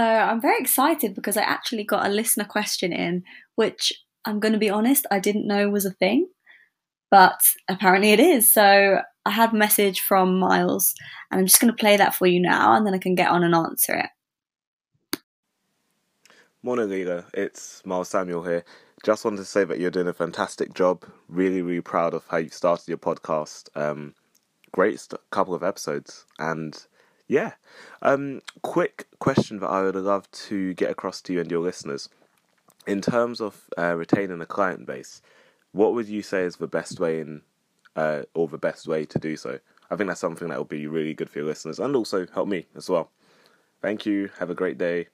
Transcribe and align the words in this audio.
So 0.00 0.06
I'm 0.06 0.40
very 0.40 0.58
excited 0.58 1.14
because 1.14 1.36
I 1.36 1.42
actually 1.42 1.84
got 1.84 2.06
a 2.06 2.08
listener 2.08 2.46
question 2.46 2.90
in, 2.90 3.22
which 3.56 3.92
I'm 4.24 4.40
going 4.40 4.54
to 4.54 4.58
be 4.58 4.70
honest, 4.70 5.04
I 5.10 5.18
didn't 5.18 5.46
know 5.46 5.68
was 5.68 5.84
a 5.84 5.90
thing, 5.90 6.26
but 7.10 7.38
apparently 7.68 8.12
it 8.12 8.18
is. 8.18 8.50
So 8.50 9.02
I 9.26 9.30
had 9.30 9.52
a 9.52 9.56
message 9.56 10.00
from 10.00 10.38
Miles, 10.38 10.94
and 11.30 11.38
I'm 11.38 11.46
just 11.46 11.60
going 11.60 11.70
to 11.70 11.78
play 11.78 11.98
that 11.98 12.14
for 12.14 12.26
you 12.26 12.40
now, 12.40 12.74
and 12.74 12.86
then 12.86 12.94
I 12.94 12.98
can 12.98 13.14
get 13.14 13.28
on 13.28 13.44
and 13.44 13.54
answer 13.54 14.08
it. 15.12 15.20
Morning, 16.62 16.88
Leela. 16.88 17.26
It's 17.34 17.84
Miles 17.84 18.08
Samuel 18.08 18.42
here. 18.42 18.64
Just 19.04 19.26
wanted 19.26 19.36
to 19.36 19.44
say 19.44 19.64
that 19.64 19.80
you're 19.80 19.90
doing 19.90 20.08
a 20.08 20.14
fantastic 20.14 20.72
job. 20.72 21.04
Really, 21.28 21.60
really 21.60 21.82
proud 21.82 22.14
of 22.14 22.24
how 22.26 22.38
you 22.38 22.48
started 22.48 22.88
your 22.88 22.96
podcast. 22.96 23.68
Um, 23.76 24.14
great 24.72 24.98
st- 24.98 25.20
couple 25.30 25.54
of 25.54 25.62
episodes, 25.62 26.24
and 26.38 26.86
yeah. 27.30 27.52
Um, 28.02 28.42
quick 28.62 29.06
question 29.20 29.60
that 29.60 29.68
I 29.68 29.82
would 29.82 29.94
love 29.94 30.28
to 30.32 30.74
get 30.74 30.90
across 30.90 31.22
to 31.22 31.32
you 31.32 31.40
and 31.40 31.48
your 31.48 31.60
listeners. 31.60 32.08
In 32.88 33.00
terms 33.00 33.40
of 33.40 33.68
uh, 33.78 33.94
retaining 33.94 34.40
a 34.40 34.46
client 34.46 34.84
base, 34.84 35.22
what 35.70 35.94
would 35.94 36.08
you 36.08 36.22
say 36.22 36.42
is 36.42 36.56
the 36.56 36.66
best 36.66 36.98
way 36.98 37.20
in, 37.20 37.42
uh, 37.94 38.22
or 38.34 38.48
the 38.48 38.58
best 38.58 38.88
way 38.88 39.04
to 39.04 39.18
do 39.20 39.36
so? 39.36 39.60
I 39.92 39.96
think 39.96 40.08
that's 40.08 40.20
something 40.20 40.48
that 40.48 40.58
will 40.58 40.64
be 40.64 40.88
really 40.88 41.14
good 41.14 41.30
for 41.30 41.38
your 41.38 41.46
listeners 41.46 41.78
and 41.78 41.94
also 41.94 42.26
help 42.34 42.48
me 42.48 42.66
as 42.74 42.90
well. 42.90 43.12
Thank 43.80 44.06
you. 44.06 44.30
Have 44.40 44.50
a 44.50 44.54
great 44.54 44.76
day. 44.76 45.06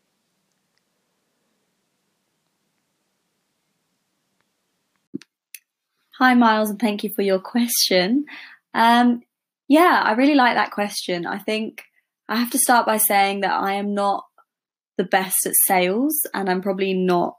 Hi, 6.18 6.32
Miles, 6.32 6.70
and 6.70 6.80
thank 6.80 7.04
you 7.04 7.10
for 7.10 7.20
your 7.20 7.40
question. 7.40 8.24
Um, 8.72 9.22
yeah, 9.68 10.00
I 10.02 10.12
really 10.12 10.34
like 10.34 10.54
that 10.54 10.70
question. 10.70 11.26
I 11.26 11.36
think 11.36 11.82
I 12.28 12.36
have 12.36 12.50
to 12.50 12.58
start 12.58 12.86
by 12.86 12.96
saying 12.96 13.40
that 13.40 13.52
I 13.52 13.74
am 13.74 13.94
not 13.94 14.24
the 14.98 15.04
best 15.04 15.46
at 15.46 15.54
sales, 15.66 16.14
and 16.34 16.48
I'm 16.48 16.62
probably 16.62 16.94
not, 16.94 17.36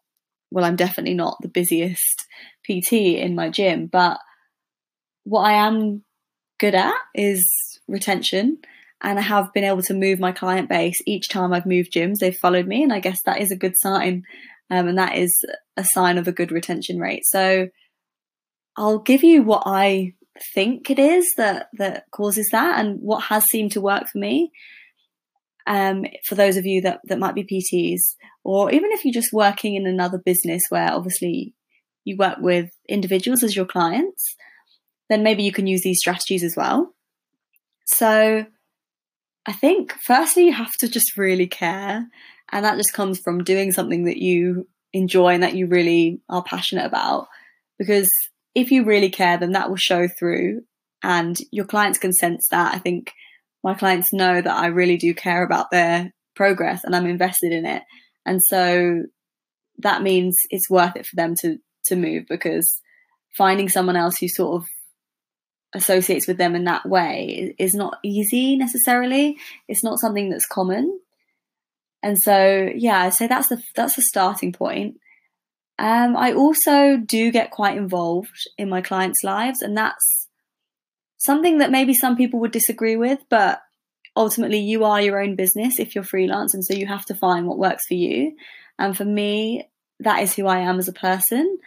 well, 0.51 0.65
I'm 0.65 0.75
definitely 0.75 1.15
not 1.15 1.37
the 1.41 1.49
busiest 1.49 2.25
PT 2.65 2.93
in 2.93 3.35
my 3.35 3.49
gym, 3.49 3.87
but 3.87 4.19
what 5.23 5.41
I 5.41 5.53
am 5.53 6.03
good 6.59 6.75
at 6.75 6.95
is 7.13 7.45
retention. 7.87 8.59
And 9.01 9.19
I 9.19 9.21
have 9.21 9.53
been 9.53 9.63
able 9.63 9.83
to 9.83 9.93
move 9.93 10.19
my 10.19 10.31
client 10.31 10.69
base 10.69 10.99
each 11.05 11.29
time 11.29 11.53
I've 11.53 11.67
moved 11.67 11.93
gyms. 11.93 12.17
They've 12.19 12.35
followed 12.35 12.65
me, 12.65 12.81
and 12.81 12.93
I 12.93 12.99
guess 12.99 13.21
that 13.25 13.41
is 13.41 13.51
a 13.51 13.57
good 13.57 13.73
sign. 13.77 14.23
Um, 14.69 14.87
and 14.87 14.97
that 14.97 15.15
is 15.15 15.33
a 15.77 15.83
sign 15.83 16.17
of 16.17 16.27
a 16.27 16.31
good 16.31 16.51
retention 16.51 16.99
rate. 16.99 17.25
So 17.25 17.67
I'll 18.75 18.99
give 18.99 19.23
you 19.23 19.43
what 19.43 19.63
I 19.65 20.13
think 20.53 20.89
it 20.89 20.99
is 20.99 21.25
that 21.37 21.67
that 21.73 22.05
causes 22.11 22.49
that 22.51 22.79
and 22.79 22.99
what 23.01 23.23
has 23.23 23.43
seemed 23.45 23.71
to 23.71 23.81
work 23.81 24.07
for 24.11 24.17
me 24.17 24.51
um, 25.67 26.05
for 26.25 26.35
those 26.35 26.57
of 26.57 26.65
you 26.65 26.81
that, 26.81 27.01
that 27.05 27.19
might 27.19 27.35
be 27.35 27.43
PTs, 27.43 28.15
or 28.43 28.71
even 28.71 28.91
if 28.91 29.03
you're 29.03 29.13
just 29.13 29.33
working 29.33 29.75
in 29.75 29.85
another 29.85 30.17
business 30.17 30.63
where 30.69 30.91
obviously 30.91 31.53
you 32.05 32.15
work 32.17 32.37
with 32.39 32.69
individuals 32.87 33.43
as 33.43 33.55
your 33.55 33.65
clients, 33.65 34.35
then 35.09 35.23
maybe 35.23 35.43
you 35.43 35.51
can 35.51 35.67
use 35.67 35.83
these 35.83 35.99
strategies 35.99 36.43
as 36.43 36.55
well. 36.55 36.93
So 37.85 38.45
I 39.45 39.53
think 39.53 39.93
firstly, 40.03 40.45
you 40.45 40.53
have 40.53 40.73
to 40.79 40.87
just 40.87 41.17
really 41.17 41.47
care. 41.47 42.07
And 42.51 42.65
that 42.65 42.77
just 42.77 42.93
comes 42.93 43.19
from 43.19 43.43
doing 43.43 43.71
something 43.71 44.05
that 44.05 44.17
you 44.17 44.67
enjoy 44.93 45.33
and 45.33 45.43
that 45.43 45.55
you 45.55 45.67
really 45.67 46.21
are 46.29 46.43
passionate 46.43 46.85
about. 46.85 47.27
Because 47.77 48.09
if 48.55 48.71
you 48.71 48.85
really 48.85 49.09
care, 49.09 49.37
then 49.37 49.51
that 49.51 49.69
will 49.69 49.77
show 49.77 50.07
through 50.07 50.61
and 51.03 51.37
your 51.51 51.65
clients 51.65 51.99
can 51.99 52.13
sense 52.13 52.47
that. 52.51 52.73
I 52.73 52.79
think 52.79 53.11
my 53.63 53.73
clients 53.73 54.13
know 54.13 54.41
that 54.41 54.55
I 54.55 54.67
really 54.67 54.97
do 54.97 55.13
care 55.13 55.43
about 55.43 55.71
their 55.71 56.11
progress 56.35 56.83
and 56.83 56.95
I'm 56.95 57.07
invested 57.07 57.51
in 57.51 57.65
it. 57.65 57.83
And 58.25 58.39
so 58.47 59.03
that 59.79 60.01
means 60.01 60.35
it's 60.49 60.69
worth 60.69 60.95
it 60.95 61.05
for 61.05 61.15
them 61.15 61.35
to 61.41 61.57
to 61.85 61.95
move 61.95 62.25
because 62.27 62.81
finding 63.37 63.69
someone 63.69 63.95
else 63.95 64.17
who 64.17 64.27
sort 64.27 64.61
of 64.61 64.67
associates 65.73 66.27
with 66.27 66.37
them 66.37 66.55
in 66.55 66.65
that 66.65 66.87
way 66.87 67.53
is 67.57 67.73
not 67.73 67.97
easy 68.03 68.57
necessarily. 68.57 69.37
It's 69.67 69.83
not 69.83 69.99
something 69.99 70.29
that's 70.29 70.45
common. 70.45 70.99
And 72.03 72.17
so 72.17 72.69
yeah, 72.75 73.09
say 73.09 73.27
that's 73.27 73.47
the 73.47 73.61
that's 73.75 73.95
the 73.95 74.01
starting 74.01 74.53
point. 74.53 74.97
Um, 75.79 76.17
I 76.17 76.33
also 76.33 76.97
do 76.97 77.31
get 77.31 77.51
quite 77.51 77.77
involved 77.77 78.47
in 78.57 78.69
my 78.69 78.81
clients' 78.81 79.23
lives, 79.23 79.61
and 79.61 79.77
that's 79.77 80.26
something 81.17 81.59
that 81.59 81.71
maybe 81.71 81.93
some 81.93 82.15
people 82.15 82.39
would 82.39 82.51
disagree 82.51 82.95
with, 82.95 83.19
but 83.29 83.61
ultimately 84.15 84.59
you 84.59 84.83
are 84.83 85.01
your 85.01 85.21
own 85.21 85.35
business 85.35 85.79
if 85.79 85.95
you're 85.95 86.03
freelance. 86.03 86.53
And 86.53 86.63
so 86.63 86.73
you 86.73 86.87
have 86.87 87.05
to 87.05 87.15
find 87.15 87.47
what 87.47 87.59
works 87.59 87.85
for 87.87 87.93
you. 87.93 88.35
And 88.79 88.95
for 88.95 89.05
me, 89.05 89.69
that 89.99 90.21
is 90.21 90.35
who 90.35 90.47
I 90.47 90.59
am 90.59 90.79
as 90.79 90.87
a 90.87 90.93
person. 90.93 91.57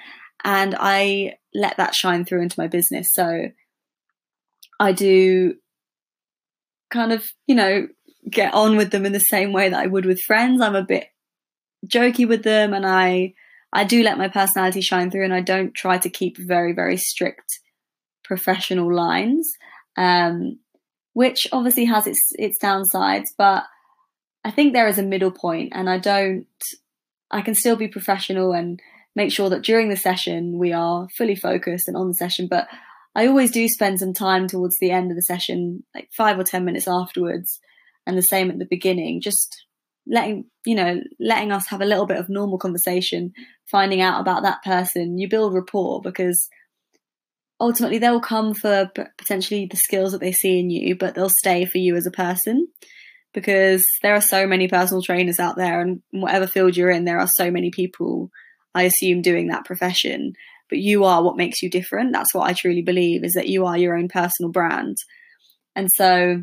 And 0.44 0.76
I 0.78 1.36
let 1.54 1.76
that 1.76 1.94
shine 1.94 2.24
through 2.24 2.42
into 2.42 2.58
my 2.58 2.66
business. 2.66 3.08
So 3.12 3.48
I 4.78 4.92
do 4.92 5.56
kind 6.90 7.12
of, 7.12 7.24
you 7.46 7.54
know, 7.54 7.88
get 8.28 8.54
on 8.54 8.76
with 8.76 8.90
them 8.90 9.06
in 9.06 9.12
the 9.12 9.20
same 9.20 9.52
way 9.52 9.68
that 9.68 9.80
I 9.80 9.86
would 9.86 10.06
with 10.06 10.20
friends. 10.20 10.60
I'm 10.60 10.74
a 10.76 10.82
bit 10.82 11.08
jokey 11.86 12.28
with 12.28 12.42
them 12.42 12.74
and 12.74 12.86
I 12.86 13.34
I 13.72 13.84
do 13.84 14.02
let 14.02 14.18
my 14.18 14.28
personality 14.28 14.80
shine 14.80 15.10
through 15.10 15.24
and 15.24 15.34
I 15.34 15.40
don't 15.40 15.74
try 15.74 15.98
to 15.98 16.10
keep 16.10 16.36
very, 16.36 16.72
very 16.72 16.96
strict 16.96 17.59
professional 18.30 18.94
lines, 18.94 19.50
um, 19.96 20.60
which 21.14 21.48
obviously 21.50 21.84
has 21.86 22.06
its 22.06 22.20
its 22.38 22.58
downsides. 22.62 23.30
But 23.36 23.64
I 24.44 24.52
think 24.52 24.72
there 24.72 24.86
is 24.86 24.98
a 24.98 25.02
middle 25.02 25.32
point, 25.32 25.72
and 25.74 25.90
I 25.90 25.98
don't. 25.98 26.46
I 27.32 27.42
can 27.42 27.56
still 27.56 27.74
be 27.74 27.88
professional 27.88 28.52
and 28.52 28.80
make 29.16 29.32
sure 29.32 29.50
that 29.50 29.62
during 29.62 29.88
the 29.88 29.96
session 29.96 30.58
we 30.58 30.72
are 30.72 31.08
fully 31.18 31.34
focused 31.34 31.88
and 31.88 31.96
on 31.96 32.06
the 32.08 32.14
session, 32.14 32.46
but 32.48 32.68
I 33.16 33.26
always 33.26 33.50
do 33.50 33.66
spend 33.66 33.98
some 33.98 34.14
time 34.14 34.46
towards 34.46 34.76
the 34.80 34.92
end 34.92 35.10
of 35.10 35.16
the 35.16 35.22
session, 35.22 35.82
like 35.92 36.08
five 36.16 36.38
or 36.38 36.44
ten 36.44 36.64
minutes 36.64 36.86
afterwards, 36.86 37.58
and 38.06 38.16
the 38.16 38.22
same 38.22 38.48
at 38.48 38.60
the 38.60 38.74
beginning, 38.76 39.20
just 39.20 39.66
letting 40.06 40.44
you 40.64 40.76
know 40.76 41.00
letting 41.18 41.50
us 41.50 41.66
have 41.68 41.80
a 41.80 41.90
little 41.92 42.06
bit 42.06 42.16
of 42.16 42.28
normal 42.28 42.58
conversation 42.58 43.32
finding 43.70 44.00
out 44.00 44.20
about 44.20 44.42
that 44.42 44.62
person 44.64 45.18
you 45.18 45.28
build 45.28 45.52
rapport 45.52 46.00
because 46.00 46.48
ultimately 47.60 47.98
they'll 47.98 48.20
come 48.20 48.54
for 48.54 48.90
potentially 49.18 49.66
the 49.66 49.76
skills 49.76 50.12
that 50.12 50.20
they 50.20 50.32
see 50.32 50.58
in 50.58 50.70
you, 50.70 50.96
but 50.96 51.14
they'll 51.14 51.28
stay 51.28 51.66
for 51.66 51.78
you 51.78 51.94
as 51.94 52.06
a 52.06 52.10
person 52.10 52.66
because 53.32 53.84
there 54.02 54.14
are 54.14 54.20
so 54.20 54.46
many 54.46 54.66
personal 54.66 55.02
trainers 55.02 55.38
out 55.38 55.56
there, 55.56 55.80
and 55.80 56.02
whatever 56.10 56.46
field 56.46 56.76
you're 56.76 56.90
in, 56.90 57.04
there 57.04 57.20
are 57.20 57.28
so 57.28 57.50
many 57.50 57.70
people, 57.70 58.30
I 58.74 58.84
assume, 58.84 59.22
doing 59.22 59.48
that 59.48 59.64
profession. 59.64 60.32
But 60.68 60.78
you 60.78 61.04
are 61.04 61.22
what 61.22 61.36
makes 61.36 61.62
you 61.62 61.70
different. 61.70 62.12
That's 62.12 62.34
what 62.34 62.48
I 62.48 62.54
truly 62.54 62.82
believe 62.82 63.24
is 63.24 63.32
that 63.34 63.48
you 63.48 63.66
are 63.66 63.78
your 63.78 63.96
own 63.96 64.08
personal 64.08 64.50
brand. 64.50 64.96
And 65.76 65.88
so 65.96 66.42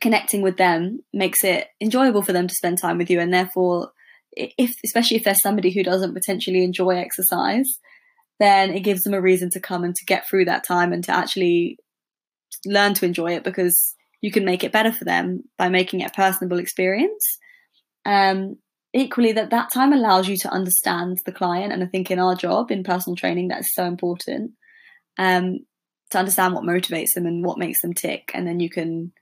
connecting 0.00 0.42
with 0.42 0.56
them 0.56 1.00
makes 1.12 1.42
it 1.42 1.68
enjoyable 1.80 2.22
for 2.22 2.32
them 2.32 2.48
to 2.48 2.54
spend 2.54 2.78
time 2.78 2.98
with 2.98 3.10
you. 3.10 3.18
And 3.20 3.32
therefore, 3.32 3.90
if 4.36 4.72
especially 4.84 5.16
if 5.16 5.24
there's 5.24 5.42
somebody 5.42 5.72
who 5.72 5.82
doesn't 5.82 6.14
potentially 6.14 6.62
enjoy 6.62 6.96
exercise, 6.96 7.66
then 8.38 8.74
it 8.74 8.80
gives 8.80 9.02
them 9.02 9.14
a 9.14 9.20
reason 9.20 9.50
to 9.50 9.60
come 9.60 9.84
and 9.84 9.94
to 9.94 10.04
get 10.04 10.28
through 10.28 10.44
that 10.46 10.64
time 10.64 10.92
and 10.92 11.02
to 11.04 11.12
actually 11.12 11.78
learn 12.64 12.94
to 12.94 13.06
enjoy 13.06 13.32
it 13.34 13.44
because 13.44 13.94
you 14.20 14.30
can 14.30 14.44
make 14.44 14.64
it 14.64 14.72
better 14.72 14.92
for 14.92 15.04
them 15.04 15.44
by 15.58 15.68
making 15.68 16.00
it 16.00 16.10
a 16.10 16.14
personable 16.14 16.58
experience. 16.58 17.38
Um, 18.04 18.56
equally, 18.92 19.32
that 19.32 19.50
that 19.50 19.72
time 19.72 19.92
allows 19.92 20.28
you 20.28 20.36
to 20.38 20.50
understand 20.50 21.18
the 21.24 21.32
client, 21.32 21.72
and 21.72 21.82
I 21.82 21.86
think 21.86 22.10
in 22.10 22.18
our 22.18 22.34
job 22.34 22.70
in 22.70 22.84
personal 22.84 23.16
training 23.16 23.48
that 23.48 23.60
is 23.60 23.74
so 23.74 23.84
important 23.84 24.52
um, 25.18 25.60
to 26.10 26.18
understand 26.18 26.54
what 26.54 26.64
motivates 26.64 27.12
them 27.14 27.26
and 27.26 27.44
what 27.44 27.58
makes 27.58 27.82
them 27.82 27.92
tick, 27.92 28.30
and 28.34 28.46
then 28.46 28.60
you 28.60 28.70
can 28.70 29.12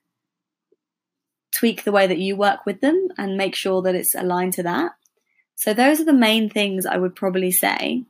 tweak 1.56 1.84
the 1.84 1.92
way 1.92 2.06
that 2.06 2.18
you 2.18 2.36
work 2.36 2.66
with 2.66 2.80
them 2.80 3.08
and 3.16 3.36
make 3.36 3.54
sure 3.54 3.80
that 3.82 3.94
it's 3.94 4.14
aligned 4.14 4.52
to 4.54 4.62
that. 4.64 4.92
So 5.56 5.72
those 5.72 6.00
are 6.00 6.04
the 6.04 6.12
main 6.12 6.50
things 6.50 6.84
I 6.84 6.96
would 6.96 7.14
probably 7.14 7.52
say. 7.52 8.02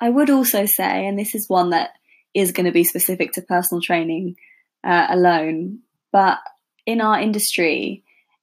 I 0.00 0.10
would 0.10 0.30
also 0.30 0.66
say, 0.66 1.06
and 1.06 1.18
this 1.18 1.34
is 1.34 1.48
one 1.48 1.70
that 1.70 1.90
is 2.34 2.52
going 2.52 2.66
to 2.66 2.72
be 2.72 2.84
specific 2.84 3.32
to 3.32 3.42
personal 3.42 3.82
training 3.82 4.36
uh, 4.84 5.06
alone, 5.10 5.80
but 6.12 6.38
in 6.86 7.00
our 7.00 7.20
industry, 7.20 8.02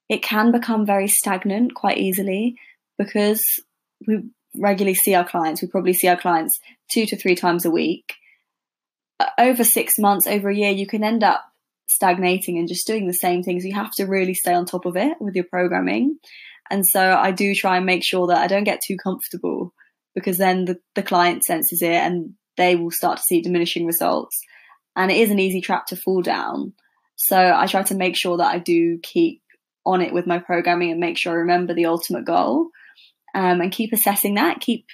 it 0.09 0.21
can 0.21 0.51
become 0.51 0.85
very 0.85 1.07
stagnant 1.07 1.73
quite 1.73 1.97
easily 1.97 2.55
because 2.97 3.43
we 4.07 4.23
regularly 4.55 4.95
see 4.95 5.15
our 5.15 5.27
clients. 5.27 5.61
We 5.61 5.67
probably 5.67 5.93
see 5.93 6.07
our 6.07 6.17
clients 6.17 6.59
two 6.91 7.05
to 7.07 7.17
three 7.17 7.35
times 7.35 7.65
a 7.65 7.71
week. 7.71 8.13
Over 9.37 9.63
six 9.63 9.95
months, 9.97 10.27
over 10.27 10.49
a 10.49 10.55
year, 10.55 10.71
you 10.71 10.85
can 10.85 11.03
end 11.03 11.23
up 11.23 11.43
stagnating 11.87 12.57
and 12.57 12.67
just 12.67 12.85
doing 12.85 13.07
the 13.07 13.13
same 13.13 13.41
things. 13.41 13.65
You 13.65 13.73
have 13.73 13.91
to 13.93 14.05
really 14.05 14.33
stay 14.33 14.53
on 14.53 14.65
top 14.65 14.85
of 14.85 14.95
it 14.95 15.17
with 15.19 15.35
your 15.35 15.45
programming. 15.45 16.17
And 16.69 16.85
so 16.85 17.01
I 17.01 17.31
do 17.31 17.55
try 17.55 17.77
and 17.77 17.85
make 17.85 18.03
sure 18.03 18.27
that 18.27 18.37
I 18.37 18.47
don't 18.47 18.65
get 18.65 18.81
too 18.85 18.97
comfortable 19.01 19.73
because 20.17 20.39
then 20.39 20.65
the, 20.65 20.79
the 20.95 21.03
client 21.03 21.43
senses 21.43 21.83
it 21.83 21.93
and 21.93 22.33
they 22.57 22.75
will 22.75 22.89
start 22.89 23.17
to 23.17 23.23
see 23.29 23.39
diminishing 23.39 23.85
results. 23.85 24.35
And 24.95 25.11
it 25.11 25.17
is 25.17 25.29
an 25.29 25.37
easy 25.37 25.61
trap 25.61 25.85
to 25.87 25.95
fall 25.95 26.23
down. 26.23 26.73
So 27.17 27.37
I 27.37 27.67
try 27.67 27.83
to 27.83 27.93
make 27.93 28.15
sure 28.15 28.37
that 28.37 28.51
I 28.51 28.57
do 28.57 28.97
keep 29.03 29.43
on 29.85 30.01
it 30.01 30.11
with 30.11 30.25
my 30.25 30.39
programming 30.39 30.89
and 30.89 30.99
make 30.99 31.19
sure 31.19 31.33
I 31.33 31.35
remember 31.35 31.75
the 31.75 31.85
ultimate 31.85 32.25
goal 32.25 32.69
um, 33.35 33.61
and 33.61 33.71
keep 33.71 33.93
assessing 33.93 34.33
that. 34.33 34.59
Keep 34.59 34.87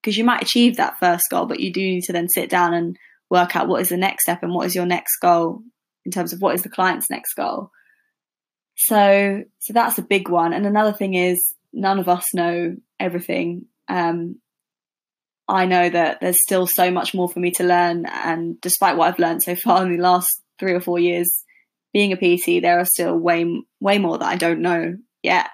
because 0.00 0.16
you 0.16 0.22
might 0.22 0.40
achieve 0.40 0.76
that 0.76 1.00
first 1.00 1.24
goal, 1.32 1.46
but 1.46 1.58
you 1.58 1.72
do 1.72 1.80
need 1.80 2.04
to 2.04 2.12
then 2.12 2.28
sit 2.28 2.48
down 2.48 2.72
and 2.72 2.96
work 3.28 3.56
out 3.56 3.66
what 3.66 3.80
is 3.80 3.88
the 3.88 3.96
next 3.96 4.22
step 4.22 4.44
and 4.44 4.54
what 4.54 4.66
is 4.66 4.76
your 4.76 4.86
next 4.86 5.16
goal 5.20 5.62
in 6.04 6.12
terms 6.12 6.32
of 6.32 6.40
what 6.40 6.54
is 6.54 6.62
the 6.62 6.70
client's 6.70 7.10
next 7.10 7.34
goal. 7.34 7.72
So, 8.76 9.42
so 9.58 9.72
that's 9.72 9.98
a 9.98 10.02
big 10.02 10.28
one. 10.28 10.52
And 10.52 10.64
another 10.64 10.92
thing 10.92 11.14
is, 11.14 11.40
none 11.72 11.98
of 11.98 12.08
us 12.08 12.32
know 12.32 12.76
everything. 13.00 13.66
Um, 13.88 14.36
I 15.50 15.66
know 15.66 15.90
that 15.90 16.20
there's 16.20 16.40
still 16.40 16.66
so 16.66 16.90
much 16.90 17.12
more 17.12 17.28
for 17.28 17.40
me 17.40 17.50
to 17.52 17.64
learn, 17.64 18.06
and 18.06 18.60
despite 18.60 18.96
what 18.96 19.08
I've 19.08 19.18
learned 19.18 19.42
so 19.42 19.56
far 19.56 19.82
in 19.84 19.96
the 19.96 20.02
last 20.02 20.28
three 20.58 20.72
or 20.72 20.80
four 20.80 20.98
years 20.98 21.44
being 21.92 22.12
a 22.12 22.16
PT, 22.16 22.62
there 22.62 22.78
are 22.78 22.84
still 22.84 23.16
way 23.16 23.44
way 23.80 23.98
more 23.98 24.18
that 24.18 24.28
I 24.28 24.36
don't 24.36 24.60
know 24.60 24.96
yet. 25.22 25.48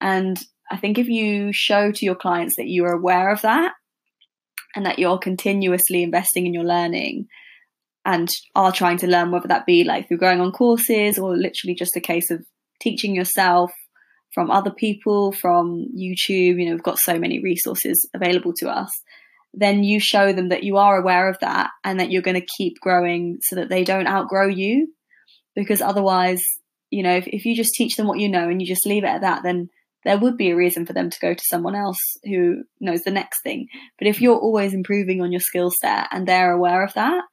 And 0.00 0.38
I 0.70 0.76
think 0.78 0.98
if 0.98 1.08
you 1.08 1.50
show 1.52 1.92
to 1.92 2.04
your 2.04 2.14
clients 2.14 2.56
that 2.56 2.68
you 2.68 2.84
are 2.84 2.92
aware 2.92 3.30
of 3.30 3.42
that 3.42 3.72
and 4.74 4.86
that 4.86 4.98
you're 4.98 5.18
continuously 5.18 6.02
investing 6.02 6.46
in 6.46 6.54
your 6.54 6.64
learning 6.64 7.26
and 8.04 8.28
are 8.54 8.72
trying 8.72 8.98
to 8.98 9.06
learn, 9.06 9.30
whether 9.30 9.48
that 9.48 9.66
be 9.66 9.84
like 9.84 10.08
through 10.08 10.18
going 10.18 10.40
on 10.40 10.52
courses 10.52 11.18
or 11.18 11.36
literally 11.36 11.74
just 11.74 11.96
a 11.96 12.00
case 12.00 12.30
of 12.30 12.44
teaching 12.80 13.14
yourself 13.14 13.70
from 14.34 14.50
other 14.50 14.70
people, 14.70 15.32
from 15.32 15.86
YouTube, 15.96 16.58
you 16.58 16.66
know, 16.66 16.72
we've 16.72 16.82
got 16.82 16.98
so 16.98 17.18
many 17.18 17.40
resources 17.40 18.08
available 18.14 18.52
to 18.58 18.68
us, 18.68 18.90
then 19.56 19.84
you 19.84 20.00
show 20.00 20.32
them 20.32 20.48
that 20.48 20.64
you 20.64 20.76
are 20.76 21.00
aware 21.00 21.28
of 21.28 21.38
that 21.40 21.70
and 21.84 22.00
that 22.00 22.10
you're 22.10 22.22
going 22.22 22.40
to 22.40 22.46
keep 22.58 22.80
growing 22.80 23.38
so 23.40 23.56
that 23.56 23.68
they 23.68 23.84
don't 23.84 24.08
outgrow 24.08 24.48
you. 24.48 24.88
Because 25.54 25.80
otherwise, 25.80 26.44
you 26.90 27.02
know, 27.02 27.16
if, 27.16 27.26
if 27.28 27.44
you 27.44 27.54
just 27.54 27.74
teach 27.74 27.96
them 27.96 28.06
what 28.06 28.18
you 28.18 28.28
know 28.28 28.48
and 28.48 28.60
you 28.60 28.66
just 28.66 28.86
leave 28.86 29.04
it 29.04 29.08
at 29.08 29.20
that, 29.20 29.42
then 29.42 29.68
there 30.04 30.18
would 30.18 30.36
be 30.36 30.50
a 30.50 30.56
reason 30.56 30.84
for 30.84 30.92
them 30.92 31.10
to 31.10 31.20
go 31.20 31.32
to 31.32 31.44
someone 31.46 31.74
else 31.74 31.98
who 32.24 32.64
knows 32.80 33.02
the 33.02 33.10
next 33.10 33.42
thing. 33.42 33.68
But 33.98 34.08
if 34.08 34.20
you're 34.20 34.38
always 34.38 34.74
improving 34.74 35.22
on 35.22 35.32
your 35.32 35.40
skill 35.40 35.70
set 35.80 36.08
and 36.10 36.26
they're 36.26 36.52
aware 36.52 36.84
of 36.84 36.92
that, 36.94 37.24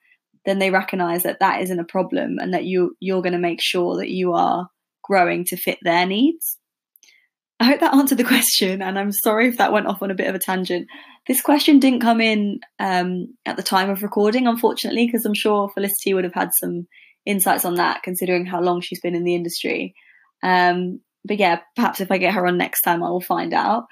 then 0.45 0.59
they 0.59 0.71
recognize 0.71 1.23
that 1.23 1.39
that 1.39 1.61
isn't 1.61 1.79
a 1.79 1.83
problem 1.83 2.37
and 2.39 2.53
that 2.53 2.63
you 2.65 2.95
you're 2.99 3.21
going 3.21 3.33
to 3.33 3.39
make 3.39 3.61
sure 3.61 3.97
that 3.97 4.09
you 4.09 4.33
are 4.33 4.67
growing 5.03 5.45
to 5.45 5.57
fit 5.57 5.79
their 5.83 6.05
needs. 6.05 6.57
I 7.61 7.65
hope 7.65 7.79
that 7.81 7.93
answered 7.93 8.17
the 8.17 8.23
question, 8.23 8.81
and 8.81 8.97
I'm 8.97 9.11
sorry 9.11 9.47
if 9.47 9.57
that 9.57 9.71
went 9.71 9.85
off 9.85 10.01
on 10.01 10.09
a 10.09 10.15
bit 10.15 10.27
of 10.27 10.33
a 10.33 10.39
tangent. 10.39 10.87
This 11.27 11.41
question 11.41 11.77
didn't 11.77 12.01
come 12.01 12.19
in 12.19 12.59
um, 12.79 13.27
at 13.45 13.55
the 13.55 13.61
time 13.61 13.91
of 13.91 14.01
recording, 14.01 14.47
unfortunately, 14.47 15.05
because 15.05 15.23
I'm 15.25 15.35
sure 15.35 15.69
Felicity 15.69 16.15
would 16.15 16.23
have 16.23 16.33
had 16.33 16.49
some 16.59 16.87
insights 17.23 17.63
on 17.63 17.75
that, 17.75 18.01
considering 18.01 18.47
how 18.47 18.61
long 18.61 18.81
she's 18.81 18.99
been 18.99 19.13
in 19.13 19.23
the 19.23 19.35
industry. 19.35 19.93
Um, 20.41 21.01
but 21.23 21.37
yeah, 21.37 21.59
perhaps 21.75 22.01
if 22.01 22.09
I 22.09 22.17
get 22.17 22.33
her 22.33 22.47
on 22.47 22.57
next 22.57 22.81
time, 22.81 23.03
I 23.03 23.11
will 23.11 23.21
find 23.21 23.53
out. 23.53 23.83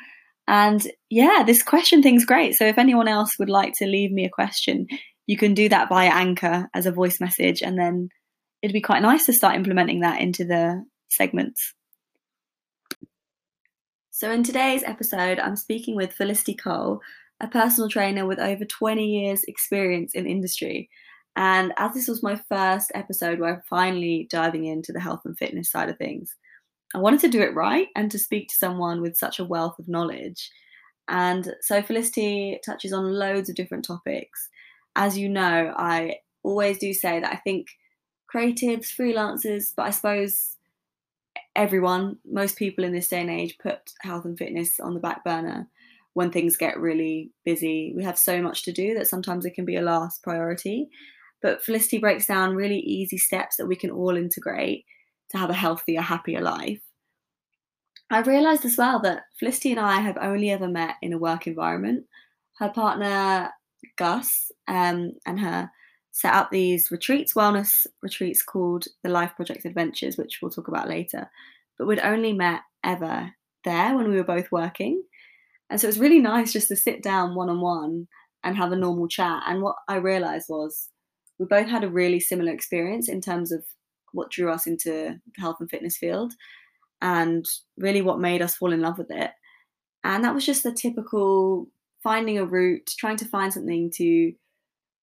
And 0.48 0.82
yeah, 1.12 1.44
this 1.46 1.62
question 1.62 2.02
thing's 2.02 2.26
great. 2.26 2.56
So 2.56 2.66
if 2.66 2.80
anyone 2.80 3.08
else 3.08 3.38
would 3.38 3.52
like 3.52 3.74
to 3.78 3.86
leave 3.86 4.12
me 4.12 4.26
a 4.26 4.32
question, 4.32 4.88
you 5.28 5.38
can 5.38 5.54
do 5.54 5.70
that 5.70 5.90
via 5.90 6.10
Anchor 6.10 6.68
as 6.74 6.88
a 6.88 6.92
voice 6.92 7.22
message, 7.22 7.62
and 7.62 7.78
then 7.78 8.10
it'd 8.64 8.74
be 8.74 8.82
quite 8.82 9.04
nice 9.04 9.28
to 9.28 9.34
start 9.34 9.56
implementing 9.56 10.00
that 10.00 10.22
into 10.22 10.44
the 10.44 10.84
segments. 11.10 11.76
So, 14.20 14.30
in 14.32 14.44
today's 14.44 14.84
episode, 14.84 15.40
I'm 15.40 15.56
speaking 15.56 15.96
with 15.96 16.12
Felicity 16.12 16.54
Cole, 16.54 17.00
a 17.40 17.48
personal 17.48 17.90
trainer 17.90 18.26
with 18.26 18.38
over 18.38 18.66
20 18.66 19.06
years' 19.06 19.46
experience 19.46 20.14
in 20.14 20.28
industry. 20.28 20.90
And 21.38 21.72
as 21.78 21.94
this 21.94 22.10
was 22.10 22.22
my 22.22 22.36
first 22.36 22.92
episode 22.94 23.40
where 23.40 23.56
I'm 23.56 23.62
finally 23.70 24.28
diving 24.30 24.66
into 24.66 24.92
the 24.92 25.00
health 25.00 25.22
and 25.24 25.38
fitness 25.38 25.72
side 25.72 25.88
of 25.88 25.98
things, 25.98 26.36
I 26.94 26.98
wanted 26.98 27.22
to 27.22 27.30
do 27.30 27.40
it 27.40 27.56
right 27.56 27.88
and 27.96 28.12
to 28.12 28.20
speak 28.20 28.50
to 28.50 28.56
someone 28.56 29.02
with 29.02 29.16
such 29.16 29.40
a 29.40 29.46
wealth 29.46 29.80
of 29.80 29.88
knowledge. 29.88 30.52
And 31.08 31.56
so 31.62 31.82
Felicity 31.82 32.60
touches 32.66 32.92
on 32.92 33.14
loads 33.14 33.48
of 33.48 33.56
different 33.56 33.86
topics. 33.86 34.50
As 34.98 35.18
you 35.18 35.30
know, 35.30 35.74
I 35.78 36.18
always 36.44 36.78
do 36.78 36.94
say 36.94 37.22
that 37.22 37.32
I 37.32 37.38
think 37.38 37.68
creatives, 38.36 38.94
freelancers, 38.94 39.72
but 39.74 39.86
I 39.86 39.92
suppose 39.92 40.58
everyone, 41.60 42.18
most 42.24 42.56
people 42.56 42.86
in 42.86 42.94
this 42.94 43.10
day 43.10 43.20
and 43.20 43.30
age, 43.30 43.58
put 43.62 43.92
health 44.00 44.24
and 44.24 44.38
fitness 44.38 44.80
on 44.80 44.94
the 44.94 45.00
back 45.00 45.26
burner 45.26 45.68
when 46.14 46.32
things 46.32 46.56
get 46.56 46.80
really 46.80 47.32
busy. 47.44 47.94
We 47.96 48.04
have 48.06 48.18
so 48.18 48.42
much 48.42 48.64
to 48.64 48.72
do 48.72 48.94
that 48.94 49.08
sometimes 49.08 49.46
it 49.46 49.56
can 49.56 49.66
be 49.66 49.76
a 49.76 49.82
last 49.82 50.24
priority. 50.24 50.88
But 51.42 51.62
Felicity 51.62 51.98
breaks 51.98 52.26
down 52.26 52.56
really 52.56 52.80
easy 52.80 53.18
steps 53.18 53.58
that 53.58 53.68
we 53.68 53.76
can 53.76 53.92
all 53.92 54.16
integrate 54.16 54.86
to 55.32 55.38
have 55.38 55.50
a 55.50 55.54
healthier, 55.54 56.02
happier 56.02 56.40
life. 56.40 56.80
I 58.10 58.22
realised 58.22 58.64
as 58.64 58.78
well 58.78 59.02
that 59.02 59.24
Felicity 59.38 59.72
and 59.72 59.82
I 59.82 60.00
have 60.00 60.18
only 60.22 60.52
ever 60.52 60.68
met 60.70 60.96
in 61.02 61.12
a 61.12 61.18
work 61.18 61.46
environment. 61.46 62.06
Her 62.58 62.70
partner, 62.70 63.50
Gus, 63.98 64.50
um, 64.70 65.12
and 65.26 65.40
her 65.42 65.70
set 66.12 66.34
up 66.34 66.50
these 66.52 66.92
retreats, 66.92 67.34
wellness 67.34 67.86
retreats 68.02 68.42
called 68.44 68.86
the 69.04 69.10
Life 69.10 69.36
Project 69.36 69.66
Adventures, 69.66 70.18
which 70.18 70.40
we'll 70.42 70.52
talk 70.52 70.68
about 70.68 70.90
later. 70.90 71.30
But 71.78 71.88
we'd 71.88 72.00
only 72.00 72.34
met 72.34 72.62
ever 72.84 73.32
there 73.64 73.96
when 73.96 74.10
we 74.10 74.16
were 74.16 74.24
both 74.24 74.52
working. 74.52 75.04
And 75.70 75.80
so 75.80 75.86
it 75.86 75.90
was 75.90 76.00
really 76.00 76.20
nice 76.20 76.52
just 76.52 76.68
to 76.70 76.76
sit 76.76 77.04
down 77.04 77.36
one 77.36 77.50
on 77.50 77.62
one 77.62 78.08
and 78.44 78.58
have 78.58 78.72
a 78.72 78.76
normal 78.76 79.08
chat. 79.08 79.44
And 79.48 79.62
what 79.62 79.76
I 79.88 79.96
realised 79.96 80.48
was 80.50 80.90
we 81.38 81.46
both 81.46 81.68
had 81.68 81.84
a 81.84 81.90
really 81.90 82.20
similar 82.20 82.52
experience 82.52 83.08
in 83.08 83.22
terms 83.22 83.52
of 83.52 83.64
what 84.12 84.32
drew 84.32 84.52
us 84.52 84.66
into 84.66 84.90
the 84.90 85.20
health 85.40 85.58
and 85.60 85.70
fitness 85.70 85.98
field 85.98 86.34
and 87.02 87.46
really 87.78 88.02
what 88.02 88.20
made 88.20 88.42
us 88.42 88.56
fall 88.56 88.74
in 88.74 88.82
love 88.82 88.98
with 88.98 89.12
it. 89.12 89.32
And 90.04 90.24
that 90.24 90.34
was 90.34 90.46
just 90.46 90.64
the 90.64 90.74
typical 90.74 91.68
finding 92.02 92.38
a 92.38 92.46
route, 92.46 92.90
trying 92.98 93.18
to 93.18 93.26
find 93.26 93.54
something 93.54 93.92
to 93.96 94.34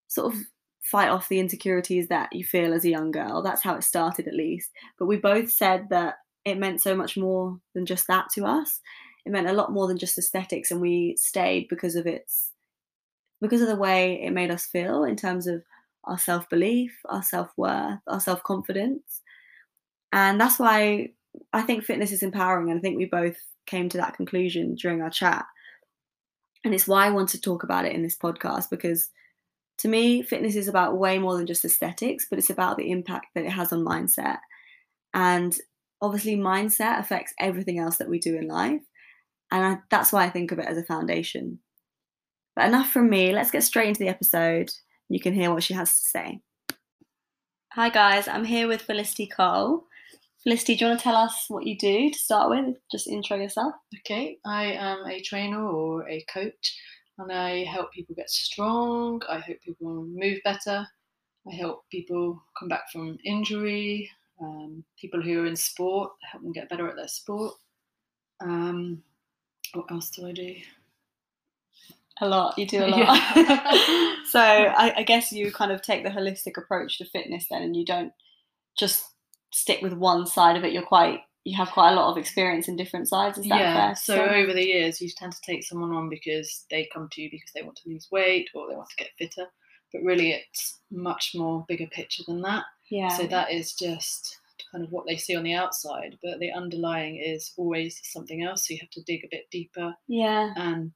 sort 0.08 0.34
of 0.34 0.40
fight 0.90 1.08
off 1.08 1.28
the 1.28 1.40
insecurities 1.40 2.08
that 2.08 2.32
you 2.32 2.44
feel 2.44 2.72
as 2.72 2.84
a 2.84 2.90
young 2.90 3.10
girl. 3.10 3.42
That's 3.42 3.62
how 3.62 3.74
it 3.74 3.82
started, 3.82 4.28
at 4.28 4.34
least. 4.34 4.70
But 4.98 5.06
we 5.06 5.16
both 5.16 5.50
said 5.50 5.88
that 5.90 6.16
it 6.44 6.58
meant 6.58 6.80
so 6.80 6.94
much 6.94 7.16
more 7.16 7.58
than 7.74 7.86
just 7.86 8.06
that 8.06 8.26
to 8.34 8.44
us. 8.44 8.80
It 9.24 9.32
meant 9.32 9.48
a 9.48 9.52
lot 9.52 9.72
more 9.72 9.88
than 9.88 9.98
just 9.98 10.16
aesthetics, 10.16 10.70
and 10.70 10.80
we 10.80 11.16
stayed 11.18 11.66
because 11.68 11.96
of 11.96 12.06
its 12.06 12.52
because 13.40 13.60
of 13.60 13.68
the 13.68 13.76
way 13.76 14.22
it 14.22 14.30
made 14.30 14.50
us 14.50 14.64
feel 14.64 15.04
in 15.04 15.16
terms 15.16 15.46
of 15.46 15.62
our 16.04 16.18
self 16.18 16.48
belief, 16.48 16.92
our 17.06 17.22
self 17.22 17.50
worth, 17.56 17.98
our 18.06 18.20
self 18.20 18.42
confidence. 18.44 19.22
And 20.12 20.40
that's 20.40 20.58
why 20.58 21.10
I 21.52 21.62
think 21.62 21.84
fitness 21.84 22.12
is 22.12 22.22
empowering. 22.22 22.70
And 22.70 22.78
I 22.78 22.80
think 22.80 22.96
we 22.96 23.06
both 23.06 23.36
came 23.66 23.88
to 23.88 23.98
that 23.98 24.16
conclusion 24.16 24.76
during 24.76 25.02
our 25.02 25.10
chat. 25.10 25.44
And 26.64 26.72
it's 26.72 26.86
why 26.86 27.06
I 27.06 27.10
want 27.10 27.28
to 27.30 27.40
talk 27.40 27.64
about 27.64 27.84
it 27.84 27.92
in 27.92 28.02
this 28.02 28.16
podcast 28.16 28.70
because 28.70 29.10
to 29.78 29.88
me, 29.88 30.22
fitness 30.22 30.56
is 30.56 30.68
about 30.68 30.96
way 30.96 31.18
more 31.18 31.36
than 31.36 31.46
just 31.46 31.64
aesthetics, 31.64 32.26
but 32.28 32.38
it's 32.38 32.50
about 32.50 32.76
the 32.76 32.90
impact 32.90 33.26
that 33.34 33.44
it 33.44 33.50
has 33.50 33.72
on 33.72 33.84
mindset. 33.84 34.38
And 35.12 35.56
obviously, 36.00 36.36
mindset 36.36 36.98
affects 36.98 37.34
everything 37.38 37.78
else 37.78 37.98
that 37.98 38.08
we 38.08 38.18
do 38.18 38.36
in 38.36 38.48
life. 38.48 38.82
And 39.50 39.64
I, 39.64 39.78
that's 39.90 40.12
why 40.12 40.24
I 40.24 40.30
think 40.30 40.52
of 40.52 40.58
it 40.58 40.66
as 40.66 40.78
a 40.78 40.84
foundation. 40.84 41.60
But 42.54 42.66
enough 42.66 42.90
from 42.90 43.10
me. 43.10 43.32
Let's 43.32 43.50
get 43.50 43.62
straight 43.62 43.88
into 43.88 44.00
the 44.00 44.08
episode. 44.08 44.70
You 45.08 45.20
can 45.20 45.34
hear 45.34 45.52
what 45.52 45.62
she 45.62 45.74
has 45.74 45.90
to 45.90 46.04
say. 46.04 46.40
Hi, 47.72 47.90
guys. 47.90 48.26
I'm 48.26 48.44
here 48.44 48.66
with 48.66 48.82
Felicity 48.82 49.26
Cole. 49.26 49.84
Felicity, 50.42 50.76
do 50.76 50.84
you 50.84 50.88
want 50.90 51.00
to 51.00 51.04
tell 51.04 51.16
us 51.16 51.44
what 51.48 51.66
you 51.66 51.76
do 51.76 52.10
to 52.10 52.18
start 52.18 52.48
with? 52.48 52.76
Just 52.90 53.06
intro 53.06 53.36
yourself. 53.36 53.74
Okay, 53.98 54.38
I 54.46 54.72
am 54.72 55.04
a 55.06 55.20
trainer 55.20 55.62
or 55.62 56.08
a 56.08 56.24
coach, 56.32 56.78
and 57.18 57.32
I 57.32 57.64
help 57.64 57.92
people 57.92 58.14
get 58.14 58.30
strong. 58.30 59.22
I 59.28 59.38
help 59.38 59.60
people 59.62 60.04
move 60.04 60.38
better. 60.44 60.86
I 61.48 61.54
help 61.54 61.84
people 61.90 62.42
come 62.58 62.68
back 62.68 62.90
from 62.92 63.18
injury. 63.24 64.10
Um, 64.40 64.84
people 65.00 65.22
who 65.22 65.42
are 65.42 65.46
in 65.46 65.56
sport, 65.56 66.12
help 66.30 66.42
them 66.42 66.52
get 66.52 66.68
better 66.68 66.88
at 66.88 66.96
their 66.96 67.08
sport. 67.08 67.54
Um, 68.40 69.02
what 69.72 69.90
else 69.90 70.10
do 70.10 70.26
I 70.26 70.32
do? 70.32 70.54
a 72.20 72.28
lot. 72.28 72.58
You 72.58 72.66
do 72.66 72.84
a 72.84 72.86
lot. 72.86 73.20
Yeah. 73.36 74.14
so 74.30 74.40
I, 74.40 74.94
I, 74.98 75.02
guess 75.02 75.32
you 75.32 75.52
kind 75.52 75.70
of 75.70 75.82
take 75.82 76.02
the 76.02 76.10
holistic 76.10 76.56
approach 76.56 76.98
to 76.98 77.04
fitness 77.04 77.46
then, 77.50 77.62
and 77.62 77.76
you 77.76 77.84
don't 77.84 78.12
just 78.78 79.04
stick 79.52 79.82
with 79.82 79.92
one 79.92 80.26
side 80.26 80.56
of 80.56 80.64
it. 80.64 80.72
You're 80.72 80.82
quite 80.82 81.20
you 81.46 81.56
have 81.56 81.70
quite 81.70 81.92
a 81.92 81.94
lot 81.94 82.10
of 82.10 82.18
experience 82.18 82.66
in 82.66 82.74
different 82.74 83.08
sides. 83.08 83.38
Is 83.38 83.46
that 83.48 83.60
yeah. 83.60 83.74
fair? 83.74 83.94
to 83.94 84.00
So 84.00 84.34
over 84.34 84.52
the 84.52 84.66
years, 84.66 85.00
you 85.00 85.08
tend 85.16 85.30
to 85.30 85.40
take 85.42 85.62
someone 85.62 85.92
on 85.92 86.08
because 86.08 86.64
they 86.72 86.88
come 86.92 87.08
to 87.12 87.22
you 87.22 87.30
because 87.30 87.52
they 87.54 87.62
want 87.62 87.76
to 87.76 87.88
lose 87.88 88.08
weight 88.10 88.48
or 88.52 88.68
they 88.68 88.74
want 88.74 88.88
to 88.90 88.96
get 88.96 89.12
fitter. 89.16 89.48
But 89.92 90.02
really, 90.02 90.32
it's 90.32 90.80
much 90.90 91.34
more 91.36 91.64
bigger 91.68 91.86
picture 91.86 92.24
than 92.26 92.42
that. 92.42 92.64
yeah, 92.90 93.16
So 93.16 93.28
that 93.28 93.52
is 93.52 93.74
just 93.74 94.38
kind 94.72 94.82
of 94.82 94.90
what 94.90 95.06
they 95.06 95.16
see 95.16 95.36
on 95.36 95.44
the 95.44 95.54
outside, 95.54 96.18
but 96.20 96.40
the 96.40 96.50
underlying 96.50 97.22
is 97.24 97.52
always 97.56 98.00
something 98.02 98.42
else. 98.42 98.66
So 98.66 98.74
you 98.74 98.80
have 98.80 98.90
to 98.90 99.02
dig 99.04 99.22
a 99.22 99.28
bit 99.30 99.44
deeper 99.52 99.94
yeah, 100.08 100.52
and 100.56 100.90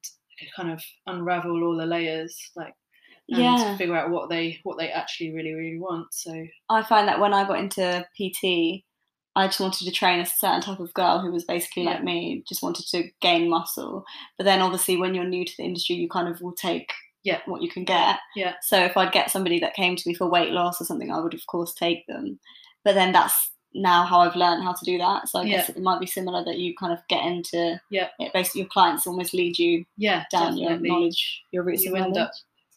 kind 0.56 0.72
of 0.72 0.82
unravel 1.06 1.62
all 1.62 1.76
the 1.76 1.86
layers, 1.86 2.36
like 2.56 2.74
and 3.28 3.40
yeah. 3.40 3.76
figure 3.76 3.94
out 3.94 4.10
what 4.10 4.28
they 4.28 4.58
what 4.64 4.78
they 4.78 4.90
actually 4.90 5.32
really 5.32 5.54
really 5.54 5.78
want. 5.78 6.12
So 6.12 6.44
I 6.68 6.82
find 6.82 7.06
that 7.06 7.20
when 7.20 7.32
I 7.32 7.46
got 7.46 7.60
into 7.60 8.04
PT, 8.16 8.82
I 9.36 9.46
just 9.46 9.60
wanted 9.60 9.84
to 9.84 9.92
train 9.92 10.20
a 10.20 10.26
certain 10.26 10.60
type 10.60 10.80
of 10.80 10.92
girl 10.94 11.20
who 11.20 11.30
was 11.30 11.44
basically 11.44 11.84
like 11.84 12.02
me, 12.02 12.42
just 12.48 12.62
wanted 12.62 12.86
to 12.88 13.10
gain 13.20 13.48
muscle. 13.48 14.04
But 14.36 14.44
then 14.44 14.60
obviously 14.60 14.96
when 14.96 15.14
you're 15.14 15.24
new 15.24 15.44
to 15.44 15.56
the 15.56 15.62
industry, 15.62 15.96
you 15.96 16.08
kind 16.08 16.28
of 16.28 16.40
will 16.40 16.52
take 16.52 16.92
Yeah. 17.22 17.40
what 17.46 17.62
you 17.62 17.70
can 17.70 17.84
get. 17.84 18.18
Yeah. 18.34 18.54
So 18.62 18.82
if 18.84 18.96
I'd 18.96 19.12
get 19.12 19.30
somebody 19.30 19.60
that 19.60 19.74
came 19.74 19.94
to 19.94 20.08
me 20.08 20.14
for 20.14 20.26
weight 20.28 20.50
loss 20.50 20.80
or 20.80 20.84
something, 20.84 21.12
I 21.12 21.20
would 21.20 21.34
of 21.34 21.46
course 21.46 21.72
take 21.74 22.06
them. 22.08 22.40
But 22.84 22.94
then 22.94 23.12
that's 23.12 23.52
now 23.72 24.04
how 24.04 24.18
I've 24.18 24.34
learned 24.34 24.64
how 24.64 24.72
to 24.72 24.84
do 24.84 24.98
that. 24.98 25.28
So 25.28 25.38
I 25.38 25.46
guess 25.46 25.68
it 25.68 25.80
might 25.80 26.00
be 26.00 26.06
similar 26.06 26.44
that 26.44 26.58
you 26.58 26.74
kind 26.74 26.92
of 26.92 26.98
get 27.08 27.24
into 27.24 27.80
Yeah. 27.90 28.08
it. 28.18 28.32
Basically, 28.32 28.62
your 28.62 28.68
clients 28.68 29.06
almost 29.06 29.32
lead 29.32 29.58
you 29.60 29.84
yeah, 29.96 30.24
down 30.32 30.56
definitely. 30.56 30.88
your 30.88 30.96
knowledge, 30.98 31.42
your 31.52 31.62
roots 31.62 31.84
You 31.84 31.94
end 31.94 32.16
up 32.16 32.32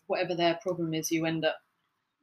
whatever 0.05 0.35
their 0.35 0.59
problem 0.61 0.93
is, 0.93 1.09
you 1.09 1.25
end 1.25 1.45
up 1.45 1.55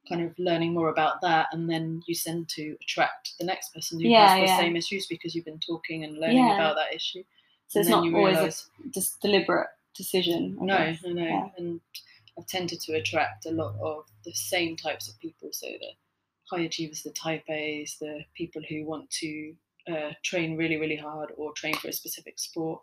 kind 0.08 0.22
of 0.22 0.32
learning 0.38 0.72
more 0.74 0.88
about 0.88 1.20
that, 1.22 1.48
and 1.52 1.68
then 1.70 2.02
you 2.06 2.14
send 2.14 2.48
to 2.50 2.76
attract 2.82 3.32
the 3.38 3.44
next 3.46 3.72
person 3.74 4.00
who 4.00 4.08
Yeah, 4.08 4.28
has 4.28 4.40
the 4.40 4.46
yeah. 4.46 4.56
same 4.58 4.76
issues 4.76 5.06
because 5.06 5.34
you've 5.34 5.44
been 5.44 5.60
talking 5.60 6.04
and 6.04 6.18
learning 6.18 6.38
Yeah. 6.38 6.54
about 6.54 6.76
that 6.76 6.94
issue. 6.94 7.22
so 7.68 7.78
it's 7.80 7.88
not 7.88 7.98
always 7.98 8.36
realise, 8.36 8.68
a 8.84 8.88
just 8.90 9.20
deliberate 9.20 9.68
decision. 9.94 10.58
I 10.60 10.64
no, 10.64 10.76
guess. 10.78 11.02
no, 11.04 11.12
no, 11.12 11.52
and 11.56 11.80
I've 12.36 12.46
tended 12.46 12.80
to 12.80 12.94
attract 12.94 13.46
a 13.46 13.50
lot 13.52 13.74
of 13.80 14.06
the 14.24 14.32
same 14.32 14.76
types 14.76 15.08
of 15.08 15.18
people. 15.20 15.50
So 15.52 15.66
the 15.68 15.92
high 16.50 16.62
achievers, 16.64 17.02
the 17.02 17.10
type 17.12 17.44
A's, 17.48 17.96
the 18.00 18.24
people 18.34 18.62
who 18.68 18.84
want 18.84 19.08
to 19.10 19.54
uh, 19.88 20.10
train 20.24 20.56
really, 20.56 20.78
really 20.78 20.96
hard 20.96 21.32
or 21.36 21.52
train 21.52 21.74
for 21.74 21.88
a 21.88 21.92
specific 21.92 22.38
sport, 22.40 22.82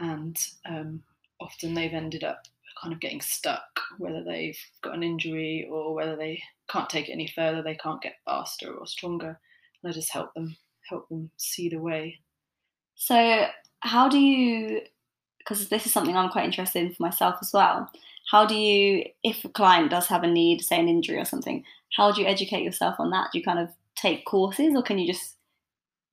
and 0.00 0.36
um, 0.66 1.02
often 1.40 1.74
they've 1.74 1.92
ended 1.94 2.24
up 2.24 2.42
kind 2.80 2.92
of 2.92 3.00
getting 3.00 3.20
stuck, 3.20 3.80
whether 3.98 4.22
they've 4.24 4.58
got 4.82 4.94
an 4.94 5.02
injury 5.02 5.68
or 5.70 5.94
whether 5.94 6.16
they 6.16 6.42
can't 6.68 6.88
take 6.88 7.08
it 7.08 7.12
any 7.12 7.26
further, 7.34 7.62
they 7.62 7.74
can't 7.74 8.02
get 8.02 8.16
faster 8.24 8.72
or 8.72 8.86
stronger, 8.86 9.38
and 9.82 9.90
I 9.90 9.92
just 9.92 10.12
help 10.12 10.32
them 10.34 10.56
help 10.88 11.08
them 11.08 11.30
see 11.36 11.68
the 11.68 11.78
way. 11.78 12.18
So, 12.96 13.46
how 13.80 14.08
do 14.08 14.18
you, 14.18 14.82
because 15.38 15.68
this 15.68 15.86
is 15.86 15.92
something 15.92 16.16
I'm 16.16 16.30
quite 16.30 16.44
interested 16.44 16.82
in 16.82 16.92
for 16.92 17.02
myself 17.02 17.36
as 17.40 17.52
well, 17.52 17.90
how 18.30 18.46
do 18.46 18.54
you, 18.54 19.04
if 19.24 19.44
a 19.44 19.48
client 19.48 19.90
does 19.90 20.06
have 20.08 20.22
a 20.22 20.26
need, 20.26 20.62
say 20.62 20.78
an 20.78 20.88
injury 20.88 21.18
or 21.18 21.24
something, 21.24 21.64
how 21.96 22.12
do 22.12 22.20
you 22.20 22.26
educate 22.26 22.62
yourself 22.62 22.96
on 22.98 23.10
that? 23.10 23.30
Do 23.32 23.38
you 23.38 23.44
kind 23.44 23.58
of 23.58 23.70
take 23.96 24.24
courses 24.24 24.74
or 24.74 24.82
can 24.82 24.98
you 24.98 25.12
just 25.12 25.36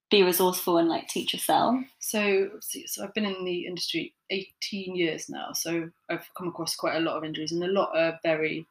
be 0.10 0.24
resourceful 0.24 0.78
and 0.78 0.90
like 0.90 1.08
teach 1.08 1.34
yourself? 1.34 1.76
So, 2.00 2.50
so 2.86 3.04
I've 3.04 3.14
been 3.14 3.26
in 3.26 3.44
the 3.44 3.66
industry 3.66 4.14
18 4.30 4.96
years 4.96 5.30
now, 5.30 5.52
so 5.54 5.90
I've 6.10 6.30
come 6.38 6.48
across 6.48 6.76
quite 6.76 6.96
a 6.96 7.02
lot 7.02 7.18
of 7.18 7.24
injuries, 7.24 7.52
and 7.52 7.64
a 7.64 7.68
lot 7.68 7.96
are 7.96 8.20
very 8.24 8.66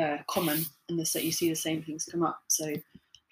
uh, 0.00 0.18
common 0.28 0.64
the 0.88 1.08
that 1.14 1.24
you 1.24 1.32
see 1.32 1.48
the 1.48 1.56
same 1.56 1.82
things 1.82 2.08
come 2.10 2.22
up. 2.22 2.40
So, 2.48 2.66
I've 2.66 2.82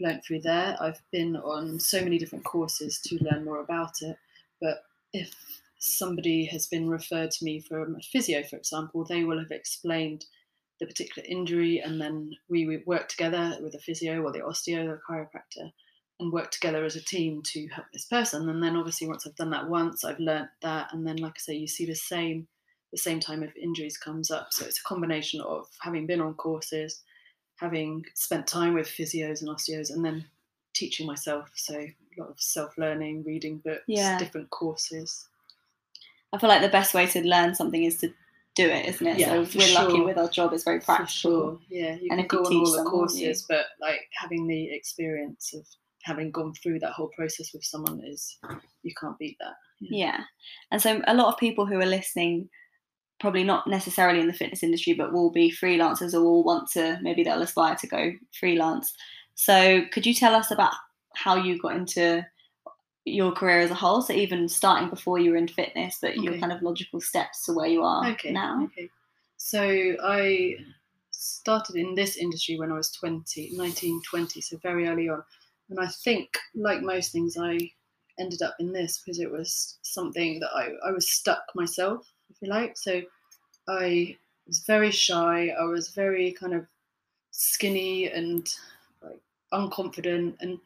learned 0.00 0.22
through 0.24 0.40
there. 0.40 0.76
I've 0.80 1.02
been 1.12 1.36
on 1.36 1.78
so 1.80 2.02
many 2.02 2.18
different 2.18 2.44
courses 2.44 3.00
to 3.06 3.18
learn 3.22 3.44
more 3.44 3.60
about 3.60 4.00
it. 4.02 4.16
But 4.60 4.84
if 5.12 5.34
somebody 5.78 6.44
has 6.46 6.66
been 6.66 6.88
referred 6.88 7.30
to 7.32 7.44
me 7.44 7.60
from 7.60 7.96
a 7.96 8.02
physio, 8.02 8.42
for 8.42 8.56
example, 8.56 9.04
they 9.04 9.24
will 9.24 9.38
have 9.38 9.50
explained 9.50 10.24
the 10.78 10.86
particular 10.86 11.26
injury, 11.28 11.80
and 11.80 12.00
then 12.00 12.30
we 12.48 12.66
would 12.66 12.86
work 12.86 13.08
together 13.08 13.58
with 13.60 13.72
the 13.72 13.78
physio 13.78 14.22
or 14.22 14.32
the 14.32 14.38
osteo 14.38 14.86
the 14.86 15.00
chiropractor 15.08 15.72
and 16.20 16.32
work 16.32 16.50
together 16.50 16.84
as 16.84 16.96
a 16.96 17.02
team 17.04 17.42
to 17.42 17.66
help 17.68 17.86
this 17.92 18.04
person. 18.06 18.48
And 18.48 18.62
then 18.62 18.76
obviously 18.76 19.08
once 19.08 19.26
I've 19.26 19.36
done 19.36 19.50
that 19.50 19.68
once, 19.68 20.04
I've 20.04 20.20
learnt 20.20 20.50
that. 20.62 20.92
And 20.92 21.06
then 21.06 21.16
like 21.16 21.32
I 21.36 21.38
say, 21.40 21.54
you 21.56 21.66
see 21.66 21.86
the 21.86 21.94
same 21.94 22.46
the 22.92 22.98
same 22.98 23.20
time 23.20 23.42
if 23.44 23.56
injuries 23.56 23.96
comes 23.96 24.30
up. 24.32 24.48
So 24.50 24.64
it's 24.66 24.80
a 24.80 24.82
combination 24.82 25.40
of 25.42 25.68
having 25.80 26.06
been 26.06 26.20
on 26.20 26.34
courses, 26.34 27.02
having 27.56 28.04
spent 28.14 28.48
time 28.48 28.74
with 28.74 28.88
physios 28.88 29.42
and 29.42 29.48
osteos, 29.50 29.90
and 29.90 30.04
then 30.04 30.24
teaching 30.74 31.06
myself. 31.06 31.48
So 31.54 31.74
a 31.78 31.94
lot 32.18 32.30
of 32.30 32.40
self-learning, 32.40 33.22
reading 33.24 33.58
books, 33.58 33.84
Yeah. 33.86 34.18
different 34.18 34.50
courses. 34.50 35.28
I 36.32 36.38
feel 36.38 36.48
like 36.48 36.62
the 36.62 36.68
best 36.68 36.92
way 36.94 37.06
to 37.06 37.22
learn 37.26 37.54
something 37.54 37.84
is 37.84 37.98
to 37.98 38.12
do 38.56 38.66
it, 38.68 38.86
isn't 38.86 39.06
it? 39.06 39.18
Yeah, 39.18 39.44
so 39.44 39.58
we're 39.58 39.74
lucky 39.74 40.00
with 40.00 40.18
our 40.18 40.28
job, 40.28 40.52
it's 40.52 40.64
very 40.64 40.80
practical. 40.80 41.08
sure. 41.08 41.60
Yeah, 41.68 41.94
you 41.94 42.08
And 42.10 42.28
can 42.28 42.42
go 42.42 42.44
on 42.44 42.56
all 42.56 42.72
the 42.72 42.90
courses, 42.90 43.44
but 43.48 43.66
like 43.80 44.08
having 44.12 44.48
the 44.48 44.72
experience 44.74 45.54
of 45.54 45.64
having 46.02 46.30
gone 46.30 46.54
through 46.54 46.80
that 46.80 46.92
whole 46.92 47.08
process 47.08 47.52
with 47.52 47.64
someone 47.64 48.00
is 48.04 48.38
you 48.82 48.92
can't 49.00 49.18
beat 49.18 49.36
that. 49.40 49.54
Yeah. 49.80 50.20
And 50.70 50.80
so 50.80 51.02
a 51.06 51.14
lot 51.14 51.32
of 51.32 51.38
people 51.38 51.66
who 51.66 51.80
are 51.80 51.86
listening, 51.86 52.48
probably 53.18 53.44
not 53.44 53.66
necessarily 53.66 54.20
in 54.20 54.26
the 54.26 54.32
fitness 54.32 54.62
industry, 54.62 54.94
but 54.94 55.12
will 55.12 55.30
be 55.30 55.50
freelancers 55.52 56.14
or 56.14 56.22
will 56.22 56.44
want 56.44 56.70
to, 56.72 56.98
maybe 57.02 57.22
they'll 57.22 57.42
aspire 57.42 57.76
to 57.76 57.86
go 57.86 58.12
freelance. 58.38 58.94
So 59.34 59.82
could 59.92 60.06
you 60.06 60.14
tell 60.14 60.34
us 60.34 60.50
about 60.50 60.72
how 61.14 61.36
you 61.36 61.58
got 61.58 61.76
into 61.76 62.24
your 63.04 63.32
career 63.32 63.60
as 63.60 63.70
a 63.70 63.74
whole? 63.74 64.02
So 64.02 64.12
even 64.12 64.48
starting 64.48 64.90
before 64.90 65.18
you 65.18 65.32
were 65.32 65.36
in 65.36 65.48
fitness, 65.48 65.98
but 66.00 66.16
your 66.16 66.38
kind 66.38 66.52
of 66.52 66.62
logical 66.62 67.00
steps 67.00 67.44
to 67.46 67.52
where 67.52 67.68
you 67.68 67.82
are 67.82 68.06
okay 68.06 68.30
now. 68.30 68.64
okay 68.64 68.90
so 69.40 69.96
i 70.04 70.54
started 71.10 71.74
in 71.74 71.94
this 71.94 72.16
industry 72.16 72.58
when 72.58 72.70
i 72.70 72.76
was 72.76 72.90
20 72.92 73.52
19 73.56 74.02
20 74.08 74.40
so 74.42 74.58
very 74.58 74.86
early 74.86 75.08
on 75.08 75.22
and 75.70 75.80
i 75.80 75.86
think 75.86 76.36
like 76.54 76.82
most 76.82 77.12
things 77.12 77.36
i 77.38 77.58
ended 78.18 78.42
up 78.42 78.54
in 78.58 78.72
this 78.72 78.98
because 78.98 79.18
it 79.18 79.30
was 79.30 79.78
something 79.82 80.40
that 80.40 80.50
i, 80.54 80.70
I 80.86 80.92
was 80.92 81.08
stuck 81.08 81.44
myself 81.54 82.06
if 82.30 82.36
you 82.42 82.48
like 82.48 82.76
so 82.76 83.00
i 83.68 84.16
was 84.46 84.60
very 84.60 84.90
shy 84.90 85.52
i 85.58 85.64
was 85.64 85.88
very 85.90 86.32
kind 86.32 86.54
of 86.54 86.66
skinny 87.30 88.08
and 88.08 88.52
like 89.02 89.20
unconfident 89.52 90.36
and 90.40 90.58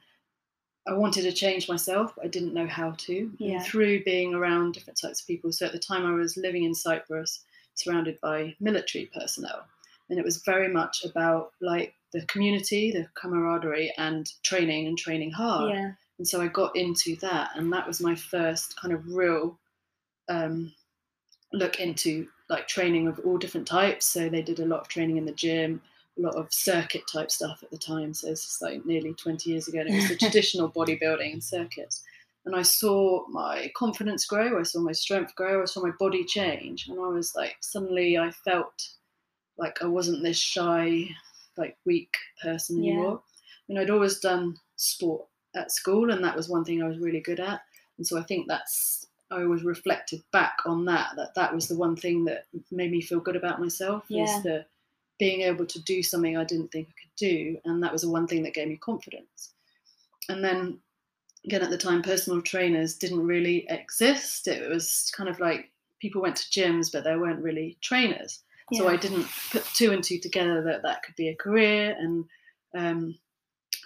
I 0.87 0.93
wanted 0.93 1.23
to 1.23 1.33
change 1.33 1.69
myself, 1.69 2.13
but 2.15 2.25
I 2.25 2.29
didn't 2.29 2.53
know 2.53 2.67
how 2.67 2.91
to. 2.91 3.31
Yeah. 3.39 3.57
And 3.57 3.65
through 3.65 4.05
being 4.05 4.35
around 4.35 4.73
different 4.75 5.01
types 5.01 5.21
of 5.21 5.27
people, 5.27 5.51
so 5.51 5.67
at 5.67 5.73
the 5.73 5.79
time 5.79 6.05
I 6.05 6.13
was 6.13 6.37
living 6.37 6.65
in 6.65 6.75
Cyprus, 6.75 7.43
surrounded 7.75 8.21
by 8.21 8.55
military 8.61 9.11
personnel, 9.15 9.67
and 10.11 10.19
it 10.19 10.25
was 10.25 10.43
very 10.45 10.69
much 10.69 11.05
about 11.05 11.53
like 11.61 11.95
the 12.15 12.25
community, 12.27 12.93
the 12.93 13.09
camaraderie, 13.21 13.93
and 13.99 14.31
training 14.45 14.87
and 14.87 14.97
training 14.97 15.33
hard. 15.33 15.75
Yeah. 15.75 15.93
And 16.19 16.27
so 16.27 16.41
I 16.41 16.47
got 16.47 16.75
into 16.77 17.17
that, 17.17 17.51
and 17.57 17.73
that 17.73 17.87
was 17.87 18.01
my 18.01 18.15
first 18.15 18.81
kind 18.81 18.95
of 18.95 19.05
real 19.09 19.59
um, 20.29 20.73
look 21.53 21.81
into 21.81 22.29
like 22.49 22.69
training 22.69 23.09
of 23.09 23.19
all 23.25 23.37
different 23.37 23.67
types. 23.67 24.07
So 24.07 24.29
they 24.29 24.43
did 24.43 24.61
a 24.61 24.65
lot 24.65 24.81
of 24.81 24.89
training 24.89 25.17
in 25.17 25.25
the 25.25 25.33
gym, 25.33 25.83
a 26.17 26.21
lot 26.23 26.37
of 26.37 26.53
circuit 26.53 27.03
type 27.13 27.33
stuff 27.33 27.65
at 27.65 27.71
the 27.73 27.79
time. 27.79 28.15
So 28.15 28.29
this 28.29 28.45
is 28.45 28.59
like 28.63 28.87
nearly 28.87 29.15
20 29.15 29.51
years 29.51 29.67
ago, 29.67 29.81
and 29.81 29.91
it 29.91 29.97
was 29.97 30.09
the 30.09 30.17
traditional 30.25 30.71
bodybuilding 30.71 31.33
and 31.33 31.43
circuits. 31.43 32.05
And 32.47 32.55
I 32.55 32.63
saw 32.63 33.27
my 33.29 33.73
confidence 33.75 34.25
grow, 34.27 34.61
I 34.61 34.63
saw 34.63 34.81
my 34.81 34.93
strength 34.93 35.35
grow, 35.35 35.63
I 35.63 35.65
saw 35.65 35.83
my 35.83 35.93
body 35.99 36.25
change, 36.25 36.87
and 36.87 37.01
I 37.01 37.09
was 37.09 37.35
like, 37.35 37.57
suddenly 37.61 38.19
I 38.19 38.31
felt 38.31 38.89
like 39.59 39.83
I 39.83 39.87
wasn't 39.87 40.23
this 40.23 40.39
shy, 40.39 41.09
like 41.57 41.77
weak 41.85 42.15
person 42.43 42.83
Yeah. 42.83 42.93
anymore. 42.93 43.23
I 43.23 43.73
mean, 43.73 43.79
I'd 43.79 43.91
always 43.91 44.21
done 44.21 44.57
sport 44.77 45.27
at 45.55 45.73
school, 45.73 46.11
and 46.11 46.23
that 46.25 46.37
was 46.37 46.49
one 46.49 46.65
thing 46.65 46.83
I 46.83 46.89
was 46.89 46.99
really 46.99 47.21
good 47.21 47.41
at. 47.41 47.63
And 47.99 48.07
so 48.07 48.19
I 48.19 48.23
think 48.23 48.49
that's 48.49 49.07
I 49.31 49.43
always 49.43 49.65
reflected 49.65 50.23
back 50.33 50.59
on 50.67 50.85
that 50.85 51.17
that 51.17 51.35
that 51.35 51.55
was 51.55 51.67
the 51.69 51.77
one 51.77 51.97
thing 51.97 52.25
that 52.27 52.47
made 52.71 52.91
me 52.91 53.01
feel 53.01 53.21
good 53.21 53.37
about 53.37 53.61
myself 53.61 54.05
Yeah. 54.09 54.25
is 54.25 54.43
the 54.43 54.67
being 55.19 55.43
able 55.43 55.65
to 55.67 55.81
do 55.83 56.03
something 56.03 56.37
I 56.37 56.45
didn't 56.45 56.73
think 56.73 56.89
I 56.89 56.95
could 57.03 57.17
do, 57.17 57.59
and 57.65 57.83
that 57.83 57.93
was 57.93 58.03
the 58.03 58.11
one 58.11 58.27
thing 58.27 58.43
that 58.43 58.55
gave 58.55 58.69
me 58.69 58.77
confidence. 58.77 59.55
And 60.29 60.43
then 60.45 60.81
again 61.45 61.63
at 61.63 61.71
the 61.71 61.79
time, 61.79 62.03
personal 62.03 62.43
trainers 62.43 62.97
didn't 62.97 63.27
really 63.27 63.67
exist. 63.69 64.49
It 64.49 64.69
was 64.69 65.13
kind 65.17 65.29
of 65.29 65.41
like 65.41 65.71
people 66.01 66.23
went 66.23 66.37
to 66.37 66.51
gyms, 66.61 66.93
but 66.93 67.05
there 67.05 67.19
weren't 67.21 67.43
really 67.43 67.79
trainers. 67.81 68.44
So 68.73 68.89
I 68.89 68.97
didn't 68.97 69.27
put 69.51 69.65
two 69.75 69.93
and 69.93 70.03
two 70.03 70.19
together 70.19 70.63
that 70.63 70.83
that 70.83 71.03
could 71.03 71.15
be 71.17 71.29
a 71.29 71.37
career. 71.37 71.95
And 71.99 72.25
um, 72.75 73.19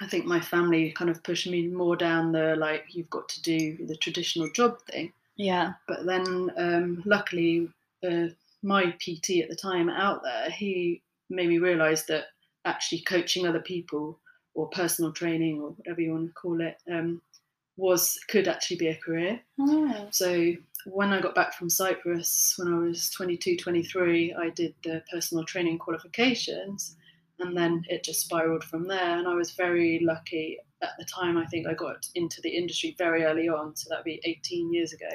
I 0.00 0.06
think 0.06 0.24
my 0.24 0.40
family 0.40 0.92
kind 0.92 1.10
of 1.10 1.22
pushed 1.22 1.48
me 1.48 1.66
more 1.66 1.96
down 1.96 2.32
the 2.32 2.54
like 2.56 2.84
you've 2.90 3.10
got 3.10 3.28
to 3.30 3.42
do 3.42 3.86
the 3.86 3.96
traditional 3.96 4.48
job 4.52 4.78
thing. 4.82 5.12
Yeah. 5.36 5.72
But 5.86 6.06
then, 6.06 6.52
um, 6.56 7.02
luckily, 7.04 7.68
uh, 8.08 8.28
my 8.62 8.90
PT 8.92 9.42
at 9.42 9.48
the 9.48 9.58
time 9.60 9.88
out 9.88 10.22
there, 10.22 10.50
he 10.50 11.02
made 11.30 11.48
me 11.48 11.58
realise 11.58 12.04
that 12.04 12.26
actually 12.64 13.00
coaching 13.02 13.46
other 13.46 13.60
people 13.60 14.18
or 14.54 14.68
personal 14.70 15.12
training 15.12 15.60
or 15.60 15.70
whatever 15.70 16.00
you 16.00 16.12
want 16.12 16.26
to 16.26 16.32
call 16.34 16.60
it 16.60 16.76
um, 16.90 17.22
was 17.78 18.18
could 18.28 18.48
actually 18.48 18.76
be 18.76 18.88
a 18.88 18.96
career. 18.96 19.40
Oh. 19.60 20.08
So 20.10 20.52
when 20.84 21.12
I 21.12 21.20
got 21.20 21.34
back 21.34 21.54
from 21.54 21.70
Cyprus 21.70 22.54
when 22.58 22.74
I 22.74 22.78
was 22.78 23.08
22, 23.10 23.56
23, 23.56 24.34
I 24.34 24.50
did 24.50 24.74
the 24.82 25.02
personal 25.10 25.44
training 25.44 25.78
qualifications 25.78 26.96
and 27.38 27.56
then 27.56 27.84
it 27.88 28.02
just 28.02 28.22
spiraled 28.22 28.64
from 28.64 28.88
there. 28.88 29.18
And 29.18 29.28
I 29.28 29.34
was 29.34 29.52
very 29.52 30.00
lucky 30.02 30.58
at 30.82 30.90
the 30.98 31.04
time. 31.04 31.38
I 31.38 31.46
think 31.46 31.68
I 31.68 31.74
got 31.74 32.04
into 32.16 32.40
the 32.42 32.50
industry 32.50 32.96
very 32.98 33.22
early 33.22 33.48
on, 33.48 33.76
so 33.76 33.88
that'd 33.88 34.04
be 34.04 34.20
18 34.24 34.72
years 34.74 34.92
ago. 34.92 35.08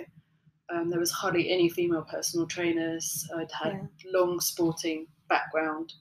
Um, 0.74 0.90
there 0.90 1.02
was 1.02 1.12
hardly 1.12 1.52
any 1.52 1.68
female 1.68 2.04
personal 2.10 2.48
trainers. 2.48 3.28
I'd 3.36 3.52
had 3.52 3.74
Yeah. 3.74 4.12
long 4.14 4.40
sporting 4.40 5.08
background 5.28 5.94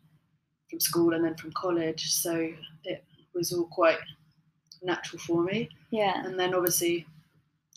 from 0.71 0.79
school 0.79 1.15
and 1.15 1.25
then 1.25 1.35
from 1.37 1.51
college, 1.53 2.09
so 2.13 2.53
it 2.85 3.05
was 3.35 3.53
all 3.53 3.67
quite 3.67 3.99
natural 4.81 5.21
for 5.21 5.43
me 5.43 5.69
Yeah. 5.93 6.25
and 6.25 6.39
then 6.41 6.55
obviously 6.55 7.07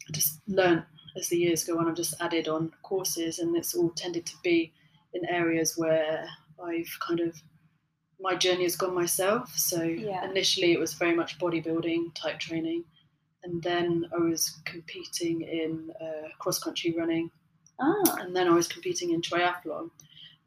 I 0.10 0.12
just 0.14 0.40
learned 0.48 0.84
as 1.18 1.30
the 1.30 1.38
years 1.38 1.64
go 1.64 1.78
on. 1.80 1.88
I've 1.88 1.96
just 1.96 2.16
added 2.22 2.48
on 2.48 2.72
courses, 2.84 3.40
and 3.40 3.56
it's 3.56 3.74
all 3.76 3.90
tended 3.92 4.26
to 4.26 4.36
be 4.44 4.74
in 5.14 5.24
areas 5.30 5.78
where 5.78 6.28
I've 6.64 6.90
kind 7.08 7.20
of 7.20 7.36
my 8.20 8.36
journey 8.36 8.64
has 8.64 8.76
gone 8.78 8.96
myself. 8.96 9.50
So 9.58 9.84
Yeah. 9.84 10.24
initially 10.30 10.72
it 10.74 10.80
was 10.80 10.94
very 10.94 11.16
much 11.16 11.38
bodybuilding 11.40 12.14
type 12.16 12.40
training, 12.40 12.84
and 13.44 13.62
then 13.62 14.06
I 14.14 14.18
was 14.20 14.50
competing 14.66 15.42
in 15.42 15.92
uh, 16.02 16.30
cross 16.40 16.60
country 16.60 16.94
running, 16.98 17.30
Ah. 17.80 18.18
and 18.22 18.36
then 18.36 18.48
I 18.48 18.52
was 18.52 18.68
competing 18.68 19.12
in 19.12 19.22
triathlon. 19.22 19.92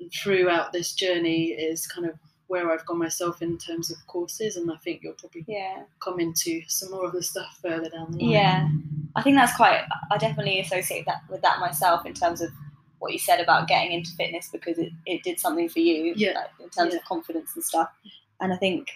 And 0.01 0.11
throughout 0.13 0.73
this 0.73 0.95
journey 0.95 1.53
is 1.53 1.87
kind 1.87 2.07
of 2.07 2.15
where 2.49 2.71
I've 2.73 2.85
gone 2.87 2.99
myself 2.99 3.41
in 3.43 3.57
terms 3.59 3.91
of 3.91 3.99
courses, 4.07 4.57
and 4.57 4.71
I 4.71 4.77
think 4.77 5.03
you'll 5.03 5.15
probably 5.15 5.45
Yeah. 5.47 5.85
come 6.01 6.19
into 6.21 6.61
some 6.67 6.91
more 6.91 7.07
of 7.07 7.13
the 7.13 7.23
stuff 7.23 7.59
further 7.63 7.89
down 7.89 8.11
the 8.13 8.19
line. 8.25 8.31
Yeah, 8.31 8.69
I 9.17 9.23
think 9.23 9.37
that's 9.37 9.57
quite. 9.57 9.85
I 10.11 10.19
definitely 10.19 10.59
associate 10.61 11.05
that 11.07 11.23
with 11.31 11.43
that 11.43 11.61
myself 11.61 12.05
in 12.07 12.15
terms 12.15 12.41
of 12.41 12.51
what 12.99 13.13
you 13.13 13.19
said 13.19 13.39
about 13.41 13.69
getting 13.69 13.93
into 13.93 14.11
fitness 14.17 14.49
because 14.51 14.77
it, 14.79 14.91
it 15.07 15.23
did 15.23 15.39
something 15.39 15.69
for 15.69 15.79
you, 15.79 16.15
Yeah, 16.17 16.33
like, 16.33 16.51
in 16.61 16.69
terms 16.71 16.95
yeah. 16.95 16.99
of 16.99 17.05
confidence 17.05 17.53
and 17.55 17.63
stuff. 17.63 17.89
And 18.41 18.53
I 18.53 18.57
think 18.57 18.89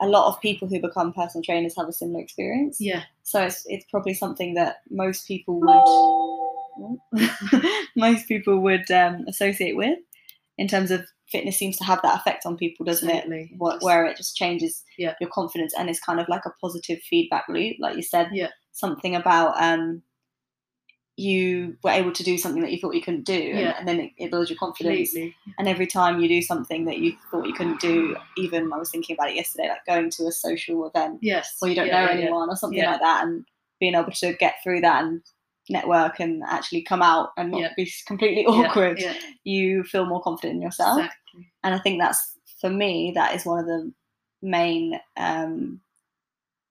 a 0.00 0.06
lot 0.06 0.28
of 0.28 0.40
people 0.40 0.68
who 0.68 0.80
become 0.80 1.12
personal 1.12 1.42
trainers 1.42 1.74
have 1.76 1.88
a 1.88 1.92
similar 1.92 2.20
experience. 2.20 2.78
Yeah, 2.80 3.02
So 3.22 3.42
it's 3.42 3.64
it's 3.66 3.84
probably 3.90 4.14
something 4.14 4.54
that 4.54 4.82
most 4.90 5.26
people 5.26 5.60
would 5.60 7.00
most 7.96 8.28
people 8.28 8.60
would 8.60 8.90
um, 8.90 9.24
associate 9.28 9.76
with 9.76 9.98
in 10.58 10.68
terms 10.68 10.90
of 10.90 11.04
fitness 11.30 11.56
seems 11.56 11.76
to 11.78 11.84
have 11.84 12.00
that 12.02 12.18
effect 12.20 12.44
on 12.46 12.56
people, 12.56 12.84
doesn't 12.84 13.08
it? 13.08 13.50
What, 13.56 13.82
where 13.82 14.04
it 14.04 14.16
just 14.16 14.36
changes 14.36 14.82
Yeah. 14.98 15.14
your 15.20 15.30
confidence 15.30 15.72
and 15.78 15.88
it's 15.88 16.00
kind 16.00 16.20
of 16.20 16.28
like 16.28 16.44
a 16.46 16.50
positive 16.60 17.00
feedback 17.02 17.44
loop, 17.48 17.76
like 17.78 17.96
you 17.96 18.02
said. 18.02 18.28
Yeah. 18.32 18.48
Something 18.72 19.14
about 19.16 19.60
um, 19.62 20.02
you 21.16 21.76
were 21.84 21.90
able 21.90 22.12
to 22.12 22.22
do 22.22 22.38
something 22.38 22.62
that 22.62 22.72
you 22.72 22.78
thought 22.78 22.94
you 22.94 23.02
couldn't 23.02 23.24
do, 23.26 23.34
and, 23.34 23.58
Yeah. 23.60 23.74
and 23.78 23.86
then 23.86 24.00
it, 24.00 24.12
it 24.16 24.30
builds 24.30 24.48
your 24.48 24.58
confidence. 24.58 25.10
completely. 25.10 25.36
And 25.58 25.68
every 25.68 25.86
time 25.86 26.20
you 26.20 26.28
do 26.28 26.40
something 26.40 26.86
that 26.86 26.98
you 26.98 27.14
thought 27.30 27.46
you 27.46 27.52
couldn't 27.52 27.80
do, 27.80 28.16
even 28.38 28.72
I 28.72 28.78
was 28.78 28.90
thinking 28.90 29.14
about 29.16 29.30
it 29.30 29.36
yesterday, 29.36 29.68
like 29.68 29.84
going 29.86 30.08
to 30.10 30.26
a 30.28 30.32
social 30.32 30.86
event 30.86 31.18
Yes. 31.20 31.56
or 31.60 31.68
you 31.68 31.74
don't 31.74 31.88
Yeah, 31.88 32.00
know 32.06 32.12
yeah, 32.12 32.18
yeah. 32.18 32.22
anyone 32.24 32.48
or 32.48 32.56
something 32.56 32.78
Yeah. 32.78 32.92
like 32.92 33.00
that 33.00 33.24
and 33.24 33.44
being 33.80 33.94
able 33.94 34.12
to 34.12 34.32
get 34.34 34.56
through 34.62 34.80
that 34.82 35.04
and 35.04 35.20
network 35.68 36.20
and 36.20 36.42
actually 36.48 36.82
come 36.82 37.02
out 37.02 37.30
and 37.36 37.50
not 37.50 37.60
Yeah. 37.60 37.72
be 37.76 37.92
completely 38.06 38.42
Yeah, 38.48 38.48
awkward 38.68 38.98
Yeah, 38.98 39.14
you 39.44 39.84
feel 39.84 40.06
more 40.06 40.22
confident 40.22 40.56
in 40.56 40.62
yourself 40.62 40.98
exactly. 40.98 41.19
And 41.64 41.74
i 41.74 41.78
think 41.78 42.00
that's 42.00 42.36
for 42.60 42.70
me 42.70 43.12
that 43.14 43.34
is 43.34 43.44
one 43.46 43.58
of 43.58 43.66
the 43.66 43.92
main 44.42 44.98
um, 45.16 45.80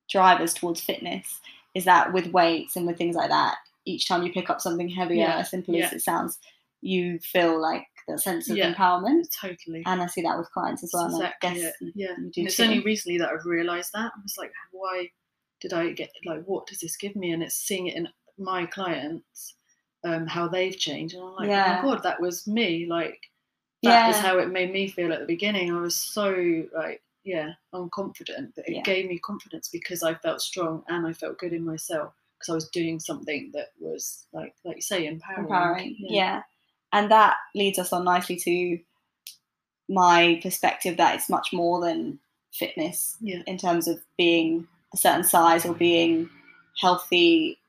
drivers 0.09 0.53
towards 0.53 0.81
fitness 0.81 1.39
is 1.75 1.85
that 1.85 2.11
with 2.13 2.27
weights 2.27 2.75
and 2.75 2.87
with 2.87 2.97
things 2.97 3.15
like 3.15 3.29
that 3.29 3.55
each 3.85 4.07
time 4.07 4.23
you 4.23 4.31
pick 4.31 4.49
up 4.49 4.59
something 4.61 4.89
heavier 4.89 5.17
Yeah, 5.17 5.37
as 5.39 5.49
simple 5.51 5.75
as 5.75 5.93
it 5.93 6.01
sounds 6.01 6.39
you 6.81 7.19
feel 7.19 7.61
like 7.61 7.83
that 8.07 8.19
sense 8.19 8.49
of 8.49 8.57
Yeah. 8.57 8.73
empowerment 8.73 9.25
Totally. 9.39 9.83
and 9.85 10.01
i 10.01 10.07
see 10.07 10.21
that 10.23 10.37
with 10.37 10.49
clients 10.51 10.83
as 10.83 10.91
well 10.93 11.05
exactly 11.07 11.49
i 11.49 11.53
guess 11.53 11.63
it. 11.81 11.91
Yeah. 11.95 12.07
you 12.17 12.31
do 12.31 12.41
And 12.41 12.47
it's 12.47 12.55
too. 12.57 12.63
only 12.63 12.79
recently 12.79 13.19
that 13.19 13.29
I've 13.29 13.45
realised 13.45 13.91
that. 13.93 14.11
I 14.15 14.19
was 14.23 14.35
like, 14.37 14.51
why 14.71 15.09
did 15.61 15.73
I 15.73 15.91
get 15.91 16.09
like 16.25 16.43
what 16.45 16.65
does 16.67 16.79
this 16.79 16.95
give 16.97 17.15
me? 17.15 17.31
And 17.33 17.43
it's 17.43 17.55
seeing 17.55 17.87
it 17.87 17.95
in 17.97 18.07
my 18.39 18.65
clients, 18.65 19.55
um, 20.05 20.25
how 20.25 20.47
they've 20.47 20.75
changed. 20.77 21.13
And 21.15 21.23
I'm 21.23 21.35
like, 21.35 21.49
Yeah. 21.49 21.79
oh 21.81 21.85
my 21.87 21.93
god, 21.93 22.03
that 22.03 22.19
was 22.21 22.47
me. 22.47 22.87
Like 22.89 23.19
that 23.83 24.09
Yeah. 24.09 24.21
how 24.21 24.37
it 24.39 24.49
made 24.49 24.71
me 24.71 24.87
feel 24.87 25.13
at 25.13 25.19
the 25.19 25.25
beginning. 25.25 25.71
I 25.73 25.79
was 25.79 25.95
so 25.95 26.65
like 26.73 27.01
yeah, 27.25 27.53
unconfident, 27.73 28.53
but 28.55 28.67
it 28.67 28.75
Yeah. 28.77 28.81
gave 28.81 29.07
me 29.07 29.19
confidence 29.19 29.67
because 29.69 30.01
I 30.03 30.15
felt 30.15 30.41
strong 30.41 30.83
and 30.87 31.05
I 31.05 31.13
felt 31.13 31.37
good 31.37 31.53
in 31.53 31.63
myself 31.65 32.13
because 32.37 32.49
I 32.49 32.55
was 32.55 32.69
doing 32.69 32.99
something 32.99 33.51
that 33.53 33.71
was 33.79 34.25
like 34.31 34.55
like 34.63 34.77
you 34.77 34.81
say 34.81 35.05
empowering. 35.05 35.43
empowering. 35.45 35.95
Yeah. 35.99 36.43
And 36.93 37.11
that 37.11 37.37
leads 37.53 37.77
us 37.77 37.93
on 37.93 38.03
nicely 38.05 38.35
to 38.37 38.79
my 39.89 40.39
perspective 40.41 40.97
that 40.97 41.15
it's 41.15 41.29
much 41.29 41.51
more 41.53 41.81
than 41.81 42.19
fitness 42.53 43.17
Yeah. 43.21 43.41
in 43.47 43.57
terms 43.57 43.87
of 43.87 44.01
being 44.17 44.67
a 44.93 44.97
certain 44.97 45.23
size 45.23 45.65
or 45.65 45.73
being 45.73 46.29
healthy 46.79 47.59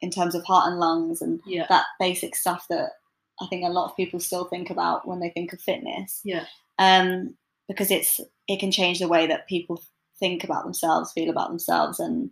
in 0.00 0.10
terms 0.10 0.34
of 0.34 0.44
heart 0.44 0.68
and 0.68 0.80
lungs 0.80 1.20
and 1.22 1.40
Yeah. 1.46 1.66
that 1.68 1.86
basic 2.00 2.34
stuff 2.34 2.66
that 2.68 2.92
I 3.40 3.46
think 3.46 3.64
a 3.64 3.68
lot 3.72 3.90
of 3.90 3.96
people 3.96 4.20
still 4.20 4.44
think 4.44 4.70
about 4.70 5.06
when 5.08 5.20
they 5.20 5.30
think 5.30 5.52
of 5.52 5.60
fitness. 5.60 6.20
Yeah. 6.24 6.44
Um, 6.78 7.36
because 7.68 7.90
it's 7.90 8.20
it 8.48 8.60
can 8.60 8.70
change 8.70 8.98
the 8.98 9.08
way 9.08 9.26
that 9.26 9.48
people 9.48 9.82
think 10.20 10.44
about 10.44 10.64
themselves, 10.64 11.12
feel 11.12 11.30
about 11.30 11.48
themselves, 11.48 11.98
and 11.98 12.30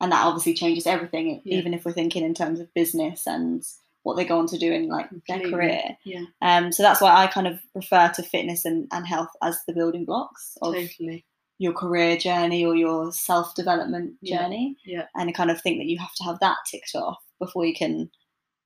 and 0.00 0.12
that 0.12 0.24
obviously 0.26 0.54
changes 0.54 0.86
everything. 0.86 1.40
Yeah. 1.44 1.58
Even 1.58 1.74
if 1.74 1.84
we're 1.84 1.92
thinking 1.92 2.24
in 2.24 2.34
terms 2.34 2.60
of 2.60 2.72
business 2.74 3.26
and 3.26 3.64
what 4.02 4.16
they 4.16 4.24
go 4.24 4.38
on 4.38 4.46
to 4.46 4.58
do 4.58 4.70
in 4.72 4.88
like 4.88 5.08
their 5.26 5.40
career. 5.40 5.82
Yeah. 6.04 6.22
Um, 6.40 6.70
so 6.70 6.82
that's 6.84 7.00
why 7.00 7.12
I 7.12 7.26
kind 7.26 7.48
of 7.48 7.58
refer 7.74 8.08
to 8.14 8.22
fitness 8.22 8.64
and, 8.64 8.86
and 8.92 9.04
health 9.04 9.30
as 9.42 9.58
the 9.66 9.72
building 9.72 10.04
blocks 10.04 10.56
of 10.62 10.74
Totally. 10.74 11.24
your 11.58 11.72
career 11.72 12.16
journey 12.16 12.64
or 12.64 12.76
your 12.76 13.10
self 13.10 13.56
development 13.56 14.14
Yeah. 14.20 14.42
journey. 14.42 14.76
Yeah. 14.84 15.06
And 15.16 15.28
I 15.28 15.32
kind 15.32 15.50
of 15.50 15.60
think 15.60 15.78
that 15.78 15.86
you 15.86 15.98
have 15.98 16.14
to 16.16 16.24
have 16.24 16.38
that 16.38 16.58
ticked 16.70 16.94
off 16.94 17.18
before 17.40 17.64
you 17.64 17.74
can 17.74 18.08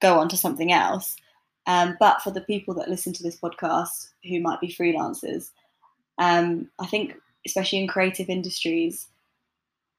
go 0.02 0.18
on 0.18 0.28
to 0.28 0.36
something 0.36 0.72
else. 0.72 1.16
Um, 1.70 1.96
but 2.00 2.20
for 2.22 2.30
the 2.32 2.40
people 2.52 2.74
that 2.74 2.88
listen 2.88 3.12
to 3.12 3.22
this 3.22 3.38
podcast 3.38 4.08
who 4.28 4.40
might 4.40 4.60
be 4.60 4.68
freelancers, 4.78 5.50
um, 6.18 6.68
I 6.80 6.86
think, 6.86 7.14
especially 7.46 7.80
in 7.80 7.88
creative 7.88 8.28
industries, 8.28 9.06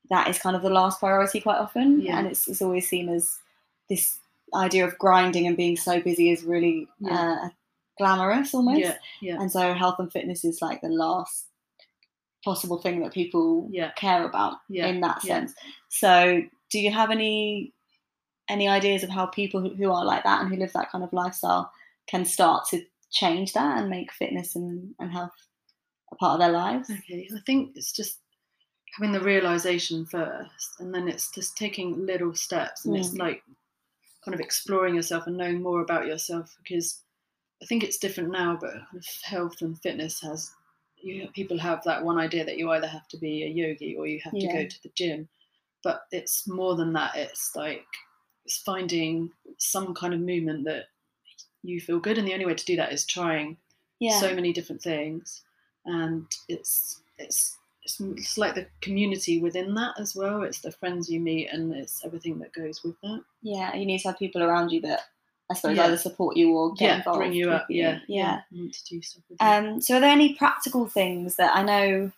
that 0.10 0.28
is 0.28 0.38
kind 0.40 0.56
of 0.56 0.62
the 0.64 0.70
last 0.70 1.00
priority 1.00 1.40
quite 1.40 1.60
often. 1.60 2.02
Yeah. 2.02 2.18
And 2.18 2.28
it's, 2.28 2.48
it's 2.48 2.62
always 2.62 2.90
seen 2.90 3.08
as 3.10 3.40
this 3.90 4.20
idea 4.54 4.86
of 4.86 4.98
grinding 4.98 5.48
and 5.48 5.56
being 5.56 5.78
so 5.78 6.02
busy 6.02 6.30
is 6.32 6.44
really 6.44 6.88
Yeah. 7.00 7.46
uh, 7.46 7.50
glamorous 7.98 8.54
almost. 8.54 8.80
Yeah. 8.80 8.98
Yeah. 9.22 9.38
And 9.40 9.50
so 9.52 9.74
health 9.74 10.00
and 10.00 10.12
fitness 10.12 10.44
is 10.44 10.62
like 10.62 10.82
the 10.82 10.90
last 10.90 11.46
possible 12.44 12.80
thing 12.82 13.02
that 13.02 13.14
people 13.14 13.70
care 13.96 14.26
about 14.26 14.58
in 14.70 15.00
that 15.02 15.22
sense. 15.22 15.54
So 15.90 16.42
do 16.72 16.80
you 16.80 16.92
have 16.92 17.12
any 17.12 17.74
any 18.52 18.68
ideas 18.68 19.04
of 19.04 19.10
how 19.10 19.26
people 19.26 19.62
who, 19.62 19.76
who 19.76 19.92
are 19.92 20.06
like 20.06 20.24
that 20.24 20.42
and 20.42 20.50
who 20.50 20.60
live 20.60 20.74
that 20.74 20.92
kind 20.92 21.04
of 21.04 21.14
lifestyle 21.14 21.72
can 22.08 22.26
start 22.26 22.68
to 22.70 22.84
change 23.12 23.54
that 23.54 23.80
and 23.80 23.90
make 23.90 24.12
fitness 24.12 24.56
and, 24.56 24.94
and 25.00 25.12
health 25.12 25.32
a 26.12 26.16
part 26.16 26.34
of 26.34 26.40
their 26.40 26.52
lives? 26.52 26.90
Okay, 26.90 27.28
I 27.36 27.40
think 27.46 27.72
it's 27.76 27.92
just 27.92 28.20
having 28.98 29.14
the 29.14 29.22
realization 29.22 30.06
first, 30.06 30.80
and 30.80 30.94
then 30.94 31.08
it's 31.08 31.32
just 31.32 31.58
taking 31.58 32.06
little 32.06 32.36
steps, 32.36 32.86
and 32.86 32.96
it's 32.96 33.14
Mm. 33.14 33.20
like 33.20 33.44
kind 34.24 34.36
of 34.36 34.42
exploring 34.42 34.96
yourself 34.96 35.28
and 35.28 35.38
knowing 35.38 35.62
more 35.62 35.82
about 35.82 36.06
yourself 36.06 36.56
because 36.64 37.02
I 37.62 37.66
think 37.66 37.84
it's 37.84 37.98
different 37.98 38.32
now, 38.32 38.58
but 38.60 38.74
kind 38.74 38.98
of 38.98 39.06
health 39.24 39.62
and 39.62 39.80
fitness 39.82 40.22
has 40.22 40.52
you 41.04 41.28
people 41.34 41.58
have 41.58 41.84
that 41.84 42.04
one 42.04 42.20
idea 42.20 42.46
that 42.46 42.58
you 42.58 42.70
either 42.72 42.88
have 42.88 43.08
to 43.10 43.18
be 43.18 43.44
a 43.44 43.48
yogi 43.48 43.96
or 43.96 44.08
you 44.08 44.20
have 44.24 44.34
to 44.34 44.48
go 44.48 44.68
to 44.68 44.84
the 44.84 44.92
gym, 44.96 45.28
but 45.84 46.02
it's 46.12 46.48
more 46.48 46.76
than 46.76 46.94
that. 46.94 47.16
It's 47.16 47.56
like 47.56 47.86
it's 47.86 48.11
finding 48.58 49.32
some 49.58 49.94
kind 49.94 50.14
of 50.14 50.20
movement 50.20 50.66
that 50.66 50.86
you 51.64 51.80
feel 51.80 52.00
good, 52.00 52.18
and 52.18 52.28
the 52.28 52.34
only 52.34 52.46
way 52.46 52.56
to 52.56 52.66
do 52.66 52.76
that 52.78 52.92
is 52.92 53.06
trying 53.06 53.58
Yeah. 54.00 54.20
so 54.20 54.34
many 54.34 54.52
different 54.54 54.82
things 54.82 55.44
and 55.86 56.26
it's 56.48 57.02
it's 57.18 57.58
it's, 57.84 58.00
it's 58.00 58.38
like 58.38 58.54
the 58.54 58.68
community 58.82 59.40
within 59.40 59.74
that 59.74 60.00
as 60.00 60.16
well 60.16 60.44
it's 60.44 60.60
the 60.62 60.72
friends 60.72 61.10
you 61.10 61.20
meet 61.20 61.48
and 61.52 61.74
it's 61.74 62.06
everything 62.06 62.38
that 62.38 62.54
goes 62.54 62.84
with 62.84 62.96
that 63.02 63.22
yeah, 63.42 63.76
you 63.76 63.86
need 63.88 63.98
to 64.00 64.08
have 64.10 64.20
people 64.20 64.44
around 64.44 64.70
you 64.72 64.80
that 64.82 65.02
I 65.50 65.56
suppose 65.56 65.78
Yeah. 65.78 65.86
either 65.86 65.98
support 65.98 66.38
you 66.38 66.56
or 66.56 66.74
get 66.74 66.86
yeah 66.86 66.98
involved. 66.98 67.18
bring 67.20 67.34
you 67.34 67.50
up 67.52 67.66
yeah 67.70 68.00
Yeah. 68.08 68.42
you 68.52 68.62
want 68.64 68.74
to 68.76 68.86
do 68.86 69.02
stuff 69.02 69.24
with. 69.30 69.42
Um, 69.42 69.82
so, 69.82 69.98
are 69.98 70.00
there 70.00 70.12
any 70.12 70.36
practical 70.36 70.88
things 70.88 71.36
that 71.38 71.56
I 71.56 71.64
know 71.64 72.12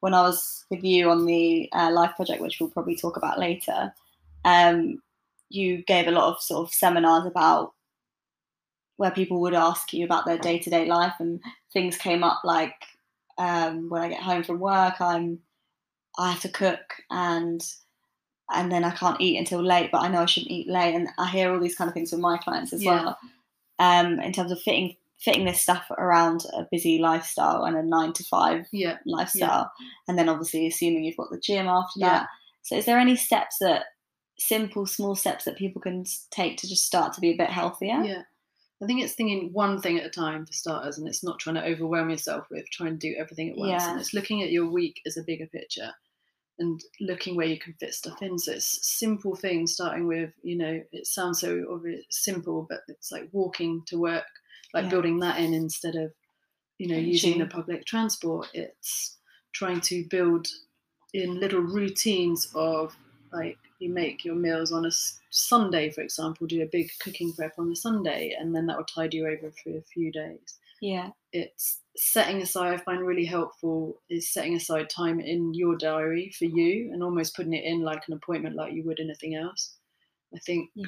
when 0.00 0.12
I 0.14 0.22
was 0.22 0.64
with 0.70 0.84
you 0.84 1.08
on 1.10 1.24
the 1.24 1.70
uh, 1.72 1.90
life 1.90 2.14
project, 2.16 2.42
which 2.42 2.60
we'll 2.60 2.70
probably 2.70 2.96
talk 2.96 3.16
about 3.16 3.38
later? 3.38 3.94
Um, 4.44 5.02
you 5.48 5.82
gave 5.84 6.06
a 6.06 6.10
lot 6.12 6.34
of 6.34 6.42
sort 6.42 6.66
of 6.68 6.74
seminars 6.74 7.26
about 7.26 7.72
where 8.96 9.10
people 9.10 9.40
would 9.40 9.54
ask 9.54 9.92
you 9.92 10.04
about 10.04 10.24
their 10.24 10.38
day 10.38 10.58
to 10.58 10.70
day 10.70 10.86
life, 10.86 11.14
and 11.18 11.40
things 11.72 11.96
came 11.96 12.24
up 12.24 12.40
like 12.44 12.74
um, 13.38 13.90
when 13.90 14.02
I 14.02 14.08
get 14.08 14.22
home 14.22 14.42
from 14.42 14.58
work, 14.60 15.00
I'm 15.00 15.40
I 16.18 16.32
have 16.32 16.40
to 16.42 16.48
cook, 16.48 16.80
and 17.10 17.62
and 18.52 18.70
then 18.72 18.84
I 18.84 18.90
can't 18.92 19.20
eat 19.20 19.38
until 19.38 19.62
late, 19.62 19.90
but 19.92 20.02
I 20.02 20.08
know 20.08 20.22
I 20.22 20.26
shouldn't 20.26 20.52
eat 20.52 20.68
late. 20.68 20.94
And 20.94 21.08
I 21.18 21.28
hear 21.28 21.52
all 21.52 21.60
these 21.60 21.74
kind 21.76 21.88
of 21.88 21.94
things 21.94 22.10
from 22.10 22.20
my 22.20 22.38
clients 22.38 22.72
as 22.72 22.84
Yeah. 22.84 23.02
well. 23.02 23.18
Um, 23.78 24.20
in 24.20 24.32
terms 24.32 24.52
of 24.52 24.60
fitting 24.62 24.96
fitting 25.20 25.46
this 25.46 25.62
stuff 25.62 25.90
around 25.98 26.44
a 26.54 26.66
busy 26.70 26.98
lifestyle 26.98 27.64
and 27.64 27.76
a 27.76 27.82
nine 27.82 28.12
to 28.14 28.24
five 28.24 28.66
Yeah. 28.72 28.98
lifestyle, 29.06 29.72
and 30.08 30.18
then 30.18 30.28
obviously 30.28 30.66
assuming 30.66 31.04
you've 31.04 31.16
got 31.16 31.30
the 31.30 31.40
gym 31.40 31.66
after 31.68 32.00
Yeah. 32.00 32.08
that. 32.20 32.28
So, 32.62 32.76
is 32.76 32.84
there 32.86 32.98
any 32.98 33.16
steps 33.16 33.58
that 33.60 33.86
simple, 34.38 34.86
small 34.86 35.14
steps 35.14 35.44
that 35.44 35.56
people 35.56 35.80
can 35.80 36.04
take 36.30 36.58
to 36.58 36.68
just 36.68 36.84
start 36.86 37.12
to 37.14 37.20
be 37.20 37.30
a 37.30 37.36
bit 37.36 37.50
healthier? 37.50 38.02
Yeah. 38.02 38.22
I 38.82 38.86
think 38.86 39.02
it's 39.02 39.14
thinking 39.14 39.52
one 39.54 39.80
thing 39.80 39.98
at 39.98 40.04
a 40.04 40.10
time 40.10 40.44
for 40.44 40.52
starters, 40.52 40.98
and 40.98 41.08
it's 41.08 41.24
not 41.24 41.38
trying 41.38 41.56
to 41.56 41.64
overwhelm 41.64 42.10
yourself 42.10 42.46
with 42.50 42.68
trying 42.70 42.98
to 42.98 43.08
do 43.08 43.16
everything 43.18 43.50
at 43.50 43.56
once. 43.56 43.70
Yeah. 43.70 43.90
And 43.90 44.00
it's 44.00 44.12
looking 44.12 44.42
at 44.42 44.50
your 44.50 44.68
week 44.70 45.00
as 45.06 45.16
a 45.16 45.22
bigger 45.22 45.46
picture 45.46 45.92
and 46.58 46.80
looking 47.00 47.36
where 47.36 47.46
you 47.46 47.58
can 47.58 47.74
fit 47.74 47.94
stuff 47.94 48.20
in. 48.22 48.38
So 48.38 48.52
it's 48.52 48.86
simple 48.86 49.34
things, 49.34 49.72
starting 49.72 50.06
with, 50.06 50.32
you 50.42 50.56
know, 50.56 50.82
it 50.92 51.06
sounds 51.06 51.40
so 51.40 51.64
obvious, 51.70 52.04
simple, 52.10 52.66
but 52.68 52.80
it's 52.88 53.10
like 53.10 53.28
walking 53.32 53.82
to 53.86 53.98
work, 53.98 54.24
like 54.74 54.84
Yeah. 54.84 54.90
building 54.90 55.20
that 55.20 55.38
in 55.38 55.54
instead 55.54 55.96
of, 55.96 56.12
you 56.78 56.88
know, 56.88 56.98
using 56.98 57.38
the 57.38 57.46
public 57.46 57.84
transport. 57.86 58.48
It's 58.52 59.16
trying 59.52 59.80
to 59.82 60.04
build 60.08 60.48
in 61.14 61.40
little 61.40 61.60
routines 61.60 62.48
of 62.54 62.94
like 63.32 63.58
you 63.78 63.90
make 63.90 64.24
your 64.24 64.34
meals 64.34 64.72
on 64.72 64.86
a 64.86 64.90
Sunday, 65.30 65.90
for 65.90 66.00
example, 66.00 66.46
do 66.46 66.62
a 66.62 66.66
big 66.66 66.90
cooking 67.00 67.32
prep 67.32 67.54
on 67.58 67.70
a 67.70 67.76
Sunday, 67.76 68.36
and 68.38 68.54
then 68.54 68.66
that 68.66 68.76
will 68.76 68.84
tide 68.84 69.14
you 69.14 69.26
over 69.26 69.50
for 69.50 69.76
a 69.76 69.82
few 69.82 70.10
days. 70.12 70.58
Yeah. 70.80 71.10
It's 71.32 71.80
setting 71.96 72.42
aside, 72.42 72.74
I 72.74 72.76
find 72.78 73.00
really 73.00 73.24
helpful 73.24 74.00
is 74.10 74.28
setting 74.28 74.54
aside 74.54 74.90
time 74.90 75.20
in 75.20 75.54
your 75.54 75.76
diary 75.76 76.32
for 76.38 76.44
you 76.44 76.92
and 76.92 77.02
almost 77.02 77.34
putting 77.34 77.54
it 77.54 77.64
in 77.64 77.80
like 77.80 78.02
an 78.08 78.14
appointment 78.14 78.56
like 78.56 78.74
you 78.74 78.82
would 78.84 79.00
anything 79.00 79.34
else. 79.34 79.76
I 80.34 80.38
think 80.40 80.70
Yeah. 80.74 80.86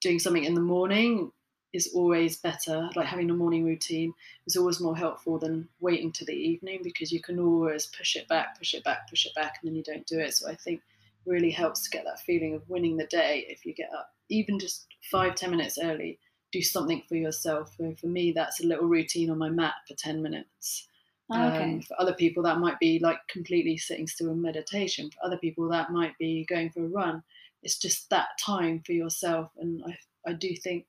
doing 0.00 0.18
something 0.18 0.44
in 0.44 0.54
the 0.54 0.60
morning 0.60 1.30
is 1.72 1.92
always 1.94 2.38
better. 2.38 2.88
Like 2.96 3.06
having 3.06 3.30
a 3.30 3.34
morning 3.34 3.64
routine 3.64 4.14
is 4.46 4.56
always 4.56 4.80
more 4.80 4.96
helpful 4.96 5.38
than 5.38 5.68
waiting 5.80 6.10
to 6.12 6.24
the 6.24 6.32
evening 6.32 6.80
because 6.82 7.12
you 7.12 7.20
can 7.20 7.38
always 7.38 7.86
push 7.86 8.16
it 8.16 8.26
back, 8.26 8.58
push 8.58 8.74
it 8.74 8.84
back, 8.84 9.08
push 9.08 9.26
it 9.26 9.34
back, 9.34 9.58
and 9.60 9.68
then 9.68 9.76
you 9.76 9.82
don't 9.82 10.06
do 10.06 10.18
it. 10.18 10.34
So 10.34 10.48
I 10.50 10.54
think 10.54 10.82
really 11.26 11.50
helps 11.50 11.82
to 11.82 11.90
get 11.90 12.04
that 12.04 12.20
feeling 12.20 12.54
of 12.54 12.68
winning 12.68 12.96
the 12.96 13.06
day 13.06 13.46
if 13.48 13.64
you 13.64 13.74
get 13.74 13.90
up, 13.96 14.10
even 14.28 14.58
just 14.58 14.86
five, 15.10 15.34
ten 15.34 15.50
minutes 15.50 15.78
early. 15.82 16.18
Do 16.50 16.62
something 16.62 17.02
for 17.08 17.16
yourself. 17.16 17.74
So 17.76 17.94
for 18.00 18.06
me, 18.06 18.32
that's 18.32 18.60
a 18.60 18.66
little 18.66 18.86
routine 18.86 19.28
on 19.30 19.36
my 19.36 19.50
mat 19.50 19.74
for 19.86 19.94
10 19.94 20.22
minutes. 20.22 20.88
Oh, 21.30 21.48
okay. 21.48 21.64
Um, 21.64 21.82
for 21.82 22.00
other 22.00 22.14
people, 22.14 22.42
that 22.44 22.58
might 22.58 22.78
be 22.78 22.98
like 23.00 23.18
completely 23.28 23.76
sitting 23.76 24.06
still 24.06 24.30
in 24.30 24.40
meditation. 24.40 25.10
For 25.10 25.26
other 25.26 25.36
people, 25.36 25.68
that 25.68 25.92
might 25.92 26.16
be 26.16 26.46
going 26.48 26.70
for 26.70 26.84
a 26.84 26.88
run. 26.88 27.22
It's 27.62 27.78
just 27.78 28.08
that 28.08 28.28
time 28.42 28.82
for 28.86 28.92
yourself. 28.92 29.50
And 29.58 29.82
I, 29.86 30.30
I 30.30 30.32
do 30.32 30.56
think 30.56 30.86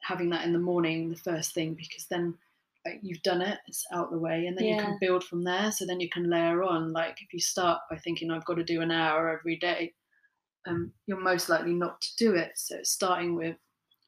having 0.00 0.30
that 0.30 0.44
in 0.44 0.52
the 0.52 0.60
morning, 0.60 1.10
the 1.10 1.16
first 1.16 1.54
thing, 1.54 1.74
because 1.74 2.06
then 2.06 2.34
like, 2.86 3.00
you've 3.02 3.22
done 3.22 3.42
it, 3.42 3.58
it's 3.66 3.84
out 3.92 4.10
the 4.10 4.18
way, 4.18 4.46
and 4.46 4.56
then 4.56 4.64
you 4.64 4.76
can 4.76 4.98
build 5.00 5.24
from 5.24 5.44
there. 5.44 5.70
So 5.70 5.84
then 5.86 6.00
you 6.00 6.08
can 6.08 6.30
layer 6.30 6.62
on. 6.62 6.92
Like 6.92 7.18
if 7.20 7.32
you 7.32 7.40
start 7.40 7.80
by 7.90 7.98
thinking, 7.98 8.30
I've 8.30 8.44
got 8.44 8.54
to 8.54 8.64
do 8.64 8.80
an 8.80 8.90
hour 8.90 9.30
every 9.30 9.56
day, 9.56 9.94
um, 10.66 10.92
you're 11.06 11.20
most 11.20 11.48
likely 11.48 11.74
not 11.74 12.00
to 12.00 12.08
do 12.18 12.34
it. 12.34 12.52
So 12.56 12.76
starting 12.82 13.34
with 13.34 13.56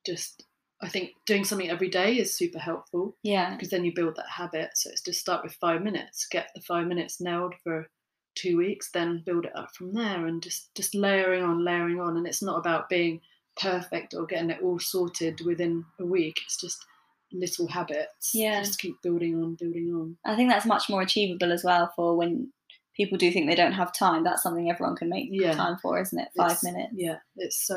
just, 0.07 0.45
I 0.83 0.89
think 0.89 1.11
doing 1.27 1.45
something 1.45 1.71
every 1.71 1.89
day 1.89 2.19
is 2.19 2.37
super 2.37 2.59
helpful 2.59 3.17
yeah. 3.23 3.55
because 3.55 3.71
then 3.71 3.85
you 3.85 3.93
build 3.95 4.17
that 4.17 4.29
habit. 4.29 4.71
So 4.75 4.91
it's 4.91 5.03
just 5.03 5.21
start 5.21 5.45
with 5.45 5.55
five 5.55 5.83
minutes, 5.83 6.27
get 6.31 6.49
the 6.55 6.61
five 6.63 6.87
minutes 6.87 7.21
nailed 7.21 7.55
for 7.63 7.87
two 8.35 8.57
weeks, 8.57 8.91
then 8.93 9.23
build 9.25 9.45
it 9.45 9.57
up 9.57 9.69
from 9.77 9.93
there, 9.93 10.27
and 10.27 10.43
just 10.43 10.75
just 10.75 10.95
layering 10.95 11.43
on, 11.43 11.65
layering 11.65 12.01
on. 12.01 12.17
And 12.17 12.27
it's 12.27 12.43
not 12.43 12.59
about 12.59 12.89
being 12.89 13.21
perfect 13.61 14.15
or 14.15 14.27
getting 14.27 14.51
it 14.51 14.63
all 14.63 14.79
sorted 14.79 15.41
within 15.45 15.85
a 16.01 16.07
week. 16.07 16.37
It's 16.45 16.61
just 16.61 16.85
little 17.33 17.66
habits. 17.68 18.31
Yeah. 18.35 18.61
Just 18.62 18.79
keep 18.81 19.01
building 19.03 19.35
on, 19.42 19.55
building 19.55 19.92
on. 19.95 20.16
I 20.25 20.37
think 20.37 20.51
that's 20.51 20.66
much 20.66 20.88
more 20.88 21.03
achievable 21.03 21.53
as 21.53 21.64
well 21.64 21.92
for 21.97 22.16
when 22.16 22.53
people 22.97 23.16
do 23.18 23.31
think 23.33 23.47
they 23.49 23.55
don't 23.55 23.73
have 23.73 23.92
time. 23.95 24.23
That's 24.25 24.42
something 24.42 24.71
everyone 24.71 24.97
can 24.97 25.09
make 25.09 25.29
Yeah. 25.31 25.55
time 25.55 25.79
for, 25.81 26.01
isn't 26.01 26.18
it? 26.18 26.29
Five 26.37 26.53
It's- 26.53 26.64
minutes. 26.64 26.92
Yeah, 26.95 27.18
it's 27.37 27.66
so 27.66 27.77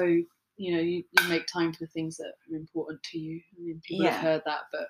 you 0.57 0.73
know 0.73 0.79
you, 0.79 1.03
you 1.19 1.27
make 1.29 1.45
time 1.47 1.73
for 1.73 1.79
the 1.79 1.91
things 1.91 2.15
that 2.17 2.33
are 2.51 2.55
important 2.55 3.01
to 3.03 3.19
you. 3.19 3.41
I 3.57 3.61
mean, 3.61 3.81
people 3.85 4.05
Yeah. 4.05 4.11
have 4.11 4.21
heard 4.21 4.41
that, 4.45 4.61
but 4.71 4.87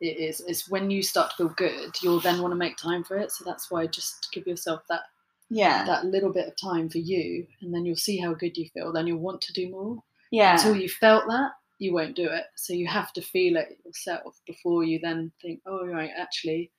it 0.00 0.16
is 0.18 0.40
it's 0.40 0.68
when 0.68 0.90
you 0.90 1.02
start 1.02 1.30
to 1.30 1.36
feel 1.36 1.48
good, 1.56 1.92
you'll 2.02 2.20
then 2.20 2.40
want 2.42 2.52
to 2.52 2.56
make 2.56 2.76
time 2.76 3.04
for 3.04 3.16
it. 3.16 3.30
So 3.32 3.44
that's 3.44 3.70
why 3.70 3.86
just 3.86 4.28
give 4.32 4.46
yourself 4.46 4.82
that 4.88 5.02
Yeah. 5.50 5.84
that 5.84 6.06
little 6.06 6.32
bit 6.32 6.48
of 6.48 6.56
time 6.56 6.88
for 6.88 6.98
you, 6.98 7.46
and 7.60 7.72
then 7.72 7.84
you'll 7.84 7.96
see 7.96 8.16
how 8.18 8.34
good 8.34 8.56
you 8.56 8.68
feel. 8.70 8.92
Then 8.92 9.06
you'll 9.06 9.18
want 9.18 9.40
to 9.42 9.52
do 9.52 9.68
more. 9.70 10.02
Yeah. 10.32 10.54
Until 10.54 10.74
you 10.74 10.88
felt 10.88 11.26
that, 11.28 11.52
you 11.84 11.92
won't 11.94 12.16
do 12.16 12.28
it. 12.30 12.44
So 12.56 12.72
you 12.72 12.86
have 12.88 13.12
to 13.14 13.22
feel 13.22 13.56
it 13.56 13.78
yourself 13.84 14.40
before 14.46 14.84
you 14.84 14.98
then 15.02 15.30
think, 15.40 15.60
oh 15.66 15.86
right, 15.86 16.10
actually, 16.16 16.70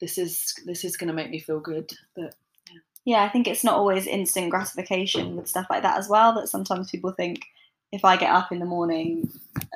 this 0.00 0.18
is 0.18 0.54
this 0.66 0.84
is 0.84 0.96
going 0.96 1.08
to 1.08 1.14
make 1.14 1.30
me 1.30 1.40
feel 1.40 1.60
good. 1.60 1.90
But 2.14 2.34
yeah, 3.04 3.22
I 3.22 3.28
think 3.30 3.48
it's 3.48 3.64
not 3.64 3.74
always 3.76 4.06
instant 4.06 4.50
gratification 4.50 5.36
with 5.36 5.48
stuff 5.48 5.66
like 5.70 5.82
that 5.82 5.98
as 5.98 6.08
well. 6.08 6.34
That 6.34 6.48
sometimes 6.48 6.90
people 6.90 7.12
think 7.12 7.40
if 7.92 8.04
I 8.04 8.16
get 8.16 8.30
up 8.30 8.52
in 8.52 8.58
the 8.60 8.66
morning 8.66 9.32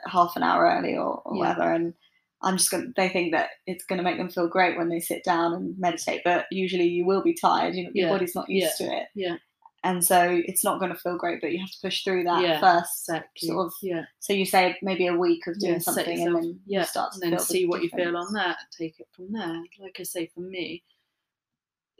half 0.07 0.37
an 0.37 0.42
hour 0.42 0.70
early 0.70 0.94
or, 0.97 1.23
or 1.25 1.35
Yeah. 1.35 1.40
whatever, 1.40 1.73
and 1.73 1.94
I'm 2.42 2.59
just 2.59 2.70
going 2.70 2.85
to, 2.85 2.92
they 2.94 3.09
think 3.09 3.33
that 3.33 3.49
it's 3.66 3.85
going 3.87 3.97
to 3.97 4.05
make 4.05 4.18
them 4.18 4.29
feel 4.29 4.47
great 4.47 4.77
when 4.77 4.90
they 4.90 5.01
sit 5.01 5.25
down 5.25 5.55
and 5.55 5.79
meditate. 5.79 6.20
But 6.25 6.44
usually 6.51 6.87
you 6.87 7.07
will 7.07 7.23
be 7.23 7.35
tired, 7.35 7.75
you 7.75 7.85
know, 7.85 7.90
your 7.94 8.09
Yeah. 8.09 8.12
body's 8.12 8.35
not 8.35 8.51
used 8.51 8.77
to 8.79 8.85
it. 8.85 9.09
Yeah. 9.14 9.37
And 9.85 10.03
so 10.03 10.40
it's 10.47 10.64
not 10.64 10.81
going 10.81 10.90
to 10.92 10.99
feel 10.99 11.18
great, 11.18 11.42
but 11.42 11.53
you 11.53 11.59
have 11.61 11.70
to 11.70 11.79
push 11.83 12.05
through 12.05 12.25
that 12.25 12.42
Yeah, 12.42 12.59
first. 12.59 13.03
exactly, 13.03 13.49
Sort 13.49 13.66
of, 13.66 13.73
yeah, 13.83 14.07
so 14.18 14.33
you 14.33 14.47
say 14.47 14.77
maybe 14.81 15.07
a 15.07 15.14
week 15.16 15.47
of 15.47 15.59
doing 15.59 15.75
yeah, 15.75 15.79
something 15.79 16.23
and 16.27 16.35
then 16.35 16.61
yeah, 16.66 16.85
start 16.85 17.12
to 17.12 17.16
and 17.16 17.23
then 17.23 17.31
feel 17.33 17.38
the 17.38 17.44
see 17.44 17.66
what 17.66 17.83
you 17.83 17.90
feel 17.90 18.16
on 18.16 18.33
that. 18.33 18.57
Take 18.77 18.99
it 18.99 19.09
from 19.12 19.31
there. 19.33 19.62
Like 19.79 19.97
I 20.01 20.03
say, 20.05 20.31
for 20.35 20.40
me, 20.40 20.83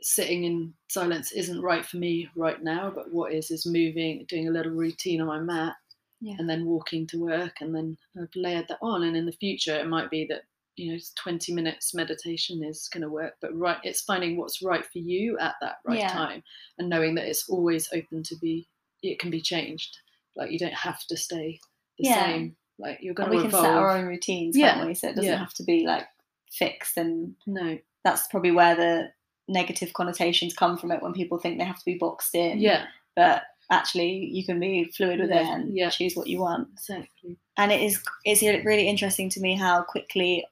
sitting 0.01 0.45
in 0.45 0.73
silence 0.89 1.31
isn't 1.31 1.61
right 1.61 1.85
for 1.85 1.97
me 1.97 2.27
right 2.35 2.61
now. 2.63 2.91
But 2.93 3.11
what 3.13 3.31
is 3.33 3.51
is 3.51 3.67
moving, 3.67 4.25
doing 4.27 4.47
a 4.47 4.51
little 4.51 4.71
routine 4.71 5.21
on 5.21 5.27
my 5.27 5.39
mat, 5.39 5.75
Yeah. 6.21 6.35
and 6.39 6.49
then 6.49 6.65
walking 6.65 7.05
to 7.07 7.19
work, 7.21 7.61
and 7.61 7.73
then 7.75 7.97
I've 8.19 8.35
layered 8.35 8.67
that 8.69 8.79
on. 8.81 9.03
And 9.03 9.15
in 9.15 9.27
the 9.27 9.31
future, 9.31 9.75
it 9.75 9.87
might 9.87 10.09
be 10.09 10.25
that 10.25 10.41
you 10.77 10.91
know 10.91 10.99
20 11.15 11.53
minutes 11.53 11.93
meditation 11.93 12.63
is 12.63 12.89
going 12.91 13.01
to 13.01 13.09
work 13.09 13.33
but 13.41 13.55
right 13.57 13.77
it's 13.83 14.01
finding 14.01 14.37
what's 14.37 14.61
right 14.61 14.85
for 14.85 14.97
you 14.99 15.37
at 15.39 15.55
that 15.61 15.75
right 15.85 15.99
Yeah. 15.99 16.09
time 16.11 16.43
and 16.77 16.89
knowing 16.89 17.15
that 17.15 17.25
it's 17.25 17.47
always 17.49 17.87
open 17.93 18.23
to 18.23 18.35
be 18.37 18.67
it 19.01 19.19
can 19.19 19.29
be 19.29 19.41
changed 19.41 19.97
like 20.35 20.51
you 20.51 20.59
don't 20.59 20.73
have 20.73 20.99
to 21.07 21.15
stay 21.17 21.59
the 21.97 22.07
Yeah. 22.09 22.25
same 22.25 22.55
like 22.77 22.99
you're 23.01 23.13
going 23.13 23.29
And 23.29 23.37
to 23.39 23.43
we 23.45 23.49
can 23.49 23.61
set 23.61 23.71
our 23.71 23.89
own 23.97 24.05
routines, 24.05 24.57
Yeah, 24.57 24.73
can't 24.73 24.87
we? 24.87 24.95
So 24.95 25.07
it 25.07 25.15
doesn't 25.15 25.31
yeah. 25.31 25.37
have 25.37 25.53
to 25.53 25.63
be 25.63 25.85
like 25.85 26.07
fixed 26.51 26.97
and 26.97 27.35
no 27.47 27.77
that's 28.03 28.27
probably 28.27 28.51
where 28.51 28.75
the 28.75 29.11
negative 29.47 29.93
connotations 29.93 30.53
come 30.53 30.77
from 30.77 30.91
it 30.91 31.01
when 31.01 31.13
people 31.13 31.37
think 31.39 31.57
they 31.57 31.63
have 31.63 31.79
to 31.79 31.85
be 31.85 31.97
boxed 31.97 32.35
in. 32.35 32.59
yeah 32.59 32.85
But 33.15 33.43
actually, 33.71 34.29
you 34.31 34.45
can 34.45 34.59
be 34.59 34.91
fluid 34.95 35.19
with 35.19 35.31
it 35.31 35.37
and 35.37 35.91
choose 35.91 36.15
what 36.15 36.27
you 36.27 36.39
want. 36.39 36.67
exactly 36.73 37.37
And 37.57 37.71
it 37.71 37.81
is 37.81 38.03
it's 38.25 38.41
really 38.43 38.87
interesting 38.87 39.29
to 39.31 39.39
me 39.39 39.55
how 39.55 39.83
quickly 39.83 40.45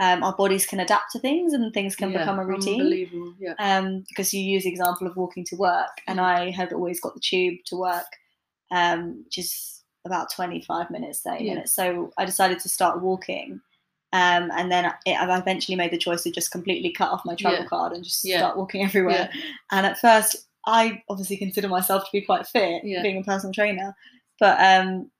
um, 0.00 0.22
our 0.22 0.34
bodies 0.34 0.66
can 0.66 0.80
adapt 0.80 1.12
to 1.12 1.18
things 1.18 1.52
and 1.52 1.72
things 1.72 1.96
can 1.96 2.10
Yeah, 2.10 2.18
become 2.18 2.38
a 2.38 2.44
routine. 2.46 2.80
unbelievable 2.80 3.34
yeah 3.38 3.54
Um, 3.58 4.04
because 4.08 4.34
you 4.34 4.40
use 4.40 4.64
the 4.64 4.70
example 4.70 5.06
of 5.06 5.16
walking 5.16 5.44
to 5.46 5.56
work, 5.56 6.00
and 6.06 6.20
I 6.20 6.50
had 6.50 6.72
always 6.72 7.00
got 7.00 7.14
the 7.14 7.20
tube 7.20 7.58
to 7.66 7.76
work, 7.76 8.06
um, 8.70 9.22
which 9.24 9.38
is 9.38 9.82
about 10.04 10.30
25 10.32 10.90
minutes, 10.90 11.20
30 11.20 11.44
Yeah. 11.44 11.54
minutes. 11.54 11.72
So 11.72 12.12
I 12.18 12.24
decided 12.24 12.60
to 12.60 12.68
start 12.68 13.00
walking. 13.02 13.60
Um, 14.12 14.50
and 14.56 14.70
then 14.70 14.84
it, 15.04 15.12
I 15.20 15.38
eventually 15.38 15.76
made 15.76 15.90
the 15.90 15.98
choice 15.98 16.22
to 16.22 16.30
just 16.30 16.50
completely 16.52 16.92
cut 16.92 17.10
off 17.10 17.24
my 17.24 17.34
travel 17.34 17.60
Yeah. 17.62 17.66
card 17.68 17.92
and 17.92 18.04
just 18.04 18.24
start 18.38 18.56
walking 18.56 18.82
everywhere. 18.88 19.28
And 19.72 19.84
at 19.86 19.98
first, 19.98 20.36
I 20.66 21.02
obviously 21.08 21.36
consider 21.36 21.68
myself 21.68 22.04
to 22.04 22.10
be 22.12 22.22
quite 22.22 22.46
fit, 22.46 22.82
being 23.02 23.18
a 23.18 23.24
personal 23.24 23.52
trainer, 23.52 23.94
but 24.38 24.58
um, 24.60 25.10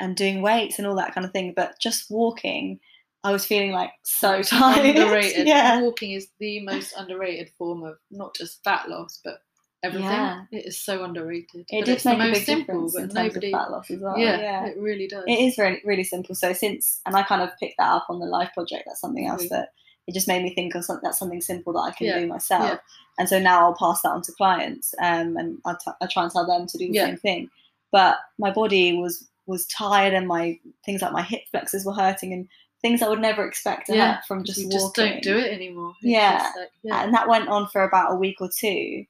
and 0.00 0.16
doing 0.16 0.42
weights 0.42 0.78
and 0.78 0.86
all 0.86 0.96
that 0.96 1.14
kind 1.14 1.24
of 1.24 1.32
thing. 1.32 1.52
But 1.56 1.78
just 1.80 2.10
walking, 2.10 2.78
I 3.24 3.32
was 3.32 3.44
feeling 3.46 3.72
like 3.72 3.90
so 4.02 4.42
tired. 4.42 4.84
underrated 4.96 5.46
yeah, 5.46 5.80
walking 5.82 6.12
is 6.12 6.28
the 6.38 6.60
most 6.60 6.94
underrated 6.96 7.50
form 7.58 7.82
of 7.82 7.96
not 8.10 8.34
just 8.34 8.62
fat 8.64 8.88
loss 8.88 9.20
but 9.24 9.42
everything 9.82 10.06
Yeah. 10.10 10.44
it 10.52 10.66
is 10.66 10.80
so 10.82 11.04
underrated 11.04 11.66
it 11.68 11.80
But 11.80 11.86
did 11.86 11.88
it's 11.94 12.04
the 12.04 12.16
make 12.16 12.30
a 12.30 12.32
big 12.34 12.44
simple 12.44 12.86
difference 12.88 12.96
in 12.96 13.08
but 13.08 13.14
terms 13.14 13.34
nobody 13.34 13.52
of 13.52 13.60
fat 13.60 13.70
loss 13.70 13.90
as 13.90 14.00
well. 14.00 14.18
yeah, 14.18 14.40
yeah. 14.40 14.66
it 14.66 14.78
really 14.78 15.06
does 15.08 15.24
It 15.26 15.38
is 15.38 15.58
really 15.58 15.80
really 15.84 16.04
simple. 16.04 16.34
So 16.34 16.52
since 16.52 17.00
and 17.06 17.16
I 17.16 17.22
kind 17.22 17.42
of 17.42 17.50
picked 17.58 17.76
that 17.78 17.90
up 17.90 18.06
on 18.08 18.18
the 18.20 18.26
life 18.26 18.50
project. 18.54 18.84
That's 18.86 19.00
something 19.00 19.26
else 19.26 19.44
Mhm. 19.44 19.48
that 19.50 19.72
it 20.06 20.14
just 20.14 20.26
made 20.28 20.42
me 20.42 20.54
think 20.54 20.74
of 20.74 20.84
something 20.84 21.02
that's 21.04 21.18
something 21.18 21.40
simple 21.40 21.72
that 21.74 21.80
I 21.80 21.90
can 21.92 22.06
Yeah, 22.08 22.18
do 22.20 22.26
myself. 22.26 22.64
yeah. 22.64 22.78
And 23.18 23.28
so 23.28 23.38
now 23.38 23.60
I'll 23.60 23.74
pass 23.74 24.00
that 24.02 24.10
on 24.10 24.22
to 24.22 24.32
clients, 24.32 24.94
um, 25.00 25.36
and 25.36 25.58
I, 25.66 25.74
t- 25.74 25.92
I 26.00 26.06
try 26.06 26.22
and 26.24 26.32
tell 26.32 26.46
them 26.46 26.66
to 26.66 26.78
do 26.78 26.88
the 26.90 26.98
same 26.98 27.16
thing. 27.18 27.50
But 27.92 28.16
my 28.38 28.50
body 28.50 28.94
was 28.94 29.28
was 29.46 29.66
tired, 29.66 30.14
and 30.14 30.26
my 30.26 30.58
things 30.86 31.02
like 31.02 31.12
my 31.12 31.22
hip 31.22 31.42
flexors 31.50 31.84
were 31.84 31.92
hurting, 31.92 32.32
and 32.32 32.48
things 32.82 33.02
I 33.02 33.08
would 33.08 33.20
never 33.20 33.46
expect 33.46 33.86
to 33.86 33.94
Yeah, 33.94 34.20
from 34.26 34.44
just 34.44 34.58
you 34.58 34.66
walking. 34.68 34.78
just 34.80 34.94
don't 34.94 35.22
do 35.22 35.36
it 35.38 35.52
anymore 35.52 35.94
Yeah. 36.02 36.50
like, 36.56 36.70
yeah 36.82 37.02
And 37.04 37.14
that 37.14 37.28
went 37.28 37.48
on 37.48 37.68
for 37.68 37.84
about 37.84 38.12
a 38.12 38.16
week 38.16 38.36
or 38.40 38.48
two, 38.48 39.04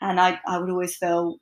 and 0.00 0.20
I 0.20 0.40
I 0.46 0.58
would 0.58 0.70
always 0.70 0.96
feel 0.96 1.38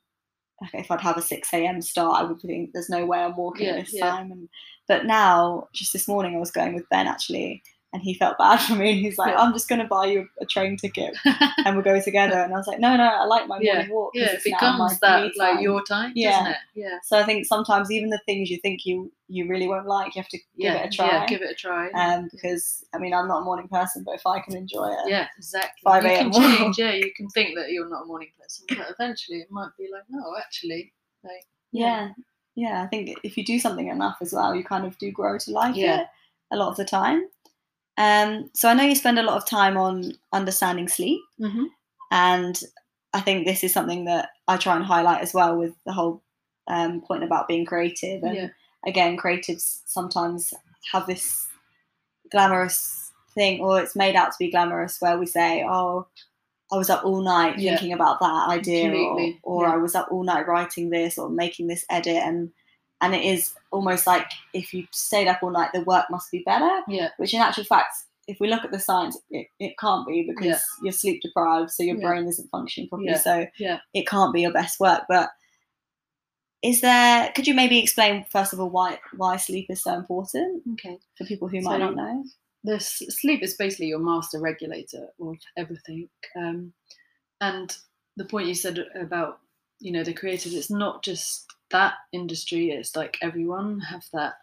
if 0.73 0.89
I'd 0.91 1.01
have 1.01 1.17
a 1.17 1.21
6 1.21 1.53
a.m. 1.53 1.81
start, 1.81 2.21
I 2.21 2.23
would 2.23 2.39
think 2.41 2.71
there's 2.73 2.89
no 2.89 3.05
way 3.05 3.19
I'm 3.19 3.35
walking 3.35 3.67
Yeah, 3.67 3.73
at 3.73 3.85
this 3.85 3.99
time. 3.99 4.31
And 4.31 4.49
but 4.87 5.05
now, 5.05 5.67
just 5.73 5.93
this 5.93 6.07
morning, 6.07 6.35
I 6.35 6.39
was 6.39 6.51
going 6.51 6.73
with 6.75 6.87
Ben 6.89 7.07
actually, 7.07 7.61
and 7.93 8.01
he 8.01 8.13
felt 8.15 8.37
bad 8.37 8.57
for 8.57 8.73
me. 8.75 8.91
And 8.91 8.99
he's 8.99 9.17
like, 9.17 9.33
Yeah. 9.33 9.41
"I'm 9.41 9.53
just 9.53 9.69
going 9.69 9.79
to 9.81 9.87
buy 9.87 10.07
you 10.07 10.27
a 10.41 10.45
train 10.45 10.75
ticket, 10.77 11.15
and 11.65 11.75
we'll 11.75 11.83
go 11.83 12.01
together." 12.01 12.39
And 12.39 12.53
I 12.53 12.57
was 12.57 12.67
like, 12.67 12.79
"No, 12.79 12.95
no, 12.97 13.03
I 13.03 13.25
like 13.25 13.47
my 13.47 13.59
Yeah, 13.61 13.73
morning 13.75 13.91
walk." 13.93 14.11
yeah, 14.15 14.23
it 14.25 14.41
it's 14.43 14.49
now 14.49 14.77
my 14.77 14.89
becomes 14.89 14.99
that 15.01 15.31
like 15.37 15.61
your 15.61 15.83
time, 15.83 16.11
Yeah. 16.15 16.31
doesn't 16.31 16.51
it? 16.51 16.57
Yeah. 16.75 16.97
So 17.03 17.19
I 17.19 17.23
think 17.23 17.45
sometimes 17.45 17.91
even 17.91 18.09
the 18.09 18.19
things 18.25 18.49
you 18.49 18.57
think 18.59 18.85
you 18.85 19.11
you 19.27 19.47
really 19.47 19.67
won't 19.67 19.87
like, 19.87 20.15
you 20.15 20.21
have 20.21 20.29
to 20.29 20.37
give 20.37 20.73
Yeah, 20.73 20.83
it 20.83 20.93
a 20.93 20.95
try. 20.95 21.07
yeah, 21.07 21.25
give 21.27 21.41
it 21.41 21.51
a 21.51 21.55
try. 21.55 21.89
um, 21.91 22.29
because 22.31 22.83
I 22.93 22.97
mean, 22.97 23.13
I'm 23.13 23.27
not 23.27 23.41
a 23.41 23.45
morning 23.45 23.67
person, 23.67 24.03
but 24.03 24.15
if 24.15 24.25
I 24.27 24.39
can 24.39 24.55
enjoy 24.55 24.87
it, 24.91 25.09
yeah, 25.09 25.27
exactly. 25.37 25.81
5 25.83 26.03
you 26.03 26.09
a.m. 26.09 26.31
can 26.31 26.41
change. 26.41 26.77
Yeah, 26.79 26.91
you 26.93 27.11
can 27.15 27.29
think 27.29 27.55
that 27.57 27.71
you're 27.71 27.89
not 27.89 28.03
a 28.03 28.05
morning 28.05 28.29
person, 28.41 28.65
but 28.75 28.87
eventually 28.89 29.39
it 29.39 29.51
might 29.51 29.69
be 29.77 29.89
like, 29.91 30.03
no, 30.09 30.21
actually, 30.39 30.93
like, 31.23 31.45
yeah, 31.71 32.09
yeah. 32.55 32.83
I 32.83 32.87
think 32.87 33.17
if 33.23 33.37
you 33.37 33.43
do 33.45 33.59
something 33.59 33.87
enough 33.87 34.17
as 34.21 34.33
well, 34.33 34.53
you 34.55 34.63
kind 34.63 34.85
of 34.85 34.97
do 34.97 35.11
grow 35.11 35.37
to 35.39 35.51
like 35.51 35.75
Yeah. 35.75 36.01
it 36.01 36.07
a 36.51 36.55
lot 36.57 36.69
of 36.69 36.77
the 36.77 36.85
time. 36.85 37.27
Um, 37.97 38.49
so 38.53 38.69
I 38.69 38.73
know 38.73 38.83
you 38.83 38.95
spend 38.95 39.19
a 39.19 39.23
lot 39.23 39.37
of 39.37 39.45
time 39.47 39.77
on 39.77 40.13
understanding 40.31 40.87
sleep, 40.87 41.21
hmm 41.37 41.65
and 42.11 42.61
I 43.13 43.21
think 43.21 43.45
this 43.45 43.63
is 43.63 43.73
something 43.73 44.05
that 44.05 44.29
I 44.47 44.57
try 44.57 44.75
and 44.75 44.85
highlight 44.85 45.21
as 45.21 45.33
well 45.33 45.55
with 45.57 45.73
the 45.85 45.93
whole 45.93 46.21
um, 46.67 47.01
point 47.01 47.23
about 47.23 47.47
being 47.47 47.65
creative. 47.65 48.23
And 48.23 48.35
yeah, 48.35 48.47
again, 48.85 49.17
creatives 49.17 49.81
sometimes 49.85 50.53
have 50.91 51.05
this 51.07 51.47
glamorous 52.31 53.11
thing, 53.35 53.61
or 53.61 53.79
it's 53.81 53.95
made 53.95 54.15
out 54.15 54.31
to 54.31 54.37
be 54.39 54.51
glamorous, 54.51 54.99
where 54.99 55.17
we 55.17 55.25
say, 55.25 55.63
"Oh, 55.67 56.07
I 56.71 56.77
was 56.77 56.89
up 56.89 57.03
all 57.05 57.21
night 57.21 57.59
Yeah. 57.59 57.71
thinking 57.71 57.93
about 57.93 58.19
that 58.19 58.49
idea," 58.49 58.91
or, 58.91 59.33
or 59.43 59.63
yeah. 59.65 59.73
"I 59.73 59.77
was 59.77 59.95
up 59.95 60.07
all 60.11 60.23
night 60.23 60.47
writing 60.47 60.89
this 60.89 61.17
or 61.17 61.29
making 61.29 61.67
this 61.67 61.85
edit," 61.89 62.17
and 62.17 62.51
and 63.03 63.13
it 63.13 63.23
is 63.23 63.53
almost 63.71 64.07
like 64.07 64.25
if 64.53 64.73
you 64.73 64.87
stayed 64.91 65.27
up 65.27 65.43
all 65.43 65.51
night, 65.51 65.69
the 65.73 65.81
work 65.81 66.05
must 66.09 66.31
be 66.31 66.41
better. 66.45 66.81
yeah, 66.87 67.09
Which, 67.17 67.33
in 67.33 67.41
actual 67.41 67.65
fact, 67.65 67.93
if 68.27 68.39
we 68.39 68.47
look 68.49 68.63
at 68.63 68.71
the 68.71 68.79
science, 68.79 69.17
it, 69.29 69.47
it 69.59 69.73
can't 69.77 70.07
be 70.07 70.23
because 70.27 70.45
Yeah. 70.45 70.59
you're 70.81 70.93
sleep 70.93 71.21
deprived, 71.21 71.71
so 71.71 71.83
your 71.83 71.97
Yeah. 71.97 72.07
brain 72.07 72.25
isn't 72.27 72.49
functioning 72.49 72.89
properly. 72.89 73.09
Yeah. 73.09 73.17
So 73.19 73.45
Yeah. 73.57 73.79
it 73.93 74.07
can't 74.07 74.33
be 74.33 74.41
your 74.41 74.53
best 74.53 74.79
work. 74.79 75.03
But 75.09 75.29
is 76.61 76.79
there? 76.81 77.31
Could 77.35 77.45
you 77.47 77.53
maybe 77.53 77.77
explain 77.79 78.25
first 78.29 78.53
of 78.53 78.59
all 78.61 78.69
why 78.69 78.99
why 79.17 79.35
sleep 79.37 79.65
is 79.69 79.83
so 79.83 79.93
important 79.93 80.63
okay. 80.73 80.97
for 81.17 81.25
people 81.25 81.47
who 81.49 81.61
might 81.61 81.79
not 81.79 81.95
know? 81.95 82.23
the 82.65 82.79
sleep 82.79 83.43
is 83.43 83.55
basically 83.55 83.87
your 83.87 83.99
master 83.99 84.39
regulator 84.39 85.07
of 85.19 85.35
everything 85.57 86.07
um, 86.37 86.71
and 87.41 87.75
the 88.15 88.23
point 88.23 88.47
you 88.47 88.55
said 88.55 88.79
about 88.95 89.39
you 89.81 89.91
know 89.91 90.03
the 90.03 90.13
creatives 90.13 90.53
it's 90.53 90.71
not 90.71 91.03
just 91.03 91.45
that 91.73 91.95
industry 92.13 92.69
it's 92.71 92.95
like 92.95 93.17
everyone 93.21 93.79
have 93.81 94.05
that 94.13 94.35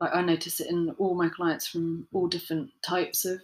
like 0.00 0.14
i 0.14 0.22
notice 0.22 0.60
it 0.60 0.70
in 0.70 0.90
all 0.98 1.14
my 1.14 1.28
clients 1.28 1.66
from 1.66 2.06
all 2.14 2.26
different 2.26 2.70
types 2.82 3.24
of 3.26 3.40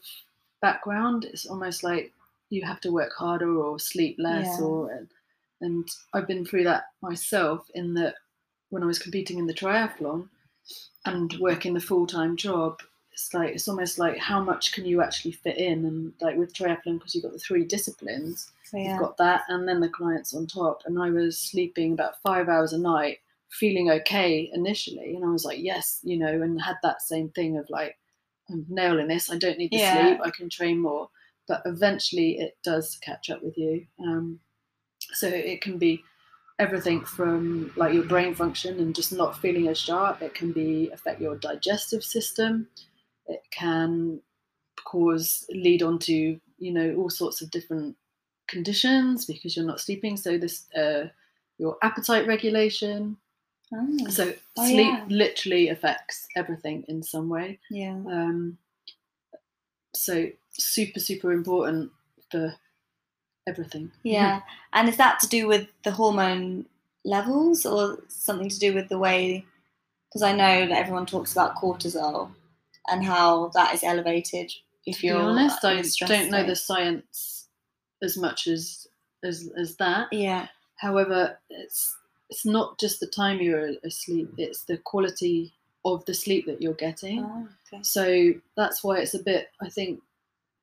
background 0.62 1.24
it's 1.24 1.46
almost 1.46 1.82
like 1.84 2.12
you 2.50 2.64
have 2.64 2.80
to 2.80 2.92
work 2.92 3.12
harder 3.18 3.54
or 3.58 3.78
sleep 3.78 4.16
less 4.18 4.46
Yeah. 4.58 4.64
or 4.64 4.90
and, 4.92 5.08
and 5.60 5.88
i've 6.14 6.26
been 6.28 6.44
through 6.46 6.64
that 6.64 6.84
myself 7.02 7.66
in 7.74 7.94
that 7.94 8.14
when 8.70 8.82
i 8.82 8.86
was 8.86 8.98
competing 8.98 9.38
in 9.38 9.46
the 9.46 9.54
triathlon 9.54 10.28
and 11.04 11.34
working 11.40 11.74
the 11.74 11.80
full-time 11.80 12.36
job 12.36 12.80
it's 13.20 13.34
like 13.34 13.54
it's 13.54 13.68
almost 13.68 13.98
like 13.98 14.16
how 14.16 14.42
much 14.42 14.72
can 14.72 14.84
you 14.84 15.02
actually 15.02 15.32
fit 15.32 15.58
in? 15.58 15.84
And 15.84 16.12
like 16.20 16.36
with 16.36 16.54
triathlon 16.54 16.98
because 16.98 17.14
you've 17.14 17.24
got 17.24 17.32
the 17.32 17.38
three 17.38 17.64
disciplines 17.64 18.50
yeah, 18.72 18.90
you've 18.92 18.98
got 19.00 19.16
that 19.18 19.42
and 19.48 19.68
then 19.68 19.80
the 19.80 19.88
clients 19.88 20.34
on 20.34 20.46
top. 20.46 20.82
And 20.86 21.00
i 21.00 21.10
was 21.10 21.38
sleeping 21.38 21.92
about 21.92 22.20
five 22.22 22.48
hours 22.48 22.72
a 22.72 22.78
night 22.78 23.18
feeling 23.50 23.90
okay 23.90 24.50
initially. 24.54 25.16
And 25.16 25.24
i 25.24 25.28
was 25.28 25.44
like 25.44 25.58
yes 25.60 26.00
you 26.02 26.16
know 26.16 26.28
and 26.42 26.60
had 26.60 26.76
that 26.82 27.02
same 27.02 27.28
thing 27.30 27.58
of 27.58 27.68
like 27.68 27.98
i'm 28.50 28.64
nailing 28.68 29.08
this. 29.08 29.30
I 29.30 29.38
don't 29.38 29.58
need 29.58 29.72
the 29.72 29.78
Yeah. 29.78 30.12
sleep. 30.12 30.20
I 30.24 30.30
can 30.30 30.48
train 30.48 30.78
more. 30.78 31.10
But 31.46 31.62
eventually 31.66 32.38
it 32.38 32.56
does 32.62 32.96
catch 33.02 33.28
up 33.28 33.42
with 33.42 33.58
you. 33.58 33.86
Um, 34.00 34.40
so 35.12 35.26
it 35.26 35.60
can 35.60 35.78
be 35.78 36.02
everything 36.60 37.04
from 37.04 37.72
like 37.74 37.92
your 37.92 38.04
brain 38.04 38.34
function 38.34 38.78
and 38.78 38.94
just 38.94 39.12
not 39.12 39.38
feeling 39.40 39.66
as 39.66 39.78
sharp. 39.78 40.22
It 40.22 40.34
can 40.34 40.52
be 40.52 40.90
affect 40.90 41.20
your 41.20 41.36
digestive 41.36 42.04
system 42.04 42.68
it 43.30 43.42
can 43.50 44.20
cause 44.84 45.46
lead 45.50 45.82
on 45.82 45.98
to 45.98 46.38
you 46.58 46.72
know 46.72 46.94
all 46.96 47.10
sorts 47.10 47.40
of 47.42 47.50
different 47.50 47.96
conditions 48.48 49.24
because 49.24 49.56
you're 49.56 49.66
not 49.66 49.80
sleeping 49.80 50.16
so 50.16 50.36
this 50.36 50.66
uh, 50.74 51.08
your 51.58 51.76
appetite 51.82 52.26
regulation 52.26 53.16
Oh, 53.72 54.08
so 54.08 54.32
Oh, 54.56 54.66
sleep 54.66 54.92
yeah. 54.94 55.04
literally 55.08 55.68
affects 55.68 56.26
everything 56.36 56.84
in 56.88 57.02
some 57.04 57.28
way 57.28 57.60
yeah, 57.70 57.92
um, 57.92 58.58
so 59.94 60.28
super 60.50 60.98
super 61.00 61.32
important 61.32 61.90
for 62.30 62.52
everything 63.46 63.90
yeah. 64.02 64.40
And 64.72 64.88
is 64.88 64.96
that 64.96 65.20
to 65.20 65.28
do 65.28 65.46
with 65.48 65.68
the 65.84 65.90
hormone 65.92 66.66
levels 67.04 67.64
or 67.66 67.98
something 68.08 68.48
to 68.48 68.58
do 68.58 68.74
with 68.74 68.88
the 68.88 68.98
way? 68.98 69.44
Because 70.08 70.22
I 70.22 70.32
know 70.32 70.66
that 70.66 70.78
everyone 70.78 71.06
talks 71.06 71.32
about 71.32 71.56
cortisol 71.56 72.30
and 72.88 73.04
how 73.04 73.48
that 73.54 73.74
is 73.74 73.82
elevated 73.84 74.52
if 74.86 75.04
you're 75.04 75.20
honest 75.20 75.62
in 75.64 75.70
i 75.70 75.74
a 75.80 75.84
stress 75.84 76.10
don't 76.10 76.30
know 76.30 76.46
the 76.46 76.56
science 76.56 77.48
as 78.02 78.16
much 78.16 78.46
as 78.46 78.86
as, 79.22 79.50
as 79.58 79.76
that 79.76 80.08
Yeah, 80.12 80.48
However, 80.80 81.38
it's 81.50 81.94
it's 82.30 82.46
not 82.46 82.78
just 82.80 83.00
the 83.00 83.06
time 83.06 83.40
you're 83.40 83.72
asleep; 83.84 84.32
it's 84.38 84.64
the 84.64 84.78
quality 84.78 85.52
of 85.84 86.04
the 86.06 86.14
sleep 86.14 86.46
that 86.46 86.62
you're 86.62 86.72
getting. 86.72 87.20
oh, 87.20 87.48
okay. 87.70 87.82
So 87.82 88.32
that's 88.56 88.82
why 88.82 88.98
it's 89.00 89.12
a 89.12 89.22
bit. 89.22 89.48
I 89.60 89.68
think 89.68 90.00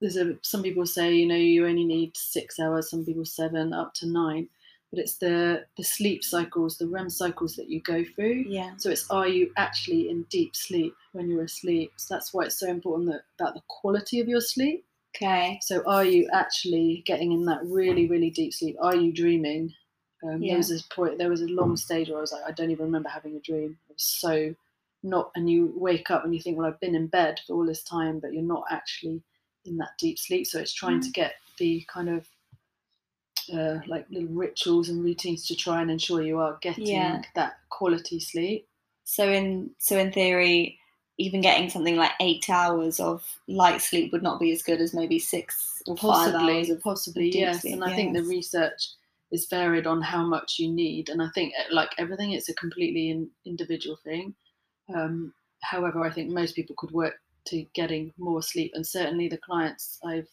there's 0.02 0.18
a 0.18 0.36
some 0.42 0.64
people 0.64 0.88
say 0.88 1.14
you 1.14 1.28
know 1.28 1.36
you 1.36 1.68
only 1.68 1.86
need 1.86 2.18
six 2.18 2.60
hours, 2.60 2.90
some 2.90 3.06
people 3.06 3.26
seven, 3.26 3.74
up 3.74 3.94
to 3.96 4.08
nine. 4.08 4.50
But 4.92 5.00
it's 5.00 5.18
the 5.18 5.66
the 5.76 5.84
sleep 5.84 6.24
cycles, 6.24 6.78
the 6.78 6.88
REM 6.88 7.10
cycles 7.10 7.56
that 7.58 7.70
you 7.70 7.82
go 7.82 8.04
through. 8.16 8.46
yeah, 8.48 8.72
So 8.78 8.90
it's 8.90 9.10
are 9.10 9.28
you 9.28 9.52
actually 9.58 10.10
in 10.10 10.24
deep 10.30 10.56
sleep 10.56 10.96
when 11.12 11.30
you're 11.30 11.44
asleep? 11.44 11.92
So 11.98 12.14
that's 12.16 12.34
why 12.34 12.46
it's 12.46 12.60
so 12.60 12.70
important 12.70 13.10
that 13.12 13.24
about 13.40 13.54
the 13.56 13.62
quality 13.68 14.20
of 14.22 14.28
your 14.30 14.40
sleep. 14.42 14.86
okay, 15.16 15.60
So 15.62 15.84
are 15.86 16.06
you 16.06 16.30
actually 16.32 17.04
getting 17.06 17.32
in 17.34 17.44
that 17.46 17.60
really, 17.66 18.08
really 18.08 18.30
deep 18.30 18.54
sleep? 18.54 18.78
Are 18.80 18.96
you 18.96 19.12
dreaming? 19.12 19.74
Um, 20.24 20.42
Yeah. 20.42 20.52
There 20.54 20.58
was 20.58 20.70
this 20.70 20.82
point. 20.84 21.18
There 21.18 21.30
was 21.30 21.42
a 21.42 21.48
long 21.48 21.76
stage 21.76 22.08
where 22.10 22.18
I 22.20 22.22
was 22.22 22.32
like, 22.32 22.44
I 22.48 22.52
don't 22.52 22.72
even 22.72 22.86
remember 22.86 23.10
having 23.10 23.36
a 23.36 23.40
dream. 23.42 23.78
It 23.90 23.94
was 23.94 24.04
so 24.04 24.56
not. 25.04 25.32
And 25.36 25.50
you 25.50 25.74
wake 25.76 26.10
up 26.12 26.24
and 26.24 26.34
you 26.34 26.42
think, 26.42 26.58
well, 26.58 26.66
I've 26.68 26.80
been 26.80 26.96
in 26.96 27.08
bed 27.08 27.40
for 27.46 27.54
all 27.56 27.66
this 27.66 27.84
time, 27.84 28.20
but 28.20 28.32
you're 28.34 28.42
not 28.42 28.64
actually 28.72 29.22
in 29.66 29.78
that 29.78 29.98
deep 30.00 30.18
sleep. 30.18 30.48
So 30.48 30.60
it's 30.60 30.74
trying 30.74 31.02
to 31.02 31.12
get 31.12 31.36
the 31.58 31.86
kind 31.94 32.10
of 32.10 32.26
uh, 33.50 33.80
like 33.88 34.06
little 34.10 34.30
rituals 34.30 34.90
and 34.90 35.04
routines 35.04 35.46
to 35.48 35.56
try 35.56 35.82
and 35.82 35.92
ensure 35.92 36.22
you 36.22 36.40
are 36.40 36.58
getting 36.62 36.88
Yeah. 36.88 37.22
that 37.36 37.58
quality 37.70 38.20
sleep. 38.20 38.68
So 39.04 39.30
in 39.30 39.72
so 39.78 39.98
in 39.98 40.12
theory, 40.12 40.80
even 41.18 41.42
getting 41.42 41.70
something 41.70 41.96
like 41.96 42.12
eight 42.20 42.50
hours 42.50 43.00
of 43.00 43.26
light 43.48 43.82
sleep 43.82 44.12
would 44.12 44.24
not 44.24 44.40
be 44.40 44.52
as 44.52 44.62
good 44.62 44.82
as 44.82 44.94
maybe 44.94 45.20
six 45.20 45.82
or 45.88 45.98
five 45.98 46.34
hours 46.36 46.68
possibly 46.68 46.82
possibly 46.84 47.40
yes. 47.40 47.62
sleep, 47.62 47.74
and 47.74 47.84
i 47.84 47.96
think 47.96 48.14
the 48.14 48.24
research 48.24 48.90
is 49.32 49.48
varied 49.48 49.88
on 49.88 50.02
how 50.02 50.26
much 50.26 50.60
you 50.60 50.72
need. 50.72 51.10
And 51.10 51.22
i 51.22 51.30
think 51.34 51.54
uh, 51.60 51.74
like 51.74 51.90
everything 51.98 52.32
it's 52.32 52.50
a 52.50 52.54
completely 52.54 53.10
in, 53.10 53.30
individual 53.46 53.98
thing. 54.04 54.36
Um, 54.94 55.34
however 55.62 56.02
i 56.02 56.12
think 56.12 56.30
most 56.30 56.56
people 56.56 56.76
could 56.78 56.92
work 56.92 57.16
to 57.48 57.66
getting 57.74 58.14
more 58.18 58.44
sleep. 58.44 58.72
And 58.76 58.86
certainly 58.86 59.28
the 59.28 59.40
clients 59.40 60.00
i've 60.06 60.30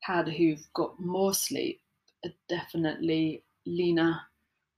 had 0.00 0.28
who've 0.28 0.66
got 0.74 0.98
more 1.00 1.34
sleep 1.34 1.80
are 2.24 2.32
definitely 2.48 3.42
leaner 3.66 4.20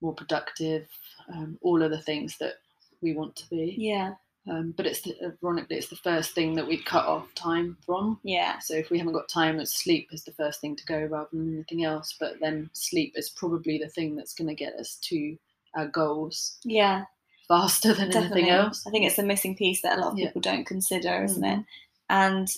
more 0.01 0.15
productive 0.15 0.87
um, 1.33 1.59
all 1.61 1.83
of 1.83 1.91
the 1.91 2.01
things 2.01 2.37
that 2.39 2.55
we 3.03 3.15
want 3.15 3.35
to 3.37 3.49
be 3.49 3.75
yeah, 3.79 4.13
um, 4.49 4.73
but 4.77 4.87
it's 4.87 5.03
the, 5.03 5.15
ironically 5.43 5.77
it's 5.77 5.89
the 5.89 5.97
first 5.97 6.33
thing 6.35 6.55
that 6.55 6.67
we 6.67 6.83
cut 6.83 7.05
off 7.05 7.33
time 7.35 7.77
from 7.85 8.19
yeah, 8.23 8.59
so 8.61 8.75
if 8.75 8.91
we 8.91 8.99
haven't 8.99 9.13
got 9.13 9.29
time, 9.29 9.61
it's 9.61 9.83
sleep 9.83 10.09
is 10.13 10.25
the 10.25 10.33
first 10.33 10.61
thing 10.61 10.75
to 10.77 10.87
go 10.87 11.05
rather 11.05 11.29
than 11.33 11.55
anything 11.55 11.85
else. 11.85 12.15
But 12.19 12.35
then 12.41 12.71
sleep 12.73 13.13
is 13.17 13.29
probably 13.31 13.79
the 13.79 13.89
thing 13.89 14.17
that's 14.17 14.35
going 14.35 14.49
to 14.49 14.55
get 14.55 14.75
us 14.75 14.97
to 15.03 15.37
our 15.77 15.87
goals 15.89 16.59
yeah. 16.65 17.05
faster 17.47 17.93
than 17.95 18.11
Definitely. 18.11 18.43
anything 18.43 18.51
else. 18.51 18.85
I 18.87 18.91
think 18.91 19.05
it's 19.07 19.19
a 19.19 19.23
missing 19.23 19.55
piece 19.55 19.83
that 19.83 19.99
a 19.99 20.01
lot 20.01 20.13
of 20.13 20.19
Yeah. 20.19 20.27
people 20.27 20.41
don't 20.41 20.67
consider, 20.67 21.23
isn't 21.25 21.45
it? 21.45 21.65
And 22.09 22.49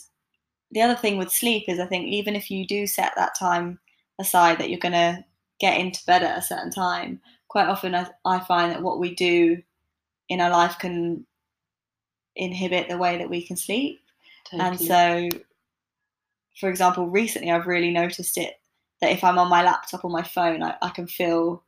the 0.70 0.82
other 0.82 0.94
thing 0.94 1.18
with 1.18 1.32
sleep 1.32 1.64
is, 1.68 1.80
I 1.80 1.86
think, 1.86 2.06
even 2.06 2.36
if 2.36 2.50
you 2.50 2.66
do 2.66 2.86
set 2.86 3.12
that 3.16 3.36
time 3.38 3.80
aside 4.20 4.58
that 4.58 4.70
you're 4.70 4.78
going 4.78 4.92
to 4.92 5.24
get 5.58 5.80
into 5.80 6.04
bed 6.06 6.22
at 6.22 6.38
a 6.38 6.42
certain 6.42 6.70
time, 6.70 7.20
quite 7.48 7.66
often 7.66 7.94
I, 7.94 8.06
I 8.24 8.38
find 8.40 8.70
that 8.70 8.82
what 8.82 9.00
we 9.00 9.14
do 9.14 9.62
in 10.28 10.40
our 10.40 10.50
life 10.50 10.78
can 10.78 11.26
inhibit 12.36 12.88
the 12.88 12.98
way 12.98 13.18
that 13.18 13.28
we 13.28 13.42
can 13.42 13.56
sleep. 13.56 14.00
Totally. 14.50 14.68
And 14.68 14.80
so, 14.80 15.38
for 16.58 16.68
example, 16.68 17.08
recently 17.08 17.50
I've 17.50 17.66
really 17.66 17.90
noticed 17.90 18.38
it 18.38 18.60
that 19.00 19.12
if 19.12 19.24
I'm 19.24 19.38
on 19.38 19.48
my 19.48 19.62
laptop 19.62 20.04
or 20.04 20.10
my 20.10 20.22
phone, 20.22 20.62
I, 20.62 20.76
I 20.80 20.90
can 20.90 21.06
feel 21.06 21.62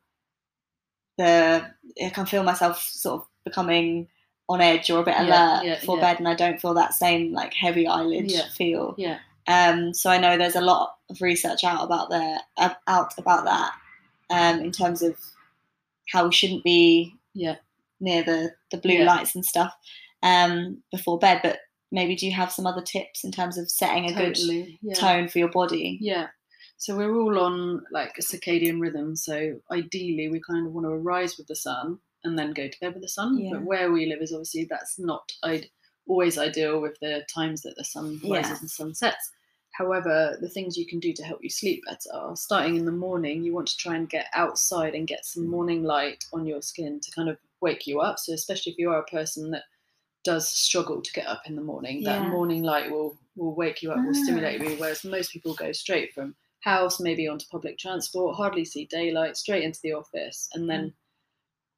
the 1.19 1.67
I 2.05 2.11
can 2.11 2.27
feel 2.27 2.43
myself 2.43 2.81
sort 2.83 3.23
of 3.23 3.27
becoming 3.45 4.09
on 4.49 4.61
edge 4.61 4.91
or 4.91 5.01
a 5.01 5.05
bit 5.05 5.15
Yeah, 5.15 5.25
alert 5.57 5.65
yeah, 5.65 5.81
before 5.81 5.97
yeah. 5.97 6.13
bed, 6.13 6.19
and 6.19 6.29
I 6.29 6.35
don't 6.35 6.61
feel 6.61 6.75
that 6.75 6.95
same 6.95 7.33
like 7.33 7.55
heavy 7.55 7.87
eyelid 7.87 8.31
Yeah. 8.31 8.49
feel. 8.55 8.95
Yeah. 8.97 9.19
Um, 9.47 9.93
so 9.95 10.11
I 10.11 10.19
know 10.19 10.37
there's 10.39 10.57
a 10.57 10.61
lot 10.61 10.97
of 11.11 11.21
research 11.21 11.65
out 11.65 11.85
about 11.85 12.11
there 12.11 12.39
uh, 12.57 12.75
out 12.87 13.13
about 13.19 13.45
that 13.45 13.73
um, 14.31 14.61
in 14.61 14.71
terms 14.73 15.03
of 15.03 15.17
how 16.09 16.27
we 16.27 16.33
shouldn't 16.33 16.65
be 16.65 17.15
Yeah. 17.35 17.57
near 18.01 18.23
the 18.23 18.55
the 18.71 18.79
blue 18.79 18.95
Yeah. 18.99 19.05
lights 19.05 19.35
and 19.35 19.45
stuff 19.45 19.75
um, 20.23 20.83
before 20.91 21.19
bed. 21.19 21.41
But 21.43 21.61
maybe 21.91 22.15
do 22.17 22.27
you 22.27 22.33
have 22.33 22.53
some 22.53 22.67
other 22.67 22.83
tips 22.83 23.25
in 23.25 23.33
terms 23.33 23.59
of 23.59 23.71
setting 23.71 24.07
a 24.07 24.15
good 24.15 24.39
Yeah. 24.39 24.95
tone 24.95 25.29
for 25.29 25.39
your 25.39 25.49
body? 25.51 25.99
Yeah. 26.01 26.29
So 26.79 26.97
we're 26.97 27.15
all 27.15 27.39
on 27.39 27.85
like 27.93 28.17
a 28.19 28.23
circadian 28.23 28.81
rhythm. 28.81 29.15
So 29.17 29.61
ideally, 29.71 30.29
we 30.29 30.41
kind 30.41 30.67
of 30.67 30.73
want 30.73 30.85
to 30.87 30.91
arise 30.91 31.37
with 31.39 31.47
the 31.47 31.55
sun 31.57 31.99
and 32.25 32.39
then 32.39 32.53
go 32.53 32.67
to 32.69 32.81
bed 32.81 32.95
with 32.95 33.03
the 33.03 33.09
sun. 33.09 33.49
But 33.51 33.63
where 33.63 33.91
we 33.93 34.07
live 34.07 34.21
is 34.23 34.33
obviously 34.33 34.65
that's 34.65 34.99
not 34.99 35.33
I'd 35.43 35.69
always 36.07 36.39
ideal 36.39 36.81
with 36.81 36.99
the 37.01 37.25
times 37.33 37.63
that 37.63 37.77
the 37.77 37.85
sun 37.85 38.21
Yeah. 38.23 38.37
rises 38.39 38.61
and 38.61 38.71
sunsets. 38.71 39.33
However, 39.73 40.37
the 40.41 40.49
things 40.51 40.77
you 40.77 40.87
can 40.87 41.01
do 41.01 41.13
to 41.15 41.23
help 41.25 41.43
you 41.43 41.49
sleep 41.49 41.83
better 41.87 42.11
are 42.13 42.37
starting 42.37 42.77
in 42.77 42.85
the 42.85 42.93
morning. 42.93 43.43
You 43.43 43.55
want 43.55 43.69
to 43.69 43.77
try 43.77 43.97
and 43.97 44.09
get 44.09 44.27
outside 44.35 44.95
and 44.95 45.09
get 45.09 45.25
some 45.25 45.47
morning 45.47 45.83
light 45.83 46.25
on 46.33 46.45
your 46.47 46.61
skin 46.61 47.01
to 47.01 47.11
kind 47.13 47.29
of 47.31 47.39
wake 47.61 47.87
you 47.87 48.01
up. 48.01 48.19
So 48.19 48.35
especially 48.35 48.73
if 48.73 48.79
you 48.79 48.91
are 48.91 48.99
a 49.01 49.05
person 49.05 49.51
that 49.53 49.65
does 50.25 50.49
struggle 50.49 51.01
to 51.03 51.13
get 51.13 51.27
up 51.27 51.43
in 51.47 51.57
the 51.57 51.63
morning, 51.63 52.03
that 52.05 52.29
morning 52.29 52.63
light 52.63 52.91
will 52.91 53.17
will 53.35 53.55
wake 53.55 53.83
you 53.83 53.91
up, 53.93 54.05
will 54.05 54.15
stimulate 54.15 54.61
Ah. 54.61 54.65
you. 54.65 54.77
Whereas 54.77 55.05
most 55.05 55.33
people 55.33 55.55
go 55.55 55.73
straight 55.73 56.13
from 56.13 56.37
house, 56.61 57.01
maybe 57.01 57.27
onto 57.27 57.47
public 57.51 57.79
transport, 57.79 58.37
hardly 58.37 58.65
see 58.65 58.85
daylight, 58.85 59.37
straight 59.39 59.65
into 59.65 59.81
the 59.83 59.95
office, 59.95 60.49
and 60.53 60.69
then 60.69 60.89
Mm. 60.91 60.95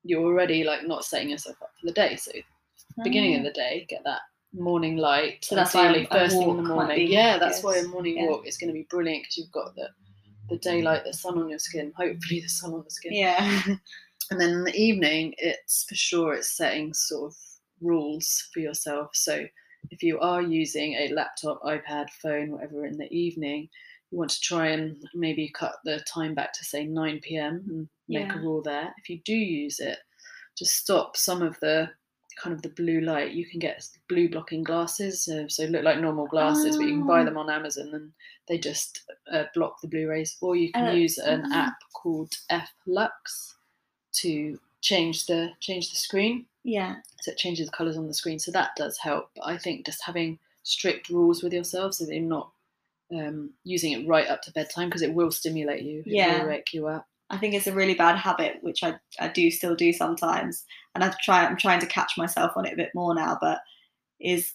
you're 0.03 0.25
already 0.25 0.65
like 0.65 0.85
not 0.87 1.05
setting 1.05 1.31
yourself 1.31 1.63
up 1.63 1.73
for 1.79 1.87
the 1.87 1.93
day. 1.93 2.17
So 2.17 2.33
beginning 3.03 3.35
of 3.35 3.41
Ah. 3.41 3.45
the 3.45 3.53
day, 3.53 3.87
get 3.89 4.05
that 4.05 4.21
morning 4.53 4.97
light. 4.97 5.45
So 5.45 5.57
that's 5.57 5.75
why 5.75 6.05
first 6.05 6.37
thing 6.39 6.51
in 6.51 6.57
the 6.57 6.63
morning. 6.63 7.11
Yeah, 7.11 7.39
that's 7.39 7.63
why 7.63 7.79
a 7.79 7.85
morning 7.89 8.17
Yeah. 8.19 8.27
walk 8.27 8.47
is 8.47 8.57
going 8.57 8.69
to 8.69 8.75
be 8.75 8.87
brilliant 8.89 9.23
because 9.25 9.37
you've 9.39 9.53
got 9.53 9.75
the 9.75 9.89
the 10.51 10.59
daylight, 10.59 11.05
the 11.05 11.13
sun 11.13 11.39
on 11.39 11.49
your 11.49 11.59
skin. 11.59 11.91
Hopefully, 11.97 12.41
the 12.41 12.49
sun 12.49 12.75
on 12.75 12.85
the 12.85 12.91
skin. 12.91 13.13
Yeah. 13.15 13.63
And 14.31 14.41
then 14.41 14.51
in 14.51 14.65
the 14.65 14.75
evening, 14.75 15.35
it's 15.37 15.85
for 15.85 15.95
sure 15.95 16.33
it's 16.35 16.57
setting 16.57 16.95
sort 16.95 17.31
of 17.33 17.37
rules 17.83 18.49
for 18.55 18.61
yourself. 18.61 19.11
So 19.15 19.47
if 19.91 20.03
you 20.03 20.19
are 20.21 20.41
using 20.41 20.95
a 20.95 21.09
laptop, 21.09 21.61
iPad, 21.63 22.09
phone, 22.23 22.51
whatever 22.53 22.87
in 22.87 22.97
the 22.97 23.13
evening, 23.13 23.69
you 24.11 24.17
want 24.19 24.31
to 24.31 24.41
try 24.41 24.69
and 24.69 24.97
maybe 25.15 25.51
cut 25.51 25.75
the 25.85 26.01
time 26.11 26.35
back 26.35 26.55
to 26.55 26.65
say 26.65 26.87
9 26.87 27.21
p.m. 27.23 27.65
and 27.69 27.89
make 28.09 28.33
a 28.35 28.39
rule 28.39 28.63
there. 28.63 28.95
If 28.97 29.11
you 29.11 29.21
do 29.27 29.35
use 29.35 29.79
it, 29.79 29.99
just 30.57 30.77
stop 30.77 31.17
some 31.19 31.43
of 31.43 31.59
the 31.61 31.91
kind 32.37 32.55
of 32.55 32.63
the 32.63 32.69
blue 32.71 33.01
light. 33.01 33.33
You 33.33 33.47
can 33.47 33.59
get 33.61 33.87
blue 34.09 34.29
blocking 34.29 34.63
glasses, 34.63 35.29
uh, 35.29 35.49
so 35.49 35.65
look 35.65 35.85
like 35.85 35.99
normal 36.01 36.27
glasses, 36.27 36.77
but 36.77 36.85
you 36.87 36.93
can 36.99 37.07
buy 37.07 37.23
Oh. 37.23 37.25
them 37.25 37.37
on 37.39 37.51
Amazon 37.51 37.91
and 37.95 38.13
they 38.49 38.59
just 38.59 39.03
uh, 39.33 39.45
block 39.55 39.81
the 39.81 39.89
blue 39.89 40.09
rays. 40.09 40.37
Or 40.41 40.55
you 40.57 40.71
can 40.73 40.89
Uh, 40.89 40.93
use 40.93 41.19
an 41.19 41.45
ah. 41.53 41.67
app 41.69 41.77
called 41.93 42.33
F 42.51 42.71
Lux 42.87 43.55
to 44.15 44.59
change 44.81 45.27
the 45.27 45.51
change 45.61 45.91
the 45.91 45.97
screen 45.97 46.45
yeah. 46.63 46.97
so 47.23 47.31
it 47.31 47.39
changes 47.39 47.67
the 47.67 47.73
colors 47.73 47.97
on 47.97 48.07
the 48.07 48.13
screen 48.13 48.39
so 48.39 48.51
that 48.53 48.69
does 48.77 48.99
help 48.99 49.31
but 49.35 49.47
i 49.47 49.57
think 49.57 49.87
just 49.87 50.05
having 50.05 50.39
strict 50.63 51.09
rules 51.09 51.43
with 51.43 51.55
yourself 51.55 51.95
so 51.95 52.05
that 52.05 52.13
you're 52.15 52.23
not 52.23 52.51
um, 53.11 53.51
using 53.65 53.93
it 53.93 54.07
right 54.07 54.29
up 54.29 54.43
to 54.43 54.53
bedtime 54.53 54.89
because 54.91 55.01
it 55.01 55.15
will 55.15 55.31
stimulate 55.31 55.83
you 55.83 56.01
it 56.01 56.07
Yeah. 56.07 56.43
will 56.43 56.49
wake 56.51 56.75
you 56.75 56.87
up 56.87 57.07
I 57.31 57.39
think 57.39 57.55
it's 57.55 57.67
a 57.67 57.73
really 57.75 57.95
bad 57.95 58.17
habit, 58.17 58.59
which 58.61 58.83
I, 58.85 58.95
I 59.19 59.29
do 59.29 59.51
still 59.51 59.75
do 59.75 59.93
sometimes, 59.93 60.65
and 60.95 61.03
I've 61.03 61.19
try 61.19 61.45
I'm 61.45 61.57
trying 61.57 61.81
to 61.81 61.87
catch 61.87 62.13
myself 62.19 62.53
on 62.57 62.67
it 62.67 62.75
a 62.75 62.77
bit 62.77 62.91
more 62.95 63.15
now. 63.15 63.39
But 63.41 63.61
is 64.21 64.53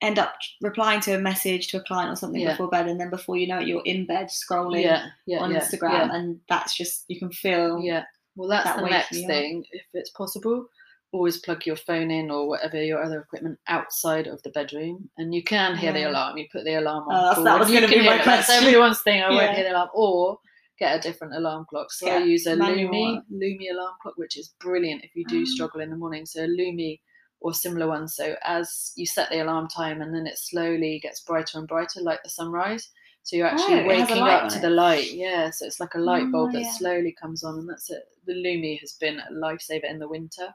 end 0.00 0.18
up 0.18 0.34
replying 0.60 1.00
to 1.00 1.12
a 1.14 1.18
message 1.18 1.68
to 1.68 1.76
a 1.78 1.82
client 1.84 2.10
or 2.10 2.16
something 2.16 2.40
Yeah. 2.40 2.52
before 2.52 2.68
bed, 2.68 2.88
and 2.88 3.00
then 3.00 3.10
before 3.10 3.36
you 3.36 3.46
know 3.48 3.58
it, 3.60 3.66
you're 3.68 3.82
in 3.84 4.06
bed 4.06 4.28
scrolling 4.28 4.82
yeah 4.82 5.06
yeah 5.26 5.38
on 5.40 5.52
Instagram, 5.52 6.12
and 6.14 6.40
that's 6.48 6.76
just 6.76 7.04
you 7.08 7.18
can 7.18 7.30
feel. 7.32 7.80
yeah, 7.80 8.04
well 8.36 8.48
that's 8.48 8.64
that 8.66 8.76
the 8.82 8.88
next 8.88 9.10
thing. 9.10 9.64
If 9.72 9.82
it's 9.92 10.10
possible 10.10 10.66
always 11.14 11.36
plug 11.40 11.66
your 11.66 11.76
phone 11.76 12.10
in 12.10 12.30
or 12.30 12.48
whatever 12.48 12.82
your 12.82 13.02
other 13.04 13.20
equipment 13.20 13.58
outside 13.68 14.26
of 14.26 14.42
the 14.44 14.48
bedroom 14.50 15.10
and 15.18 15.34
you 15.34 15.42
can 15.42 15.76
hear 15.76 15.92
the 15.92 16.08
alarm. 16.08 16.38
You 16.38 16.46
put 16.50 16.64
the 16.64 16.72
alarm 16.76 17.06
on 17.06 17.14
Oh, 17.14 17.28
that's- 17.28 17.44
that 17.44 17.58
was 17.58 17.70
gonna 17.70 17.86
be 17.86 18.02
my 18.02 18.18
it. 18.18 18.24
that's 18.24 18.48
everyone's 18.48 19.02
thing. 19.02 19.22
I 19.22 19.28
won't 19.28 19.54
hear 19.54 19.64
the 19.64 19.72
alarm. 19.72 19.90
Or 19.92 20.38
get 20.78 20.96
a 20.98 21.00
different 21.00 21.34
alarm 21.34 21.64
clock 21.68 21.92
so 21.92 22.08
i 22.08 22.18
use 22.18 22.46
a 22.46 22.56
Lumie 22.56 23.14
one. 23.14 23.22
Lumie 23.32 23.70
alarm 23.70 23.94
clock 24.02 24.14
which 24.16 24.36
is 24.36 24.54
brilliant 24.60 25.04
if 25.04 25.14
you 25.14 25.24
do 25.26 25.42
Ah. 25.42 25.46
struggle 25.46 25.80
in 25.80 25.90
the 25.90 25.96
morning 25.96 26.24
so 26.26 26.44
a 26.44 26.48
Lumie 26.48 27.00
or 27.40 27.52
similar 27.52 27.88
one 27.88 28.08
so 28.08 28.36
as 28.44 28.92
you 28.96 29.04
set 29.06 29.28
the 29.30 29.42
alarm 29.42 29.68
time 29.68 30.00
and 30.02 30.14
then 30.14 30.26
it 30.26 30.38
slowly 30.38 30.98
gets 31.02 31.20
brighter 31.20 31.58
and 31.58 31.68
brighter 31.68 32.00
like 32.00 32.22
the 32.22 32.30
sunrise 32.30 32.90
so 33.24 33.36
you're 33.36 33.46
actually 33.46 33.74
Oh, 33.74 33.90
it 33.90 33.98
has 33.98 34.10
a 34.10 34.14
waking 34.14 34.28
up 34.28 34.48
to 34.52 34.58
the 34.60 34.70
light 34.70 35.12
yeah 35.12 35.50
so 35.50 35.66
it's 35.66 35.78
like 35.80 35.94
a 35.94 35.98
light 35.98 36.30
bulb 36.32 36.50
Oh, 36.50 36.52
that 36.52 36.62
yeah. 36.62 36.72
slowly 36.72 37.14
comes 37.20 37.44
on 37.44 37.58
and 37.58 37.68
that's 37.68 37.90
it 37.90 38.02
the 38.26 38.32
Lumie 38.34 38.78
has 38.80 38.92
been 38.94 39.18
a 39.20 39.32
lifesaver 39.32 39.88
in 39.90 39.98
the 39.98 40.08
winter 40.08 40.54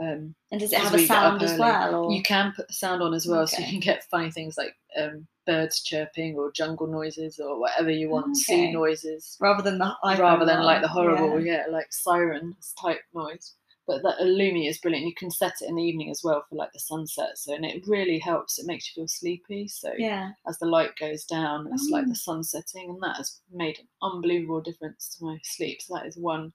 um, 0.00 0.34
And 0.52 0.60
does 0.60 0.72
it 0.72 0.78
have 0.78 0.94
a 0.94 0.96
we 0.96 1.08
get 1.08 1.16
up 1.16 1.40
sound 1.40 1.42
as 1.42 1.58
well? 1.58 1.94
Or 2.04 2.12
you 2.14 2.22
can 2.22 2.52
put 2.54 2.68
the 2.68 2.74
sound 2.74 3.02
on 3.02 3.14
as 3.14 3.26
well, 3.26 3.46
so 3.48 3.58
you 3.60 3.66
can 3.66 3.80
get 3.80 4.04
funny 4.04 4.30
things 4.30 4.56
like 4.56 4.76
um, 4.96 5.26
birds 5.48 5.82
chirping 5.82 6.36
or 6.36 6.52
jungle 6.52 6.86
noises 6.86 7.40
or 7.40 7.58
whatever 7.58 7.90
you 7.90 8.10
want, 8.10 8.36
sea 8.36 8.70
noises, 8.70 9.36
rather 9.40 9.62
than 9.62 9.78
the 9.78 9.90
rather 10.18 10.44
than 10.44 10.62
like 10.62 10.82
the 10.82 10.88
horrible, 10.96 11.40
yeah. 11.40 11.64
yeah, 11.66 11.72
like 11.72 11.90
sirens 11.90 12.74
type 12.80 13.00
noise. 13.14 13.54
But 13.86 14.02
that 14.02 14.18
Illumi 14.20 14.68
is 14.68 14.76
brilliant. 14.82 15.06
You 15.06 15.14
can 15.14 15.30
set 15.30 15.54
it 15.62 15.68
in 15.70 15.76
the 15.76 15.82
evening 15.82 16.10
as 16.10 16.20
well 16.22 16.44
for 16.46 16.56
like 16.56 16.72
the 16.74 16.78
sunset, 16.78 17.38
so 17.38 17.54
and 17.54 17.64
it 17.64 17.86
really 17.86 18.18
helps. 18.18 18.58
It 18.58 18.66
makes 18.66 18.86
you 18.86 19.00
feel 19.00 19.08
sleepy. 19.08 19.66
So 19.66 19.90
Yeah. 19.96 20.32
as 20.46 20.58
the 20.58 20.66
light 20.66 20.94
goes 21.00 21.24
down, 21.24 21.68
it's 21.72 21.88
like 21.90 22.04
Oh. 22.04 22.08
the 22.08 22.12
mm. 22.12 22.26
sun 22.26 22.44
setting, 22.44 22.90
and 22.90 23.02
that 23.02 23.16
has 23.16 23.40
made 23.50 23.78
an 23.78 23.88
unbelievable 24.02 24.60
difference 24.60 25.16
to 25.16 25.24
my 25.24 25.38
sleep. 25.42 25.80
So 25.80 25.94
that 25.94 26.06
is 26.06 26.18
one 26.18 26.52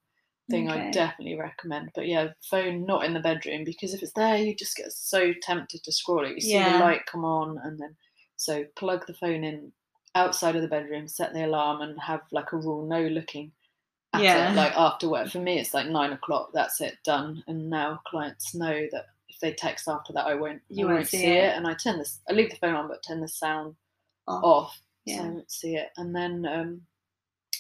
thing 0.52 0.70
I 0.70 0.92
definitely 0.92 1.40
recommend. 1.40 1.90
But 1.96 2.08
yeah, 2.08 2.28
phone 2.52 2.86
not 2.86 3.06
in 3.06 3.14
the 3.16 3.20
bedroom 3.20 3.64
because 3.64 3.94
if 3.94 4.04
it's 4.04 4.14
there, 4.14 4.38
you 4.38 4.54
just 4.56 4.76
get 4.76 4.92
so 4.92 5.34
tempted 5.42 5.84
to 5.84 5.92
scroll 5.92 6.26
it. 6.26 6.36
You 6.36 6.42
see 6.42 6.54
Yeah. 6.54 6.74
the 6.74 6.84
light 6.86 7.06
come 7.08 7.26
on, 7.26 7.58
and 7.64 7.80
then 7.80 7.96
so 8.38 8.66
plug 8.76 9.06
the 9.08 9.14
phone 9.14 9.44
in 9.44 9.72
outside 10.16 10.56
of 10.56 10.62
the 10.62 10.68
bedroom, 10.68 11.08
set 11.08 11.34
the 11.34 11.46
alarm, 11.46 11.82
and 11.82 12.00
have 12.00 12.22
like 12.32 12.52
a 12.54 12.58
rule: 12.58 12.86
no 12.88 13.02
looking 13.08 13.52
at 14.14 14.22
Yeah. 14.22 14.52
it. 14.52 14.56
Like 14.56 14.74
after 14.76 15.10
work, 15.10 15.30
for 15.30 15.40
me, 15.40 15.60
it's 15.60 15.74
like 15.74 15.88
nine 15.88 16.14
o'clock. 16.14 16.52
That's 16.54 16.82
it, 16.82 16.98
done. 17.04 17.44
And 17.48 17.70
now 17.70 18.00
clients 18.06 18.54
know 18.56 18.88
that 18.92 19.06
if 19.30 19.40
they 19.40 19.54
text 19.54 19.88
after 19.88 20.14
that, 20.14 20.26
I 20.28 20.36
won't. 20.36 20.62
You 20.70 20.86
I 20.86 20.88
won't 20.90 20.98
won't 20.98 21.08
see 21.08 21.18
see 21.20 21.28
it. 21.28 21.44
it. 21.46 21.58
and 21.58 21.68
I 21.68 21.74
turn 21.74 21.98
this. 21.98 22.20
I 22.30 22.34
leave 22.34 22.50
the 22.52 22.58
phone 22.58 22.76
on, 22.76 22.88
but 22.88 23.04
turn 23.04 23.22
the 23.22 23.28
sound 23.28 23.76
Off. 24.28 24.44
off 24.44 24.80
so 25.08 25.22
I 25.22 25.26
Yeah. 25.26 25.30
won't 25.30 25.52
see 25.52 25.76
it. 25.76 25.90
And 25.98 26.16
then 26.16 26.46
um, 26.46 26.82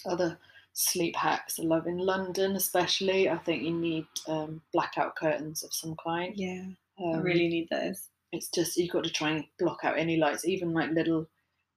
other 0.05 0.37
sleep 0.73 1.15
hacks 1.15 1.59
I 1.59 1.63
love 1.63 1.87
in 1.87 1.97
London, 1.97 2.55
especially. 2.55 3.29
I 3.29 3.37
think 3.37 3.63
you 3.63 3.71
need 3.73 4.05
um, 4.27 4.61
blackout 4.71 5.15
curtains 5.15 5.63
of 5.63 5.73
some 5.73 5.95
kind. 6.03 6.35
Yeah. 6.37 6.65
I 6.99 7.17
Um, 7.17 7.21
really 7.21 7.47
need 7.47 7.69
those. 7.69 8.09
It's 8.33 8.49
just 8.49 8.75
you've 8.77 8.91
got 8.91 9.03
to 9.03 9.11
try 9.11 9.29
and 9.29 9.45
block 9.59 9.79
out 9.83 9.97
any 9.97 10.17
lights, 10.17 10.45
even 10.45 10.73
like 10.73 10.89
little 10.91 11.27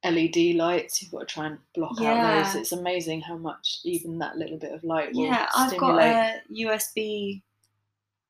LED 0.05 0.57
lights. 0.57 1.03
You've 1.03 1.13
got 1.13 1.21
to 1.21 1.27
try 1.27 1.47
and 1.47 1.59
block 1.75 2.01
out 2.01 2.45
those. 2.45 2.55
It's 2.55 2.73
amazing 2.73 3.21
how 3.21 3.37
much 3.37 3.79
even 3.85 4.19
that 4.19 4.37
little 4.37 4.59
bit 4.59 4.73
of 4.73 4.83
light 4.83 5.15
will 5.15 5.27
Yeah, 5.27 5.49
I've 5.55 5.77
got 5.77 6.03
a 6.03 6.41
USB, 6.51 7.43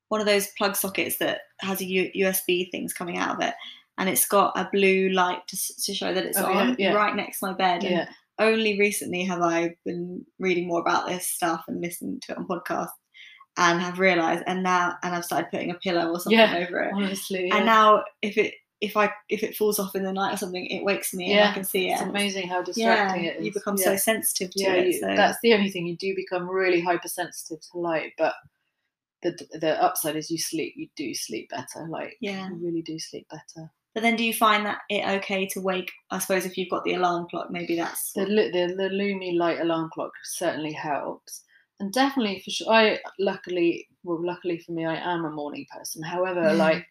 one 0.08 0.20
of 0.20 0.26
those 0.26 0.48
plug 0.58 0.74
sockets 0.76 1.18
that 1.18 1.42
has 1.60 1.80
a 1.80 1.84
U- 1.84 2.10
USB 2.16 2.70
things 2.70 2.92
coming 2.92 3.16
out 3.16 3.36
of 3.36 3.42
it, 3.42 3.54
and 3.98 4.08
it's 4.08 4.26
got 4.26 4.52
a 4.56 4.68
blue 4.72 5.08
light 5.10 5.46
to, 5.48 5.56
to 5.84 5.94
show 5.94 6.12
that 6.12 6.24
it's 6.26 6.38
Oh, 6.38 6.50
yeah, 6.50 6.58
on 6.58 6.76
yeah. 6.78 6.92
right 6.94 7.14
next 7.14 7.40
to 7.40 7.46
my 7.46 7.52
bed. 7.52 7.84
And 7.84 7.92
yeah, 7.92 8.08
only 8.38 8.78
recently 8.78 9.24
have 9.24 9.40
I 9.40 9.76
been 9.84 10.26
reading 10.38 10.66
more 10.66 10.80
about 10.80 11.06
this 11.06 11.26
stuff 11.28 11.64
and 11.68 11.80
listening 11.80 12.20
to 12.20 12.32
it 12.32 12.38
on 12.38 12.46
podcasts, 12.48 12.88
and 13.56 13.80
have 13.80 13.98
realised, 13.98 14.44
and 14.46 14.62
now, 14.62 14.96
and 15.02 15.14
I've 15.14 15.24
started 15.24 15.50
putting 15.50 15.70
a 15.70 15.74
pillow 15.74 16.10
or 16.10 16.20
something 16.20 16.38
Yeah, 16.38 16.64
over 16.66 16.82
it, 16.82 16.92
honestly, 16.94 17.48
yeah. 17.48 17.56
and 17.56 17.66
now 17.66 18.04
if 18.22 18.36
it 18.38 18.54
if 18.82 18.96
I 18.96 19.10
if 19.30 19.42
it 19.42 19.56
falls 19.56 19.78
off 19.78 19.94
in 19.96 20.04
the 20.04 20.12
night 20.12 20.34
or 20.34 20.36
something, 20.36 20.66
it 20.66 20.84
wakes 20.84 21.14
me 21.14 21.30
yeah, 21.30 21.40
and 21.42 21.48
I 21.50 21.54
can 21.54 21.64
see 21.64 21.88
it. 21.88 21.92
it's 21.92 22.02
amazing 22.02 22.46
how 22.48 22.58
yeah, 22.58 22.64
distracting 22.64 23.24
it 23.24 23.36
is. 23.38 23.46
you 23.46 23.52
become 23.52 23.76
yeah. 23.78 23.84
so 23.84 23.96
sensitive 23.96 24.50
to 24.52 24.62
yeah, 24.62 24.74
it. 24.74 24.86
you, 24.88 24.92
so 25.00 25.06
that's 25.16 25.38
the 25.42 25.54
only 25.54 25.70
thing. 25.70 25.86
You 25.86 25.96
do 25.96 26.14
become 26.14 26.48
really 26.48 26.80
hypersensitive 26.80 27.60
to 27.72 27.78
light, 27.78 28.12
but 28.18 28.34
the 29.22 29.34
the 29.60 29.82
upside 29.82 30.16
is 30.16 30.30
you 30.30 30.38
sleep. 30.38 30.74
You 30.76 30.88
do 30.96 31.14
sleep 31.14 31.48
better. 31.48 31.86
Like 31.88 32.16
Yeah. 32.20 32.48
you 32.50 32.56
really 32.56 32.82
do 32.82 32.98
sleep 32.98 33.26
better. 33.30 33.70
But 33.94 34.02
then, 34.02 34.14
do 34.16 34.24
you 34.24 34.34
find 34.34 34.66
that 34.66 34.80
it 34.90 35.08
okay 35.22 35.46
to 35.46 35.60
wake? 35.62 35.90
I 36.10 36.18
suppose 36.18 36.44
if 36.44 36.58
you've 36.58 36.68
got 36.68 36.84
the 36.84 36.92
alarm 36.94 37.28
clock, 37.30 37.50
maybe 37.50 37.76
that's 37.76 38.12
The 38.12 38.26
the 38.26 38.74
the 38.76 38.90
Lumie 38.90 39.38
light 39.38 39.58
alarm 39.60 39.88
clock 39.94 40.12
certainly 40.22 40.72
helps, 40.72 41.44
and 41.80 41.92
definitely 41.92 42.40
for 42.40 42.50
sure. 42.50 42.72
I 42.72 42.98
luckily, 43.18 43.88
well, 44.02 44.24
luckily 44.24 44.58
for 44.58 44.72
me, 44.72 44.84
I 44.84 44.96
am 44.96 45.24
a 45.24 45.30
morning 45.30 45.66
person. 45.76 46.02
However, 46.02 46.40
Mm. 46.42 46.58
like 46.58 46.86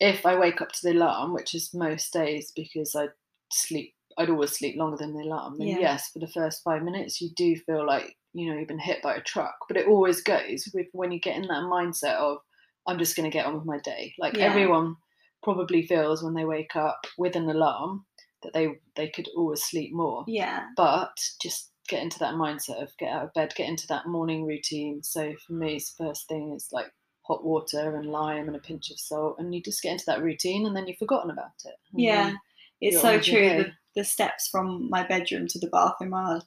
if 0.00 0.26
I 0.26 0.36
wake 0.38 0.60
up 0.60 0.72
to 0.72 0.80
the 0.82 0.92
alarm, 0.92 1.32
which 1.32 1.54
is 1.54 1.72
most 1.72 2.12
days 2.12 2.52
because 2.54 2.94
I 2.96 3.08
sleep, 3.52 3.94
I'd 4.18 4.30
always 4.30 4.50
sleep 4.52 4.76
longer 4.76 4.96
than 4.96 5.14
the 5.14 5.22
alarm. 5.22 5.58
Then 5.58 5.68
Yeah. 5.68 5.78
yes, 5.80 6.10
for 6.10 6.18
the 6.18 6.28
first 6.28 6.62
five 6.64 6.82
minutes, 6.82 7.20
you 7.20 7.30
do 7.36 7.56
feel 7.56 7.86
like 7.86 8.16
you 8.36 8.50
know 8.50 8.58
you've 8.58 8.66
been 8.66 8.80
hit 8.80 9.00
by 9.00 9.14
a 9.14 9.20
truck 9.22 9.54
but 9.68 9.76
it 9.76 9.86
always 9.86 10.20
goes 10.20 10.68
with 10.74 10.88
when 10.90 11.12
you 11.12 11.20
get 11.20 11.36
in 11.36 11.42
that 11.46 11.62
mindset 11.62 12.14
of 12.16 12.38
i'm 12.88 12.98
just 12.98 13.14
going 13.14 13.30
to 13.30 13.32
get 13.32 13.46
on 13.46 13.54
with 13.54 13.64
my 13.64 13.78
day 13.78 14.12
like 14.18 14.36
Yeah. 14.36 14.46
everyone 14.46 14.96
probably 15.44 15.86
feels 15.86 16.20
when 16.20 16.34
they 16.34 16.44
wake 16.44 16.74
up 16.74 16.98
with 17.16 17.36
an 17.36 17.48
alarm 17.48 18.04
that 18.42 18.52
they 18.52 18.80
they 18.96 19.08
could 19.08 19.28
always 19.36 19.62
sleep 19.62 19.92
more 19.94 20.24
Yeah. 20.26 20.66
but 20.76 21.16
just 21.40 21.70
get 21.88 22.02
into 22.02 22.18
that 22.18 22.34
mindset 22.34 22.82
of 22.82 22.96
get 22.98 23.12
out 23.12 23.24
of 23.24 23.32
bed 23.34 23.52
get 23.56 23.68
into 23.68 23.86
that 23.88 24.06
morning 24.06 24.46
routine 24.46 25.02
so 25.02 25.32
for 25.46 25.52
me 25.52 25.76
it's 25.76 25.92
the 25.92 26.04
first 26.04 26.26
thing 26.28 26.52
is 26.54 26.68
like 26.72 26.86
hot 27.22 27.44
water 27.44 27.96
and 27.96 28.06
lime 28.10 28.46
and 28.48 28.56
a 28.56 28.60
pinch 28.60 28.90
of 28.90 28.98
salt 28.98 29.36
and 29.38 29.54
you 29.54 29.62
just 29.62 29.82
get 29.82 29.92
into 29.92 30.04
that 30.06 30.22
routine 30.22 30.66
and 30.66 30.74
then 30.76 30.86
you've 30.86 30.98
forgotten 30.98 31.30
about 31.30 31.50
it 31.64 31.74
Yeah. 31.92 32.32
It's 32.80 33.00
so 33.00 33.08
on 33.08 33.14
with 33.16 33.28
your 33.28 33.40
true. 33.40 33.62
The, 33.64 33.72
the 34.00 34.04
steps 34.04 34.48
from 34.48 34.90
my 34.90 35.06
bedroom 35.06 35.46
to 35.48 35.58
the 35.58 35.68
bathroom 35.68 36.12
are 36.12 36.42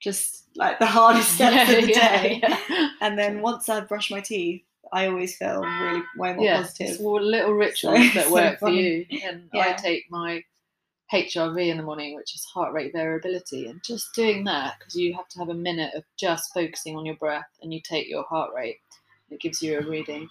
just 0.00 0.44
like 0.56 0.78
the 0.78 0.86
hardest 0.86 1.32
steps 1.34 1.70
of 1.72 1.84
the 1.84 1.90
Yeah, 1.92 2.22
day. 2.22 2.40
yeah. 2.42 2.88
And 3.00 3.18
then 3.18 3.40
once 3.40 3.68
I've 3.68 3.88
brushed 3.88 4.10
my 4.10 4.20
teeth, 4.20 4.62
I 4.92 5.06
always 5.06 5.36
feel 5.36 5.60
really 5.62 6.02
way 6.18 6.34
more 6.34 6.44
yeah, 6.44 6.56
positive. 6.62 6.88
it's 6.88 7.00
all 7.00 7.20
little 7.22 7.52
rituals 7.64 7.98
So- 7.98 8.14
that 8.14 8.26
so 8.26 8.32
work 8.32 8.58
for 8.58 8.68
you. 8.70 9.06
And 9.24 9.48
I 9.54 9.72
take 9.74 10.04
my 10.10 10.42
HRV 11.12 11.68
in 11.68 11.76
the 11.76 11.82
morning, 11.82 12.14
which 12.14 12.34
is 12.34 12.44
heart 12.44 12.72
rate 12.72 12.92
variability, 12.92 13.66
and 13.66 13.82
just 13.82 14.14
doing 14.14 14.44
that 14.44 14.78
because 14.78 14.94
you 14.94 15.14
have 15.14 15.28
to 15.28 15.38
have 15.38 15.48
a 15.48 15.54
minute 15.54 15.92
of 15.94 16.04
just 16.16 16.54
focusing 16.54 16.96
on 16.96 17.04
your 17.04 17.16
breath, 17.16 17.48
and 17.62 17.74
you 17.74 17.80
take 17.80 18.08
your 18.08 18.24
heart 18.24 18.50
rate. 18.54 18.78
It 19.30 19.40
gives 19.40 19.62
you 19.62 19.78
a 19.78 19.88
reading. 19.88 20.28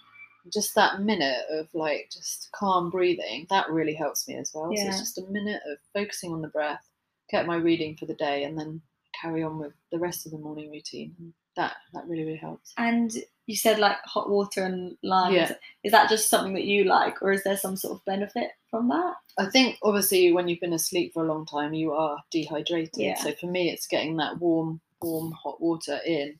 Just 0.52 0.74
that 0.74 1.02
minute 1.02 1.44
of 1.50 1.68
like 1.74 2.08
just 2.10 2.48
calm 2.52 2.90
breathing 2.90 3.46
that 3.50 3.68
really 3.70 3.94
helps 3.94 4.26
me 4.26 4.36
as 4.36 4.52
well. 4.54 4.74
So 4.74 4.86
it's 4.86 4.98
just 4.98 5.18
a 5.18 5.26
minute 5.30 5.60
of 5.70 5.78
focusing 5.92 6.32
on 6.32 6.40
the 6.40 6.48
breath, 6.48 6.84
get 7.30 7.46
my 7.46 7.56
reading 7.56 7.96
for 7.96 8.06
the 8.06 8.14
day, 8.14 8.44
and 8.44 8.58
then 8.58 8.80
carry 9.20 9.42
on 9.42 9.58
with 9.58 9.72
the 9.92 9.98
rest 9.98 10.24
of 10.24 10.32
the 10.32 10.38
morning 10.38 10.70
routine. 10.70 11.34
That 11.60 11.76
that 11.92 12.08
really 12.08 12.24
really 12.24 12.38
helps. 12.38 12.72
And 12.78 13.12
you 13.44 13.54
said 13.54 13.78
like 13.78 13.98
hot 14.04 14.30
water 14.30 14.64
and 14.64 14.96
lime. 15.02 15.34
Yeah. 15.34 15.52
Is 15.84 15.92
that 15.92 16.08
just 16.08 16.30
something 16.30 16.54
that 16.54 16.64
you 16.64 16.84
like, 16.84 17.20
or 17.20 17.32
is 17.32 17.44
there 17.44 17.58
some 17.58 17.76
sort 17.76 17.96
of 17.96 18.04
benefit 18.06 18.52
from 18.70 18.88
that? 18.88 19.14
I 19.38 19.50
think 19.50 19.76
obviously 19.82 20.32
when 20.32 20.48
you've 20.48 20.60
been 20.60 20.72
asleep 20.72 21.12
for 21.12 21.22
a 21.22 21.26
long 21.26 21.44
time, 21.44 21.74
you 21.74 21.92
are 21.92 22.16
dehydrated. 22.30 22.96
Yeah. 22.96 23.18
So 23.18 23.32
for 23.32 23.46
me, 23.46 23.68
it's 23.70 23.86
getting 23.86 24.16
that 24.16 24.38
warm, 24.38 24.80
warm 25.02 25.32
hot 25.32 25.60
water 25.60 25.98
in, 26.06 26.38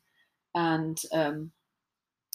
and 0.55 0.99
um, 1.11 1.51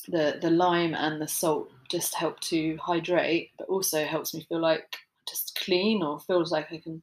the 0.07 0.39
the 0.41 0.51
lime 0.51 0.95
and 0.95 1.21
the 1.21 1.27
salt 1.27 1.73
just 1.91 2.15
help 2.15 2.39
to 2.41 2.77
hydrate, 2.77 3.51
but 3.59 3.69
also 3.69 4.05
helps 4.05 4.33
me 4.33 4.47
feel 4.49 4.61
like 4.61 4.95
just 5.29 5.59
clean 5.65 6.05
or 6.05 6.21
feels 6.21 6.53
like 6.53 6.71
I 6.71 6.79
can 6.79 7.03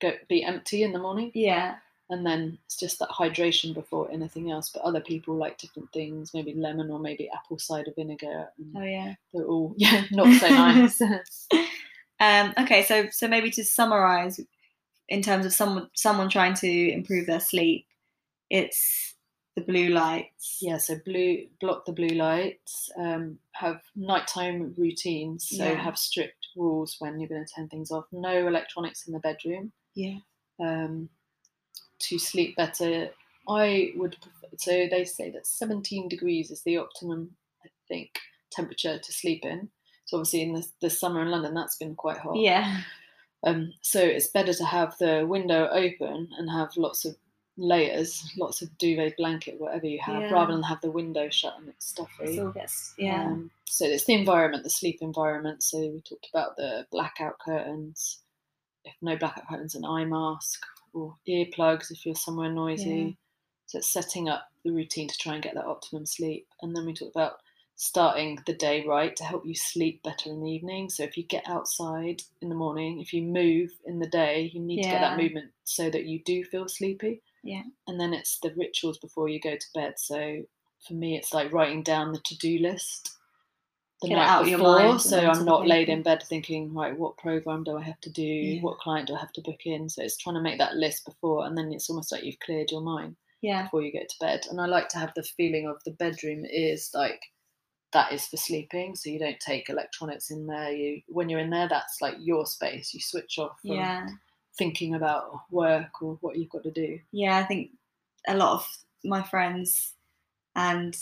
go 0.00 0.12
be 0.28 0.42
empty 0.42 0.82
in 0.82 0.92
the 0.92 0.98
morning. 0.98 1.30
Yeah. 1.34 1.76
And 2.10 2.26
then 2.26 2.58
it's 2.66 2.76
just 2.76 2.98
that 2.98 3.08
hydration 3.10 3.72
before 3.72 4.10
anything 4.10 4.50
else. 4.50 4.68
But 4.68 4.82
other 4.82 5.00
people 5.00 5.36
like 5.36 5.58
different 5.58 5.90
things, 5.92 6.34
maybe 6.34 6.52
lemon 6.54 6.90
or 6.90 6.98
maybe 6.98 7.30
apple 7.30 7.58
cider 7.58 7.92
vinegar. 7.96 8.48
And 8.58 8.76
Oh 8.76 8.82
yeah. 8.82 9.14
they're 9.32 9.46
all 9.46 9.74
yeah 9.78 10.04
not 10.10 10.28
so 10.40 10.48
nice. 10.48 11.00
Um, 12.22 12.52
okay, 12.58 12.84
so 12.84 13.08
so 13.10 13.26
maybe 13.28 13.50
to 13.52 13.64
summarize, 13.64 14.38
in 15.08 15.22
terms 15.22 15.46
of 15.46 15.54
someone 15.54 15.88
someone 15.94 16.28
trying 16.28 16.52
to 16.56 16.68
improve 16.92 17.26
their 17.26 17.40
sleep, 17.40 17.86
it's 18.50 19.14
the 19.56 19.62
blue 19.62 19.88
lights. 19.88 20.58
Yeah, 20.60 20.76
so 20.76 20.96
blue 21.02 21.46
block 21.62 21.86
the 21.86 21.92
blue 21.92 22.08
lights. 22.08 22.90
Um, 22.98 23.38
have 23.52 23.80
nighttime 23.96 24.74
routines. 24.76 25.48
So 25.48 25.64
Yeah. 25.64 25.82
have 25.82 25.96
strict 25.96 26.48
rules 26.56 26.96
when 26.98 27.18
you're 27.18 27.28
going 27.28 27.46
to 27.46 27.52
turn 27.54 27.68
things 27.68 27.90
off. 27.90 28.04
No 28.12 28.46
electronics 28.46 29.06
in 29.06 29.14
the 29.14 29.20
bedroom. 29.20 29.72
Yeah. 29.94 30.18
Um, 30.62 31.08
to 32.00 32.18
sleep 32.18 32.56
better, 32.56 33.10
I 33.48 33.92
would. 33.96 34.16
Prefer, 34.20 34.56
so 34.58 34.70
they 34.90 35.04
say 35.04 35.30
that 35.30 35.46
17 35.46 36.08
degrees 36.08 36.50
is 36.50 36.62
the 36.62 36.76
optimum, 36.78 37.30
I 37.64 37.68
think, 37.88 38.18
temperature 38.50 38.98
to 38.98 39.12
sleep 39.12 39.44
in. 39.44 39.68
So 40.06 40.16
obviously 40.18 40.42
in 40.42 40.54
the, 40.54 40.66
the 40.80 40.90
summer 40.90 41.22
in 41.22 41.28
London, 41.30 41.54
that's 41.54 41.76
been 41.76 41.94
quite 41.94 42.18
hot. 42.18 42.36
Yeah. 42.36 42.80
Um, 43.44 43.72
so 43.80 44.00
it's 44.00 44.26
better 44.26 44.52
to 44.52 44.64
have 44.64 44.98
the 44.98 45.24
window 45.26 45.68
open 45.70 46.28
and 46.36 46.50
have 46.50 46.76
lots 46.76 47.04
of 47.04 47.16
layers, 47.56 48.28
lots 48.36 48.60
of 48.60 48.76
duvet, 48.78 49.16
blanket, 49.16 49.60
whatever 49.60 49.86
you 49.86 49.98
have, 50.02 50.20
Yeah. 50.22 50.30
rather 50.30 50.52
than 50.52 50.62
have 50.64 50.80
the 50.80 50.90
window 50.90 51.28
shut 51.30 51.54
and 51.58 51.68
it's 51.68 51.86
It 51.86 51.90
stuffy. 51.90 52.40
all 52.40 52.50
gets 52.50 52.94
yeah. 52.98 53.24
Um, 53.26 53.50
so 53.66 53.84
it's 53.86 54.04
the 54.04 54.14
environment, 54.14 54.64
the 54.64 54.70
sleep 54.70 54.98
environment. 55.00 55.62
So 55.62 55.78
we 55.78 56.00
talked 56.00 56.28
about 56.32 56.56
the 56.56 56.86
blackout 56.90 57.38
curtains. 57.38 58.18
If 58.84 58.94
no 59.00 59.16
blackout 59.16 59.46
curtains, 59.48 59.74
an 59.74 59.84
eye 59.84 60.04
mask 60.06 60.60
or 60.92 61.16
earplugs 61.28 61.90
if 61.90 62.04
you're 62.04 62.14
somewhere 62.14 62.50
noisy. 62.50 62.90
Yeah. 62.90 63.10
So 63.66 63.78
it's 63.78 63.92
setting 63.92 64.28
up 64.28 64.48
the 64.64 64.72
routine 64.72 65.08
to 65.08 65.18
try 65.18 65.34
and 65.34 65.42
get 65.42 65.54
that 65.54 65.66
optimum 65.66 66.06
sleep. 66.06 66.48
And 66.62 66.76
then 66.76 66.86
we 66.86 66.92
talked 66.92 67.14
about 67.14 67.34
starting 67.76 68.38
the 68.44 68.52
day 68.52 68.84
right 68.84 69.16
to 69.16 69.24
help 69.24 69.46
you 69.46 69.54
sleep 69.54 70.02
better 70.02 70.28
in 70.28 70.42
the 70.42 70.50
evening. 70.50 70.90
So 70.90 71.02
if 71.04 71.16
you 71.16 71.22
get 71.22 71.48
outside 71.48 72.22
in 72.42 72.48
the 72.48 72.54
morning, 72.54 73.00
if 73.00 73.14
you 73.14 73.22
move 73.22 73.70
in 73.86 74.00
the 74.00 74.08
day, 74.08 74.50
you 74.52 74.60
need 74.60 74.82
to 74.82 74.88
get 74.88 75.00
that 75.00 75.16
movement 75.16 75.52
so 75.64 75.88
that 75.88 76.04
you 76.04 76.20
do 76.24 76.44
feel 76.44 76.68
sleepy. 76.68 77.22
Yeah. 77.42 77.62
And 77.86 77.98
then 77.98 78.12
it's 78.12 78.38
the 78.40 78.52
rituals 78.56 78.98
before 78.98 79.28
you 79.28 79.40
go 79.40 79.56
to 79.56 79.66
bed. 79.72 79.94
So 79.98 80.42
for 80.86 80.94
me, 80.94 81.16
it's 81.16 81.32
like 81.32 81.52
writing 81.52 81.82
down 81.82 82.12
the 82.12 82.20
to-do 82.20 82.58
list 82.58 83.16
the 84.00 84.08
Get 84.08 84.16
night 84.16 84.28
out 84.28 84.42
of 84.42 84.48
your 84.48 84.58
before, 84.58 84.98
so 84.98 85.18
I'm 85.20 85.44
not 85.44 85.66
laid 85.66 85.88
in 85.90 86.02
bed 86.02 86.22
thinking, 86.22 86.72
right, 86.72 86.98
what 86.98 87.18
program 87.18 87.64
do 87.64 87.76
I 87.76 87.82
have 87.82 88.00
to 88.00 88.10
do? 88.10 88.22
Yeah. 88.22 88.62
What 88.62 88.78
client 88.78 89.08
do 89.08 89.14
I 89.14 89.18
have 89.20 89.32
to 89.32 89.42
book 89.42 89.60
in? 89.66 89.88
So 89.90 90.02
it's 90.02 90.16
trying 90.16 90.36
to 90.36 90.40
make 90.40 90.58
that 90.58 90.76
list 90.76 91.04
before, 91.04 91.44
and 91.46 91.56
then 91.56 91.70
it's 91.72 91.90
almost 91.90 92.10
like 92.10 92.24
you've 92.24 92.40
cleared 92.40 92.70
your 92.70 92.80
mind 92.80 93.16
Yeah. 93.42 93.64
before 93.64 93.82
you 93.82 93.92
go 93.92 94.00
to 94.00 94.16
bed. 94.18 94.46
And 94.50 94.60
I 94.60 94.66
like 94.66 94.88
to 94.90 94.98
have 94.98 95.12
the 95.14 95.22
feeling 95.22 95.66
of 95.68 95.82
the 95.84 95.90
bedroom 95.92 96.44
is 96.46 96.90
like 96.94 97.20
that 97.92 98.12
is 98.12 98.26
for 98.26 98.36
sleeping, 98.36 98.96
so 98.96 99.10
you 99.10 99.18
don't 99.18 99.40
take 99.40 99.68
electronics 99.68 100.30
in 100.30 100.46
there. 100.46 100.70
You 100.72 101.02
when 101.08 101.28
you're 101.28 101.40
in 101.40 101.50
there, 101.50 101.68
that's 101.68 102.00
like 102.00 102.14
your 102.20 102.46
space. 102.46 102.94
You 102.94 103.00
switch 103.00 103.38
off 103.38 103.60
from 103.60 103.72
Yeah. 103.72 104.08
thinking 104.56 104.94
about 104.94 105.42
work 105.50 106.00
or 106.00 106.16
what 106.22 106.38
you've 106.38 106.50
got 106.50 106.62
to 106.62 106.70
do. 106.70 106.98
Yeah. 107.12 107.36
I 107.36 107.44
think 107.44 107.72
a 108.28 108.36
lot 108.36 108.52
of 108.54 108.66
my 109.04 109.22
friends 109.22 109.94
and 110.56 110.96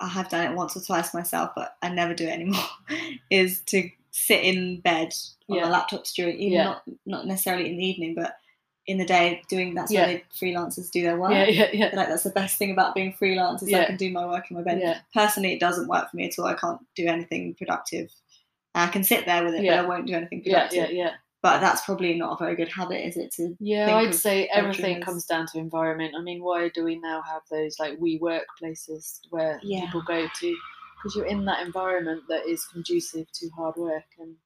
I 0.00 0.08
have 0.08 0.28
done 0.28 0.50
it 0.52 0.56
once 0.56 0.76
or 0.76 0.80
twice 0.80 1.14
myself, 1.14 1.50
but 1.54 1.76
I 1.82 1.88
never 1.88 2.14
do 2.14 2.24
it 2.26 2.30
anymore. 2.32 2.64
is 3.30 3.60
to 3.66 3.88
sit 4.10 4.42
in 4.44 4.80
bed 4.80 5.12
on 5.48 5.56
Yeah. 5.58 5.66
the 5.66 5.72
laptops 5.72 6.12
during, 6.14 6.36
even 6.38 6.52
Yeah. 6.52 6.64
not 6.64 6.82
not 7.06 7.26
necessarily 7.26 7.70
in 7.70 7.76
the 7.76 7.84
evening, 7.84 8.14
but 8.14 8.36
in 8.86 8.98
the 8.98 9.04
day 9.06 9.42
doing. 9.48 9.74
That's 9.74 9.90
Yeah. 9.90 10.06
where 10.06 10.14
they, 10.16 10.24
freelancers 10.46 10.90
do 10.90 11.02
their 11.02 11.18
work. 11.18 11.32
Yeah, 11.32 11.46
yeah, 11.48 11.70
yeah. 11.72 11.90
like 11.94 12.08
that's 12.08 12.24
the 12.24 12.30
best 12.30 12.58
thing 12.58 12.70
about 12.70 12.94
being 12.94 13.12
freelance 13.14 13.62
is 13.62 13.72
I 13.72 13.84
can 13.86 13.96
do 13.96 14.10
my 14.12 14.26
work 14.26 14.50
in 14.50 14.56
my 14.56 14.62
bed. 14.62 14.80
Yeah. 14.80 14.98
Personally, 15.14 15.52
it 15.54 15.60
doesn't 15.60 15.88
work 15.88 16.10
for 16.10 16.16
me 16.16 16.26
at 16.26 16.38
all. 16.38 16.44
I 16.46 16.54
can't 16.54 16.80
do 16.94 17.06
anything 17.06 17.54
productive. 17.54 18.10
I 18.74 18.88
can 18.88 19.04
sit 19.04 19.24
there 19.24 19.44
with 19.44 19.54
it, 19.54 19.62
Yeah. 19.62 19.76
but 19.76 19.84
I 19.84 19.88
won't 19.88 20.06
do 20.06 20.14
anything 20.14 20.42
Yeah, 20.44 20.66
productive. 20.68 20.90
yeah, 20.96 21.04
yeah. 21.04 21.10
But 21.44 21.60
that's 21.60 21.84
probably 21.84 22.14
not 22.18 22.32
a 22.32 22.42
very 22.42 22.56
good 22.56 22.70
habit, 22.72 23.06
is 23.06 23.18
it? 23.18 23.30
To 23.32 23.54
Yeah, 23.60 23.94
I'd 23.96 24.14
say 24.14 24.46
everything 24.46 24.96
as- 24.96 25.04
comes 25.04 25.26
down 25.26 25.46
to 25.52 25.58
environment. 25.58 26.14
I 26.18 26.22
mean, 26.22 26.42
why 26.42 26.70
do 26.70 26.82
we 26.84 26.98
now 26.98 27.20
have 27.20 27.42
those 27.50 27.78
like 27.78 27.98
WeWork 27.98 28.44
places 28.58 29.20
where 29.28 29.60
Yeah. 29.62 29.84
people 29.84 30.00
go 30.06 30.26
to? 30.26 30.56
Because 30.96 31.14
you're 31.14 31.26
in 31.26 31.44
that 31.44 31.64
environment 31.66 32.22
that 32.30 32.46
is 32.46 32.64
conducive 32.64 33.30
to 33.30 33.50
hard 33.50 33.76
work 33.76 34.06
and 34.18 34.36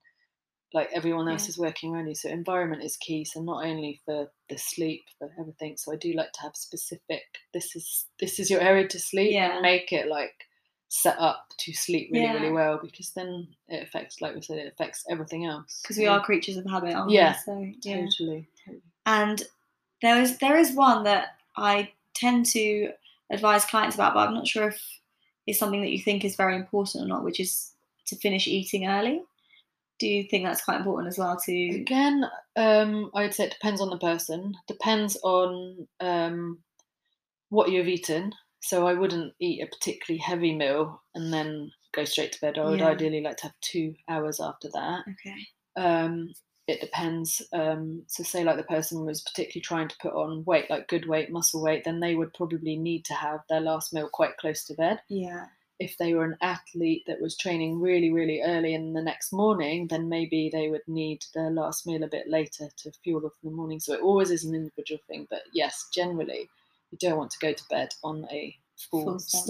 like 0.74 0.90
everyone 0.92 1.28
else 1.28 1.44
Yeah. 1.44 1.50
is 1.50 1.58
working 1.58 1.94
around 1.94 2.08
you. 2.08 2.16
So 2.16 2.28
environment 2.30 2.82
is 2.82 2.96
key. 2.96 3.24
So 3.24 3.40
not 3.42 3.64
only 3.64 4.00
for 4.04 4.32
the 4.48 4.58
sleep, 4.58 5.04
but 5.20 5.30
everything. 5.38 5.76
So 5.76 5.92
I 5.92 5.96
do 5.96 6.12
like 6.14 6.32
to 6.32 6.40
have 6.42 6.56
specific. 6.56 7.22
This 7.54 7.76
is 7.76 8.06
this 8.18 8.40
is 8.40 8.50
your 8.50 8.60
area 8.60 8.88
to 8.88 8.98
sleep 8.98 9.30
Yeah. 9.32 9.52
and 9.52 9.62
make 9.62 9.92
it 9.92 10.08
like 10.08 10.34
set 10.88 11.18
up 11.18 11.46
to 11.58 11.72
sleep 11.72 12.08
really 12.10 12.32
really 12.32 12.52
well 12.52 12.78
because 12.82 13.10
then 13.10 13.46
it 13.68 13.82
affects 13.82 14.22
like 14.22 14.34
we 14.34 14.40
said 14.40 14.56
it 14.58 14.72
affects 14.72 15.04
everything 15.10 15.44
else. 15.44 15.80
because 15.82 15.98
we 15.98 16.06
are 16.06 16.24
creatures 16.24 16.56
of 16.56 16.64
habit, 16.64 16.94
aren't 16.94 17.10
Yeah, 17.10 17.36
we? 17.46 17.52
So 17.52 17.72
yeah. 17.82 18.06
totally, 18.06 18.48
totally. 18.64 18.82
And 19.04 19.42
there 20.02 20.20
is 20.20 20.38
there 20.38 20.56
is 20.56 20.72
one 20.72 21.04
that 21.04 21.36
I 21.56 21.92
tend 22.14 22.46
to 22.46 22.90
advise 23.30 23.64
clients 23.64 23.96
about, 23.96 24.14
but 24.14 24.28
I'm 24.28 24.34
not 24.34 24.46
sure 24.46 24.68
if 24.68 24.82
it's 25.46 25.58
something 25.58 25.82
that 25.82 25.90
you 25.90 25.98
think 25.98 26.24
is 26.24 26.36
very 26.36 26.56
important 26.56 27.04
or 27.04 27.08
not, 27.08 27.24
which 27.24 27.40
is 27.40 27.72
to 28.06 28.16
finish 28.16 28.46
eating 28.46 28.86
early. 28.86 29.22
Do 29.98 30.06
you 30.06 30.24
think 30.24 30.44
that's 30.44 30.64
quite 30.64 30.78
important 30.78 31.08
as 31.08 31.18
well? 31.18 31.36
To 31.36 31.68
Again, 31.74 32.24
um, 32.56 33.10
I'd 33.14 33.34
say 33.34 33.44
it 33.44 33.50
depends 33.52 33.80
on 33.80 33.90
the 33.90 33.98
person. 33.98 34.54
Depends 34.68 35.18
on 35.24 35.88
um, 36.00 36.58
what 37.48 37.70
you've 37.70 37.88
eaten. 37.88 38.32
So 38.60 38.86
I 38.86 38.94
wouldn't 38.94 39.34
eat 39.40 39.62
a 39.62 39.66
particularly 39.66 40.20
heavy 40.20 40.54
meal 40.54 41.02
and 41.14 41.32
then 41.32 41.72
go 41.92 42.04
straight 42.04 42.32
to 42.32 42.40
bed. 42.40 42.58
I 42.58 42.66
would 42.66 42.80
Yeah. 42.80 42.82
ideally 42.82 43.20
like 43.20 43.36
to 43.38 43.44
have 43.44 43.60
two 43.60 43.94
hours 44.08 44.40
after 44.40 44.68
that. 44.70 45.04
okay, 45.08 45.48
Um, 45.76 46.34
it 46.66 46.80
depends. 46.80 47.42
Um, 47.52 48.04
so 48.08 48.22
say 48.22 48.44
like 48.44 48.56
the 48.56 48.64
person 48.64 49.04
was 49.06 49.22
particularly 49.22 49.62
trying 49.62 49.88
to 49.88 49.96
put 50.00 50.14
on 50.14 50.44
weight, 50.44 50.70
like 50.70 50.88
good 50.88 51.06
weight, 51.08 51.30
muscle 51.30 51.62
weight, 51.62 51.84
then 51.84 52.00
they 52.00 52.14
would 52.16 52.34
probably 52.34 52.76
need 52.76 53.04
to 53.06 53.14
have 53.14 53.40
their 53.48 53.60
last 53.60 53.92
meal 53.94 54.08
quite 54.12 54.36
close 54.38 54.64
to 54.66 54.74
bed 54.74 55.00
yeah, 55.08 55.48
if 55.80 55.96
they 55.96 56.12
were 56.14 56.24
an 56.24 56.36
athlete 56.40 57.04
that 57.06 57.20
was 57.20 57.36
training 57.36 57.80
really, 57.80 58.10
really 58.12 58.40
early 58.42 58.74
in 58.74 58.92
the 58.94 59.02
next 59.02 59.32
morning, 59.32 59.86
then 59.88 60.08
maybe 60.08 60.48
they 60.50 60.68
would 60.68 60.86
need 60.88 61.24
their 61.34 61.50
last 61.50 61.86
meal 61.86 62.02
a 62.02 62.08
bit 62.08 62.28
later 62.28 62.68
to 62.76 62.90
fuel 63.04 63.24
up 63.26 63.32
in 63.42 63.50
the 63.50 63.56
morning. 63.56 63.78
So 63.78 63.94
it 63.94 64.00
always 64.00 64.30
is 64.30 64.44
an 64.44 64.54
individual 64.56 65.00
thing. 65.06 65.26
But 65.30 65.42
yes, 65.52 65.88
generally, 65.94 66.50
you 66.90 66.98
don't 66.98 67.18
want 67.18 67.30
to 67.32 67.38
go 67.40 67.52
to 67.52 67.64
bed 67.70 67.88
on 68.04 68.26
a 68.30 68.56
full, 68.90 69.04
Full 69.04 69.18
stomach. 69.18 69.44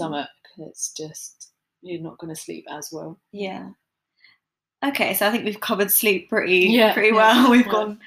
stomach. 0.57 0.69
It's 0.69 0.91
just 0.93 1.51
you're 1.81 2.01
not 2.01 2.17
going 2.17 2.33
to 2.33 2.39
sleep 2.39 2.65
as 2.69 2.89
well. 2.91 3.19
Yeah. 3.31 3.69
Okay, 4.83 5.13
so 5.13 5.27
I 5.27 5.31
think 5.31 5.45
we've 5.45 5.59
covered 5.59 5.91
sleep 5.91 6.29
pretty 6.29 6.67
Yeah, 6.69 6.93
pretty 6.93 7.09
yeah, 7.09 7.15
well. 7.15 7.51
We've 7.51 7.65
yeah. 7.65 7.71
gone 7.71 7.99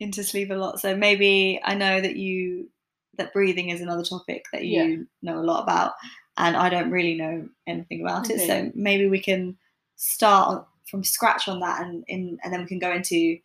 into 0.00 0.24
sleep 0.24 0.50
a 0.50 0.54
lot. 0.54 0.80
So 0.80 0.96
maybe 0.96 1.60
I 1.62 1.74
know 1.74 2.00
that 2.00 2.16
you 2.16 2.68
that 3.16 3.32
breathing 3.32 3.68
is 3.70 3.80
another 3.80 4.02
topic 4.04 4.44
that 4.52 4.64
you 4.64 4.82
Yeah. 4.82 4.96
know 5.22 5.40
a 5.40 5.44
lot 5.44 5.62
about 5.62 5.92
and 6.36 6.56
I 6.56 6.68
don't 6.68 6.90
really 6.90 7.14
know 7.14 7.48
anything 7.66 8.00
about 8.00 8.30
it. 8.30 8.40
So 8.46 8.72
maybe 8.74 9.08
we 9.08 9.20
can 9.20 9.56
start 9.96 10.66
from 10.90 11.04
scratch 11.04 11.46
on 11.48 11.60
that 11.60 11.82
and 11.82 12.02
in 12.08 12.38
and 12.42 12.52
then 12.52 12.60
we 12.62 12.66
can 12.66 12.78
go 12.78 12.90
into 12.92 13.38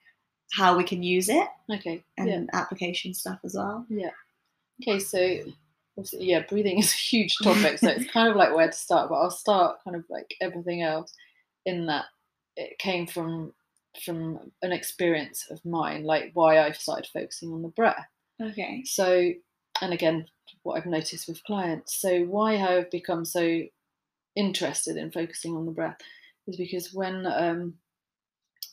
how 0.53 0.77
we 0.77 0.83
can 0.83 1.03
use 1.03 1.27
it 1.29 1.47
Okay. 1.71 2.03
and 2.17 2.29
yeah. 2.29 2.43
application 2.53 3.13
stuff 3.13 3.39
as 3.43 3.55
well. 3.55 3.85
Okay. 4.81 4.99
So. 4.99 5.39
Yeah, 6.11 6.43
breathing 6.49 6.79
is 6.79 6.91
a 6.91 6.97
huge 6.97 7.33
topic, 7.41 7.79
so 7.79 7.87
it's 7.87 8.11
kind 8.11 8.27
of 8.27 8.35
like 8.35 8.53
where 8.53 8.67
to 8.67 8.73
start. 8.73 9.07
But 9.09 9.15
I'll 9.15 9.31
start 9.31 9.77
kind 9.85 9.95
of 9.95 10.03
like 10.09 10.35
everything 10.41 10.81
else 10.81 11.13
in 11.65 11.85
that 11.85 12.03
it 12.57 12.77
came 12.79 13.07
from 13.07 13.53
from 14.03 14.39
an 14.61 14.71
experience 14.71 15.47
of 15.49 15.63
mine, 15.65 16.03
like 16.03 16.31
why 16.33 16.59
I 16.59 16.71
started 16.71 17.09
focusing 17.11 17.51
on 17.51 17.61
the 17.61 17.69
breath. 17.69 18.05
Okay. 18.41 18.83
So, 18.85 19.31
and 19.81 19.93
again, 19.93 20.25
what 20.63 20.77
I've 20.77 20.85
noticed 20.85 21.27
with 21.27 21.43
clients. 21.43 21.99
So, 21.99 22.23
why 22.23 22.57
I've 22.57 22.91
become 22.91 23.25
so 23.25 23.61
interested 24.35 24.97
in 24.97 25.11
focusing 25.11 25.55
on 25.55 25.65
the 25.65 25.71
breath 25.71 25.97
is 26.47 26.57
because 26.57 26.93
when 26.93 27.25
um, 27.25 27.75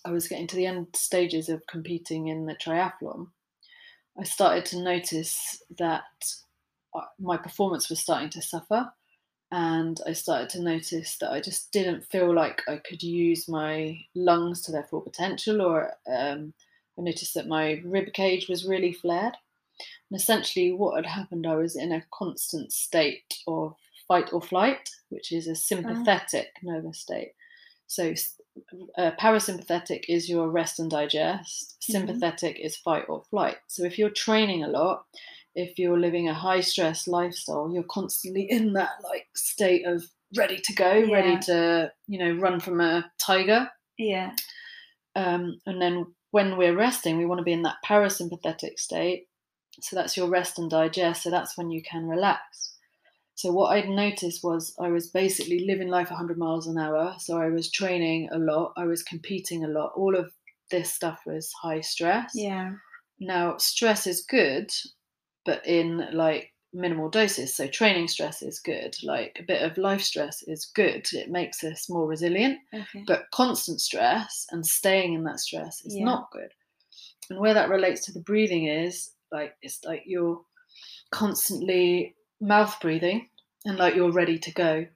I 0.04 0.10
was 0.10 0.28
getting 0.28 0.48
to 0.48 0.56
the 0.56 0.66
end 0.66 0.88
stages 0.94 1.48
of 1.48 1.66
competing 1.66 2.28
in 2.28 2.46
the 2.46 2.54
triathlon, 2.54 3.28
I 4.18 4.24
started 4.24 4.64
to 4.66 4.82
notice 4.82 5.62
that 5.78 6.04
uh, 6.94 7.02
my 7.18 7.36
performance 7.36 7.88
was 7.88 8.00
starting 8.00 8.30
to 8.30 8.42
suffer. 8.42 8.92
And 9.50 10.00
I 10.06 10.14
started 10.14 10.48
to 10.50 10.62
notice 10.62 11.18
that 11.18 11.30
I 11.30 11.40
just 11.40 11.72
didn't 11.72 12.06
feel 12.06 12.34
like 12.34 12.62
I 12.66 12.76
could 12.76 13.02
use 13.02 13.48
my 13.48 14.00
lungs 14.14 14.62
to 14.62 14.72
their 14.72 14.84
full 14.84 15.02
potential, 15.02 15.60
or 15.60 15.92
um, 16.10 16.54
I 16.98 17.02
noticed 17.02 17.34
that 17.34 17.48
my 17.48 17.82
rib 17.84 18.14
cage 18.14 18.48
was 18.48 18.66
really 18.66 18.94
flared. 18.94 19.34
And 20.10 20.18
essentially, 20.18 20.72
what 20.72 20.96
had 20.96 21.04
happened, 21.04 21.46
I 21.46 21.56
was 21.56 21.76
in 21.76 21.92
a 21.92 22.04
constant 22.10 22.72
state 22.72 23.34
of 23.46 23.76
fight 24.08 24.32
or 24.32 24.40
flight, 24.40 24.88
which 25.10 25.32
is 25.32 25.46
a 25.46 25.54
sympathetic 25.54 26.48
nervous 26.62 27.00
state. 27.00 27.32
So, 27.88 28.14
uh, 28.98 29.12
parasympathetic 29.20 30.04
is 30.08 30.28
your 30.28 30.48
rest 30.48 30.78
and 30.78 30.90
digest, 30.90 31.76
Mhm. 31.88 31.92
sympathetic 31.92 32.58
is 32.60 32.76
fight 32.76 33.04
or 33.08 33.24
flight. 33.30 33.58
So, 33.66 33.84
if 33.84 33.98
you're 33.98 34.10
training 34.10 34.62
a 34.64 34.68
lot, 34.68 35.04
if 35.54 35.78
you're 35.78 35.98
living 35.98 36.28
a 36.28 36.34
high 36.34 36.60
stress 36.60 37.06
lifestyle, 37.06 37.70
you're 37.72 37.82
constantly 37.84 38.50
in 38.50 38.72
that 38.74 38.90
like 39.02 39.26
state 39.34 39.86
of 39.86 40.04
ready 40.36 40.58
to 40.60 40.72
go, 40.74 40.92
Yeah. 40.94 41.14
ready 41.14 41.38
to, 41.46 41.92
you 42.06 42.18
know, 42.18 42.32
run 42.40 42.60
from 42.60 42.80
a 42.80 43.10
tiger. 43.18 43.70
Yeah. 43.98 44.34
Um, 45.14 45.60
and 45.66 45.80
then 45.80 46.14
when 46.30 46.56
we're 46.56 46.74
resting, 46.76 47.18
we 47.18 47.26
want 47.26 47.38
to 47.38 47.44
be 47.44 47.52
in 47.52 47.62
that 47.62 47.76
parasympathetic 47.84 48.78
state. 48.78 49.28
So 49.80 49.96
that's 49.96 50.16
your 50.16 50.28
rest 50.28 50.58
and 50.58 50.70
digest. 50.70 51.22
So 51.22 51.30
that's 51.30 51.56
when 51.58 51.70
you 51.70 51.82
can 51.82 52.06
relax. 52.08 52.71
So 53.34 53.50
what 53.52 53.70
I'd 53.70 53.88
noticed 53.88 54.44
was 54.44 54.74
I 54.80 54.88
was 54.88 55.08
basically 55.08 55.64
living 55.66 55.88
life 55.88 56.10
100 56.10 56.38
miles 56.38 56.66
an 56.66 56.78
hour. 56.78 57.16
So 57.18 57.40
I 57.40 57.48
was 57.48 57.70
training 57.70 58.28
a 58.32 58.38
lot. 58.38 58.72
I 58.76 58.84
was 58.84 59.02
competing 59.02 59.64
a 59.64 59.68
lot. 59.68 59.92
All 59.96 60.14
of 60.16 60.32
this 60.70 60.92
stuff 60.92 61.20
was 61.26 61.52
high 61.52 61.80
stress. 61.80 62.32
Yeah. 62.34 62.72
Now, 63.18 63.56
stress 63.56 64.06
is 64.06 64.24
good, 64.28 64.70
but 65.44 65.66
in 65.66 66.08
like 66.12 66.52
minimal 66.72 67.10
doses. 67.10 67.54
So 67.54 67.66
training 67.66 68.08
stress 68.08 68.42
is 68.42 68.58
good. 68.58 68.96
Like 69.02 69.36
a 69.38 69.42
bit 69.42 69.62
of 69.62 69.76
life 69.76 70.02
stress 70.02 70.42
is 70.42 70.66
good. 70.74 71.06
It 71.12 71.30
makes 71.30 71.62
us 71.64 71.88
more 71.90 72.06
resilient 72.06 72.58
Okay. 72.72 73.04
but 73.06 73.30
constant 73.32 73.80
stress 73.80 74.46
and 74.50 74.64
staying 74.66 75.14
in 75.14 75.24
that 75.24 75.40
stress 75.40 75.84
is 75.84 75.96
Yeah. 75.96 76.04
not 76.04 76.30
good 76.30 76.50
and 77.30 77.38
where 77.38 77.54
that 77.54 77.68
relates 77.68 78.04
to 78.06 78.12
the 78.12 78.20
breathing 78.20 78.66
is 78.66 79.12
like 79.30 79.54
it's 79.62 79.84
like 79.84 80.02
you're 80.06 80.40
constantly 81.10 82.14
mouth 82.42 82.76
breathing 82.80 83.28
and 83.64 83.78
like 83.78 83.94
you're 83.94 84.12
ready 84.12 84.38
to 84.38 84.52
go. 84.52 84.86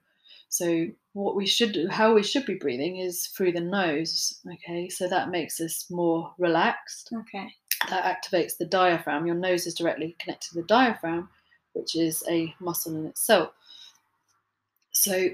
So 0.49 0.87
what 1.13 1.35
we 1.35 1.47
should 1.47 1.73
do 1.73 1.87
how 1.87 2.13
we 2.13 2.21
should 2.21 2.45
be 2.45 2.55
breathing 2.55 2.97
is 2.97 3.27
through 3.27 3.53
the 3.53 3.61
nose 3.61 4.39
okay? 4.53 4.89
So 4.89 5.07
that 5.07 5.31
makes 5.31 5.59
us 5.59 5.89
more 5.89 6.33
relaxed. 6.37 7.11
Okay. 7.11 7.47
that 7.89 8.21
activates 8.23 8.57
the 8.57 8.65
diaphragm. 8.65 9.25
Your 9.25 9.35
nose 9.35 9.65
is 9.65 9.73
directly 9.73 10.15
connected 10.19 10.49
to 10.49 10.55
the 10.55 10.67
diaphragm 10.67 11.29
which 11.73 11.95
is 11.95 12.23
a 12.27 12.53
muscle 12.59 12.95
in 12.95 13.05
itself. 13.05 13.51
So 14.91 15.29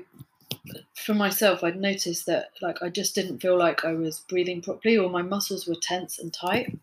for 0.95 1.13
myself 1.13 1.63
i'd 1.63 1.79
noticed 1.79 2.25
that 2.25 2.49
like 2.61 2.81
i 2.81 2.89
just 2.89 3.15
didn't 3.15 3.39
feel 3.39 3.57
like 3.57 3.83
i 3.85 3.93
was 3.93 4.19
breathing 4.29 4.61
properly 4.61 4.97
or 4.97 5.09
my 5.09 5.21
muscles 5.21 5.67
were 5.67 5.75
tense 5.75 6.19
and 6.19 6.33
tight 6.33 6.77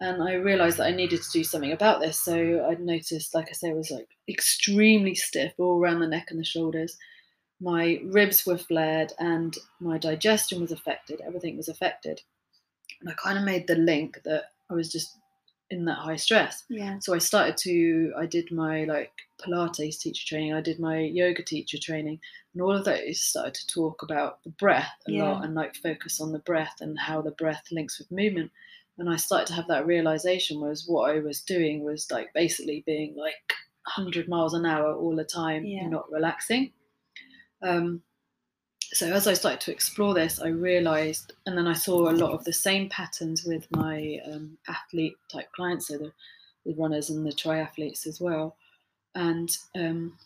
and 0.00 0.22
i 0.22 0.34
realized 0.34 0.76
that 0.78 0.86
i 0.86 0.90
needed 0.92 1.20
to 1.22 1.30
do 1.30 1.42
something 1.44 1.72
about 1.72 2.00
this 2.00 2.18
so 2.18 2.66
i'd 2.68 2.80
noticed 2.80 3.34
like 3.34 3.48
i 3.48 3.52
say 3.52 3.68
it 3.68 3.76
was 3.76 3.90
like 3.90 4.08
extremely 4.28 5.14
stiff 5.14 5.52
all 5.58 5.78
around 5.80 6.00
the 6.00 6.06
neck 6.06 6.26
and 6.30 6.38
the 6.40 6.44
shoulders 6.44 6.96
my 7.60 8.00
ribs 8.04 8.46
were 8.46 8.58
flared 8.58 9.12
and 9.18 9.56
my 9.80 9.98
digestion 9.98 10.60
was 10.60 10.72
affected 10.72 11.20
everything 11.26 11.56
was 11.56 11.68
affected 11.68 12.20
and 13.00 13.10
i 13.10 13.14
kind 13.14 13.38
of 13.38 13.44
made 13.44 13.66
the 13.66 13.74
link 13.74 14.20
that 14.24 14.44
i 14.70 14.74
was 14.74 14.90
just 14.90 15.16
in 15.70 15.84
that 15.84 15.98
high 15.98 16.16
stress 16.16 16.64
Yeah. 16.70 16.98
so 16.98 17.12
I 17.14 17.18
started 17.18 17.58
to 17.58 18.14
I 18.16 18.24
did 18.24 18.50
my 18.50 18.84
like 18.84 19.12
Pilates 19.38 19.98
teacher 20.00 20.26
training, 20.26 20.54
I 20.54 20.62
did 20.62 20.80
my 20.80 20.98
yoga 20.98 21.42
teacher 21.42 21.76
training, 21.78 22.20
and 22.54 22.62
all 22.62 22.72
of 22.74 22.86
those 22.86 23.20
started 23.20 23.52
to 23.54 23.66
talk 23.66 24.02
about 24.02 24.42
the 24.44 24.50
breath 24.50 24.90
a 25.06 25.10
lot 25.24 25.44
and 25.44 25.54
like 25.54 25.76
focus 25.76 26.22
on 26.22 26.32
the 26.32 26.38
breath 26.38 26.76
and 26.80 26.98
how 26.98 27.20
the 27.20 27.32
breath 27.32 27.64
links 27.70 27.98
with 27.98 28.10
movement. 28.10 28.50
And 28.98 29.08
I 29.08 29.16
started 29.16 29.46
to 29.48 29.54
have 29.54 29.68
that 29.68 29.86
realization 29.86 30.60
was 30.60 30.86
what 30.88 31.10
I 31.10 31.20
was 31.20 31.40
doing 31.42 31.84
was 31.84 32.10
like 32.10 32.32
basically 32.34 32.82
being 32.84 33.14
like 33.16 33.54
100 33.84 34.28
miles 34.28 34.54
an 34.54 34.66
hour 34.66 34.92
all 34.94 35.14
the 35.14 35.24
time, 35.24 35.64
Yeah. 35.64 35.86
not 35.88 36.10
relaxing. 36.10 36.72
Um, 37.62 38.02
so 38.92 39.06
as 39.12 39.26
I 39.26 39.34
started 39.34 39.60
to 39.62 39.72
explore 39.72 40.14
this, 40.14 40.40
I 40.40 40.48
realized, 40.48 41.34
and 41.46 41.56
then 41.56 41.66
I 41.66 41.74
saw 41.74 42.10
a 42.10 42.12
lot 42.12 42.32
of 42.32 42.44
the 42.44 42.52
same 42.52 42.88
patterns 42.88 43.44
with 43.44 43.66
my 43.70 44.18
um, 44.26 44.56
athlete 44.66 45.16
type 45.30 45.52
clients, 45.52 45.88
so 45.88 45.98
the, 45.98 46.12
the 46.64 46.74
runners 46.74 47.10
and 47.10 47.26
the 47.26 47.30
triathletes 47.32 48.06
as 48.06 48.20
well. 48.20 48.56
And 49.14 49.50
um, 49.76 50.16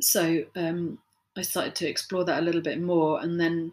so 0.00 0.44
um, 0.54 0.98
I 1.36 1.42
started 1.42 1.74
to 1.76 1.88
explore 1.88 2.24
that 2.24 2.42
a 2.42 2.44
little 2.44 2.60
bit 2.60 2.80
more, 2.80 3.20
and 3.22 3.40
then 3.40 3.72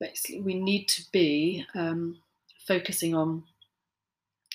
basically 0.00 0.40
we 0.40 0.54
need 0.54 0.88
to 0.88 1.02
be 1.12 1.66
um, 1.74 2.18
focusing 2.66 3.14
on 3.14 3.42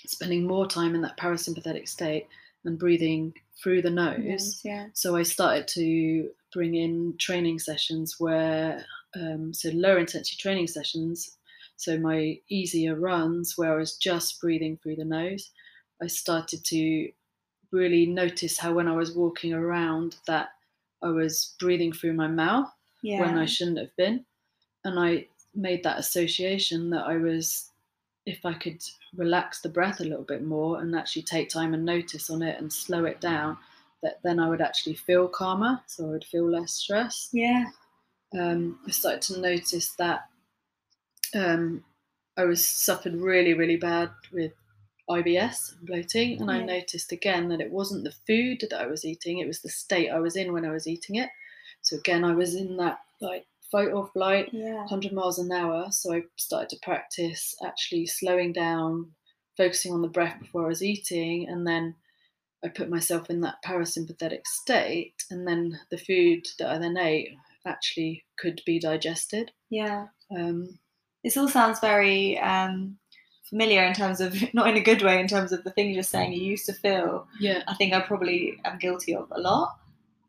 spending 0.06 0.46
more 0.46 0.68
time 0.68 0.96
in 0.96 1.02
that 1.02 1.18
parasympathetic 1.18 1.88
state 1.88 2.28
and 2.66 2.80
breathing 2.80 3.34
through 3.62 3.82
the 3.82 3.90
nose. 3.90 4.20
Yes, 4.24 4.62
yeah. 4.64 4.88
So 4.94 5.16
I 5.16 5.24
started 5.24 5.68
to 5.70 6.30
bring 6.54 6.76
in 6.76 7.16
training 7.18 7.60
sessions 7.60 8.16
where, 8.20 8.86
um, 9.16 9.54
so 9.54 9.70
lower 9.70 9.98
intensity 10.00 10.38
training 10.38 10.68
sessions. 10.68 11.38
So 11.76 11.98
my 12.00 12.40
easier 12.50 12.96
runs 12.96 13.58
where 13.58 13.74
I 13.74 13.78
was 13.78 13.98
just 13.98 14.40
breathing 14.42 14.78
through 14.78 14.98
the 14.98 15.06
nose. 15.06 15.52
I 16.02 16.08
started 16.08 16.64
to 16.66 17.12
really 17.72 18.06
notice 18.06 18.58
how 18.58 18.74
when 18.74 18.88
I 18.88 18.96
was 18.96 19.12
walking 19.16 19.54
around 19.54 20.16
that 20.28 20.50
I 21.04 21.10
was 21.10 21.56
breathing 21.60 21.92
through 21.92 22.14
my 22.14 22.28
mouth 22.28 22.72
Yeah. 23.02 23.22
when 23.22 23.38
I 23.38 23.46
shouldn't 23.46 23.78
have 23.80 23.96
been. 23.98 24.26
And 24.84 25.00
I 25.00 25.28
made 25.54 25.84
that 25.84 26.00
association 26.00 26.90
that 26.92 27.06
I 27.06 27.18
was, 27.18 27.72
if 28.28 28.46
I 28.46 28.54
could 28.54 28.84
relax 29.16 29.62
the 29.62 29.70
breath 29.70 30.02
a 30.02 30.04
little 30.04 30.26
bit 30.26 30.44
more 30.44 30.82
and 30.82 30.94
actually 30.94 31.22
take 31.24 31.50
time 31.50 31.74
and 31.74 31.86
notice 31.86 32.30
on 32.30 32.42
it 32.44 32.60
and 32.60 32.72
slow 32.72 33.06
it 33.06 33.22
down, 33.22 33.58
that 34.04 34.20
then 34.22 34.38
I 34.38 34.50
would 34.50 34.60
actually 34.60 34.96
feel 34.96 35.30
calmer. 35.30 35.80
So 35.88 36.08
I 36.08 36.10
would 36.10 36.26
feel 36.26 36.48
less 36.48 36.74
stressed. 36.74 37.30
yeah. 37.32 37.66
Um, 38.38 38.80
I 38.86 38.92
started 38.92 39.22
to 39.34 39.40
notice 39.40 39.94
that 39.94 40.26
um, 41.34 41.86
I 42.36 42.44
was 42.44 42.64
suffered 42.64 43.16
really, 43.16 43.54
really 43.54 43.78
bad 43.78 44.10
with 44.34 44.52
IBS 45.10 45.78
and 45.78 45.88
bloating, 45.88 46.42
and 46.42 46.52
I 46.52 46.62
noticed 46.62 47.14
again 47.14 47.48
that 47.48 47.62
it 47.62 47.72
wasn't 47.72 48.04
the 48.04 48.14
food 48.28 48.60
that 48.70 48.82
I 48.82 48.86
was 48.88 49.06
eating; 49.06 49.40
it 49.40 49.48
was 49.48 49.62
the 49.62 49.70
state 49.70 50.10
I 50.10 50.20
was 50.20 50.36
in 50.36 50.52
when 50.52 50.66
I 50.66 50.72
was 50.72 50.88
eating 50.88 51.16
it. 51.16 51.30
So 51.82 51.96
again, 51.96 52.26
I 52.26 52.36
was 52.36 52.56
in 52.56 52.76
that 52.78 53.00
like 53.22 53.46
fight 53.72 53.90
or 53.92 54.08
flight, 54.14 54.50
Yeah. 54.54 54.76
100 54.86 55.12
miles 55.14 55.40
an 55.40 55.52
hour. 55.52 55.88
So 55.92 56.14
I 56.14 56.24
started 56.38 56.70
to 56.70 56.80
practice 56.82 57.56
actually 57.66 58.06
slowing 58.06 58.54
down, 58.54 59.12
focusing 59.58 59.92
on 59.94 60.02
the 60.02 60.08
breath 60.08 60.40
before 60.40 60.66
I 60.66 60.68
was 60.70 60.84
eating, 60.84 61.48
and 61.50 61.66
then 61.68 61.96
I 62.64 62.70
put 62.70 62.90
myself 62.90 63.30
in 63.30 63.42
that 63.42 63.56
parasympathetic 63.66 64.42
state, 64.46 65.14
and 65.30 65.48
then 65.48 65.80
the 65.92 65.98
food 65.98 66.46
that 66.60 66.70
I 66.72 66.78
then 66.78 66.98
ate 66.98 67.30
actually 67.66 68.24
could 68.40 68.62
be 68.66 68.80
digested. 68.80 69.52
Yeah. 69.70 70.08
Um, 70.36 70.80
This 71.24 71.36
all 71.38 71.50
sounds 71.50 71.80
very 71.82 72.40
um, 72.40 72.98
familiar 73.50 73.84
in 73.84 73.94
terms 73.94 74.22
of 74.22 74.34
not 74.54 74.70
in 74.70 74.78
a 74.78 74.82
good 74.82 75.02
way 75.02 75.20
in 75.20 75.28
terms 75.28 75.52
of 75.52 75.64
the 75.64 75.72
things 75.72 75.94
you're 75.94 76.04
saying 76.04 76.32
you 76.34 76.42
used 76.44 76.66
to 76.68 76.74
feel 76.74 77.28
Yeah. 77.40 77.64
i 77.68 77.74
think 77.76 77.94
i 77.94 78.00
probably 78.02 78.58
am 78.66 78.78
guilty 78.78 79.16
of 79.16 79.32
a 79.32 79.40
lot 79.40 79.78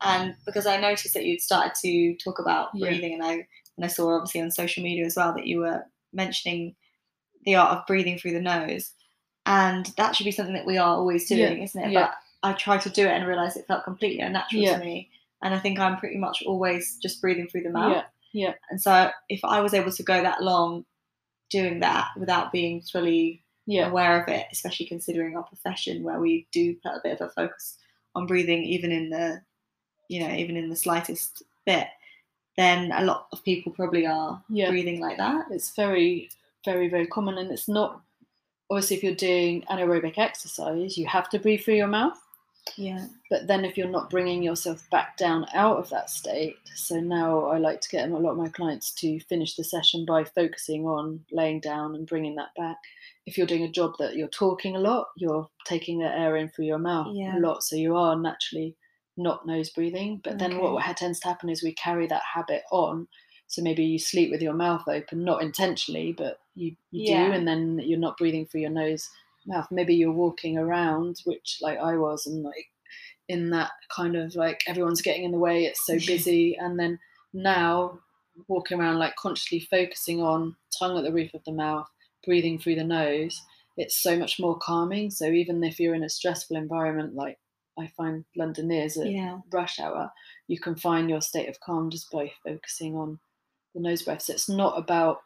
and 0.01 0.35
because 0.45 0.65
i 0.65 0.77
noticed 0.79 1.13
that 1.13 1.25
you'd 1.25 1.41
started 1.41 1.73
to 1.75 2.15
talk 2.23 2.39
about 2.39 2.69
Yeah. 2.73 2.87
breathing 2.89 3.13
and 3.13 3.23
i 3.23 3.31
and 3.33 3.83
i 3.83 3.87
saw 3.87 4.15
obviously 4.15 4.41
on 4.41 4.51
social 4.51 4.83
media 4.83 5.05
as 5.05 5.15
well 5.15 5.33
that 5.33 5.47
you 5.47 5.59
were 5.59 5.83
mentioning 6.13 6.75
the 7.45 7.55
art 7.55 7.77
of 7.77 7.85
breathing 7.87 8.17
through 8.17 8.33
the 8.33 8.41
nose 8.41 8.91
and 9.45 9.85
that 9.97 10.15
should 10.15 10.25
be 10.25 10.31
something 10.31 10.55
that 10.55 10.65
we 10.65 10.77
are 10.77 10.95
always 10.97 11.27
doing 11.27 11.57
Yeah, 11.57 11.63
isn't 11.63 11.83
it 11.83 11.91
yeah. 11.91 11.99
but 12.41 12.49
i 12.49 12.53
tried 12.53 12.81
to 12.81 12.89
do 12.89 13.05
it 13.05 13.11
and 13.11 13.27
realized 13.27 13.57
it 13.57 13.67
felt 13.67 13.83
completely 13.83 14.19
unnatural 14.21 14.61
Yeah. 14.63 14.77
to 14.77 14.83
me 14.85 15.09
and 15.41 15.53
i 15.53 15.59
think 15.59 15.79
i'm 15.79 15.97
pretty 15.97 16.17
much 16.17 16.43
always 16.45 16.97
just 17.01 17.21
breathing 17.21 17.47
through 17.47 17.63
the 17.63 17.69
mouth 17.69 18.03
Yeah. 18.33 18.47
Yeah. 18.47 18.53
and 18.69 18.81
so 18.81 19.09
if 19.29 19.43
i 19.43 19.61
was 19.61 19.73
able 19.73 19.91
to 19.91 20.03
go 20.03 20.21
that 20.21 20.43
long 20.43 20.85
doing 21.49 21.79
that 21.79 22.07
without 22.17 22.51
being 22.51 22.81
fully 22.81 23.43
Yeah. 23.65 23.87
aware 23.89 24.21
of 24.21 24.27
it, 24.29 24.45
especially 24.51 24.85
considering 24.87 25.35
our 25.37 25.43
profession 25.43 26.03
where 26.03 26.19
we 26.19 26.47
do 26.51 26.75
put 26.83 26.91
a 26.93 27.01
bit 27.03 27.19
of 27.19 27.27
a 27.27 27.29
focus 27.31 27.77
on 28.15 28.25
breathing, 28.27 28.63
even 28.63 28.91
in 28.91 29.09
the, 29.09 29.41
you 30.09 30.19
know, 30.19 30.33
even 30.33 30.57
in 30.57 30.69
the 30.69 30.75
slightest 30.75 31.43
bit, 31.65 31.87
then 32.57 32.91
a 32.91 33.05
lot 33.05 33.27
of 33.31 33.41
people 33.45 33.71
probably 33.71 34.05
are 34.05 34.43
Yeah. 34.49 34.69
breathing 34.69 34.99
like 34.99 35.17
that. 35.17 35.45
It's 35.49 35.73
very, 35.75 36.29
very, 36.65 36.89
very 36.89 37.07
common, 37.07 37.37
and 37.37 37.49
it's 37.51 37.69
not. 37.69 38.01
Obviously, 38.69 38.97
if 38.97 39.03
you're 39.03 39.15
doing 39.15 39.63
anaerobic 39.69 40.17
exercise, 40.17 40.97
you 40.97 41.07
have 41.07 41.29
to 41.29 41.39
breathe 41.39 41.61
through 41.63 41.75
your 41.75 41.87
mouth. 41.87 42.19
Yeah. 42.75 43.07
But 43.29 43.47
then, 43.47 43.65
if 43.65 43.77
you're 43.77 43.87
not 43.87 44.09
bringing 44.11 44.43
yourself 44.43 44.87
back 44.91 45.17
down 45.17 45.47
out 45.53 45.77
of 45.77 45.89
that 45.89 46.09
state, 46.09 46.57
so 46.75 46.99
now 46.99 47.45
I 47.45 47.57
like 47.57 47.81
to 47.81 47.89
get 47.89 48.09
a 48.09 48.15
lot 48.17 48.31
of 48.31 48.37
my 48.37 48.49
clients 48.49 48.91
to 48.95 49.19
finish 49.21 49.55
the 49.55 49.63
session 49.63 50.05
by 50.05 50.23
focusing 50.23 50.85
on 50.85 51.23
laying 51.31 51.61
down 51.61 51.95
and 51.95 52.05
bringing 52.05 52.35
that 52.35 52.53
back. 52.55 52.77
If 53.25 53.37
you're 53.37 53.47
doing 53.47 53.63
a 53.63 53.71
job 53.71 53.93
that 53.99 54.15
you're 54.15 54.27
talking 54.27 54.75
a 54.75 54.79
lot, 54.79 55.07
you're 55.17 55.49
taking 55.65 55.99
the 55.99 56.05
air 56.11 56.35
in 56.37 56.49
through 56.49 56.65
your 56.65 56.77
mouth 56.79 57.15
Yeah. 57.15 57.37
a 57.37 57.39
lot, 57.39 57.63
so 57.63 57.75
you 57.75 57.95
are 57.95 58.15
naturally 58.15 58.75
not 59.19 59.45
nose 59.45 59.69
breathing. 59.69 60.21
But 60.23 60.39
then, 60.39 60.57
what 60.57 60.73
Okay. 60.73 60.83
ha- 60.83 60.93
tends 60.93 61.19
to 61.21 61.27
happen 61.27 61.49
is 61.49 61.61
we 61.63 61.73
carry 61.73 62.07
that 62.07 62.23
habit 62.33 62.63
on. 62.71 63.07
So 63.47 63.61
maybe 63.61 63.83
you 63.83 63.99
sleep 63.99 64.31
with 64.31 64.41
your 64.41 64.53
mouth 64.53 64.87
open, 64.87 65.23
not 65.23 65.41
intentionally, 65.41 66.13
but 66.13 66.39
you, 66.55 66.75
you 66.91 67.03
Yeah. 67.05 67.27
do, 67.29 67.33
and 67.33 67.47
then 67.47 67.79
you're 67.79 67.99
not 67.99 68.17
breathing 68.17 68.45
through 68.45 68.61
your 68.61 68.69
nose 68.69 69.09
mouth. 69.47 69.67
Maybe 69.71 69.95
you're 69.95 70.11
walking 70.11 70.57
around, 70.57 71.17
which 71.25 71.57
like 71.61 71.79
I 71.79 71.97
was, 71.97 72.27
and 72.27 72.43
like 72.43 72.67
in 73.27 73.49
that 73.51 73.71
kind 73.95 74.15
of 74.15 74.35
like 74.35 74.61
everyone's 74.67 75.01
getting 75.01 75.23
in 75.23 75.31
the 75.31 75.37
way, 75.39 75.65
it's 75.65 75.85
so 75.85 75.93
busy, 76.07 76.55
and 76.57 76.79
then 76.79 76.99
now 77.33 77.99
walking 78.47 78.79
around 78.79 78.99
like 78.99 79.15
consciously 79.15 79.59
focusing 79.59 80.21
on 80.21 80.55
tongue 80.77 80.97
at 80.97 81.03
the 81.03 81.11
roof 81.13 81.33
of 81.33 81.43
the 81.45 81.51
mouth, 81.51 81.87
breathing 82.25 82.57
through 82.59 82.75
the 82.75 82.83
nose, 82.83 83.41
it's 83.77 83.95
so 84.01 84.17
much 84.17 84.39
more 84.39 84.57
calming. 84.57 85.09
So 85.09 85.25
even 85.25 85.63
if 85.63 85.79
you're 85.79 85.95
in 85.95 86.03
a 86.03 86.09
stressful 86.09 86.55
environment, 86.57 87.15
like 87.15 87.37
I 87.79 87.87
find 87.87 88.25
London 88.35 88.71
is 88.71 88.97
at 88.97 89.11
Yeah. 89.11 89.39
rush 89.51 89.79
hour, 89.79 90.11
you 90.47 90.59
can 90.59 90.75
find 90.75 91.09
your 91.09 91.21
state 91.21 91.49
of 91.49 91.59
calm 91.59 91.89
just 91.89 92.11
by 92.11 92.31
focusing 92.43 92.95
on 92.95 93.19
the 93.73 93.79
nose 93.81 94.01
breath. 94.03 94.23
So 94.23 94.33
it's 94.33 94.49
not 94.49 94.77
about 94.77 95.21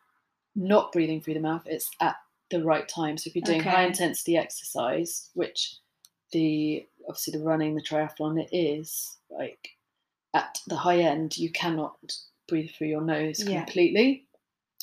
not 0.56 0.92
breathing 0.92 1.22
through 1.22 1.34
the 1.36 1.40
mouth, 1.40 1.64
it's 1.66 1.90
at 2.00 2.16
the 2.50 2.64
right 2.64 2.88
time. 2.88 3.18
So 3.18 3.28
if 3.30 3.36
you're 3.36 3.44
doing 3.44 3.62
high 3.64 3.84
intensity 3.86 4.38
exercise, 4.38 5.30
which 5.34 5.78
the 6.32 6.86
obviously 7.08 7.38
the 7.38 7.44
running, 7.44 7.76
the 7.76 7.82
triathlon 7.82 8.42
it 8.42 8.50
is, 8.56 9.18
like 9.30 9.70
at 10.34 10.60
the 10.68 10.76
high 10.76 11.00
end, 11.00 11.38
you 11.38 11.52
cannot 11.52 11.98
breathe 12.48 12.70
through 12.72 12.88
your 12.88 13.02
nose 13.02 13.44
Yeah. 13.44 13.64
completely. 13.64 14.28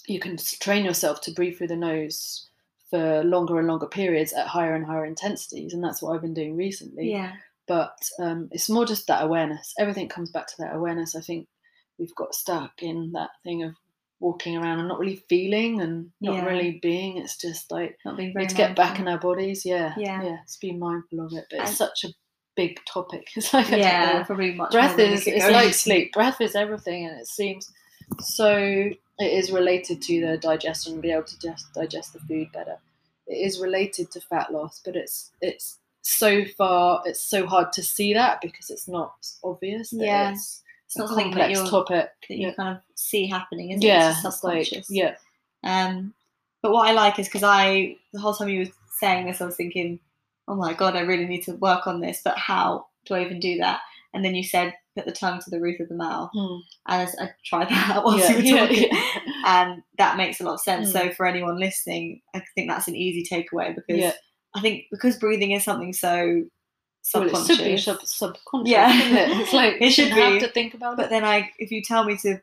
You 0.07 0.19
can 0.19 0.37
train 0.37 0.85
yourself 0.85 1.21
to 1.23 1.31
breathe 1.31 1.57
through 1.59 1.69
the 1.69 1.77
nose 1.77 2.49
for 2.89 3.23
longer 3.23 3.59
and 3.59 3.69
longer 3.69 3.87
periods 3.87 4.33
at 4.33 4.49
higher 4.49 4.75
and 4.75 4.85
higher 4.85 5.05
intensities, 5.05 5.73
and 5.73 5.85
that's 5.85 6.03
what 6.03 6.15
I've 6.15 6.23
been 6.23 6.35
doing 6.35 6.57
recently 6.57 7.13
Yeah. 7.13 7.37
But 7.71 7.97
um, 8.19 8.49
it's 8.51 8.69
more 8.69 8.85
just 8.85 9.07
that 9.07 9.23
awareness. 9.23 9.73
Everything 9.79 10.09
comes 10.09 10.31
back 10.33 10.49
to 10.49 10.55
that 10.59 10.75
awareness. 10.75 11.15
I 11.15 11.21
think 11.21 11.47
we've 12.01 12.15
got 12.17 12.35
stuck 12.35 12.73
in 12.83 13.13
that 13.13 13.31
thing 13.45 13.63
of 13.63 13.75
walking 14.19 14.57
around 14.57 14.81
and 14.81 14.89
not 14.89 14.99
really 14.99 15.23
feeling 15.29 15.81
and 15.81 16.11
not 16.21 16.35
Yeah. 16.35 16.45
really 16.47 16.81
being. 16.83 17.17
It's 17.19 17.37
just 17.37 17.71
like 17.71 17.97
Not 18.05 18.17
being 18.17 18.31
we 18.31 18.33
very 18.33 18.45
need 18.47 18.51
to 18.51 18.57
get 18.57 18.75
back 18.75 18.99
in 18.99 19.07
our 19.07 19.19
bodies. 19.19 19.65
Yeah, 19.65 19.95
Yeah. 19.97 20.21
yeah. 20.23 20.39
Just 20.45 20.61
be 20.61 20.73
mindful 20.73 21.21
of 21.25 21.33
it. 21.33 21.47
But 21.49 21.61
it's 21.61 21.69
And- 21.71 21.77
such 21.79 22.05
a 22.05 22.09
big 22.57 22.81
topic. 22.93 23.29
It's 23.37 23.55
like 23.55 23.73
I 23.73 23.77
Yeah, 23.77 24.23
probably 24.25 24.53
much 24.55 24.73
breath 24.73 24.99
is 24.99 25.27
it's 25.29 25.49
like 25.49 25.73
sleep. 25.73 26.13
Breath 26.13 26.41
is 26.41 26.55
everything, 26.57 27.07
and 27.07 27.21
it 27.21 27.29
seems 27.29 27.71
so. 28.21 28.51
It 29.23 29.33
is 29.41 29.53
related 29.53 30.03
to 30.03 30.21
the 30.27 30.39
digestion 30.39 31.01
be 31.01 31.13
able 31.13 31.25
to 31.25 31.39
just 31.39 31.73
digest 31.75 32.15
the 32.15 32.21
food 32.21 32.51
better. 32.53 32.79
It 33.27 33.37
is 33.47 33.61
related 33.61 34.11
to 34.13 34.21
fat 34.23 34.51
loss, 34.53 34.81
but 34.85 34.97
it's 34.97 35.31
it's 35.41 35.79
so 36.03 36.45
far 36.57 37.03
it's 37.05 37.23
so 37.23 37.47
hard 37.47 37.73
to 37.75 37.83
see 37.83 38.15
that 38.15 38.41
because 38.41 38.71
it's 38.71 38.89
not 38.89 39.13
obvious. 39.45 39.91
That 39.91 40.05
Yeah. 40.05 40.31
it's, 40.33 40.63
It's 40.87 40.97
a 40.97 41.01
not 41.01 41.09
something 41.09 41.31
that, 41.33 41.37
complex 41.51 41.59
you're, 41.59 41.69
topic. 41.69 42.11
that 42.29 42.37
you 42.37 42.47
yeah, 42.49 42.55
kind 42.55 42.77
of 42.77 42.83
see 42.95 43.27
happening, 43.29 43.71
is 43.73 43.83
it? 43.83 43.87
yeah, 43.87 44.11
It's 44.11 44.23
just 44.23 44.37
it's 44.45 44.45
like 44.45 44.85
yeah, 44.89 45.15
Um, 45.65 46.15
but 46.63 46.73
what 46.73 46.89
I 46.89 46.93
like 46.93 47.19
is 47.19 47.27
because 47.29 47.43
I, 47.43 47.97
the 48.13 48.21
whole 48.21 48.35
time 48.35 48.49
you 48.49 48.61
were 48.61 48.73
saying 48.99 49.27
this, 49.27 49.41
I 49.41 49.47
was 49.47 49.57
thinking, 49.57 49.99
oh 50.49 50.55
my 50.57 50.75
god, 50.75 50.97
I 50.97 51.01
really 51.01 51.27
need 51.27 51.43
to 51.45 51.53
work 51.55 51.87
on 51.87 52.01
this. 52.01 52.21
But 52.25 52.37
how 52.39 52.87
do 53.07 53.15
I 53.15 53.25
even 53.25 53.41
do 53.41 53.59
that? 53.59 53.81
And 54.13 54.25
then 54.25 54.35
you 54.35 54.43
said 54.43 54.75
put 54.97 55.07
the 55.07 55.13
tongue 55.13 55.41
to 55.41 55.51
the 55.51 55.61
roof 55.61 55.79
of 55.81 55.89
the 55.89 55.95
mouth, 55.95 56.31
Hmm. 56.35 56.57
and 56.89 57.09
I, 57.21 57.25
I 57.25 57.31
tried 57.47 57.69
that 57.69 58.03
whilst 58.05 58.29
yeah, 58.29 58.37
you 58.37 58.55
were 58.55 58.61
yeah, 58.61 58.67
talking, 58.67 58.89
yeah. 58.91 59.33
and 59.47 59.83
that 59.99 60.17
makes 60.17 60.41
a 60.41 60.45
lot 60.45 60.55
of 60.55 60.61
sense. 60.61 60.93
So 60.93 61.11
for 61.13 61.27
anyone 61.27 61.59
listening, 61.61 62.21
I 62.35 62.43
think 62.57 62.69
that's 62.69 62.89
an 62.89 62.97
easy 62.97 63.25
takeaway 63.25 63.73
because 63.75 63.99
Yeah. 64.01 64.13
I 64.55 64.61
think 64.61 64.85
because 64.91 65.17
breathing 65.19 65.53
is 65.53 65.65
something 65.65 65.93
so 65.93 66.09
Well, 67.15 67.25
it 67.25 67.31
subconscious. 67.31 67.57
should 67.57 67.65
be 67.65 67.77
sub- 67.77 68.03
subconscious, 68.05 68.71
Yeah. 68.73 68.91
isn't 68.93 69.17
it? 69.17 69.29
It's 69.41 69.53
like 69.53 69.77
It 69.81 69.91
should 69.91 70.09
you 70.09 70.15
have 70.15 70.33
be. 70.35 70.41
to 70.41 70.49
think 70.53 70.75
about 70.75 70.97
But 70.97 71.07
it. 71.07 71.11
then 71.11 71.25
I, 71.25 71.51
if 71.59 71.71
you 71.71 71.83
tell 71.83 72.05
me 72.05 72.17
to, 72.19 72.41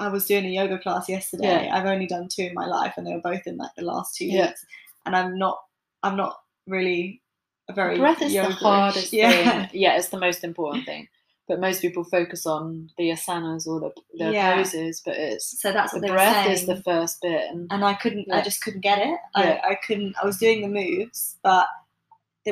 I 0.00 0.08
was 0.08 0.26
doing 0.26 0.44
a 0.46 0.48
yoga 0.50 0.78
class 0.78 1.08
yesterday. 1.08 1.66
Yeah. 1.66 1.76
I've 1.76 1.86
only 1.86 2.06
done 2.06 2.28
two 2.28 2.42
in 2.42 2.54
my 2.54 2.66
life, 2.66 2.94
and 2.96 3.06
they 3.06 3.12
were 3.12 3.20
both 3.20 3.46
in 3.46 3.56
like 3.56 3.72
the 3.76 3.84
last 3.84 4.14
two 4.16 4.26
Yeah. 4.26 4.46
weeks. 4.48 4.64
And 5.06 5.16
I'm 5.16 5.36
not, 5.38 5.58
I'm 6.02 6.16
not 6.16 6.36
really 6.66 7.20
a 7.68 7.72
very 7.72 7.98
breath 7.98 8.22
is 8.22 8.28
the 8.30 8.36
yoga-ish- 8.36 8.58
hardest 8.58 9.12
Yeah, 9.12 9.66
thing. 9.66 9.70
Yeah, 9.80 9.96
it's 9.98 10.08
the 10.08 10.18
most 10.20 10.44
important 10.44 10.86
thing. 10.86 11.08
But 11.48 11.60
most 11.60 11.80
people 11.80 12.04
focus 12.04 12.44
on 12.46 12.90
the 12.98 13.10
asanas 13.10 13.66
or 13.66 13.80
the, 13.80 13.90
the 14.18 14.32
Yeah. 14.32 14.54
poses, 14.56 15.00
but 15.04 15.16
it's 15.16 15.60
so 15.60 15.72
that's 15.72 15.92
the 15.94 16.00
breath 16.06 16.46
is 16.48 16.66
the 16.66 16.82
first 16.82 17.22
bit. 17.22 17.50
And 17.50 17.66
and 17.72 17.84
I 17.84 17.94
couldn't, 17.94 18.30
I 18.30 18.42
just 18.42 18.62
couldn't 18.62 18.82
get 18.82 18.98
it. 18.98 19.18
Yeah. 19.36 19.60
I, 19.64 19.70
I 19.70 19.74
couldn't. 19.76 20.14
I 20.22 20.26
was 20.26 20.36
doing 20.36 20.60
the 20.60 20.68
moves, 20.68 21.36
but 21.42 21.66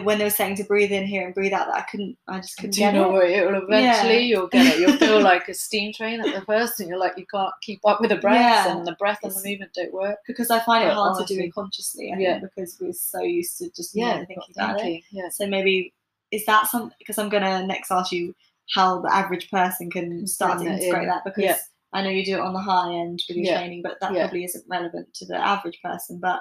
when 0.03 0.19
they 0.19 0.25
were 0.25 0.31
saying 0.31 0.57
to 0.57 0.65
breathe 0.65 0.93
in 0.93 1.07
here 1.07 1.25
and 1.25 1.35
breathe 1.35 1.55
out, 1.55 1.69
that 1.69 1.77
I 1.77 1.81
couldn't. 1.83 2.19
I 2.29 2.39
just 2.41 2.57
couldn't 2.59 2.73
do 2.73 2.81
you 2.83 2.87
get 2.89 2.95
know 2.95 3.17
it. 3.17 3.31
It 3.31 3.47
will 3.47 3.63
eventually 3.63 4.15
Yeah. 4.15 4.19
you'll 4.19 4.47
get 4.49 4.67
it. 4.75 4.81
You'll 4.81 4.97
feel 4.99 5.21
like 5.23 5.49
a 5.49 5.55
steam 5.55 5.93
train 5.93 6.21
at 6.21 6.35
the 6.35 6.45
first, 6.45 6.81
and 6.81 6.89
you're 6.89 6.99
like 6.99 7.17
you 7.17 7.25
can't 7.27 7.53
keep 7.63 7.81
up 7.87 8.01
with 8.01 8.11
the 8.11 8.17
breaths, 8.17 8.67
Yeah. 8.67 8.77
and 8.77 8.87
the 8.87 8.93
breath 8.99 9.21
and 9.23 9.33
the 9.33 9.43
movement 9.49 9.73
don't 9.75 9.93
work. 9.95 10.19
because 10.27 10.51
I 10.51 10.59
find 10.61 10.87
it 10.87 10.93
hard 10.93 11.19
to 11.27 11.35
do 11.35 11.41
it 11.41 11.53
consciously. 11.55 12.13
I 12.15 12.19
Yeah. 12.19 12.41
think 12.41 12.53
because 12.55 12.77
we're 12.81 12.93
so 12.93 13.23
used 13.23 13.57
to 13.59 13.71
just 13.71 13.95
Yeah, 13.95 14.19
thinking 14.25 14.43
about 14.55 14.81
it. 14.85 15.03
Yeah, 15.11 15.29
So 15.31 15.47
maybe 15.47 15.93
is 16.31 16.45
that 16.47 16.67
something? 16.67 16.95
Because 16.99 17.17
I'm 17.19 17.29
gonna 17.31 17.65
next 17.67 17.91
ask 17.91 18.13
you 18.13 18.35
how 18.75 19.01
the 19.01 19.15
average 19.15 19.51
person 19.51 19.91
can 19.91 20.27
start 20.27 20.59
to 20.61 20.67
integrate 20.67 21.03
in. 21.03 21.09
that 21.09 21.25
because 21.25 21.43
Yeah. 21.45 21.57
I 21.93 22.03
know 22.03 22.11
you 22.11 22.25
do 22.25 22.35
it 22.35 22.41
on 22.41 22.53
the 22.53 22.61
high 22.61 22.93
end 22.95 23.23
with 23.29 23.37
your 23.37 23.47
Yeah. 23.47 23.59
training, 23.59 23.83
but 23.83 23.99
that 24.01 24.13
Yeah. 24.13 24.23
probably 24.25 24.45
isn't 24.45 24.65
relevant 24.69 25.15
to 25.15 25.25
the 25.27 25.37
average 25.37 25.81
person. 25.83 26.19
But 26.19 26.41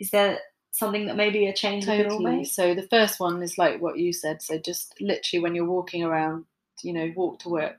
is 0.00 0.10
there 0.10 0.40
something 0.72 1.06
that 1.06 1.16
maybe 1.16 1.46
a 1.46 1.52
change 1.52 1.86
totally. 1.86 2.24
make? 2.38 2.46
So 2.48 2.74
the 2.74 2.88
first 2.88 3.20
one 3.20 3.42
is 3.42 3.56
like 3.56 3.80
what 3.80 3.98
you 3.98 4.12
said. 4.12 4.42
So 4.42 4.58
just 4.58 5.00
literally 5.00 5.42
when 5.42 5.54
you're 5.54 5.64
walking 5.64 6.02
around, 6.04 6.44
you 6.82 6.92
know, 6.92 7.12
walk 7.16 7.38
to 7.40 7.48
work, 7.48 7.76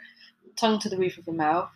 tongue 0.55 0.79
to 0.79 0.89
the 0.89 0.97
roof 0.97 1.17
of 1.17 1.27
your 1.27 1.35
mouth, 1.35 1.69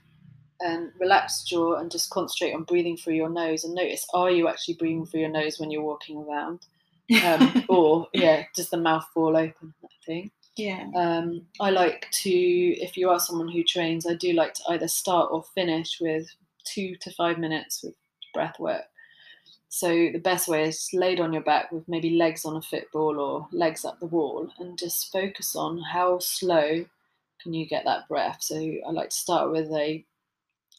and 0.62 0.92
relax 1.00 1.44
jaw, 1.44 1.76
and 1.76 1.92
just 1.92 2.10
concentrate 2.12 2.54
on 2.54 2.64
breathing 2.64 2.96
through 2.96 3.16
your 3.16 3.30
nose. 3.30 3.66
And 3.66 3.74
notice, 3.76 4.08
are 4.14 4.32
you 4.32 4.48
actually 4.48 4.76
breathing 4.76 5.06
through 5.06 5.20
your 5.22 5.30
nose 5.30 5.60
when 5.60 5.70
you're 5.70 5.84
walking 5.84 6.18
around, 6.18 6.66
um, 7.26 7.66
or 7.70 8.08
yeah, 8.14 8.46
just 8.56 8.72
the 8.72 8.78
mouth 8.78 9.06
fall 9.14 9.36
open 9.36 9.74
that 9.82 9.90
thing. 10.06 10.32
Yeah. 10.56 10.88
Um, 10.96 11.44
I 11.60 11.70
like 11.70 12.08
to, 12.24 12.30
if 12.30 12.98
you 12.98 13.10
are 13.10 13.20
someone 13.20 13.50
who 13.50 13.64
trains, 13.64 14.06
I 14.06 14.14
do 14.16 14.34
like 14.34 14.54
to 14.56 14.64
either 14.70 14.88
start 14.88 15.30
or 15.32 15.44
finish 15.54 15.98
with 16.00 16.28
two 16.66 16.96
to 17.02 17.12
five 17.12 17.38
minutes 17.38 17.84
with 17.84 17.94
breath 18.34 18.60
work. 18.60 18.84
So 19.70 19.90
the 19.90 20.22
best 20.24 20.48
way 20.48 20.70
is 20.70 20.90
laid 20.94 21.20
on 21.20 21.34
your 21.34 21.44
back 21.44 21.72
with 21.72 21.88
maybe 21.90 22.12
legs 22.12 22.46
on 22.46 22.56
a 22.56 22.62
football 22.62 23.20
or 23.20 23.48
legs 23.52 23.84
up 23.84 24.00
the 24.00 24.06
wall, 24.06 24.50
and 24.58 24.78
just 24.78 25.12
focus 25.12 25.56
on 25.56 25.82
how 25.82 26.20
slow 26.20 26.86
can 27.42 27.54
you 27.54 27.68
get 27.68 27.84
that 27.84 28.08
breath. 28.08 28.38
So 28.42 28.56
I 28.56 28.92
like 28.92 29.10
to 29.10 29.16
start 29.16 29.52
with 29.52 29.70
a 29.72 30.06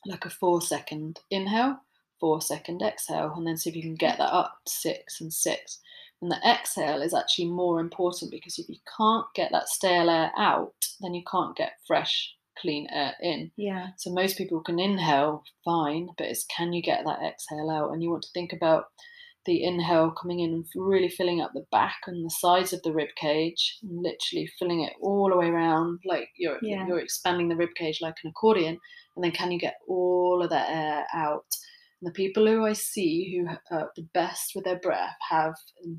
like 0.06 0.24
a 0.24 0.30
four 0.30 0.62
second 0.62 1.20
inhale, 1.30 1.78
four 2.20 2.40
second 2.40 2.80
exhale, 2.80 3.34
and 3.36 3.46
then 3.46 3.58
see 3.58 3.68
if 3.68 3.76
you 3.76 3.82
can 3.82 3.96
get 3.96 4.16
that 4.16 4.32
up 4.32 4.60
six 4.66 5.20
and 5.20 5.32
six. 5.32 5.80
And 6.22 6.30
the 6.30 6.40
exhale 6.48 7.02
is 7.02 7.14
actually 7.14 7.48
more 7.48 7.78
important 7.78 8.30
because 8.30 8.58
if 8.58 8.68
you 8.68 8.76
can't 8.96 9.26
get 9.34 9.52
that 9.52 9.68
stale 9.68 10.08
air 10.08 10.32
out, 10.38 10.72
then 11.00 11.14
you 11.14 11.22
can't 11.30 11.56
get 11.56 11.72
fresh, 11.86 12.34
clean 12.58 12.88
air 12.90 13.14
in. 13.20 13.50
Yeah. 13.56 13.88
So 13.98 14.10
most 14.10 14.38
people 14.38 14.60
can 14.62 14.78
inhale 14.80 15.44
fine, 15.64 16.08
but 16.16 16.26
it's 16.26 16.46
can 16.46 16.72
you 16.72 16.82
get 16.82 17.04
that 17.04 17.22
exhale 17.22 17.70
out? 17.70 17.92
And 17.92 18.02
you 18.02 18.10
want 18.10 18.22
to 18.22 18.30
think 18.32 18.52
about 18.52 18.86
the 19.44 19.62
inhale 19.62 20.10
coming 20.10 20.40
in 20.40 20.52
and 20.52 20.64
really 20.74 21.08
filling 21.08 21.40
up 21.40 21.52
the 21.54 21.64
back 21.70 21.98
and 22.06 22.24
the 22.24 22.30
sides 22.30 22.72
of 22.72 22.82
the 22.82 22.92
rib 22.92 23.10
cage, 23.16 23.78
and 23.82 24.02
literally 24.02 24.50
filling 24.58 24.82
it 24.82 24.94
all 25.00 25.28
the 25.30 25.36
way 25.36 25.46
around, 25.46 26.00
like 26.04 26.30
you're 26.36 26.58
Yeah. 26.62 26.84
you're 26.86 26.98
expanding 26.98 27.48
the 27.48 27.56
rib 27.56 27.68
cage 27.76 28.00
like 28.00 28.16
an 28.24 28.30
accordion, 28.30 28.78
and 29.14 29.24
then 29.24 29.30
can 29.30 29.52
you 29.52 29.58
get 29.60 29.76
all 29.86 30.42
of 30.42 30.50
that 30.50 30.68
air 30.68 31.06
out? 31.14 31.46
And 32.00 32.08
the 32.08 32.12
people 32.12 32.46
who 32.46 32.64
I 32.66 32.74
see 32.74 33.36
who 33.38 33.48
are 33.74 33.90
the 33.96 34.06
best 34.12 34.52
with 34.54 34.64
their 34.64 34.78
breath 34.78 35.16
have, 35.30 35.54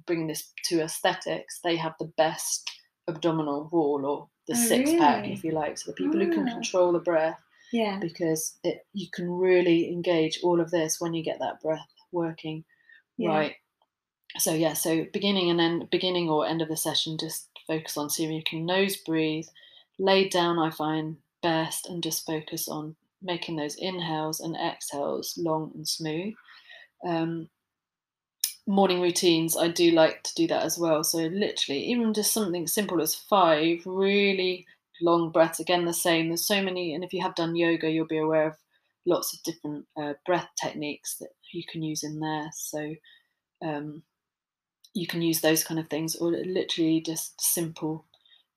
bringing 0.06 0.28
this 0.28 0.54
to 0.66 0.82
aesthetics, 0.82 1.60
they 1.64 1.76
have 1.76 1.96
the 2.00 2.12
best 2.18 2.70
abdominal 3.08 3.68
wall 3.72 4.06
or 4.06 4.30
the 4.48 4.54
Oh, 4.54 4.68
six 4.68 4.94
pack, 4.94 5.28
if 5.28 5.44
you 5.44 5.52
like. 5.52 5.78
So 5.78 5.92
the 5.92 5.96
people 5.96 6.20
who 6.20 6.32
can 6.32 6.48
Ah. 6.48 6.54
control 6.54 6.92
the 6.92 7.00
breath 7.00 7.40
Yeah. 7.72 8.00
because 8.00 8.58
it, 8.64 8.86
you 8.94 9.08
can 9.12 9.30
really 9.30 9.92
engage 9.92 10.40
all 10.44 10.62
of 10.62 10.72
this 10.72 11.02
when 11.02 11.14
you 11.14 11.24
get 11.24 11.40
that 11.40 11.62
breath 11.62 11.88
working 12.12 12.64
Yeah. 13.18 13.30
right. 13.36 13.56
So 14.38 14.54
yeah, 14.54 14.74
so 14.74 15.06
beginning 15.12 15.50
and 15.50 15.60
then 15.60 15.88
beginning 15.92 16.30
or 16.30 16.46
end 16.46 16.62
of 16.62 16.68
the 16.68 16.78
session, 16.78 17.18
just 17.18 17.50
focus 17.66 17.98
on 17.98 18.10
seeing 18.10 18.32
you 18.32 18.44
can 18.44 18.66
nose 18.66 18.96
breathe, 18.98 19.48
lay 19.98 20.30
down. 20.30 20.60
I 20.60 20.70
find 20.70 21.18
best 21.42 21.88
and 21.90 22.04
just 22.04 22.26
focus 22.26 22.68
on 22.68 22.96
making 23.22 23.56
those 23.56 23.76
inhales 23.76 24.40
and 24.40 24.56
exhales 24.56 25.34
long 25.38 25.72
and 25.76 25.88
smooth. 25.88 26.34
Um, 27.06 27.50
morning 28.68 29.02
routines, 29.02 29.56
I 29.58 29.70
do 29.70 29.92
like 29.92 30.24
to 30.24 30.36
do 30.36 30.48
that 30.48 30.64
as 30.64 30.78
well. 30.78 31.04
So 31.04 31.20
literally, 31.20 31.84
even 31.86 32.14
just 32.14 32.34
something 32.34 32.68
simple 32.68 33.02
as 33.02 33.16
five 33.16 33.80
really 33.86 34.66
long 35.02 35.32
breaths. 35.32 35.60
Again, 35.60 35.86
the 35.86 35.94
same. 35.94 36.28
There's 36.28 36.46
so 36.48 36.62
many, 36.62 36.94
and 36.94 37.04
if 37.04 37.14
you 37.14 37.22
have 37.22 37.36
done 37.36 37.56
yoga, 37.56 37.90
you'll 37.90 38.08
be 38.08 38.18
aware 38.18 38.48
of 38.48 38.54
lots 39.06 39.34
of 39.34 39.42
different 39.44 39.86
uh, 40.00 40.14
breath 40.26 40.50
techniques 40.62 41.16
that 41.20 41.30
you 41.54 41.64
can 41.72 41.82
use 41.82 42.04
in 42.04 42.20
there. 42.20 42.50
So 42.54 42.96
um, 43.64 44.04
you 44.94 45.08
can 45.08 45.22
use 45.22 45.42
those 45.42 45.64
kind 45.64 45.80
of 45.80 45.90
things, 45.90 46.16
or 46.16 46.32
literally 46.32 47.02
just 47.02 47.40
simple 47.40 48.06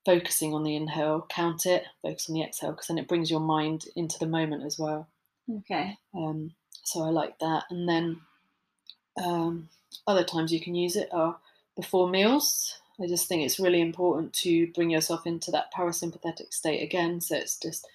focusing 0.05 0.55
on 0.55 0.64
the 0.64 0.76
inhale, 0.76 1.26
count 1.28 1.66
it, 1.66 1.84
focus 2.03 2.28
on 2.28 2.34
the 2.34 2.42
exhale, 2.42 2.72
because 2.72 2.86
then 2.88 2.98
it 2.98 3.09
brings 3.09 3.30
your 3.30 3.40
mind 3.40 3.84
into 3.96 4.18
the 4.18 4.26
moment 4.26 4.64
as 4.64 4.78
well. 4.78 5.09
Okay. 5.59 5.98
Um, 6.14 6.53
so 6.84 7.03
I 7.03 7.11
like 7.11 7.38
that. 7.40 7.64
And 7.70 7.88
then 7.88 8.20
um, 9.22 9.68
other 10.07 10.24
times 10.24 10.53
you 10.53 10.61
can 10.61 10.74
use 10.74 10.96
it 10.96 11.09
are 11.12 11.36
before 11.76 12.09
meals. 12.09 12.76
I 13.03 13.07
just 13.07 13.28
think 13.28 13.42
it's 13.42 13.59
really 13.61 13.80
important 13.80 14.32
to 14.34 14.66
bring 14.72 14.90
yourself 14.90 15.26
into 15.26 15.51
that 15.53 15.72
parasympathetic 15.76 16.53
state 16.53 16.82
again. 16.82 17.20
So 17.20 17.36
it's 17.36 17.59
just 17.59 17.86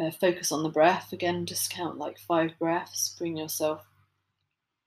uh, 0.00 0.10
focus 0.10 0.52
on 0.52 0.62
the 0.62 0.68
breath 0.68 1.12
again. 1.12 1.44
Just 1.46 1.70
count 1.72 1.98
like 1.98 2.18
five 2.18 2.52
breaths. 2.58 3.14
Bring 3.18 3.36
yourself 3.36 3.84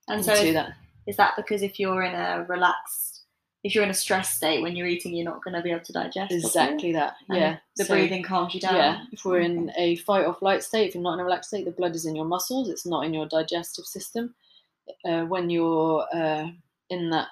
And 0.08 0.20
into 0.20 0.36
so 0.36 0.44
if- 0.44 0.54
that. 0.54 0.74
is 1.08 1.18
that 1.18 1.34
because 1.38 1.62
if 1.64 1.80
you're 1.80 2.02
in 2.04 2.16
a 2.16 2.46
relaxed, 2.48 3.14
if 3.66 3.74
you're 3.74 3.84
in 3.84 3.89
a 3.89 3.95
stress 3.95 4.32
state 4.32 4.61
when 4.61 4.76
you're 4.76 4.86
eating, 4.86 5.16
you're 5.16 5.26
not 5.26 5.43
going 5.43 5.55
to 5.55 5.61
be 5.63 5.72
able 5.72 5.84
to 5.84 5.91
digest? 5.91 6.32
Exactly 6.32 6.91
that. 6.93 7.16
And 7.28 7.38
Yeah. 7.39 7.57
The 7.78 7.86
So- 7.86 7.95
breathing 7.95 8.22
calms 8.22 8.53
you 8.53 8.59
down. 8.59 8.76
Yeah, 8.76 9.05
if 9.11 9.26
we're 9.26 9.39
in 9.39 9.72
a 9.76 9.95
fight 9.95 10.28
or 10.28 10.36
flight 10.36 10.63
state, 10.63 10.89
if 10.89 10.93
you're 10.93 11.01
not 11.01 11.16
in 11.16 11.20
a 11.20 11.24
relaxed 11.24 11.49
state, 11.49 11.66
the 11.66 11.72
blood 11.72 11.95
is 11.95 12.05
in 12.05 12.16
your 12.16 12.26
muscles, 12.26 12.70
it's 12.70 12.86
not 12.86 13.05
in 13.05 13.13
your 13.13 13.26
digestive 13.26 13.86
system. 13.86 14.36
Uh, 15.03 15.24
when 15.26 15.49
you're 15.49 16.05
uh, 16.13 16.47
in 16.91 17.09
that 17.09 17.30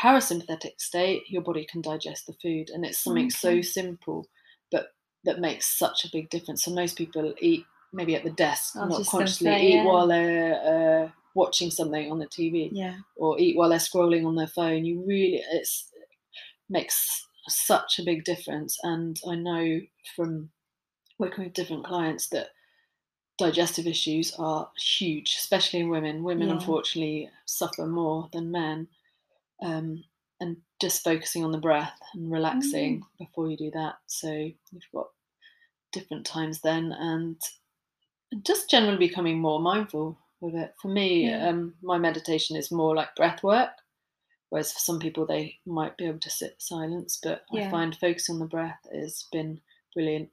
parasympathetic 0.00 0.80
state, 0.80 1.24
your 1.28 1.42
body 1.42 1.66
can 1.66 1.82
digest 1.82 2.26
the 2.26 2.32
food, 2.32 2.70
and 2.70 2.86
it's 2.86 3.00
something 3.04 3.28
so 3.28 3.60
simple, 3.60 4.26
but 4.70 4.94
that 5.24 5.38
makes 5.38 5.66
such 5.66 6.06
a 6.06 6.10
big 6.10 6.30
difference. 6.30 6.64
So 6.64 6.70
most 6.70 6.96
people 6.96 7.34
eat 7.42 7.66
maybe 7.92 8.16
at 8.16 8.24
the 8.24 8.30
desk, 8.30 8.74
not 8.74 9.04
consciously, 9.06 9.44
say, 9.44 9.66
eat 9.66 9.74
yeah. 9.74 9.84
while 9.84 10.06
they're 10.06 11.04
uh, 11.04 11.10
watching 11.34 11.70
something 11.70 12.10
on 12.10 12.18
the 12.18 12.26
TV 12.26 12.70
Yeah. 12.72 12.98
or 13.16 13.38
eat 13.40 13.56
while 13.56 13.68
they're 13.68 13.78
scrolling 13.78 14.26
on 14.26 14.36
their 14.36 14.46
phone. 14.46 14.84
You 14.84 15.02
really, 15.04 15.42
it's 15.52 15.90
makes 16.68 17.26
such 17.48 17.98
a 17.98 18.04
big 18.04 18.24
difference. 18.24 18.78
And 18.82 19.20
I 19.28 19.34
know 19.34 19.80
from 20.16 20.50
working 21.18 21.44
with 21.44 21.52
different 21.52 21.84
clients 21.84 22.28
that 22.28 22.48
digestive 23.36 23.86
issues 23.86 24.34
are 24.38 24.70
huge, 24.78 25.34
especially 25.38 25.80
in 25.80 25.88
women. 25.90 26.22
Women, 26.22 26.48
Yeah. 26.48 26.54
unfortunately, 26.54 27.30
suffer 27.46 27.86
more 27.86 28.28
than 28.32 28.50
men. 28.50 28.88
Um, 29.62 30.04
and 30.40 30.56
just 30.80 31.04
focusing 31.04 31.44
on 31.44 31.52
the 31.52 31.58
breath 31.58 31.98
and 32.12 32.30
relaxing 32.30 33.00
Mm. 33.00 33.06
before 33.18 33.48
you 33.50 33.56
do 33.56 33.70
that. 33.70 33.96
So 34.06 34.32
you've 34.32 34.90
got 34.92 35.08
different 35.92 36.26
times 36.26 36.60
then, 36.60 36.92
and 36.92 37.40
just 38.42 38.68
generally 38.68 38.98
becoming 38.98 39.38
more 39.38 39.60
mindful 39.60 40.18
with 40.44 40.54
it. 40.54 40.74
For 40.80 40.88
me, 40.88 41.26
Yeah. 41.28 41.48
um, 41.48 41.74
my 41.82 41.98
meditation 41.98 42.56
is 42.56 42.70
more 42.70 42.94
like 42.94 43.16
breath 43.16 43.42
work, 43.42 43.70
whereas 44.50 44.72
for 44.72 44.78
some 44.78 44.98
people 44.98 45.26
they 45.26 45.58
might 45.66 45.96
be 45.96 46.06
able 46.06 46.20
to 46.20 46.30
sit 46.30 46.60
silence. 46.60 47.18
But 47.22 47.44
I 47.52 47.70
find 47.70 47.96
focusing 47.96 48.34
on 48.36 48.40
the 48.40 48.46
breath 48.46 48.86
has 48.92 49.24
been 49.32 49.60
brilliant. 49.94 50.30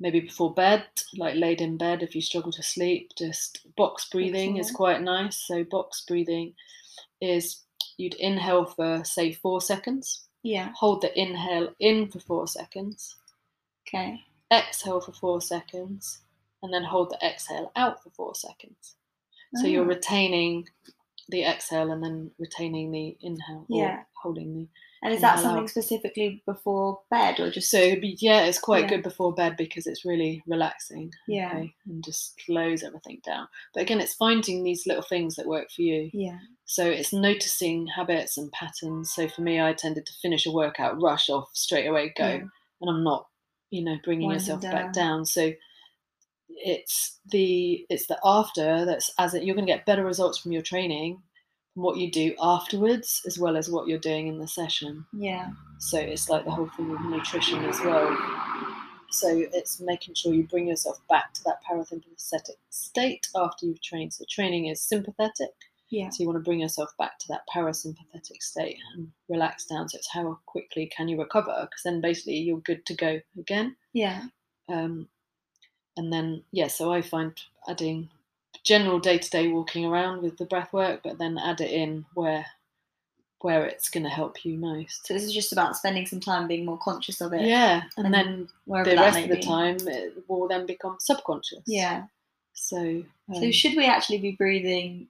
Maybe 0.00 0.20
before 0.20 0.52
bed, 0.52 0.84
like 1.16 1.36
laid 1.36 1.60
in 1.60 1.76
bed, 1.76 2.02
if 2.02 2.14
you 2.16 2.22
struggle 2.22 2.50
to 2.52 2.62
sleep, 2.62 3.10
just 3.16 3.64
box 3.76 4.08
breathing 4.08 4.56
is 4.56 4.70
quite 4.72 5.00
nice. 5.00 5.36
So 5.36 5.62
box 5.62 6.04
breathing 6.06 6.54
is 7.20 7.62
you'd 7.98 8.14
inhale 8.14 8.64
for 8.64 9.04
say 9.04 9.32
four 9.32 9.60
seconds, 9.60 10.26
Yeah. 10.42 10.72
hold 10.74 11.02
the 11.02 11.16
inhale 11.16 11.72
in 11.78 12.10
for 12.10 12.18
four 12.18 12.48
seconds, 12.48 13.14
Okay. 13.86 14.24
exhale 14.50 15.00
for 15.00 15.12
four 15.12 15.40
seconds, 15.40 16.22
and 16.62 16.72
then 16.74 16.82
hold 16.84 17.10
the 17.10 17.24
exhale 17.24 17.70
out 17.76 18.02
for 18.02 18.10
four 18.10 18.34
seconds. 18.34 18.96
So 19.56 19.66
you're 19.66 19.84
Ah. 19.84 19.88
retaining 19.88 20.68
the 21.28 21.44
exhale 21.44 21.90
and 21.90 22.02
then 22.02 22.30
retaining 22.38 22.90
the 22.90 23.16
inhale 23.20 23.66
or 23.70 23.78
Yeah. 23.84 24.02
holding 24.22 24.54
the. 24.54 24.68
And 25.04 25.12
is 25.12 25.20
that 25.22 25.40
something 25.40 25.64
out. 25.64 25.70
specifically 25.70 26.42
before 26.46 27.00
bed 27.10 27.40
or 27.40 27.50
just 27.50 27.70
So 27.70 27.78
it'd 27.78 28.00
be- 28.00 28.16
yeah, 28.20 28.44
it's 28.44 28.58
quite 28.60 28.84
Yeah. 28.84 28.88
good 28.90 29.02
before 29.02 29.32
bed 29.34 29.56
because 29.56 29.86
it's 29.86 30.04
really 30.04 30.42
relaxing. 30.46 31.12
Yeah. 31.26 31.48
okay, 31.56 31.74
and 31.86 32.04
just 32.04 32.40
slows 32.40 32.82
everything 32.84 33.20
down. 33.24 33.48
But 33.74 33.82
again, 33.82 34.00
it's 34.00 34.14
finding 34.14 34.62
these 34.62 34.86
little 34.86 35.02
things 35.02 35.34
that 35.36 35.46
work 35.46 35.70
for 35.72 35.82
you. 35.82 36.10
Yeah. 36.12 36.38
So 36.66 36.86
it's 36.86 37.12
noticing 37.12 37.88
habits 37.88 38.36
and 38.38 38.52
patterns. 38.52 39.12
So 39.12 39.28
for 39.28 39.40
me, 39.42 39.60
I 39.60 39.72
tended 39.72 40.06
to 40.06 40.12
finish 40.14 40.46
a 40.46 40.52
workout, 40.52 41.00
rush 41.02 41.28
off 41.30 41.50
straight 41.52 41.86
away, 41.86 42.10
go, 42.16 42.26
Yeah. 42.28 42.44
and 42.80 42.90
I'm 42.90 43.02
not, 43.02 43.26
you 43.70 43.82
know, 43.82 43.96
bringing 44.04 44.28
Winding 44.28 44.40
yourself 44.40 44.60
down. 44.60 44.72
back 44.72 44.92
down. 44.92 45.24
So 45.26 45.52
it's 46.56 47.20
the 47.30 47.86
it's 47.88 48.06
the 48.06 48.18
after 48.24 48.84
that's 48.84 49.10
as 49.18 49.34
it, 49.34 49.44
you're 49.44 49.54
going 49.54 49.66
to 49.66 49.72
get 49.72 49.86
better 49.86 50.04
results 50.04 50.38
from 50.38 50.52
your 50.52 50.62
training, 50.62 51.22
from 51.74 51.82
what 51.82 51.96
you 51.96 52.10
do 52.10 52.34
afterwards, 52.40 53.22
as 53.26 53.38
well 53.38 53.56
as 53.56 53.70
what 53.70 53.88
you're 53.88 53.98
doing 53.98 54.26
in 54.26 54.38
the 54.38 54.48
session. 54.48 55.04
Yeah. 55.12 55.50
So 55.78 55.98
it's 55.98 56.28
like 56.28 56.44
the 56.44 56.50
whole 56.50 56.70
thing 56.76 56.88
with 56.88 57.00
nutrition 57.00 57.64
as 57.64 57.80
well. 57.80 58.16
So 59.10 59.28
it's 59.52 59.80
making 59.80 60.14
sure 60.14 60.32
you 60.32 60.44
bring 60.44 60.68
yourself 60.68 60.98
back 61.08 61.34
to 61.34 61.44
that 61.44 61.58
parasympathetic 61.68 62.56
state 62.70 63.28
after 63.36 63.66
you've 63.66 63.82
trained. 63.82 64.14
So 64.14 64.24
training 64.30 64.66
is 64.66 64.80
sympathetic. 64.80 65.50
Yeah. 65.90 66.08
So 66.08 66.22
you 66.22 66.26
want 66.26 66.38
to 66.38 66.48
bring 66.48 66.60
yourself 66.60 66.90
back 66.98 67.18
to 67.18 67.26
that 67.28 67.42
parasympathetic 67.54 68.40
state 68.40 68.78
and 68.94 69.08
relax 69.28 69.66
down. 69.66 69.90
So 69.90 69.98
it's 69.98 70.10
how 70.10 70.38
quickly 70.46 70.90
can 70.96 71.08
you 71.08 71.18
recover? 71.18 71.54
Because 71.60 71.82
then 71.84 72.00
basically 72.00 72.36
you're 72.36 72.60
good 72.60 72.86
to 72.86 72.94
go 72.94 73.20
again. 73.38 73.76
Yeah. 73.92 74.22
Um, 74.70 75.08
and 75.96 76.12
then 76.12 76.42
yeah, 76.52 76.68
so 76.68 76.92
I 76.92 77.02
find 77.02 77.32
adding 77.68 78.08
general 78.64 78.98
day 79.00 79.18
to 79.18 79.30
day 79.30 79.48
walking 79.48 79.84
around 79.84 80.22
with 80.22 80.36
the 80.38 80.44
breath 80.46 80.72
work, 80.72 81.00
but 81.02 81.18
then 81.18 81.38
add 81.38 81.60
it 81.60 81.70
in 81.70 82.04
where 82.14 82.46
where 83.40 83.66
it's 83.66 83.90
going 83.90 84.04
to 84.04 84.08
help 84.08 84.44
you 84.44 84.56
most. 84.56 85.04
So 85.06 85.14
this 85.14 85.24
is 85.24 85.34
just 85.34 85.52
about 85.52 85.76
spending 85.76 86.06
some 86.06 86.20
time 86.20 86.46
being 86.46 86.64
more 86.64 86.78
conscious 86.78 87.20
of 87.20 87.32
it. 87.32 87.40
Yeah, 87.42 87.82
and, 87.96 88.06
And 88.06 88.14
then 88.14 88.48
the 88.66 88.94
rest 88.96 89.18
of 89.18 89.28
the 89.30 89.34
be. 89.36 89.42
time 89.42 89.76
it 89.88 90.22
will 90.28 90.46
then 90.46 90.64
become 90.64 90.96
subconscious. 91.00 91.64
Yeah. 91.66 92.04
So, 92.54 93.02
So 93.34 93.42
um, 93.46 93.50
should 93.50 93.76
we 93.76 93.84
actually 93.86 94.18
be 94.18 94.32
breathing 94.32 95.08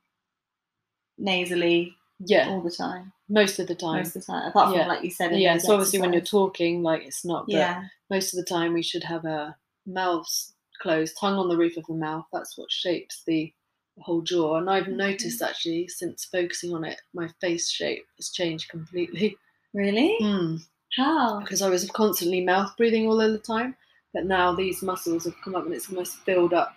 nasally 1.18 1.94
yeah, 2.20 2.48
all 2.48 2.62
the 2.62 2.70
time? 2.70 3.12
most 3.28 3.58
of 3.58 3.66
the 3.66 3.74
time. 3.74 3.96
Most 3.98 4.16
of 4.16 4.24
the 4.24 4.32
time, 4.32 4.48
apart 4.48 4.70
from 4.70 4.78
Yeah. 4.78 4.86
like 4.86 5.04
you 5.04 5.10
said. 5.10 5.36
yeah, 5.38 5.58
so 5.58 5.74
obviously 5.74 6.00
when 6.00 6.12
you're 6.12 6.22
talking, 6.22 6.82
like 6.82 7.02
it's 7.02 7.24
not. 7.24 7.46
But 7.46 7.54
Yeah. 7.54 7.84
most 8.10 8.32
of 8.32 8.38
the 8.38 8.44
time 8.44 8.72
we 8.72 8.82
should 8.82 9.04
have 9.04 9.24
our 9.26 9.56
mouths 9.86 10.54
closed, 10.82 11.16
tongue 11.18 11.38
on 11.38 11.48
the 11.48 11.56
roof 11.56 11.76
of 11.76 11.86
the 11.86 11.94
mouth. 11.94 12.26
That's 12.32 12.58
what 12.58 12.70
shapes 12.70 13.22
the, 13.26 13.52
whole 13.98 14.22
jaw. 14.22 14.56
And 14.56 14.70
I've 14.70 14.84
Okay. 14.84 14.92
noticed 14.92 15.42
actually 15.42 15.86
since 15.88 16.24
focusing 16.24 16.72
on 16.74 16.82
it, 16.82 16.98
my 17.12 17.28
face 17.42 17.68
shape 17.70 18.06
has 18.16 18.30
changed 18.30 18.70
completely. 18.70 19.36
Really? 19.74 20.16
Hmm. 20.18 20.56
How? 20.96 21.40
Because 21.40 21.60
I 21.62 21.68
was 21.68 21.88
constantly 21.90 22.40
mouth 22.42 22.74
breathing 22.78 23.06
all 23.06 23.20
of 23.20 23.32
the 23.32 23.38
time, 23.38 23.76
but 24.14 24.24
now 24.24 24.54
these 24.54 24.82
muscles 24.82 25.24
have 25.24 25.34
come 25.44 25.54
up 25.54 25.66
and 25.66 25.74
it's 25.74 25.90
almost 25.90 26.16
filled 26.24 26.54
up 26.54 26.74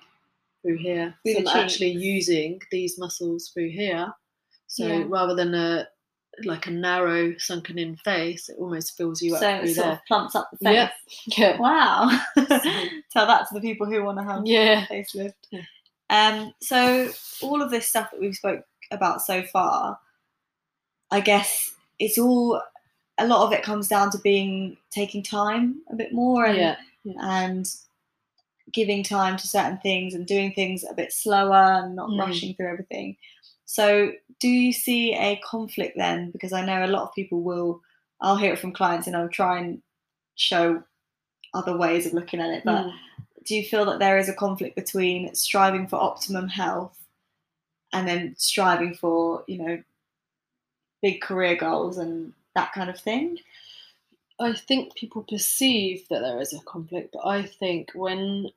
through 0.61 0.77
here. 0.77 1.15
Through 1.23 1.45
so 1.45 1.51
I'm 1.51 1.63
actually 1.63 1.91
using 1.91 2.61
these 2.71 2.99
muscles 2.99 3.49
through 3.53 3.69
here. 3.69 4.13
So 4.67 4.85
Yeah. 4.87 5.05
rather 5.07 5.35
than 5.35 5.53
a 5.53 5.87
like 6.43 6.67
a 6.67 6.71
narrow 6.71 7.35
sunken 7.37 7.77
in 7.79 7.95
face, 7.97 8.49
it 8.49 8.57
almost 8.59 8.97
fills 8.97 9.21
you 9.21 9.35
up 9.35 9.41
So 9.41 9.49
it 9.49 9.73
sort 9.75 9.85
there. 9.85 9.93
of 9.93 9.99
plumps 10.07 10.35
up 10.35 10.49
the 10.51 10.57
face. 10.57 10.73
Yeah. 10.75 10.89
Yeah. 11.37 11.57
Wow. 11.59 12.09
Tell 13.11 13.27
that 13.27 13.47
to 13.47 13.53
the 13.53 13.61
people 13.61 13.85
who 13.87 14.03
want 14.03 14.17
to 14.19 14.23
have 14.23 14.41
Yeah. 14.45 14.85
a 14.89 14.93
facelift. 14.93 15.33
Yeah. 15.51 15.61
Um, 16.09 16.53
so 16.61 17.09
all 17.41 17.61
of 17.61 17.71
this 17.71 17.87
stuff 17.87 18.11
that 18.11 18.19
we've 18.21 18.35
spoke 18.35 18.63
about 18.91 19.21
so 19.21 19.43
far, 19.43 19.99
I 21.11 21.19
guess 21.19 21.71
it's 21.99 22.17
all 22.17 22.61
a 23.17 23.25
lot 23.25 23.45
of 23.47 23.53
it 23.53 23.63
comes 23.63 23.87
down 23.87 24.11
to 24.11 24.17
being 24.19 24.77
taking 24.91 25.23
time 25.23 25.81
a 25.89 25.95
bit 25.95 26.11
more 26.13 26.45
and 26.45 26.57
yeah. 26.57 26.75
and 27.21 27.65
giving 28.73 29.03
time 29.03 29.37
to 29.37 29.47
certain 29.47 29.77
things 29.77 30.13
and 30.13 30.25
doing 30.27 30.51
things 30.53 30.83
a 30.83 30.93
bit 30.93 31.13
slower 31.13 31.81
and 31.83 31.95
not 31.95 32.09
Mm. 32.09 32.19
rushing 32.19 32.53
through 32.55 32.69
everything. 32.69 33.15
So, 33.65 34.11
do 34.39 34.47
you 34.47 34.71
see 34.73 35.13
a 35.13 35.37
conflict 35.43 35.97
then? 35.97 36.31
Because 36.31 36.53
I 36.53 36.65
know 36.65 36.85
a 36.85 36.87
lot 36.87 37.03
of 37.03 37.13
people 37.13 37.41
will, 37.41 37.81
I'll 38.21 38.37
hear 38.37 38.53
it 38.53 38.59
from 38.59 38.73
clients 38.73 39.07
and 39.07 39.15
I'll 39.15 39.29
try 39.29 39.59
and 39.59 39.81
show 40.35 40.83
other 41.53 41.77
ways 41.77 42.05
of 42.05 42.13
looking 42.13 42.41
at 42.41 42.49
it. 42.51 42.63
But 42.63 42.85
Mm. 42.85 42.93
do 43.45 43.55
you 43.55 43.63
feel 43.63 43.85
that 43.85 43.99
there 43.99 44.17
is 44.17 44.29
a 44.29 44.33
conflict 44.33 44.75
between 44.75 45.33
striving 45.33 45.87
for 45.87 45.97
optimum 45.97 46.47
health 46.49 46.97
and 47.93 48.07
then 48.07 48.35
striving 48.37 48.93
for, 48.93 49.43
you 49.47 49.57
know, 49.57 49.83
big 51.01 51.21
career 51.21 51.55
goals 51.55 51.97
and 51.97 52.33
that 52.55 52.73
kind 52.73 52.89
of 52.89 52.99
thing? 52.99 53.39
I 54.39 54.53
think 54.53 54.95
people 54.95 55.23
perceive 55.23 56.07
that 56.09 56.19
there 56.19 56.41
is 56.41 56.53
a 56.53 56.59
conflict, 56.61 57.13
but 57.13 57.25
I 57.25 57.43
think 57.43 57.91
when 57.93 58.51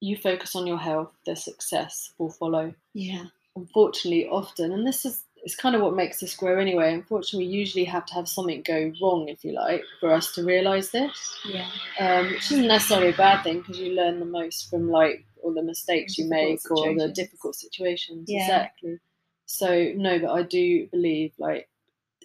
you 0.00 0.16
focus 0.16 0.54
on 0.54 0.66
your 0.66 0.78
health, 0.78 1.12
the 1.24 1.34
success 1.34 2.12
will 2.18 2.30
follow. 2.30 2.74
Yeah. 2.92 3.26
Unfortunately, 3.56 4.28
often, 4.28 4.72
and 4.72 4.86
this 4.86 5.04
is 5.04 5.24
it's 5.44 5.54
kind 5.54 5.76
of 5.76 5.82
what 5.82 5.94
makes 5.94 6.22
us 6.22 6.34
grow 6.34 6.58
anyway. 6.58 6.94
Unfortunately, 6.94 7.46
we 7.46 7.52
usually 7.52 7.84
have 7.84 8.06
to 8.06 8.14
have 8.14 8.26
something 8.26 8.62
go 8.62 8.90
wrong, 9.00 9.28
if 9.28 9.44
you 9.44 9.52
like, 9.52 9.82
for 10.00 10.12
us 10.12 10.32
to 10.32 10.42
realise 10.42 10.90
this. 10.90 11.38
Yeah. 11.44 11.68
um, 12.00 12.30
which 12.30 12.50
isn't 12.50 12.66
necessarily 12.66 13.10
a 13.10 13.16
bad 13.16 13.42
thing 13.44 13.58
because 13.60 13.78
you 13.78 13.92
learn 13.92 14.20
the 14.20 14.26
most 14.26 14.70
from 14.70 14.88
like 14.88 15.24
all 15.42 15.52
the 15.52 15.62
mistakes 15.62 16.16
you 16.16 16.28
make 16.30 16.60
or 16.70 16.94
the 16.94 17.12
difficult 17.14 17.56
situations. 17.56 18.24
Yeah. 18.26 18.40
Exactly. 18.42 18.98
So 19.44 19.92
no, 19.94 20.18
but 20.18 20.32
I 20.32 20.42
do 20.42 20.86
believe 20.86 21.32
like 21.38 21.68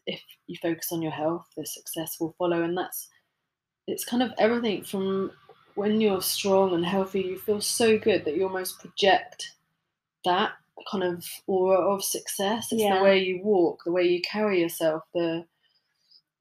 if 0.05 0.21
you 0.47 0.57
focus 0.61 0.91
on 0.93 1.01
your 1.01 1.11
health, 1.11 1.45
the 1.57 1.65
success 1.65 2.17
will 2.19 2.33
follow, 2.37 2.63
and 2.63 2.77
that's 2.77 3.09
it's 3.85 4.05
kind 4.05 4.23
of 4.23 4.31
everything 4.37 4.83
from 4.83 5.31
when 5.75 5.99
you're 5.99 6.21
strong 6.21 6.73
and 6.73 6.85
healthy, 6.85 7.21
you 7.21 7.37
feel 7.37 7.61
so 7.61 7.97
good 7.97 8.23
that 8.25 8.35
you 8.35 8.43
almost 8.43 8.79
project 8.79 9.55
that 10.25 10.51
kind 10.89 11.03
of 11.03 11.25
aura 11.47 11.77
of 11.79 12.03
success. 12.03 12.71
It's 12.71 12.81
Yeah. 12.81 12.97
the 12.97 13.03
way 13.03 13.19
you 13.19 13.41
walk, 13.41 13.83
the 13.85 13.91
way 13.91 14.03
you 14.03 14.21
carry 14.21 14.61
yourself, 14.61 15.03
the 15.13 15.45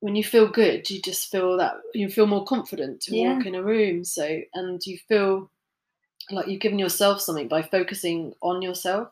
when 0.01 0.15
you 0.15 0.23
feel 0.23 0.47
good, 0.47 0.89
you 0.89 1.03
just 1.03 1.29
feel 1.29 1.57
that 1.57 1.75
you 1.93 2.09
feel 2.09 2.27
more 2.27 2.45
confident 2.45 3.01
to 3.03 3.17
Yeah. 3.17 3.35
walk 3.37 3.47
in 3.47 3.55
a 3.57 3.63
room. 3.63 4.05
So, 4.05 4.43
and 4.55 4.85
you 4.87 4.97
feel 5.09 5.51
like 6.31 6.47
you've 6.47 6.61
given 6.61 6.79
yourself 6.79 7.21
something 7.21 7.49
by 7.49 7.63
focusing 7.63 8.35
on 8.41 8.63
yourself. 8.63 9.09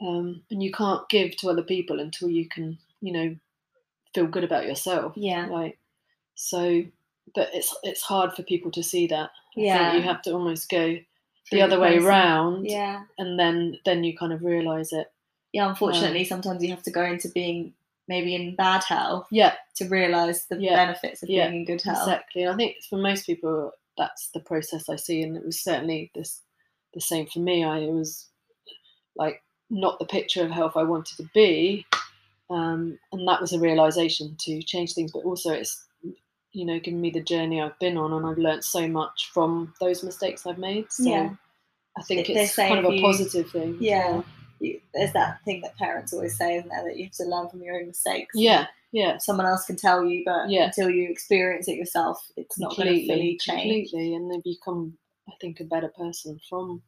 Um, 0.00 0.42
and 0.50 0.62
you 0.62 0.72
can't 0.72 1.06
give 1.10 1.36
to 1.36 1.50
other 1.50 1.62
people 1.62 2.00
until 2.00 2.30
you 2.30 2.48
can, 2.48 2.78
you 3.02 3.12
know, 3.12 3.36
feel 4.14 4.26
good 4.26 4.44
about 4.44 4.66
yourself. 4.66 5.12
Yeah. 5.16 5.46
Like, 5.46 5.78
so, 6.34 6.82
but 7.34 7.50
it's 7.52 7.76
it's 7.82 8.00
hard 8.00 8.32
for 8.32 8.42
people 8.42 8.70
to 8.72 8.82
see 8.82 9.06
that. 9.08 9.30
I 9.56 9.60
Yeah. 9.60 9.94
you 9.96 10.00
have 10.02 10.22
to 10.22 10.32
almost 10.32 10.70
go 10.70 10.98
the 11.50 11.62
other 11.62 11.78
way 11.80 11.94
process. 11.98 12.08
round, 12.08 12.66
Yeah. 12.66 13.04
and 13.18 13.38
then 13.38 13.78
then 13.84 14.04
you 14.04 14.16
kind 14.16 14.32
of 14.32 14.42
realize 14.44 14.92
it. 14.92 15.10
Yeah. 15.52 15.68
Unfortunately, 15.68 16.24
sometimes 16.24 16.62
you 16.62 16.70
have 16.70 16.82
to 16.84 16.90
go 16.92 17.04
into 17.04 17.28
being 17.28 17.74
maybe 18.06 18.34
in 18.34 18.56
bad 18.56 18.82
health 18.84 19.26
Yeah, 19.30 19.54
to 19.76 19.88
realize 19.88 20.46
the 20.46 20.58
Yeah. 20.60 20.76
benefits 20.76 21.22
of 21.22 21.28
Yeah. 21.30 21.48
being 21.48 21.60
in 21.60 21.64
good 21.64 21.82
health. 21.82 22.08
Exactly. 22.08 22.42
And 22.42 22.52
I 22.52 22.56
think 22.56 22.76
for 22.88 22.96
most 22.98 23.26
people, 23.26 23.72
that's 23.96 24.30
the 24.30 24.40
process 24.40 24.88
I 24.88 24.96
see, 24.96 25.22
and 25.22 25.36
it 25.36 25.44
was 25.44 25.60
certainly 25.60 26.10
this 26.14 26.40
the 26.92 27.00
same 27.00 27.26
for 27.26 27.38
me. 27.40 27.62
I 27.64 27.80
was 27.86 28.28
like 29.16 29.42
not 29.70 29.98
the 30.00 30.06
picture 30.06 30.44
of 30.44 30.50
health 30.50 30.76
I 30.76 30.82
wanted 30.82 31.16
to 31.18 31.28
be, 31.34 31.86
um, 32.48 32.98
and 33.12 33.28
that 33.28 33.40
was 33.40 33.52
a 33.52 33.60
realization 33.60 34.36
to 34.40 34.62
change 34.62 34.94
things. 34.94 35.12
But 35.12 35.24
also, 35.24 35.52
it's 35.52 35.84
you 36.52 36.64
know 36.66 36.78
given 36.80 37.00
me 37.00 37.10
the 37.10 37.22
journey 37.22 37.60
I've 37.60 37.78
been 37.78 37.96
on, 37.96 38.12
and 38.12 38.26
I've 38.26 38.38
learned 38.38 38.64
so 38.64 38.86
much 38.88 39.30
from 39.32 39.72
those 39.80 40.02
mistakes 40.02 40.46
I've 40.46 40.58
made. 40.58 40.90
So 40.90 41.04
Yeah. 41.08 41.34
I 41.98 42.02
think 42.02 42.26
They- 42.26 42.34
it's 42.44 42.54
kind 42.56 42.78
of 42.78 42.84
a 42.90 42.94
you- 42.94 43.02
positive 43.02 43.50
thing. 43.50 43.76
Yeah. 43.80 44.22
You, 44.60 44.80
there's 44.94 45.12
that 45.14 45.38
thing 45.44 45.62
that 45.62 45.76
parents 45.76 46.12
always 46.12 46.36
say, 46.36 46.56
isn't 46.56 46.68
there, 46.68 46.84
that 46.84 46.96
you 46.96 47.04
have 47.04 47.12
to 47.14 47.24
learn 47.24 47.48
from 47.48 47.62
your 47.62 47.76
own 47.80 47.86
mistakes. 47.88 48.34
Yeah. 48.34 48.66
Yeah. 48.92 49.16
Someone 49.18 49.46
else 49.46 49.64
can 49.66 49.76
tell 49.76 50.04
you, 50.04 50.22
but 50.24 50.50
Yeah. 50.50 50.66
until 50.66 50.90
you 50.90 51.08
experience 51.10 51.66
it 51.68 51.76
yourself, 51.76 52.18
it's 52.36 52.58
not 52.58 52.76
going 52.76 52.88
to 52.88 53.06
fully 53.06 53.38
change. 53.38 53.90
completely, 53.90 54.14
and 54.14 54.30
they 54.30 54.40
become, 54.44 54.98
I 55.28 55.32
think, 55.40 55.60
a 55.60 55.64
better 55.64 55.88
person 55.88 56.40
from 56.48 56.82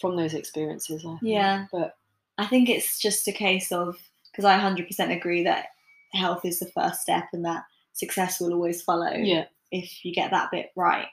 from 0.00 0.16
those 0.16 0.34
experiences. 0.34 1.04
I 1.04 1.10
think. 1.10 1.20
Yeah. 1.22 1.66
but 1.70 1.96
I 2.38 2.46
think 2.46 2.68
it's 2.68 2.98
just 2.98 3.28
a 3.28 3.32
case 3.32 3.70
of 3.70 3.96
because 4.32 4.44
I 4.44 4.58
100% 4.58 5.14
agree 5.14 5.44
that 5.44 5.66
health 6.14 6.44
is 6.44 6.58
the 6.58 6.70
first 6.72 7.02
step 7.02 7.28
and 7.32 7.44
that 7.44 7.62
success 7.92 8.40
will 8.40 8.52
always 8.52 8.82
follow 8.82 9.10
yeah, 9.12 9.44
if 9.70 10.04
you 10.04 10.12
get 10.14 10.30
that 10.30 10.50
bit 10.50 10.70
right. 10.76 11.06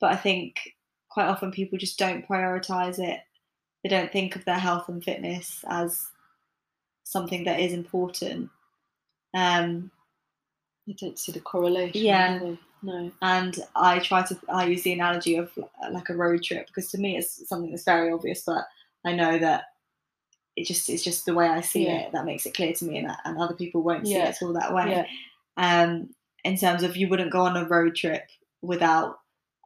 But 0.00 0.12
I 0.12 0.16
think 0.16 0.56
quite 1.08 1.26
often 1.26 1.50
people 1.52 1.78
just 1.78 1.98
don't 1.98 2.26
prioritize 2.26 2.98
it. 2.98 3.20
They 3.82 3.88
don't 3.88 4.10
think 4.12 4.34
of 4.36 4.44
their 4.44 4.58
health 4.58 4.88
and 4.88 5.02
fitness 5.04 5.64
as 5.68 6.06
something 7.04 7.44
that 7.44 7.60
is 7.60 7.72
important. 7.72 8.50
Um, 9.34 9.90
you 10.86 10.94
don't 10.94 11.18
see 11.18 11.32
the 11.32 11.40
correlation. 11.40 12.02
Yeah. 12.02 12.54
no, 12.82 13.12
and 13.22 13.56
I 13.76 13.98
try 14.00 14.22
to 14.22 14.38
I 14.48 14.66
use 14.66 14.82
the 14.82 14.92
analogy 14.92 15.36
of 15.36 15.50
uh, 15.58 15.90
like 15.90 16.08
a 16.10 16.14
road 16.16 16.42
trip 16.42 16.66
because 16.66 16.90
to 16.90 16.98
me 16.98 17.16
it's 17.16 17.48
something 17.48 17.70
that's 17.70 17.84
very 17.84 18.12
obvious, 18.12 18.42
but 18.44 18.66
I 19.04 19.12
know 19.14 19.38
that 19.38 19.64
it 20.56 20.66
just 20.66 20.88
it's 20.88 21.02
just 21.04 21.26
the 21.26 21.34
way 21.34 21.46
I 21.48 21.60
see 21.60 21.86
Yeah. 21.86 22.00
it 22.06 22.12
that 22.12 22.24
makes 22.26 22.46
it 22.46 22.54
clear 22.54 22.72
to 22.74 22.84
me, 22.84 22.98
and, 22.98 23.10
and 23.24 23.38
other 23.38 23.54
people 23.54 23.82
won't 23.82 24.06
see 24.06 24.14
Yeah. 24.14 24.28
it 24.30 24.36
all 24.42 24.52
that 24.54 24.72
way. 24.74 24.90
Yeah. 24.90 25.82
Um, 25.82 26.10
in 26.44 26.56
terms 26.56 26.82
of 26.82 26.96
you 26.96 27.08
wouldn't 27.08 27.32
go 27.32 27.40
on 27.40 27.56
a 27.56 27.66
road 27.68 27.94
trip 27.96 28.22
without 28.62 29.16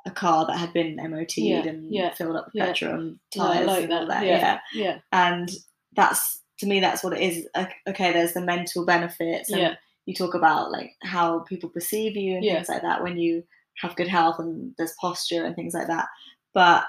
a 0.07 0.11
car 0.11 0.47
that 0.47 0.57
had 0.59 0.73
been 0.73 0.97
MOT'd 0.97 1.37
Yeah, 1.39 1.65
and 1.67 1.93
yeah, 1.93 2.15
filled 2.15 2.37
up 2.37 2.47
with 2.47 2.55
yeah. 2.55 2.67
petrol 2.67 2.95
and 2.95 3.19
No, 3.37 3.45
tires 3.45 3.67
like 3.67 3.85
and 3.85 3.93
all 3.93 4.07
that, 4.07 4.21
that. 4.21 4.27
yeah. 4.27 4.59
yeah 4.73 4.99
and 5.13 5.51
that's 5.95 6.41
to 6.61 6.67
me 6.67 6.81
that's 6.81 7.03
what 7.05 7.13
it 7.13 7.21
is 7.21 7.47
okay 7.87 8.13
there's 8.13 8.33
the 8.33 8.41
mental 8.41 8.85
benefits 8.87 9.51
and 9.51 9.61
Yeah. 9.61 9.75
you 10.07 10.15
talk 10.15 10.35
about 10.35 10.71
like 10.71 10.93
how 11.03 11.41
people 11.41 11.69
perceive 11.69 12.17
you 12.17 12.37
and 12.37 12.45
things 12.57 12.69
like 12.69 12.83
that 12.83 13.03
when 13.03 13.19
you 13.19 13.43
have 13.83 13.97
good 13.97 14.09
health 14.09 14.39
and 14.39 14.75
there's 14.79 14.95
posture 15.01 15.45
and 15.45 15.55
things 15.55 15.75
like 15.75 15.87
that 15.89 16.07
but 16.55 16.85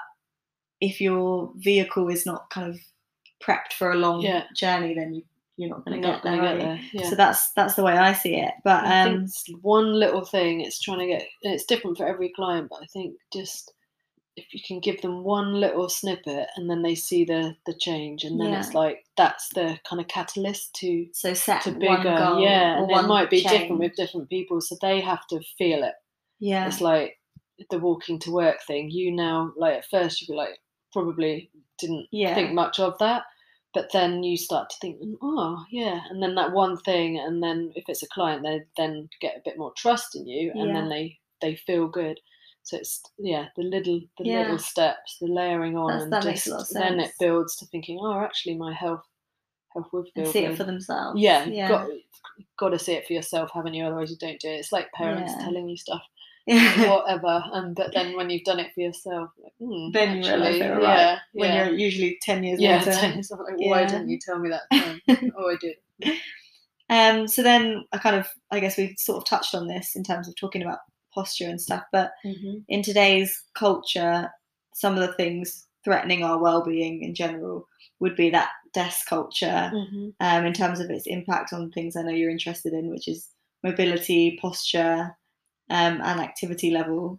if 0.80 1.00
your 1.00 1.52
vehicle 1.56 2.08
is 2.08 2.24
not 2.24 2.48
kind 2.50 2.68
of 2.70 2.80
prepped 3.42 3.72
for 3.78 3.90
a 3.92 3.96
long 3.96 4.22
journey 4.54 4.94
then 4.94 5.14
you, 5.14 5.22
you're 5.56 5.68
not 5.68 5.84
going 5.84 6.00
to 6.00 6.08
get 6.08 6.22
there, 6.22 6.58
there. 6.58 6.80
Yeah. 6.92 7.08
so 7.10 7.14
that's 7.16 7.52
that's 7.52 7.74
the 7.74 7.82
way 7.82 7.92
i 7.92 8.12
see 8.14 8.36
it 8.36 8.52
but 8.64 8.84
um 8.84 9.24
it's 9.24 9.44
one 9.62 9.92
little 9.98 10.24
thing. 10.24 10.60
It's 10.60 10.80
trying 10.80 11.00
to 11.00 11.06
get. 11.06 11.26
It's 11.42 11.64
different 11.64 11.96
for 11.98 12.06
every 12.06 12.32
client, 12.34 12.68
but 12.70 12.82
I 12.82 12.86
think 12.92 13.16
just 13.32 13.72
if 14.36 14.54
you 14.54 14.60
can 14.66 14.80
give 14.80 15.02
them 15.02 15.24
one 15.24 15.54
little 15.54 15.88
snippet 15.88 16.46
and 16.56 16.70
then 16.70 16.82
they 16.82 16.94
see 16.94 17.24
the 17.24 17.56
the 17.66 17.74
change, 17.78 18.24
and 18.24 18.40
then 18.40 18.54
it's 18.54 18.74
like 18.74 19.04
that's 19.16 19.48
the 19.54 19.78
kind 19.88 20.00
of 20.00 20.08
catalyst 20.08 20.74
to 20.76 21.06
so 21.12 21.34
set 21.34 21.62
to 21.62 21.72
bigger. 21.72 22.02
goal 22.16 22.40
yeah, 22.40 22.78
and 22.82 22.90
it 22.90 23.02
might 23.06 23.30
be 23.30 23.42
change. 23.42 23.50
different 23.60 23.80
with 23.80 23.96
different 23.96 24.28
people, 24.28 24.60
so 24.60 24.76
they 24.80 25.00
have 25.00 25.26
to 25.28 25.40
feel 25.58 25.82
it. 25.82 25.94
yeah 26.38 26.66
It's 26.66 26.80
like 26.80 27.18
the 27.70 27.78
walking 27.78 28.18
to 28.20 28.30
work 28.32 28.58
thing. 28.66 28.90
You 28.90 29.12
now 29.12 29.52
like 29.56 29.76
at 29.78 29.86
first 29.90 30.20
you'd 30.20 30.28
be 30.28 30.34
like 30.34 30.58
probably 30.92 31.50
didn't 31.78 32.06
yeah 32.10 32.34
think 32.34 32.52
much 32.52 32.78
of 32.80 32.96
that. 32.98 33.24
But 33.72 33.92
then 33.92 34.24
you 34.24 34.36
start 34.36 34.68
to 34.70 34.76
think, 34.80 35.00
oh 35.22 35.64
yeah, 35.70 36.00
and 36.10 36.20
then 36.22 36.34
that 36.34 36.52
one 36.52 36.76
thing, 36.78 37.18
and 37.18 37.40
then 37.42 37.72
if 37.76 37.84
it's 37.88 38.02
a 38.02 38.08
client, 38.08 38.42
they 38.42 38.62
then 38.76 39.08
get 39.20 39.36
a 39.36 39.42
bit 39.44 39.58
more 39.58 39.72
trust 39.76 40.16
in 40.16 40.26
you, 40.26 40.50
and 40.52 40.68
Yeah. 40.70 40.74
then 40.74 40.88
they 40.88 41.18
they 41.40 41.54
feel 41.56 41.86
good. 41.88 42.18
So 42.64 42.76
it's 42.76 43.00
yeah, 43.18 43.46
the 43.56 43.62
little 43.62 44.00
the 44.18 44.24
Yeah. 44.24 44.40
little 44.40 44.58
steps, 44.58 45.18
the 45.20 45.28
layering 45.28 45.76
on, 45.76 45.88
That's- 45.88 46.02
and 46.04 46.12
that 46.12 46.22
just 46.22 46.26
makes 46.26 46.46
a 46.46 46.50
lot 46.50 46.60
of 46.62 46.68
then 46.74 47.00
it 47.00 47.12
builds 47.20 47.56
to 47.56 47.66
thinking, 47.66 47.98
oh, 48.02 48.20
actually, 48.20 48.56
my 48.56 48.74
health 48.74 49.04
health 49.72 49.86
would 49.92 50.08
and 50.16 50.26
see 50.26 50.40
good. 50.42 50.50
it 50.52 50.56
for 50.56 50.64
themselves 50.64 51.20
yeah, 51.20 51.44
yeah 51.46 51.68
got 51.68 51.88
got 52.58 52.70
to 52.70 52.78
see 52.78 52.94
it 52.94 53.06
for 53.06 53.12
yourself, 53.12 53.50
haven't 53.54 53.74
you? 53.74 53.84
Otherwise, 53.84 54.10
you 54.10 54.16
don't 54.18 54.40
do 54.40 54.48
it. 54.48 54.56
It's 54.58 54.72
like 54.72 54.90
parents 54.92 55.32
Yeah. 55.32 55.44
telling 55.44 55.68
you 55.68 55.76
stuff, 55.76 56.02
whatever, 56.88 57.42
and 57.52 57.74
but 57.74 57.92
then 57.94 58.16
when 58.16 58.30
you've 58.30 58.44
done 58.44 58.58
it 58.58 58.72
for 58.74 58.80
yourself, 58.80 59.30
like, 59.42 59.52
hmm, 59.60 59.90
then 59.92 60.18
you 60.18 60.24
they 60.24 60.70
were 60.70 60.80
yeah, 60.80 61.18
when 61.32 61.50
yeah. 61.50 61.68
you're 61.68 61.78
usually 61.78 62.18
10 62.22 62.42
years 62.44 62.60
yeah, 62.60 62.78
later 62.78 63.18
it's 63.18 63.30
like, 63.30 63.40
why 63.58 63.84
didn't 63.84 64.08
you 64.08 64.18
tell 64.18 64.38
me 64.38 64.50
that 64.50 64.62
oh, 65.36 65.50
I 65.50 65.56
did. 65.60 65.76
Um, 66.90 67.28
so 67.28 67.44
then 67.44 67.84
I 67.92 67.98
kind 67.98 68.16
of, 68.16 68.26
I 68.50 68.58
guess 68.58 68.76
we 68.76 68.96
sort 68.98 69.18
of 69.18 69.24
touched 69.24 69.54
on 69.54 69.68
this 69.68 69.94
in 69.94 70.02
terms 70.02 70.26
of 70.26 70.34
talking 70.34 70.60
about 70.60 70.80
posture 71.14 71.46
and 71.48 71.60
stuff, 71.60 71.84
but 71.92 72.10
Mm-hmm. 72.26 72.58
in 72.68 72.82
today's 72.82 73.44
culture, 73.54 74.28
some 74.74 74.94
of 74.94 75.00
the 75.06 75.12
things 75.14 75.68
threatening 75.84 76.24
our 76.24 76.38
well-being 76.38 77.04
in 77.04 77.14
general 77.14 77.68
would 78.00 78.16
be 78.16 78.28
that 78.30 78.50
desk 78.74 79.06
culture 79.06 79.70
Mm-hmm. 79.72 80.08
um, 80.18 80.44
in 80.44 80.52
terms 80.52 80.80
of 80.80 80.90
its 80.90 81.06
impact 81.06 81.52
on 81.52 81.70
things 81.70 81.94
I 81.94 82.02
know 82.02 82.10
you're 82.10 82.28
interested 82.28 82.72
in, 82.72 82.90
which 82.90 83.06
is 83.06 83.28
mobility, 83.62 84.36
posture, 84.42 85.16
um, 85.70 86.00
and 86.02 86.20
activity 86.20 86.70
level. 86.70 87.18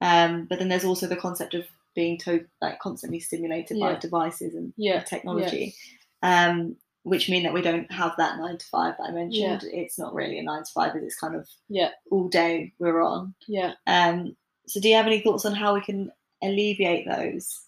Um, 0.00 0.44
but 0.48 0.58
then 0.58 0.68
there's 0.68 0.84
also 0.84 1.06
the 1.06 1.16
concept 1.16 1.54
of 1.54 1.64
being 1.94 2.18
to- 2.18 2.46
like 2.60 2.78
constantly 2.78 3.18
stimulated 3.20 3.80
by 3.80 3.94
devices 3.96 4.54
and 4.54 4.72
Yeah, 4.76 5.02
technology. 5.02 5.74
Um, 6.22 6.76
which 7.04 7.28
mean 7.30 7.44
that 7.44 7.52
we 7.54 7.62
don't 7.62 7.90
have 7.92 8.14
that 8.18 8.36
nine 8.38 8.58
to 8.58 8.66
five 8.66 8.94
that 8.98 9.04
I 9.08 9.12
mentioned. 9.12 9.62
It's 9.72 9.96
not 9.98 10.12
really 10.12 10.38
a 10.40 10.42
nine 10.42 10.64
to 10.64 10.72
five, 10.72 10.94
it's 10.96 11.16
kind 11.18 11.36
of 11.36 11.48
Yeah. 11.68 11.90
all 12.10 12.28
day 12.28 12.72
we're 12.80 13.00
on. 13.00 13.34
Yeah. 13.46 13.74
Um, 13.86 14.36
so 14.66 14.80
do 14.80 14.88
you 14.88 14.96
have 14.96 15.06
any 15.06 15.20
thoughts 15.20 15.44
on 15.46 15.54
how 15.54 15.74
we 15.74 15.80
can 15.82 16.10
alleviate 16.42 17.06
those 17.06 17.60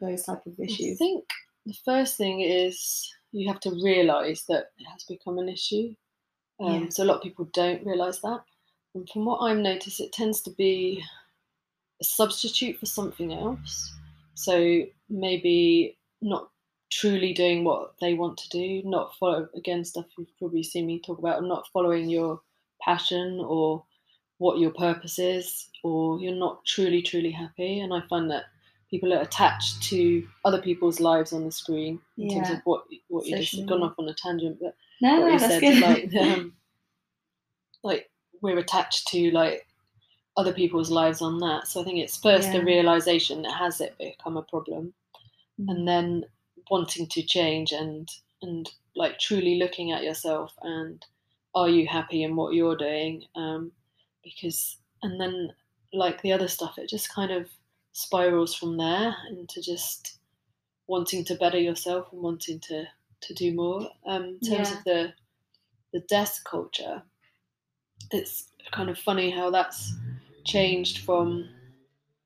those 0.00 0.24
type 0.24 0.44
of 0.44 0.58
issues? 0.58 0.96
I 0.96 1.04
think 1.04 1.24
the 1.64 1.76
first 1.84 2.16
thing 2.16 2.40
is 2.40 3.08
you 3.30 3.46
have 3.46 3.60
to 3.60 3.70
realise 3.82 4.42
that 4.46 4.72
it 4.76 4.84
has 4.92 5.04
become 5.04 5.38
an 5.38 5.48
issue. 5.48 5.94
Um, 6.58 6.82
Yeah. 6.84 6.88
So 6.90 7.04
a 7.04 7.06
lot 7.06 7.18
of 7.18 7.22
people 7.22 7.48
don't 7.52 7.86
realise 7.86 8.18
that. 8.20 8.40
And 8.94 9.08
from 9.08 9.24
what 9.24 9.38
I've 9.38 9.58
noticed, 9.58 10.00
it 10.00 10.12
tends 10.12 10.40
to 10.42 10.50
be 10.50 11.02
a 12.00 12.04
substitute 12.04 12.78
for 12.78 12.86
something 12.86 13.32
else. 13.32 13.94
So 14.34 14.84
maybe 15.08 15.98
not 16.20 16.50
truly 16.90 17.32
doing 17.32 17.62
what 17.62 17.94
they 18.00 18.14
want 18.14 18.36
to 18.38 18.48
do, 18.48 18.82
not 18.84 19.14
follow 19.16 19.48
again 19.54 19.84
stuff 19.84 20.06
you've 20.18 20.36
probably 20.38 20.62
seen 20.62 20.86
me 20.86 21.00
talk 21.00 21.18
about, 21.18 21.42
not 21.44 21.68
following 21.72 22.08
your 22.08 22.40
passion 22.82 23.40
or 23.46 23.84
what 24.38 24.58
your 24.58 24.70
purpose 24.70 25.18
is, 25.18 25.68
or 25.84 26.18
you're 26.18 26.34
not 26.34 26.64
truly, 26.64 27.02
truly 27.02 27.30
happy. 27.30 27.80
And 27.80 27.92
I 27.92 28.00
find 28.08 28.30
that 28.30 28.44
people 28.90 29.12
are 29.12 29.20
attached 29.20 29.82
to 29.84 30.26
other 30.44 30.60
people's 30.60 30.98
lives 30.98 31.32
on 31.32 31.44
the 31.44 31.52
screen 31.52 32.00
in 32.18 32.28
terms 32.34 32.50
of 32.50 32.60
what 32.64 32.84
what 33.08 33.26
you 33.26 33.36
just 33.36 33.66
gone 33.66 33.82
off 33.82 33.94
on 33.98 34.08
a 34.08 34.14
tangent, 34.14 34.58
but 34.60 34.74
no, 35.00 35.20
what 35.20 35.26
no, 35.26 35.32
you 35.32 35.38
that's 35.38 35.52
said, 35.52 35.60
good. 35.60 36.12
like 36.12 36.14
um, 36.38 36.52
like 37.84 38.09
we're 38.40 38.58
attached 38.58 39.08
to 39.08 39.30
like 39.32 39.66
other 40.36 40.52
people's 40.52 40.90
lives 40.90 41.20
on 41.22 41.38
that. 41.38 41.66
So 41.66 41.80
I 41.80 41.84
think 41.84 41.98
it's 41.98 42.16
first 42.16 42.52
the 42.52 42.64
realization 42.64 43.42
that 43.42 43.52
has 43.56 43.80
it 43.80 43.96
become 43.98 44.36
a 44.36 44.42
problem, 44.42 44.94
Mm. 45.60 45.70
and 45.70 45.88
then 45.88 46.24
wanting 46.70 47.06
to 47.08 47.22
change 47.22 47.72
and 47.72 48.08
and 48.42 48.70
like 48.96 49.18
truly 49.18 49.56
looking 49.58 49.92
at 49.92 50.02
yourself 50.02 50.54
and 50.62 51.04
are 51.54 51.68
you 51.68 51.86
happy 51.86 52.22
in 52.22 52.36
what 52.36 52.54
you're 52.54 52.76
doing? 52.76 53.24
Um, 53.34 53.72
because 54.24 54.78
and 55.02 55.20
then 55.20 55.52
like 55.92 56.22
the 56.22 56.32
other 56.32 56.48
stuff, 56.48 56.78
it 56.78 56.88
just 56.88 57.12
kind 57.12 57.30
of 57.32 57.48
spirals 57.92 58.54
from 58.54 58.76
there 58.76 59.14
into 59.28 59.60
just 59.60 60.18
wanting 60.86 61.24
to 61.24 61.34
better 61.34 61.58
yourself 61.58 62.12
and 62.12 62.22
wanting 62.22 62.60
to 62.60 62.84
to 63.22 63.34
do 63.34 63.52
more. 63.52 63.90
Um, 64.06 64.24
in 64.24 64.40
terms 64.40 64.70
Yeah. 64.70 64.78
of 64.78 64.84
the 64.84 65.14
the 65.92 66.00
desk 66.08 66.44
culture, 66.48 67.02
it's 68.12 68.50
kind 68.72 68.90
of 68.90 68.98
funny 68.98 69.30
how 69.30 69.50
that's 69.50 69.94
changed 70.44 70.98
from 70.98 71.48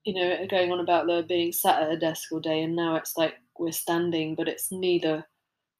you 0.05 0.15
know 0.15 0.47
going 0.49 0.71
on 0.71 0.81
about 0.81 1.07
the 1.07 1.25
being 1.29 1.53
sat 1.53 1.83
at 1.83 1.93
a 1.93 1.97
desk 1.97 2.31
all 2.33 2.41
day, 2.41 2.63
and 2.63 2.77
now 2.77 2.97
it's 2.97 3.17
like 3.17 3.35
we're 3.59 3.73
standing, 3.73 4.35
but 4.35 4.49
it's 4.49 4.71
neither 4.73 5.25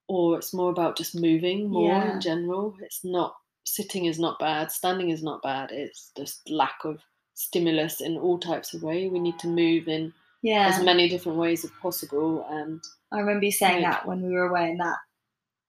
or. 0.09 0.39
It's 0.39 0.55
more 0.55 0.71
about 0.71 0.97
just 0.97 1.15
moving 1.15 1.69
more 1.69 1.91
Yeah. 1.91 2.15
in 2.15 2.21
general. 2.21 2.75
It's 2.81 3.05
not 3.05 3.35
sitting 3.65 4.07
is 4.07 4.19
not 4.19 4.39
bad, 4.39 4.71
standing 4.71 5.11
is 5.11 5.23
not 5.23 5.43
bad. 5.43 5.71
It's 5.73 6.13
just 6.17 6.49
lack 6.49 6.85
of 6.85 7.01
stimulus 7.35 8.01
in 8.01 8.17
all 8.17 8.39
types 8.39 8.75
of 8.75 8.83
way. 8.83 9.09
We 9.09 9.19
need 9.19 9.39
to 9.41 9.49
move 9.49 9.89
in 9.89 10.13
yeah. 10.43 10.69
as 10.69 10.85
many 10.85 11.09
different 11.09 11.39
ways 11.39 11.65
as 11.65 11.71
possible, 11.83 12.47
and 12.51 12.81
I 13.13 13.21
remember 13.21 13.47
you 13.47 13.53
saying 13.53 13.83
that 13.83 14.07
when 14.07 14.23
we 14.23 14.33
were 14.33 14.49
away, 14.49 14.71
and 14.71 14.81
that 14.81 14.99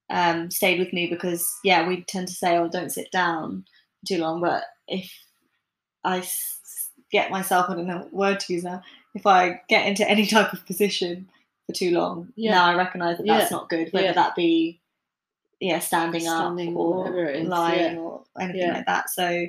um, 0.10 0.52
stayed 0.52 0.80
with 0.80 0.94
me 0.94 1.08
because 1.08 1.52
yeah, 1.64 1.88
we 1.88 2.04
tend 2.06 2.28
to 2.28 2.34
say, 2.34 2.58
"Oh, 2.58 2.70
don't 2.70 2.92
sit 2.92 3.12
down 3.12 3.66
too 4.06 4.18
long." 4.20 4.42
But 4.42 4.64
if 4.88 5.12
I 6.04 6.20
s- 6.20 6.90
get 7.12 7.32
myself, 7.32 7.70
I 7.70 7.76
don't 7.76 7.88
know 7.88 7.98
what 8.00 8.14
word 8.14 8.40
to 8.42 8.54
use 8.54 8.64
now. 8.64 8.82
If 9.14 9.26
I 9.26 9.62
get 9.70 9.88
into 9.88 10.08
any 10.10 10.26
type 10.36 10.54
of 10.54 10.66
position 10.66 11.30
for 11.68 11.74
too 11.74 11.92
long, 11.92 12.32
Yeah. 12.36 12.52
now 12.52 12.66
I 12.66 12.76
recognise 12.76 13.18
that 13.18 13.26
that's 13.28 13.52
Yeah. 13.52 13.58
not 13.58 13.70
good. 13.70 13.92
Whether 13.94 14.08
Yeah. 14.08 14.14
that 14.14 14.36
be 14.36 14.80
yeah, 15.62 15.80
standing, 15.80 16.20
Standing 16.22 16.74
up 16.74 16.76
or 16.78 17.10
lying 17.46 17.98
or 17.98 18.26
anything 18.40 18.74
like 18.74 18.86
that. 18.88 19.10
So 19.10 19.48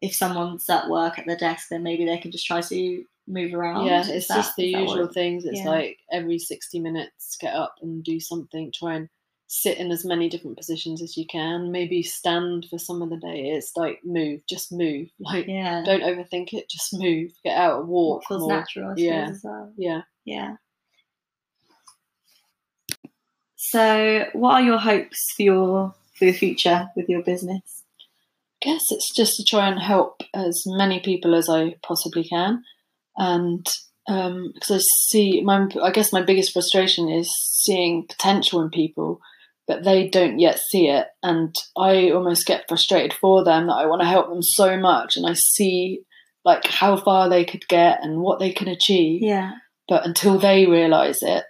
if 0.00 0.14
someone's 0.14 0.68
at 0.70 0.88
work 0.88 1.18
at 1.18 1.26
their 1.26 1.36
desk, 1.36 1.68
then 1.68 1.82
maybe 1.82 2.06
they 2.06 2.16
can 2.16 2.30
just 2.32 2.46
try 2.46 2.62
to 2.62 3.04
move 3.26 3.52
around. 3.52 3.84
yeah, 3.86 4.02
it's 4.06 4.26
that- 4.28 4.36
just 4.36 4.56
the 4.56 4.66
usual 4.68 5.06
things. 5.06 5.44
It's 5.44 5.62
like 5.64 5.98
every 6.10 6.38
sixty 6.38 6.80
minutes, 6.80 7.36
get 7.36 7.54
up 7.54 7.76
and 7.82 8.02
do 8.02 8.18
something. 8.20 8.72
Try 8.72 8.94
and 8.94 9.08
sit 9.46 9.78
in 9.78 9.90
as 9.92 10.04
many 10.04 10.28
different 10.28 10.56
positions 10.56 11.02
as 11.02 11.16
you 11.16 11.26
can. 11.26 11.70
Maybe 11.70 12.02
stand 12.02 12.66
for 12.70 12.78
some 12.78 13.02
of 13.02 13.10
the 13.10 13.16
day. 13.16 13.50
It's 13.50 13.72
like 13.76 14.00
move, 14.04 14.40
just 14.48 14.72
move. 14.72 15.08
Like 15.20 15.46
Yeah. 15.46 15.82
don't 15.84 16.02
overthink 16.02 16.52
it. 16.52 16.68
Just 16.70 16.92
move. 16.92 17.30
Get 17.44 17.56
out, 17.56 17.80
and 17.80 17.88
walk. 17.88 18.24
feels 18.26 18.40
more. 18.40 18.52
natural, 18.58 18.90
I 18.90 18.94
Yeah. 18.96 19.30
well. 19.42 19.72
Yeah. 19.76 20.02
Yeah. 20.24 20.56
So, 23.56 24.26
what 24.32 24.54
are 24.54 24.62
your 24.62 24.78
hopes 24.78 25.32
for 25.36 25.42
your 25.42 25.94
for 26.18 26.24
the 26.26 26.32
future 26.32 26.88
with 26.96 27.08
your 27.08 27.22
business? 27.22 27.82
I 28.62 28.70
guess 28.70 28.82
it's 28.90 29.14
just 29.14 29.36
to 29.36 29.44
try 29.44 29.68
and 29.68 29.78
help 29.80 30.22
as 30.32 30.62
many 30.66 31.00
people 31.00 31.34
as 31.34 31.48
I 31.48 31.76
possibly 31.86 32.24
can, 32.24 32.62
and 33.16 33.66
um, 34.08 34.50
because 34.54 34.70
I 34.70 34.78
see 35.08 35.40
my, 35.42 35.66
I 35.82 35.90
guess 35.90 36.12
my 36.12 36.22
biggest 36.22 36.52
frustration 36.52 37.08
is 37.08 37.30
seeing 37.62 38.06
potential 38.06 38.60
in 38.62 38.70
people, 38.70 39.20
but 39.66 39.84
they 39.84 40.08
don't 40.08 40.38
yet 40.38 40.58
see 40.58 40.88
it, 40.88 41.06
and 41.22 41.54
I 41.76 42.10
almost 42.10 42.46
get 42.46 42.68
frustrated 42.68 43.12
for 43.14 43.44
them 43.44 43.66
that 43.68 43.74
I 43.74 43.86
want 43.86 44.02
to 44.02 44.08
help 44.08 44.28
them 44.28 44.42
so 44.42 44.76
much, 44.78 45.16
and 45.16 45.26
I 45.26 45.34
see 45.34 46.00
like 46.44 46.66
how 46.66 46.96
far 46.96 47.28
they 47.30 47.44
could 47.44 47.66
get 47.68 48.00
and 48.02 48.20
what 48.20 48.38
they 48.38 48.52
can 48.52 48.68
achieve, 48.68 49.22
Yeah. 49.22 49.52
but 49.88 50.04
until 50.04 50.38
they 50.38 50.66
realize 50.66 51.22
it, 51.22 51.44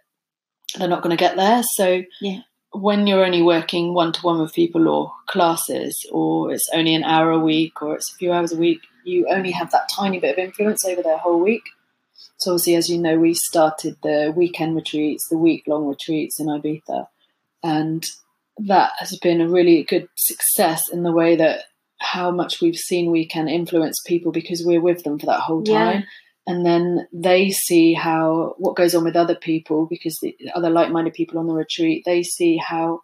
they're 0.78 0.88
not 0.88 1.02
going 1.02 1.16
to 1.16 1.20
get 1.20 1.36
there. 1.36 1.62
So 1.74 2.02
Yeah. 2.20 2.40
when 2.70 3.06
you're 3.08 3.24
only 3.24 3.42
working 3.42 3.92
one 3.94 4.12
to 4.12 4.20
one 4.22 4.40
with 4.40 4.52
people 4.54 4.88
or 4.88 5.12
classes, 5.26 5.98
or 6.12 6.52
it's 6.52 6.68
only 6.72 6.94
an 6.94 7.02
hour 7.02 7.32
a 7.32 7.38
week, 7.40 7.82
or 7.82 7.96
it's 7.96 8.12
a 8.12 8.16
few 8.16 8.32
hours 8.32 8.52
a 8.52 8.56
week, 8.56 8.80
you 9.04 9.26
only 9.28 9.50
have 9.50 9.70
that 9.72 9.88
tiny 9.94 10.20
bit 10.20 10.38
of 10.38 10.44
influence 10.44 10.84
over 10.84 11.02
their 11.02 11.18
whole 11.18 11.40
week. 11.40 11.62
So 12.38 12.52
obviously, 12.52 12.76
as 12.76 12.88
you 12.88 12.98
know, 12.98 13.18
we 13.18 13.34
started 13.34 13.96
the 14.02 14.32
weekend 14.36 14.76
retreats, 14.76 15.28
the 15.28 15.38
week 15.38 15.64
long 15.66 15.86
retreats 15.86 16.38
in 16.38 16.46
Ibiza, 16.46 17.08
and 17.64 18.06
that 18.58 18.92
has 18.98 19.18
been 19.18 19.40
a 19.40 19.48
really 19.48 19.82
good 19.82 20.06
success 20.16 20.88
in 20.88 21.02
the 21.02 21.10
way 21.10 21.34
that 21.34 21.62
how 22.00 22.30
much 22.30 22.60
we've 22.60 22.76
seen 22.76 23.10
we 23.10 23.26
can 23.26 23.48
influence 23.48 23.96
people 24.06 24.30
because 24.30 24.62
we're 24.64 24.80
with 24.80 25.02
them 25.02 25.18
for 25.18 25.26
that 25.26 25.40
whole 25.40 25.62
Yeah. 25.66 25.78
time 25.78 26.04
and 26.46 26.64
then 26.66 27.08
they 27.12 27.50
see 27.50 27.94
how 27.94 28.54
what 28.58 28.76
goes 28.76 28.94
on 28.94 29.02
with 29.04 29.16
other 29.16 29.34
people 29.34 29.86
because 29.86 30.18
the 30.20 30.36
other 30.54 30.70
like-minded 30.70 31.14
people 31.14 31.38
on 31.38 31.46
the 31.48 31.54
retreat 31.54 32.02
they 32.04 32.22
see 32.22 32.56
how 32.58 33.00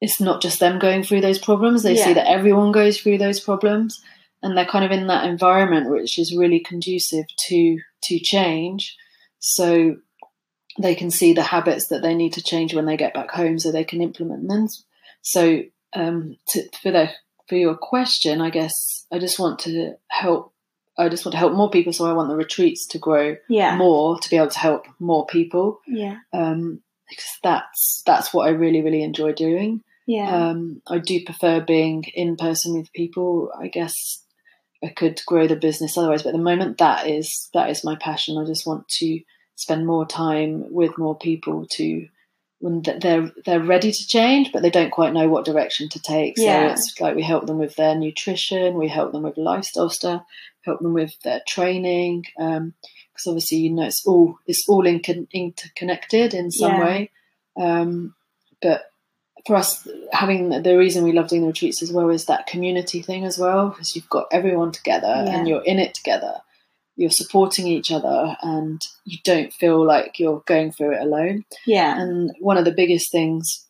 it's 0.00 0.20
not 0.20 0.40
just 0.42 0.60
them 0.60 0.78
going 0.78 1.02
through 1.02 1.20
those 1.20 1.38
problems 1.38 1.82
they 1.82 1.96
Yeah. 1.96 2.04
see 2.06 2.12
that 2.14 2.30
everyone 2.30 2.72
goes 2.72 3.00
through 3.00 3.18
those 3.18 3.40
problems 3.40 4.00
and 4.42 4.56
they're 4.56 4.64
kind 4.66 4.84
of 4.84 4.90
in 4.92 5.06
that 5.08 5.26
environment 5.28 5.90
which 5.90 6.18
is 6.18 6.34
really 6.36 6.60
conducive 6.60 7.26
to 7.48 7.78
to 8.04 8.18
change 8.20 8.96
so 9.40 9.96
they 10.78 10.94
can 10.94 11.10
see 11.10 11.32
the 11.32 11.42
habits 11.42 11.88
that 11.88 12.02
they 12.02 12.14
need 12.14 12.32
to 12.34 12.42
change 12.42 12.74
when 12.74 12.86
they 12.86 12.96
get 12.96 13.14
back 13.14 13.30
home 13.30 13.58
so 13.58 13.70
they 13.70 13.84
can 13.84 14.00
implement 14.00 14.48
them 14.48 14.66
so 15.22 15.62
um, 15.94 16.36
to, 16.48 16.62
for 16.82 16.90
the 16.90 17.10
for 17.48 17.56
your 17.56 17.76
question 17.76 18.40
i 18.40 18.50
guess 18.50 19.06
i 19.12 19.18
just 19.18 19.38
want 19.38 19.58
to 19.60 19.94
help 20.08 20.52
I 20.98 21.08
just 21.08 21.24
want 21.24 21.32
to 21.32 21.38
help 21.38 21.54
more 21.54 21.70
people, 21.70 21.94
so 21.94 22.04
I 22.04 22.12
want 22.12 22.28
the 22.28 22.36
retreats 22.36 22.86
to 22.88 22.98
grow 22.98 23.36
Yeah. 23.48 23.76
more 23.76 24.18
to 24.18 24.28
be 24.28 24.36
able 24.36 24.48
to 24.48 24.58
help 24.58 24.84
more 25.00 25.24
people. 25.26 25.80
Yeah. 25.86 26.18
Um, 26.34 26.82
because 27.08 27.30
that's 27.42 28.02
that's 28.04 28.34
what 28.34 28.46
I 28.46 28.50
really 28.50 28.82
really 28.82 29.02
enjoy 29.02 29.32
doing. 29.32 29.80
Yeah. 30.06 30.28
Um, 30.50 30.82
I 30.86 30.98
do 30.98 31.24
prefer 31.24 31.62
being 31.62 32.04
in 32.14 32.36
person 32.36 32.76
with 32.76 32.92
people. 32.92 33.50
I 33.58 33.68
guess 33.68 34.22
I 34.84 34.88
could 34.88 35.22
grow 35.26 35.46
the 35.46 35.56
business 35.56 35.96
otherwise, 35.96 36.24
but 36.24 36.30
at 36.30 36.36
the 36.36 36.42
moment 36.42 36.76
that 36.78 37.06
is 37.06 37.48
that 37.54 37.70
is 37.70 37.84
my 37.84 37.96
passion. 37.96 38.36
I 38.36 38.44
just 38.44 38.66
want 38.66 38.86
to 39.00 39.20
spend 39.56 39.86
more 39.86 40.06
time 40.06 40.72
with 40.72 40.98
more 40.98 41.16
people 41.16 41.66
to 41.72 42.08
when 42.60 42.80
they're 42.82 43.32
they're 43.44 43.60
ready 43.60 43.90
to 43.90 44.06
change, 44.06 44.52
but 44.52 44.62
they 44.62 44.70
don't 44.70 44.90
quite 44.92 45.12
know 45.12 45.28
what 45.28 45.44
direction 45.44 45.88
to 45.88 46.00
take. 46.00 46.38
So 46.38 46.44
Yeah. 46.44 46.72
it's 46.72 47.00
like 47.00 47.16
we 47.16 47.22
help 47.22 47.46
them 47.46 47.58
with 47.58 47.74
their 47.76 47.96
nutrition, 47.96 48.74
we 48.78 48.88
help 48.88 49.10
them 49.12 49.24
with 49.24 49.36
lifestyle 49.36 49.90
stuff, 49.90 50.24
help 50.64 50.80
them 50.80 50.94
with 50.94 51.20
their 51.22 51.40
training. 51.46 52.26
Because 52.36 53.26
obviously, 53.26 53.58
you 53.58 53.70
know, 53.70 53.82
it's 53.84 54.06
all 54.06 54.38
it's 54.46 54.64
all 54.68 54.86
in- 54.86 55.26
interconnected 55.32 56.34
in 56.34 56.50
some 56.52 56.72
Yeah. 56.72 56.84
way. 56.84 57.10
Um, 57.56 58.14
but 58.60 58.84
for 59.44 59.56
us, 59.56 59.88
having 60.12 60.50
the 60.50 60.78
reason 60.78 61.02
we 61.02 61.10
love 61.10 61.26
doing 61.28 61.42
the 61.42 61.48
retreats 61.48 61.82
as 61.82 61.92
well 61.92 62.10
is 62.10 62.26
that 62.26 62.46
community 62.46 63.02
thing 63.02 63.24
as 63.24 63.38
well, 63.38 63.70
because 63.70 63.96
you've 63.96 64.08
got 64.08 64.28
everyone 64.30 64.70
together 64.70 65.08
Yeah. 65.26 65.36
and 65.36 65.48
you're 65.48 65.64
in 65.64 65.80
it 65.80 65.94
together. 65.94 66.40
You're 66.96 67.10
supporting 67.10 67.66
each 67.66 67.90
other, 67.90 68.36
and 68.42 68.80
you 69.04 69.18
don't 69.24 69.52
feel 69.52 69.84
like 69.86 70.18
you're 70.18 70.42
going 70.46 70.72
through 70.72 70.94
it 70.96 71.02
alone. 71.02 71.44
yeah. 71.66 72.00
And 72.00 72.30
one 72.40 72.58
of 72.58 72.64
the 72.64 72.72
biggest 72.74 73.10
things 73.10 73.66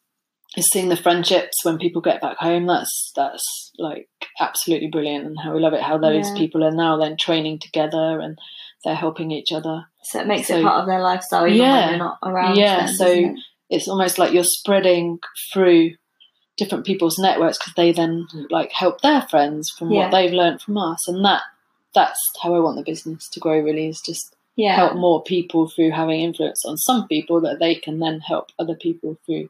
is 0.57 0.69
seeing 0.69 0.89
the 0.91 0.97
friendships 0.97 1.65
when 1.65 1.79
people 1.79 2.03
get 2.03 2.21
back 2.21 2.37
home. 2.39 2.67
That's 2.67 3.13
that's 3.17 3.71
like 3.79 4.09
absolutely 4.41 4.89
brilliant, 4.89 5.25
and 5.27 5.37
how 5.43 5.55
we 5.55 5.61
love 5.61 5.73
it. 5.73 5.83
How 5.83 5.99
those 5.99 6.29
Yeah. 6.31 6.37
people 6.37 6.65
are 6.65 6.73
now 6.73 6.97
then 6.99 7.17
training 7.17 7.61
together 7.61 8.21
and 8.21 8.39
they're 8.85 8.95
helping 8.97 9.31
each 9.31 9.53
other. 9.53 9.85
So 10.03 10.21
it 10.21 10.27
makes 10.27 10.49
so- 10.49 10.59
it 10.59 10.65
part 10.65 10.81
of 10.81 10.87
their 10.87 11.01
lifestyle, 11.01 11.47
even 11.47 11.59
Yeah. 11.59 11.77
when 11.81 11.89
they're 11.91 11.99
not 11.99 12.19
around. 12.25 12.57
Yeah, 12.57 12.87
them, 12.87 12.95
so 12.97 13.07
it? 13.07 13.35
it's 13.71 13.87
almost 13.89 14.19
like 14.19 14.33
you're 14.35 14.43
spreading 14.45 15.21
through 15.53 15.93
different 16.59 16.85
people's 16.85 17.19
networks 17.19 17.57
because 17.59 17.73
they 17.77 17.93
then 17.93 18.27
like 18.51 18.73
help 18.73 19.01
their 19.01 19.23
friends 19.23 19.71
from 19.79 19.91
Yeah. 19.93 20.01
what 20.03 20.11
they've 20.11 20.33
learned 20.33 20.61
from 20.61 20.77
us, 20.77 21.07
and 21.09 21.25
that 21.25 21.43
that's 21.95 22.19
how 22.43 22.55
I 22.55 22.61
want 22.61 22.77
the 22.77 22.83
business 22.85 23.29
to 23.31 23.41
grow. 23.41 23.59
Really, 23.61 23.89
is 23.89 24.01
just 24.01 24.35
Yeah. 24.57 24.77
help 24.77 24.95
more 24.97 25.23
people 25.23 25.69
through 25.69 25.91
having 25.93 26.21
influence 26.21 26.65
on 26.67 26.77
some 26.77 27.07
people 27.09 27.41
that 27.43 27.59
they 27.59 27.75
can 27.75 27.99
then 28.01 28.21
help 28.21 28.51
other 28.59 28.75
people 28.75 29.17
through 29.27 29.49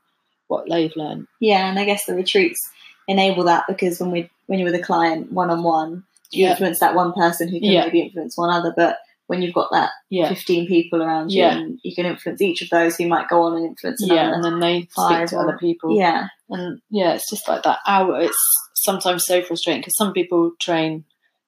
what 0.48 0.68
they've 0.68 0.94
learned. 0.96 1.26
Yeah, 1.40 1.68
and 1.68 1.78
I 1.78 1.84
guess 1.84 2.04
the 2.04 2.14
retreats 2.14 2.60
enable 3.08 3.44
that 3.44 3.64
because 3.68 3.98
when 4.00 4.10
we 4.10 4.30
when 4.46 4.58
you're 4.58 4.70
with 4.70 4.80
a 4.80 4.84
client 4.84 5.32
one 5.32 5.50
on 5.50 5.62
one, 5.62 6.04
you 6.30 6.44
Yeah. 6.44 6.50
influence 6.52 6.78
that 6.80 6.94
one 6.94 7.12
person 7.12 7.48
who 7.48 7.58
can 7.60 7.70
Yeah. 7.70 7.84
maybe 7.84 8.00
influence 8.00 8.36
one 8.36 8.50
other. 8.50 8.72
But 8.76 8.98
when 9.28 9.40
you've 9.40 9.54
got 9.54 9.70
that 9.72 9.90
Yeah, 10.10 10.28
fifteen 10.28 10.66
people 10.66 11.02
around 11.02 11.30
you, 11.32 11.40
Yeah. 11.42 11.56
and 11.56 11.78
you 11.82 11.94
can 11.94 12.04
influence 12.06 12.42
each 12.42 12.60
of 12.60 12.68
those 12.70 12.96
who 12.96 13.06
might 13.08 13.28
go 13.28 13.42
on 13.42 13.56
and 13.56 13.64
influence 13.66 14.02
another. 14.02 14.20
yeah, 14.20 14.34
and 14.34 14.44
then 14.44 14.60
they 14.60 14.82
speak 14.90 15.26
to 15.28 15.36
or- 15.36 15.42
other 15.48 15.58
people. 15.58 15.96
yeah, 15.96 16.26
and 16.50 16.80
yeah, 16.90 17.14
it's 17.14 17.30
just 17.30 17.48
like 17.48 17.62
that 17.62 17.78
hour. 17.86 18.20
It's 18.20 18.36
sometimes 18.74 19.24
so 19.24 19.42
frustrating 19.42 19.80
because 19.80 19.96
some 19.96 20.12
people 20.12 20.50
train 20.60 21.04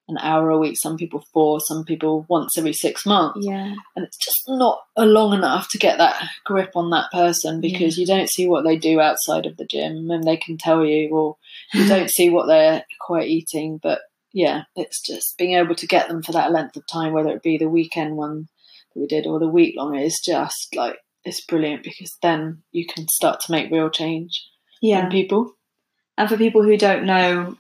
an 0.09 0.19
hour 0.19 0.51
a 0.51 0.59
week, 0.59 0.77
some 0.79 0.97
people 0.97 1.25
four, 1.33 1.61
some 1.61 1.85
people 1.85 2.27
once 2.29 2.59
every 2.59 2.73
six 2.73 3.07
months, 3.07 3.39
yeah, 3.43 3.75
and 3.97 4.05
it's 4.05 4.19
just 4.19 4.43
not 4.49 4.81
long 4.99 5.33
enough 5.33 5.69
to 5.71 5.79
get 5.79 5.99
that 5.99 6.23
grip 6.45 6.73
on 6.75 6.91
that 6.91 7.11
person 7.11 7.61
because 7.61 7.97
you 7.97 8.07
don't 8.07 8.31
see 8.31 8.47
what 8.47 8.65
they 8.65 8.77
do 8.77 9.01
outside 9.01 9.47
of 9.47 9.57
the 9.57 9.67
gym, 9.67 10.11
and 10.11 10.25
they 10.25 10.37
can 10.37 10.59
tell 10.59 10.85
you, 10.85 11.09
or 11.11 11.37
you 11.73 11.89
don't 11.89 12.11
see 12.11 12.31
what 12.31 12.47
they're 12.47 12.85
quite 13.01 13.29
eating. 13.29 13.79
But 13.83 14.01
yeah, 14.33 14.65
it's 14.77 15.01
just 15.01 15.39
being 15.39 15.55
able 15.55 15.75
to 15.77 15.87
get 15.87 16.09
them 16.09 16.23
for 16.23 16.33
that 16.33 16.53
length 16.53 16.77
of 16.77 16.87
time, 16.87 17.13
whether 17.13 17.31
it 17.31 17.43
be 17.43 17.57
the 17.57 17.69
weekend 17.69 18.17
one 18.17 18.49
that 18.95 19.01
we 19.01 19.07
did 19.07 19.27
or 19.27 19.39
the 19.39 19.49
week 19.49 19.75
long, 19.77 19.97
is 19.97 20.21
just 20.25 20.75
like 20.75 20.99
it's 21.25 21.45
brilliant 21.47 21.83
because 21.83 22.15
then 22.21 22.63
you 22.73 22.87
can 22.87 23.09
start 23.09 23.41
to 23.41 23.53
make 23.53 23.71
real 23.71 23.89
change 23.89 24.45
yeah. 24.83 25.05
in 25.05 25.11
people. 25.11 25.55
And 26.19 26.29
for 26.29 26.37
people 26.37 26.63
who 26.63 26.77
don't 26.77 27.07
know 27.07 27.57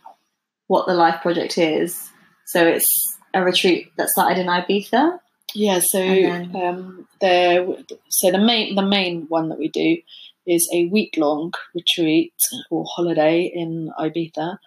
what 0.66 0.86
the 0.86 0.95
Life 0.95 1.22
Project 1.22 1.59
is, 1.59 2.11
so 2.47 2.66
it's 2.66 2.90
a 3.32 3.42
retreat 3.42 3.92
that 3.97 4.09
started 4.09 4.40
in 4.40 4.47
Ibiza. 4.47 5.18
Yeah, 5.55 5.80
so 5.84 5.99
then- 5.99 6.57
um, 6.57 7.09
there. 7.20 7.66
So 8.09 8.30
the 8.30 8.38
main 8.38 8.74
the 8.74 8.82
main 8.82 9.26
one 9.28 9.49
that 9.51 9.59
we 9.59 9.68
do 9.68 9.99
is 10.47 10.68
a 10.74 10.86
week 10.86 11.14
long 11.16 11.53
retreat 11.74 12.34
or 12.70 12.84
holiday 12.86 13.51
in 13.53 13.90
Ibiza, 13.99 14.59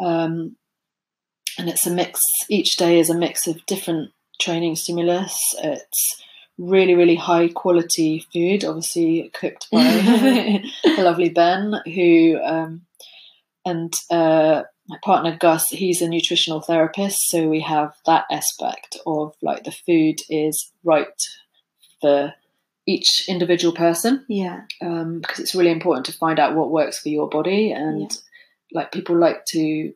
um, 0.00 0.56
and 1.58 1.68
it's 1.68 1.86
a 1.86 1.90
mix. 1.90 2.20
Each 2.48 2.76
day 2.76 2.98
is 3.00 3.10
a 3.10 3.14
mix 3.18 3.46
of 3.46 3.64
different 3.66 4.12
training 4.40 4.76
stimulus. 4.76 5.38
It's 5.62 6.22
really 6.58 6.94
really 6.94 7.16
high 7.16 7.48
quality 7.48 8.24
food, 8.32 8.64
obviously 8.64 9.30
cooked 9.34 9.66
by 9.70 9.82
the 10.84 11.02
lovely 11.02 11.28
Ben, 11.30 11.74
who 11.86 12.38
um, 12.42 12.86
and 13.64 13.92
uh, 14.10 14.62
my 14.88 14.98
partner 15.02 15.36
Gus, 15.38 15.68
he's 15.68 16.00
a 16.02 16.08
nutritional 16.08 16.60
therapist, 16.60 17.28
so 17.28 17.48
we 17.48 17.60
have 17.60 17.94
that 18.06 18.24
aspect 18.30 18.96
of 19.06 19.34
like 19.42 19.64
the 19.64 19.72
food 19.72 20.20
is 20.30 20.72
right 20.84 21.08
for 22.00 22.34
each 22.86 23.28
individual 23.28 23.74
person. 23.74 24.24
Yeah, 24.28 24.62
um, 24.80 25.20
because 25.20 25.40
it's 25.40 25.54
really 25.54 25.72
important 25.72 26.06
to 26.06 26.12
find 26.12 26.38
out 26.38 26.54
what 26.54 26.70
works 26.70 27.00
for 27.00 27.08
your 27.08 27.28
body 27.28 27.72
and 27.72 28.02
Yeah. 28.02 28.08
like 28.80 28.92
people 28.92 29.16
like 29.16 29.44
to 29.46 29.92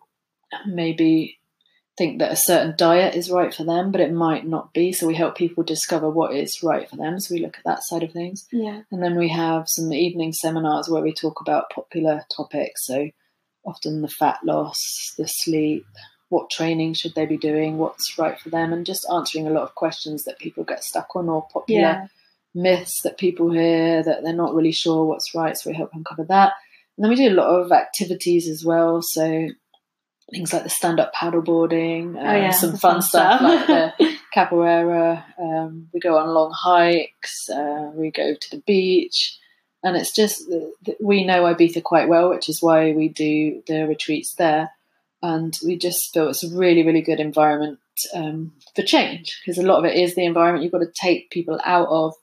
maybe 0.66 1.38
think 1.96 2.18
that 2.18 2.32
a 2.32 2.36
certain 2.36 2.74
diet 2.78 3.14
is 3.14 3.30
right 3.30 3.54
for 3.54 3.62
them 3.62 3.92
but 3.92 4.00
it 4.00 4.12
might 4.12 4.46
not 4.46 4.72
be. 4.72 4.92
So 4.92 5.06
we 5.06 5.14
help 5.14 5.36
people 5.36 5.62
discover 5.62 6.08
what 6.10 6.34
is 6.34 6.62
right 6.62 6.88
for 6.88 6.96
them 6.96 7.20
so 7.20 7.34
we 7.34 7.40
look 7.42 7.58
at 7.58 7.64
that 7.64 7.84
side 7.84 8.02
of 8.02 8.12
things. 8.12 8.48
Yeah, 8.50 8.82
and 8.90 9.02
then 9.02 9.16
we 9.16 9.28
have 9.28 9.68
some 9.68 9.92
evening 9.92 10.32
seminars 10.32 10.88
where 10.88 11.02
we 11.02 11.12
talk 11.12 11.40
about 11.40 11.70
popular 11.70 12.24
topics. 12.34 12.86
So 12.86 13.10
often 13.64 14.02
the 14.02 14.08
fat 14.08 14.38
loss, 14.44 14.78
the 15.18 15.26
sleep, 15.26 15.86
what 16.28 16.50
training 16.50 16.94
should 16.94 17.14
they 17.14 17.26
be 17.26 17.36
doing, 17.36 17.78
what's 17.78 18.18
right 18.18 18.38
for 18.38 18.50
them, 18.50 18.72
and 18.72 18.86
just 18.86 19.06
answering 19.12 19.46
a 19.46 19.50
lot 19.50 19.64
of 19.64 19.74
questions 19.74 20.24
that 20.24 20.38
people 20.38 20.64
get 20.64 20.84
stuck 20.84 21.14
on 21.16 21.28
or 21.28 21.46
popular 21.52 21.80
yeah, 21.80 22.06
myths 22.54 23.00
that 23.02 23.18
people 23.18 23.50
hear 23.50 24.02
that 24.02 24.22
they're 24.22 24.32
not 24.32 24.54
really 24.54 24.72
sure 24.72 25.04
what's 25.04 25.34
right. 25.34 25.56
So 25.56 25.70
we 25.70 25.76
help 25.76 25.90
uncover 25.94 26.24
that. 26.24 26.52
And 26.96 27.04
then 27.04 27.10
we 27.10 27.16
do 27.16 27.28
a 27.28 27.34
lot 27.40 27.48
of 27.60 27.72
activities 27.72 28.48
as 28.48 28.64
well. 28.64 29.00
So 29.02 29.48
things 30.32 30.52
like 30.52 30.62
the 30.62 30.68
stand 30.70 31.00
up 31.00 31.12
paddleboarding, 31.14 32.16
uh, 32.16 32.20
Oh, 32.20 32.36
yeah, 32.36 32.50
some 32.50 32.70
fun, 32.76 32.94
fun 32.94 33.02
stuff, 33.02 33.40
stuff. 33.40 33.68
like 33.68 33.96
the 33.98 34.16
capoeira. 34.34 35.24
Um, 35.38 35.88
we 35.92 35.98
go 36.00 36.16
on 36.18 36.28
long 36.28 36.52
hikes. 36.54 37.48
Uh, 37.48 37.90
we 37.94 38.10
go 38.10 38.34
to 38.34 38.50
the 38.50 38.62
beach, 38.66 39.36
and 39.82 39.96
it's 39.96 40.12
just 40.12 40.42
we 41.00 41.24
know 41.24 41.44
Ibiza 41.44 41.82
quite 41.82 42.08
well, 42.08 42.30
which 42.30 42.48
is 42.48 42.62
why 42.62 42.92
we 42.92 43.08
do 43.08 43.62
the 43.66 43.86
retreats 43.86 44.34
there. 44.34 44.70
And 45.22 45.56
we 45.64 45.76
just 45.76 46.12
feel 46.14 46.28
it's 46.28 46.44
a 46.44 46.56
really, 46.56 46.82
really 46.82 47.02
good 47.02 47.20
environment 47.20 47.78
um, 48.14 48.52
for 48.74 48.82
change 48.82 49.38
because 49.44 49.58
a 49.58 49.66
lot 49.66 49.78
of 49.78 49.84
it 49.84 49.96
is 49.96 50.14
the 50.14 50.24
environment. 50.24 50.62
You've 50.62 50.72
got 50.72 50.78
to 50.78 50.92
take 50.94 51.30
people 51.30 51.60
out 51.62 51.88
of 51.88 52.14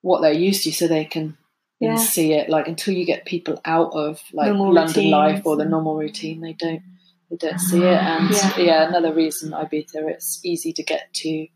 what 0.00 0.20
they're 0.20 0.32
used 0.32 0.64
to 0.64 0.72
so 0.72 0.88
they 0.88 1.04
can 1.04 1.36
Yeah. 1.78 1.96
see 1.96 2.32
it. 2.32 2.48
Like 2.48 2.66
until 2.68 2.94
you 2.94 3.04
get 3.06 3.24
people 3.24 3.60
out 3.64 3.92
of 3.92 4.20
like 4.32 4.48
Normal 4.48 4.72
London 4.74 4.94
routines 4.96 5.12
life 5.12 5.42
or 5.46 5.56
the 5.56 5.64
normal 5.64 5.96
routine, 5.96 6.40
they 6.40 6.54
don't 6.54 6.82
they 7.30 7.36
don't 7.36 7.60
see 7.60 7.82
it. 7.82 8.02
And 8.02 8.30
Yeah. 8.30 8.58
yeah, 8.58 8.88
another 8.88 9.12
reason 9.14 9.52
Ibiza 9.52 10.10
it's 10.10 10.40
easy 10.44 10.72
to 10.72 10.82
get 10.82 11.12
to. 11.14 11.46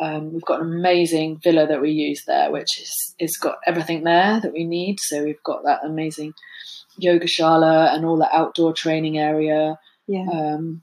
Um, 0.00 0.32
we've 0.32 0.44
got 0.44 0.60
an 0.60 0.72
amazing 0.72 1.38
villa 1.42 1.66
that 1.66 1.80
we 1.80 1.90
use 1.90 2.24
there, 2.26 2.50
which 2.50 2.80
is 2.80 3.14
is 3.18 3.36
got 3.36 3.58
everything 3.66 4.02
there 4.04 4.40
that 4.40 4.52
we 4.52 4.64
need. 4.64 4.98
So 5.00 5.22
we've 5.24 5.42
got 5.44 5.64
that 5.64 5.84
amazing 5.84 6.34
yoga 6.98 7.26
shala 7.26 7.94
and 7.94 8.04
all 8.04 8.16
the 8.16 8.28
outdoor 8.34 8.72
training 8.72 9.18
area. 9.18 9.78
yeah. 10.06 10.26
Um, 10.30 10.82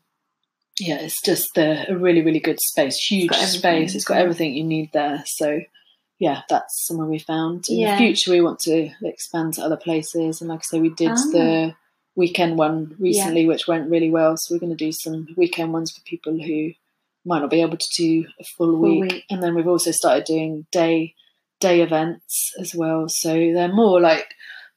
yeah, 0.79 0.99
it's 1.01 1.21
just 1.21 1.57
a, 1.57 1.91
a 1.91 1.95
really 1.97 2.21
really 2.21 2.39
good 2.39 2.59
space, 2.59 2.95
huge 2.97 3.31
everything, 3.33 3.59
space. 3.59 3.95
It's 3.95 4.05
got 4.05 4.17
everything 4.17 4.53
you 4.55 4.63
need 4.63 4.91
there. 4.93 5.23
So 5.27 5.61
yeah, 6.17 6.41
that's 6.49 6.85
somewhere 6.87 7.07
we 7.07 7.19
found. 7.19 7.65
In 7.69 7.79
Yeah. 7.79 7.91
the 7.91 7.97
future, 7.97 8.31
we 8.31 8.41
want 8.41 8.59
to 8.59 8.89
expand 9.03 9.55
to 9.55 9.61
other 9.63 9.77
places, 9.77 10.39
and 10.41 10.49
like 10.49 10.59
I 10.59 10.63
say, 10.63 10.79
we 10.79 10.89
did 10.89 11.11
Ah. 11.11 11.25
the 11.33 11.75
weekend 12.15 12.57
one 12.57 12.95
recently, 12.99 13.45
which 13.45 13.67
went 13.67 13.89
really 13.89 14.09
well. 14.09 14.35
So 14.37 14.53
we're 14.55 14.59
going 14.59 14.75
to 14.77 14.85
do 14.85 14.91
some 14.91 15.27
weekend 15.37 15.73
ones 15.73 15.91
for 15.91 16.01
people 16.01 16.33
who 16.41 16.71
might 17.25 17.39
not 17.39 17.49
be 17.49 17.61
able 17.61 17.77
to 17.77 17.87
do 17.97 18.25
a 18.39 18.43
full 18.57 18.79
week. 18.79 19.11
week. 19.11 19.23
And 19.29 19.41
then 19.41 19.55
we've 19.55 19.67
also 19.67 19.91
started 19.91 20.25
doing 20.25 20.65
day 20.71 21.15
day 21.59 21.81
events 21.81 22.51
as 22.59 22.73
well. 22.75 23.05
So 23.07 23.33
they're 23.33 23.71
more 23.71 24.01
like 24.01 24.25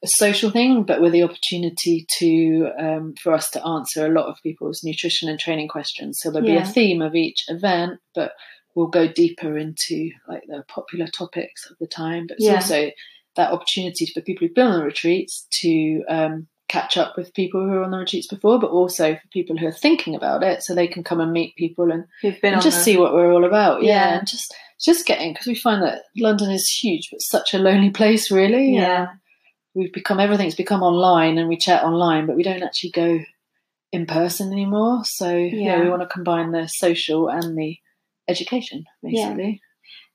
a 0.03 0.07
social 0.07 0.51
thing, 0.51 0.83
but 0.83 1.01
with 1.01 1.13
the 1.13 1.23
opportunity 1.23 2.05
to 2.19 2.69
um, 2.79 3.13
for 3.21 3.33
us 3.33 3.49
to 3.51 3.65
answer 3.65 4.05
a 4.05 4.13
lot 4.13 4.27
of 4.27 4.37
people's 4.43 4.81
nutrition 4.83 5.27
and 5.29 5.39
training 5.39 5.67
questions. 5.67 6.19
So 6.21 6.29
there'll 6.29 6.47
be 6.47 6.57
a 6.57 6.65
theme 6.65 7.01
of 7.01 7.15
each 7.15 7.43
event, 7.47 7.99
but 8.13 8.33
we'll 8.75 8.87
go 8.87 9.07
deeper 9.07 9.57
into 9.57 10.11
like 10.27 10.43
the 10.47 10.63
popular 10.67 11.07
topics 11.07 11.69
of 11.69 11.77
the 11.79 11.87
time. 11.87 12.27
But 12.27 12.37
it's 12.37 12.45
Yeah. 12.45 12.55
also 12.55 12.91
that 13.35 13.51
opportunity 13.51 14.05
for 14.13 14.21
people 14.21 14.45
who've 14.45 14.55
been 14.55 14.67
on 14.67 14.79
the 14.79 14.85
retreats 14.85 15.47
to 15.61 16.03
um, 16.07 16.47
catch 16.75 16.97
up 16.97 17.15
with 17.17 17.33
people 17.33 17.61
who 17.61 17.73
are 17.77 17.83
on 17.83 17.91
the 17.91 17.97
retreats 17.97 18.27
before, 18.27 18.59
but 18.59 18.69
also 18.79 19.05
for 19.15 19.27
people 19.31 19.55
who 19.57 19.67
are 19.67 19.71
thinking 19.85 20.13
about 20.15 20.43
it, 20.43 20.61
so 20.63 20.73
they 20.73 20.87
can 20.93 21.03
come 21.03 21.19
and 21.21 21.31
meet 21.31 21.55
people 21.55 21.91
and, 21.91 22.03
and 22.23 22.61
just 22.61 22.77
the- 22.79 22.83
see 22.83 22.97
what 22.97 23.13
we're 23.13 23.31
all 23.33 23.45
about. 23.45 23.81
Yeah, 23.83 23.93
Yeah. 24.09 24.17
and 24.19 24.27
just 24.27 24.53
just 24.87 25.05
getting 25.07 25.31
because 25.31 25.47
we 25.47 25.55
find 25.55 25.81
that 25.83 26.03
London 26.17 26.51
is 26.51 26.67
huge, 26.83 27.09
but 27.11 27.21
such 27.21 27.53
a 27.53 27.59
lonely 27.59 27.91
place, 27.91 28.29
really. 28.29 28.75
Yeah. 28.75 29.01
And 29.11 29.19
we've 29.73 29.93
become 29.93 30.19
everything's 30.19 30.55
become 30.63 30.83
online, 30.83 31.37
and 31.37 31.47
we 31.49 31.57
chat 31.57 31.83
online, 31.83 32.25
but 32.27 32.35
we 32.35 32.43
don't 32.43 32.63
actually 32.63 32.91
go 32.91 33.19
in 33.93 34.05
person 34.05 34.51
anymore. 34.51 35.01
So 35.05 35.29
yeah, 35.35 35.77
Yeah. 35.77 35.81
we 35.83 35.89
want 35.89 36.01
to 36.01 36.07
combine 36.17 36.51
the 36.51 36.67
social 36.67 37.29
and 37.29 37.57
the 37.57 37.77
education, 38.27 38.83
basically. 39.03 39.61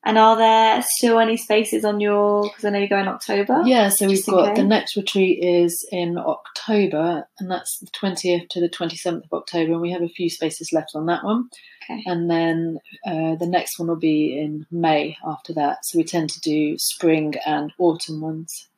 And 0.03 0.17
are 0.17 0.37
there 0.37 0.83
still 0.83 1.19
any 1.19 1.37
spaces 1.37 1.85
on 1.85 2.01
your? 2.01 2.45
Because 2.45 2.65
I 2.65 2.71
know 2.71 2.79
you 2.79 2.89
go 2.89 2.99
in 2.99 3.09
October. 3.09 3.63
Yeah, 3.67 3.91
so 3.91 4.07
we've 4.07 4.25
got 4.25 4.57
the 4.57 4.63
next 4.65 4.97
retreat 4.97 5.45
is 5.45 5.87
in 5.93 6.17
October, 6.17 7.29
and 7.39 7.51
that's 7.51 7.79
the 7.81 7.87
20th 7.89 8.49
to 8.51 8.61
the 8.61 8.69
27th 8.71 9.25
of 9.25 9.33
October, 9.33 9.73
and 9.73 9.81
we 9.83 9.91
have 9.93 10.03
a 10.03 10.09
few 10.09 10.31
spaces 10.31 10.73
left 10.73 10.93
on 10.95 11.07
that 11.07 11.23
one. 11.23 11.51
Okay. 11.85 12.03
And 12.07 12.31
then 12.31 12.79
uh, 13.07 13.35
the 13.35 13.47
next 13.47 13.79
one 13.79 13.89
will 13.89 13.97
be 13.97 14.39
in 14.39 14.67
May 14.71 15.19
after 15.27 15.53
that. 15.55 15.85
So 15.85 15.99
we 15.99 16.05
tend 16.05 16.31
to 16.31 16.41
do 16.41 16.79
spring 16.79 17.35
and 17.45 17.73
autumn 17.79 18.21
ones. 18.23 18.69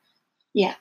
Yeah. 0.55 0.74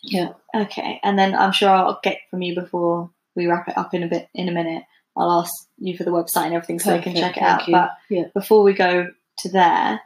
Yeah. 0.00 0.30
Okay. 0.54 1.00
And 1.02 1.18
then 1.18 1.34
I'm 1.34 1.52
sure 1.52 1.70
I'll 1.70 2.00
get 2.02 2.18
from 2.30 2.42
you 2.42 2.54
before 2.54 3.10
we 3.34 3.46
wrap 3.46 3.68
it 3.68 3.78
up 3.78 3.94
in 3.94 4.02
a 4.02 4.08
bit 4.08 4.28
in 4.34 4.48
a 4.48 4.52
minute. 4.52 4.84
I'll 5.16 5.40
ask 5.40 5.52
you 5.78 5.96
for 5.96 6.04
the 6.04 6.10
website 6.10 6.46
and 6.46 6.54
everything 6.54 6.78
so 6.78 6.90
they 6.90 7.02
can 7.02 7.14
check 7.14 7.36
it 7.36 7.42
out. 7.42 7.66
you. 7.66 7.72
But 7.72 7.90
Yeah. 8.08 8.24
before 8.34 8.62
we 8.62 8.72
go 8.74 9.08
to 9.38 9.48
there, 9.50 10.00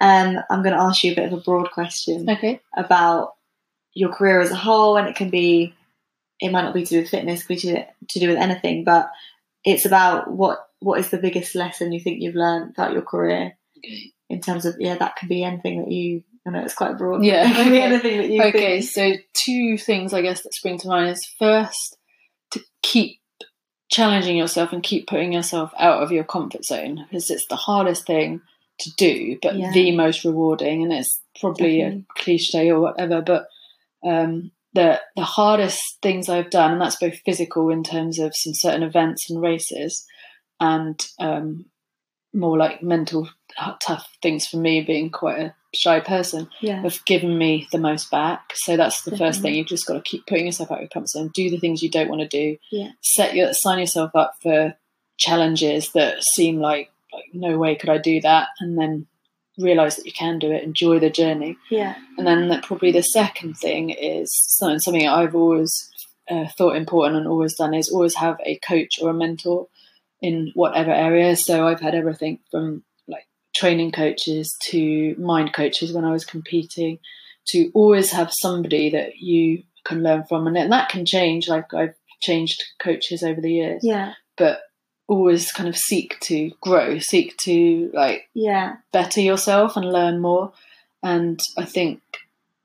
um, 0.00 0.38
I'm 0.50 0.62
going 0.62 0.74
to 0.74 0.82
ask 0.82 1.02
you 1.04 1.12
a 1.12 1.16
bit 1.16 1.32
of 1.32 1.38
a 1.38 1.42
broad 1.42 1.70
question 1.70 2.28
Okay. 2.28 2.60
about 2.76 3.34
your 3.94 4.10
career 4.10 4.40
as 4.40 4.50
a 4.50 4.56
whole, 4.56 4.96
and 4.96 5.06
it 5.08 5.16
can 5.16 5.30
be, 5.30 5.74
it 6.40 6.50
might 6.50 6.62
not 6.62 6.74
be 6.74 6.82
to 6.84 6.88
do 6.88 7.00
with 7.00 7.10
fitness, 7.10 7.40
it 7.42 7.46
could 7.46 7.54
be 7.56 7.60
to, 7.60 7.86
to 8.10 8.20
do 8.20 8.28
with 8.28 8.38
anything, 8.38 8.84
but 8.84 9.10
it's 9.64 9.84
about 9.84 10.30
what 10.30 10.66
what 10.80 10.98
is 10.98 11.10
the 11.10 11.18
biggest 11.18 11.54
lesson 11.54 11.92
you 11.92 12.00
think 12.00 12.20
you've 12.20 12.34
learned 12.34 12.74
throughout 12.74 12.92
your 12.92 13.02
career 13.02 13.56
Okay. 13.78 14.12
in 14.28 14.40
terms 14.40 14.64
of 14.66 14.74
yeah, 14.80 14.96
that 14.96 15.14
could 15.16 15.28
be 15.28 15.44
anything 15.44 15.80
that 15.82 15.92
you 15.92 16.24
I 16.44 16.50
know 16.50 16.64
it's 16.64 16.74
quite 16.74 16.98
broad. 16.98 17.22
Yeah. 17.24 17.44
Okay. 17.52 17.82
anything 17.82 18.16
that 18.18 18.28
you 18.30 18.42
okay, 18.42 18.80
think. 18.80 18.90
so 18.90 19.12
two 19.34 19.78
things 19.78 20.12
I 20.12 20.22
guess 20.22 20.42
that 20.42 20.54
spring 20.54 20.78
to 20.78 20.88
mind 20.88 21.10
is 21.10 21.24
first 21.38 21.96
to 22.50 22.60
keep 22.82 23.20
challenging 23.88 24.36
yourself 24.36 24.72
and 24.72 24.82
keep 24.82 25.06
putting 25.06 25.32
yourself 25.32 25.70
out 25.78 26.02
of 26.02 26.10
your 26.10 26.24
comfort 26.24 26.64
zone 26.64 27.04
because 27.08 27.30
it's 27.30 27.46
the 27.46 27.54
hardest 27.56 28.06
thing 28.06 28.40
to 28.82 28.90
do, 28.96 29.38
but 29.42 29.56
Yeah. 29.56 29.70
the 29.72 29.92
most 29.96 30.24
rewarding. 30.24 30.82
And 30.82 30.92
it's 30.92 31.20
probably 31.40 31.78
Definitely. 31.78 32.06
a 32.18 32.22
cliche 32.22 32.70
or 32.70 32.80
whatever, 32.80 33.20
but 33.22 33.46
um, 34.04 34.50
the 34.74 35.00
the 35.16 35.22
hardest 35.24 35.80
things 36.02 36.28
I've 36.28 36.50
done, 36.50 36.72
and 36.72 36.80
that's 36.80 36.96
both 36.96 37.18
physical 37.24 37.70
in 37.70 37.82
terms 37.84 38.18
of 38.18 38.32
some 38.34 38.54
certain 38.54 38.82
events 38.82 39.28
and 39.30 39.40
races, 39.40 40.04
and 40.60 40.98
um, 41.18 41.66
more 42.34 42.56
like 42.56 42.82
mental 42.82 43.28
tough 43.80 44.06
things 44.22 44.46
for 44.46 44.56
me 44.56 44.80
being 44.80 45.10
quite 45.10 45.38
a 45.38 45.54
shy 45.74 46.00
person 46.00 46.48
Yeah. 46.60 46.80
have 46.82 47.04
given 47.04 47.36
me 47.36 47.66
the 47.72 47.78
most 47.78 48.10
back. 48.10 48.52
So 48.54 48.76
that's 48.76 49.02
the 49.02 49.16
first 49.16 49.40
thing. 49.42 49.54
You've 49.54 49.66
just 49.66 49.86
got 49.86 49.94
to 49.94 50.00
keep 50.02 50.26
putting 50.26 50.46
yourself 50.46 50.70
out 50.70 50.76
of 50.78 50.82
your 50.82 50.88
comfort 50.88 51.08
zone. 51.10 51.30
Do 51.34 51.50
the 51.50 51.58
things 51.58 51.82
you 51.82 51.90
don't 51.90 52.08
want 52.08 52.22
to 52.22 52.28
do. 52.28 52.56
Yeah. 52.70 52.92
Set 53.02 53.34
your 53.34 53.52
sign 53.52 53.78
yourself 53.78 54.12
up 54.14 54.34
for 54.42 54.74
challenges 55.18 55.92
that 55.92 56.22
seem 56.22 56.58
like 56.60 56.90
like 57.12 57.24
no 57.32 57.58
way 57.58 57.74
could 57.76 57.90
I 57.90 57.98
do 57.98 58.20
that, 58.22 58.48
and 58.60 58.78
then 58.78 59.06
realize 59.58 59.96
that 59.96 60.06
you 60.06 60.12
can 60.12 60.38
do 60.38 60.50
it. 60.50 60.64
Enjoy 60.64 60.98
the 60.98 61.10
journey. 61.10 61.56
Yeah. 61.70 61.94
And 62.16 62.26
then 62.26 62.48
that 62.48 62.64
probably 62.64 62.90
the 62.92 63.02
second 63.02 63.54
thing 63.54 63.90
is 63.90 64.30
something 64.58 64.78
something 64.78 65.06
I've 65.08 65.34
always 65.34 65.70
uh, 66.30 66.46
thought 66.56 66.76
important 66.76 67.16
and 67.18 67.28
always 67.28 67.54
done 67.56 67.74
is 67.74 67.90
always 67.90 68.14
have 68.16 68.38
a 68.46 68.58
coach 68.66 68.98
or 69.02 69.10
a 69.10 69.14
mentor 69.14 69.66
in 70.20 70.52
whatever 70.54 70.90
area. 70.92 71.36
So 71.36 71.66
I've 71.66 71.80
had 71.80 71.94
everything 71.94 72.38
from 72.50 72.82
like 73.08 73.26
training 73.54 73.92
coaches 73.92 74.54
to 74.70 75.14
mind 75.18 75.52
coaches 75.52 75.92
when 75.92 76.04
I 76.04 76.12
was 76.12 76.24
competing 76.24 76.98
to 77.48 77.70
always 77.74 78.12
have 78.12 78.30
somebody 78.32 78.90
that 78.90 79.16
you 79.18 79.64
can 79.84 80.02
learn 80.02 80.22
from 80.24 80.46
and, 80.46 80.56
and 80.56 80.72
that 80.72 80.88
can 80.88 81.04
change 81.04 81.48
like 81.48 81.74
I've 81.74 81.96
changed 82.20 82.62
coaches 82.80 83.24
over 83.24 83.40
the 83.40 83.50
years 83.52 83.80
Yeah. 83.82 84.12
but 84.36 84.60
always 85.12 85.52
kind 85.52 85.68
of 85.68 85.76
seek 85.76 86.18
to 86.20 86.50
grow 86.60 86.98
seek 86.98 87.36
to 87.44 87.90
like 87.92 88.28
Yeah. 88.34 88.76
better 88.92 89.20
yourself 89.20 89.76
and 89.76 89.92
learn 89.92 90.20
more. 90.20 90.52
And 91.02 91.38
I 91.58 91.64
think 91.64 92.00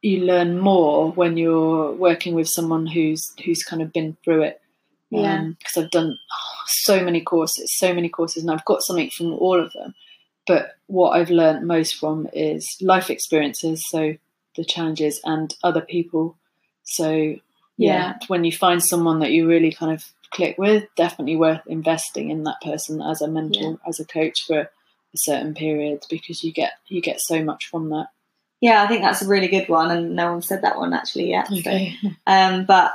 you 0.02 0.20
learn 0.32 0.58
more 0.60 1.12
when 1.12 1.38
you're 1.38 1.92
working 2.08 2.34
with 2.36 2.48
someone 2.48 2.86
who's 2.88 3.22
who's 3.44 3.64
kind 3.64 3.82
of 3.82 3.92
been 3.92 4.16
through 4.24 4.44
it. 4.44 4.62
Yeah. 5.10 5.40
Um, 5.40 5.58
because 5.60 5.76
I've 5.84 5.92
done 5.92 6.12
oh, 6.18 6.64
so 6.86 7.04
many 7.04 7.22
courses, 7.22 7.66
so 7.78 7.94
many 7.94 8.10
courses, 8.10 8.44
and 8.44 8.52
I've 8.52 8.66
got 8.72 8.84
something 8.84 9.10
from 9.18 9.34
all 9.34 9.60
of 9.60 9.72
them. 9.74 9.94
But 10.46 10.76
what 10.88 11.12
I've 11.18 11.30
learned 11.42 11.68
most 11.68 11.96
from 11.96 12.28
is 12.34 12.64
life 12.82 13.10
experiences, 13.10 13.84
so 13.90 14.16
the 14.56 14.64
challenges 14.66 15.20
and 15.24 15.54
other 15.64 15.82
people. 15.82 16.36
So 16.84 17.10
yeah, 17.12 17.38
Yeah. 17.78 18.14
when 18.28 18.44
you 18.44 18.52
find 18.52 18.82
someone 18.84 19.20
that 19.20 19.32
you 19.32 19.48
really 19.48 19.72
kind 19.72 19.92
of 19.92 20.02
click 20.32 20.58
with, 20.58 20.86
definitely 20.96 21.36
worth 21.36 21.62
investing 21.68 22.30
in 22.32 22.44
that 22.44 22.62
person 22.62 23.02
as 23.02 23.22
a 23.22 23.28
mentor, 23.28 23.80
as 23.88 24.00
a 24.00 24.06
coach 24.06 24.46
for 24.46 24.60
a 24.60 24.70
certain 25.18 25.54
period 25.54 26.04
because 26.10 26.44
you 26.44 26.52
get 26.52 26.74
you 26.88 27.02
get 27.02 27.20
so 27.22 27.44
much 27.44 27.68
from 27.68 27.90
that. 27.90 28.08
Yeah, 28.60 28.84
I 28.84 28.88
think 28.88 29.02
that's 29.02 29.22
a 29.22 29.28
really 29.28 29.48
good 29.48 29.70
one, 29.70 29.92
and 29.92 30.16
no 30.16 30.32
one 30.32 30.42
said 30.42 30.64
that 30.64 30.78
one 30.78 30.94
actually 30.94 31.30
yet. 31.30 31.48
so- 31.48 31.56
Okay. 31.58 31.96
Um, 32.28 32.66
but 32.66 32.92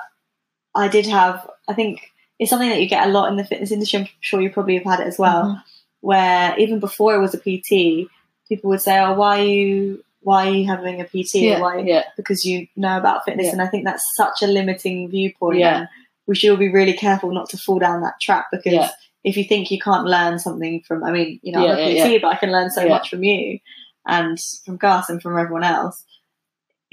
I 0.75 0.89
did 0.89 1.07
have, 1.07 1.49
I 1.69 1.75
think 1.75 2.11
it's 2.39 2.51
something 2.51 2.69
that 2.69 2.81
you 2.81 2.89
get 2.89 3.07
a 3.07 3.11
lot 3.11 3.31
in 3.31 3.37
the 3.37 3.45
fitness 3.45 3.71
industry. 3.71 4.01
I'm 4.01 4.09
sure 4.21 4.41
you 4.41 4.51
probably 4.51 4.75
have 4.79 4.85
had 4.85 5.01
it 5.01 5.07
as 5.07 5.19
well, 5.19 5.45
Mhm. 5.45 5.63
where 6.01 6.59
even 6.59 6.81
before 6.81 7.15
it 7.15 7.21
was 7.21 7.35
a 7.35 7.39
PT, 7.39 8.09
people 8.49 8.71
would 8.71 8.83
say, 8.83 8.99
"Oh, 8.99 9.15
why 9.15 9.39
are 9.41 9.45
you, 9.45 10.05
why 10.23 10.49
are 10.49 10.53
you 10.53 10.67
having 10.67 11.01
a 11.01 11.05
PT? 11.05 11.35
Yeah, 11.43 11.61
Why? 11.61 11.79
yeah, 11.79 12.05
Because 12.17 12.45
you 12.45 12.67
know 12.77 12.97
about 12.99 13.25
fitness." 13.25 13.47
Yeah. 13.47 13.53
And 13.53 13.63
I 13.63 13.67
think 13.69 13.85
that's 13.85 14.03
such 14.17 14.43
a 14.43 14.47
limiting 14.47 15.09
viewpoint. 15.09 15.59
Yeah. 15.59 15.87
We 16.33 16.37
should 16.37 16.51
all 16.51 16.57
be 16.57 16.71
really 16.73 16.95
careful 16.95 17.31
not 17.31 17.51
to 17.51 17.59
fall 17.59 17.79
down 17.79 18.01
that 18.01 18.15
trap 18.19 18.47
because 18.51 18.73
Yeah. 18.73 18.89
if 19.23 19.37
you 19.37 19.45
think 19.45 19.71
you 19.71 19.79
can't 19.79 20.07
learn 20.07 20.39
something 20.39 20.83
from, 20.89 21.05
I 21.05 21.13
mean, 21.13 21.39
you 21.43 21.53
know, 21.53 21.63
Yeah, 21.63 21.73
I'm 21.73 21.79
a 21.79 21.95
yeah, 21.95 22.09
PT, 22.09 22.23
but 22.23 22.29
I 22.29 22.37
can 22.37 22.51
learn 22.51 22.71
so 22.71 22.89
much 22.89 23.11
from 23.11 23.23
you 23.23 23.59
and 24.07 24.39
from 24.65 24.79
Gus 24.79 25.11
and 25.11 25.21
from 25.21 25.39
everyone 25.39 25.63
else. 25.63 26.03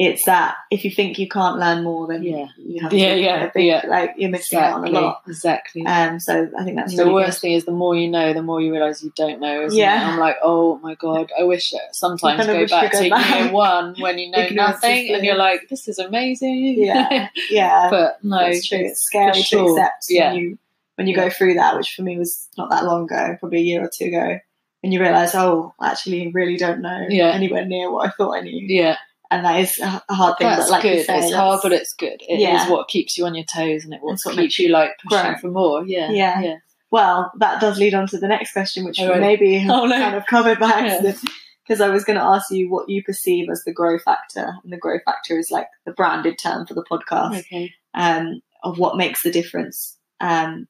It's 0.02 0.24
that 0.28 0.56
if 0.72 0.86
you 0.86 0.92
think 0.92 1.20
you 1.20 1.28
can't 1.28 1.60
learn 1.60 1.84
more, 1.84 2.08
then 2.08 2.24
Yeah. 2.24 2.46
you 2.58 2.82
have 2.82 2.94
Yeah, 2.94 3.16
to, 3.16 3.22
yeah, 3.22 3.50
think, 3.50 3.66
yeah. 3.68 3.82
like 3.90 4.14
you're 4.16 4.30
missing 4.30 4.58
out 4.58 4.76
on 4.76 4.86
a 4.88 4.90
lot. 4.92 5.24
exactly. 5.28 5.86
Um, 5.86 6.22
so 6.22 6.50
I 6.58 6.64
think 6.64 6.78
that's 6.78 6.96
the 6.96 7.04
really 7.04 7.16
worst 7.16 7.42
thing 7.42 7.52
is 7.52 7.66
the 7.66 7.74
more 7.74 7.94
you 7.98 8.08
know, 8.10 8.32
the 8.32 8.42
more 8.42 8.62
you 8.62 8.72
realise 8.72 9.04
you 9.04 9.12
don't 9.18 9.42
know. 9.42 9.68
Yeah. 9.70 10.02
it? 10.02 10.14
I'm 10.14 10.18
like, 10.18 10.38
oh 10.42 10.78
my 10.80 10.96
god, 10.96 11.34
I 11.38 11.44
wish 11.44 11.74
sometimes 11.92 12.46
go 12.48 12.66
back 12.68 12.94
go 12.94 13.04
to 13.04 13.10
back. 13.10 13.40
year 13.44 13.52
one 13.52 13.94
when 14.00 14.18
you 14.20 14.32
know 14.36 14.48
nothing 14.52 15.14
and 15.14 15.22
you're 15.26 15.36
like, 15.36 15.68
this 15.70 15.86
is 15.90 16.00
amazing. 16.00 16.76
Yeah, 16.78 17.28
yeah, 17.50 17.90
but 17.92 18.24
no, 18.24 18.38
that's 18.40 18.66
true. 18.70 18.80
It's 18.80 19.02
scary 19.04 19.42
sure. 19.42 19.66
to 19.76 19.82
accept 19.82 20.06
Yeah. 20.10 20.32
when 20.32 20.40
you 20.42 20.58
when 20.96 21.08
you 21.08 21.16
Yeah. 21.18 21.26
go 21.26 21.30
through 21.30 21.56
that, 21.56 21.76
which 21.76 21.94
for 21.94 22.04
me 22.04 22.18
was 22.18 22.48
not 22.58 22.70
that 22.70 22.86
long 22.86 23.04
ago, 23.04 23.36
probably 23.38 23.60
a 23.60 23.64
year 23.64 23.84
or 23.84 23.90
two 23.94 24.06
ago. 24.06 24.40
And 24.82 24.94
you 24.94 25.02
realise, 25.02 25.36
oh, 25.36 25.74
actually, 25.84 26.32
really 26.32 26.56
don't 26.56 26.82
know 26.82 27.06
Yeah. 27.10 27.32
anywhere 27.34 27.66
near 27.66 27.92
what 27.92 28.08
I 28.08 28.12
thought 28.12 28.38
I 28.38 28.40
knew. 28.42 28.66
yeah, 28.66 28.96
And 29.32 29.46
that 29.46 29.60
is 29.60 29.78
a 29.80 30.02
hard 30.14 30.38
thing. 30.40 30.48
that's 30.48 30.66
but 30.66 30.72
like 30.72 30.82
good. 30.82 30.98
you 30.98 31.04
say, 31.04 31.18
it's 31.20 31.26
that's- 31.28 31.34
hard, 31.34 31.60
but 31.62 31.72
it's 31.72 31.94
good. 31.94 32.20
It 32.28 32.36
is 32.36 32.42
Yeah. 32.42 32.70
what 32.70 32.88
keeps 32.88 33.18
you 33.18 33.26
on 33.26 33.36
your 33.36 33.46
toes 33.46 33.84
and 33.86 33.94
it 33.94 34.02
will 34.02 34.14
what 34.14 34.22
keep 34.24 34.36
makes 34.36 34.58
you 34.60 34.70
like 34.70 34.92
pushing 35.08 35.24
grow. 35.34 35.38
for 35.38 35.48
more. 35.52 35.86
Yeah, 35.86 36.10
Yeah. 36.12 36.42
yeah. 36.42 36.56
Well, 36.92 37.32
that 37.38 37.62
does 37.62 37.78
lead 37.78 37.94
on 37.94 38.08
to 38.08 38.18
the 38.18 38.28
next 38.28 38.54
question, 38.54 38.84
which 38.86 39.00
Oh, 39.00 39.14
we 39.14 39.20
maybe 39.20 39.64
Oh, 39.70 39.86
no. 39.86 39.96
kind 39.96 40.16
of 40.16 40.26
covered 40.26 40.60
by 40.60 40.70
accident. 40.72 41.20
Because 41.64 41.82
I 41.82 41.90
was 41.90 42.04
going 42.04 42.18
to 42.18 42.26
ask 42.26 42.50
you 42.50 42.68
what 42.72 42.90
you 42.90 43.04
perceive 43.04 43.48
as 43.52 43.64
the 43.64 43.72
grow 43.72 44.00
factor, 44.00 44.56
and 44.64 44.74
the 44.74 44.78
grow 44.78 44.98
factor 45.06 45.38
is 45.38 45.52
like 45.52 45.68
the 45.86 45.92
branded 45.92 46.40
term 46.40 46.66
for 46.66 46.74
the 46.74 46.84
podcast 46.84 47.42
Okay. 47.42 47.72
um, 47.94 48.42
of 48.64 48.80
what 48.80 48.98
makes 48.98 49.22
the 49.22 49.30
difference 49.32 49.96
um, 50.20 50.68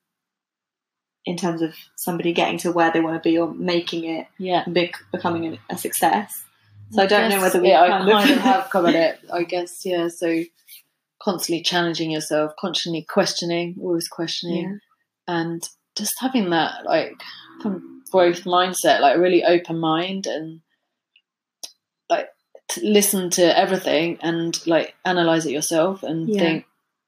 in 1.26 1.38
terms 1.38 1.62
of 1.62 1.74
somebody 1.96 2.34
getting 2.34 2.58
to 2.58 2.74
where 2.74 2.92
they 2.92 3.00
want 3.00 3.22
to 3.22 3.30
be 3.30 3.38
or 3.38 3.54
making 3.54 4.04
it 4.04 4.28
Yeah. 4.38 4.64
and 4.66 4.74
becoming 5.14 5.58
a 5.70 5.78
success. 5.78 6.44
So 6.92 7.04
I 7.04 7.06
don't 7.06 7.30
know 7.30 7.42
whether 7.42 7.62
we 7.62 7.70
yeah, 7.70 7.88
kind 7.88 8.10
I 8.10 8.12
kind 8.12 8.32
of 8.32 8.38
have 8.42 8.70
covered 8.70 8.96
it. 8.96 9.20
I 9.32 9.44
guess 9.44 9.82
yeah. 9.86 10.08
So 10.08 10.44
constantly 11.22 11.62
challenging 11.64 12.12
yourself, 12.12 12.54
constantly 12.60 13.06
questioning, 13.08 13.76
always 13.82 14.08
questioning, 14.08 14.80
Yeah. 15.28 15.36
and 15.36 15.70
just 15.98 16.14
having 16.20 16.50
that 16.52 16.86
like 16.86 17.22
kind 17.62 17.76
of 17.76 17.82
growth 18.12 18.44
mindset, 18.46 19.02
like 19.02 19.18
a 19.18 19.20
really 19.20 19.44
open 19.44 19.80
mind, 19.80 20.26
and 20.26 20.62
like 22.10 22.30
to 22.70 22.82
listen 22.86 23.30
to 23.32 23.58
everything 23.58 24.18
and 24.22 24.66
like 24.66 24.96
analyze 25.06 25.46
it 25.46 25.52
yourself 25.52 26.04
and 26.04 26.30
Yeah. 26.30 26.40
think, 26.40 26.66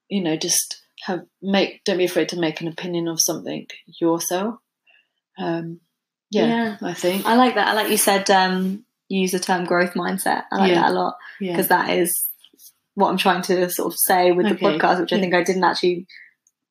you 0.08 0.22
know, 0.22 0.36
just 0.36 0.80
have 1.04 1.22
make. 1.40 1.82
Don't 1.84 1.98
be 1.98 2.04
afraid 2.04 2.28
to 2.30 2.38
make 2.38 2.60
an 2.60 2.68
opinion 2.68 3.08
of 3.08 3.20
something 3.20 3.66
yourself. 4.00 4.56
Um, 5.38 5.80
yeah, 6.30 6.46
Yeah. 6.46 6.76
I 6.82 6.94
think. 6.94 7.26
I 7.26 7.34
like 7.34 7.54
that. 7.56 7.68
I 7.68 7.72
like 7.72 7.90
you 7.90 7.96
said 7.96 8.30
um, 8.30 8.84
use 9.20 9.32
the 9.32 9.38
term 9.40 9.64
growth 9.64 9.94
mindset. 9.94 10.44
I 10.52 10.56
like 10.58 10.68
Yeah. 10.70 10.82
that 10.82 10.90
a 10.90 10.94
lot. 10.94 11.16
Yeah. 11.40 11.52
because 11.52 11.68
that 11.68 11.90
is 11.90 12.28
what 12.94 13.08
I'm 13.08 13.16
trying 13.16 13.42
to 13.42 13.68
sort 13.70 13.92
of 13.92 13.98
say 13.98 14.32
with 14.32 14.48
the 14.48 14.54
podcast, 14.54 15.00
which 15.00 15.12
I 15.12 15.20
think 15.20 15.34
I 15.34 15.42
didn't 15.42 15.64
actually 15.64 16.06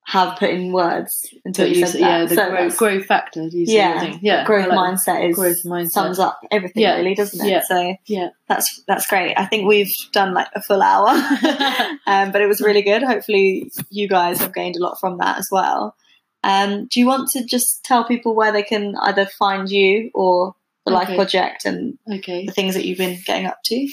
have 0.05 0.37
put 0.37 0.49
in 0.49 0.71
words 0.71 1.11
until 1.45 1.67
you 1.67 1.75
you 1.75 1.85
said 1.85 1.91
said, 1.93 2.01
that. 2.01 2.09
yeah, 2.19 2.25
the 2.25 2.35
So 2.35 2.43
grow, 2.47 2.51
that's- 2.51 2.77
growth 2.77 3.05
factor. 3.05 3.47
Yeah, 3.51 4.17
yeah, 4.21 4.43
growth 4.45 4.67
like 4.67 4.77
mindset 4.77 5.29
is 5.29 5.35
growth 5.35 5.63
mindset. 5.63 5.91
sums 5.91 6.19
up 6.19 6.39
everything 6.51 6.81
Yeah. 6.83 6.95
really, 6.97 7.13
doesn't 7.15 7.45
it? 7.45 7.49
Yeah. 7.49 7.61
So 7.67 7.95
Yeah. 8.07 8.29
that's 8.49 8.83
that's 8.87 9.05
great. 9.07 9.35
I 9.37 9.45
think 9.45 9.67
we've 9.67 9.93
done 10.11 10.33
like 10.33 10.47
a 10.55 10.61
full 10.61 10.81
hour, 10.81 11.09
um, 12.07 12.31
but 12.31 12.41
it 12.41 12.47
was 12.47 12.61
really 12.61 12.81
good. 12.81 13.03
Hopefully, 13.03 13.71
you 13.89 14.07
guys 14.07 14.39
have 14.39 14.53
gained 14.53 14.75
a 14.75 14.79
lot 14.83 14.99
from 14.99 15.17
that 15.19 15.37
as 15.37 15.47
well. 15.51 15.95
Um, 16.43 16.87
do 16.91 16.99
you 16.99 17.05
want 17.05 17.29
to 17.31 17.45
just 17.45 17.83
tell 17.83 18.03
people 18.03 18.33
where 18.35 18.51
they 18.51 18.63
can 18.63 18.95
either 19.01 19.27
find 19.27 19.69
you 19.69 20.09
or 20.15 20.55
the 20.85 20.91
Life 20.91 21.15
Project 21.15 21.65
and 21.65 21.97
Okay. 22.11 22.45
the 22.45 22.51
things 22.51 22.73
that 22.75 22.85
you've 22.85 22.97
been 22.97 23.19
getting 23.25 23.45
up 23.45 23.59
to 23.65 23.87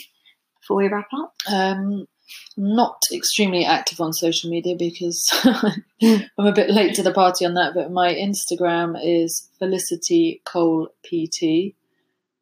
before 0.60 0.76
we 0.78 0.88
wrap 0.88 1.08
up? 1.14 1.34
Um, 1.50 2.06
not 2.56 3.00
extremely 3.12 3.64
active 3.64 4.00
on 4.00 4.12
social 4.12 4.50
media 4.50 4.76
because 4.78 5.26
I'm 6.02 6.46
a 6.46 6.52
bit 6.52 6.70
late 6.70 6.94
to 6.96 7.02
the 7.02 7.12
party 7.12 7.44
on 7.46 7.54
that. 7.54 7.72
But 7.74 7.90
my 7.90 8.14
Instagram 8.14 8.98
is 9.02 9.48
Felicity 9.58 10.40
Cole 10.44 10.88
PT, 11.04 11.74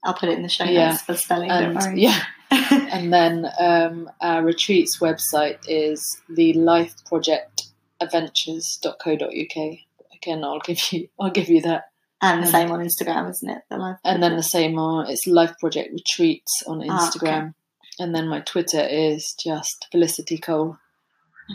I'll 0.05 0.14
put 0.14 0.28
it 0.28 0.36
in 0.36 0.43
the 0.43 0.48
show 0.48 0.64
Yeah. 0.64 0.90
notes 0.90 1.02
for 1.02 1.14
spelling. 1.16 1.48
don't 1.48 1.62
and 1.64 1.77
worry. 1.77 2.01
yeah, 2.01 2.23
and 2.51 3.12
then 3.12 3.47
um, 3.59 4.09
our 4.20 4.43
retreats 4.44 4.98
website 5.01 5.59
is 5.68 6.20
the 6.28 6.52
Life 6.55 6.94
Project 7.06 7.64
Adventures.co.uk. 8.01 9.78
Again, 10.14 10.44
I'll 10.44 10.60
give 10.60 10.81
you 10.93 11.09
I'll 11.20 11.31
give 11.31 11.48
you 11.48 11.60
that, 11.62 11.85
And 12.22 12.43
the 12.43 12.47
Um, 12.47 12.52
same 12.52 12.70
on 12.72 12.80
Instagram, 12.80 13.28
isn't 13.30 13.51
it? 13.51 13.62
The 13.68 13.76
life 13.76 13.98
and 14.05 14.22
then 14.22 14.36
the 14.36 14.43
same 14.43 14.78
on 14.78 15.09
it's 15.10 15.26
Life 15.26 15.55
Project 15.60 15.90
Retreats 15.93 16.62
on 16.66 16.78
Ah, 16.78 16.82
okay. 16.82 17.18
Instagram, 17.18 17.55
and 17.98 18.14
then 18.14 18.28
my 18.28 18.40
Twitter 18.40 18.80
is 18.80 19.34
just 19.38 19.86
Felicity 19.93 20.38
Cole. 20.38 20.78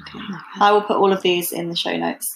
okay. 0.07 0.19
I 0.59 0.71
will 0.71 0.83
put 0.83 0.97
all 0.97 1.11
of 1.11 1.21
these 1.23 1.51
in 1.51 1.69
the 1.69 1.75
show 1.75 1.97
notes. 1.97 2.27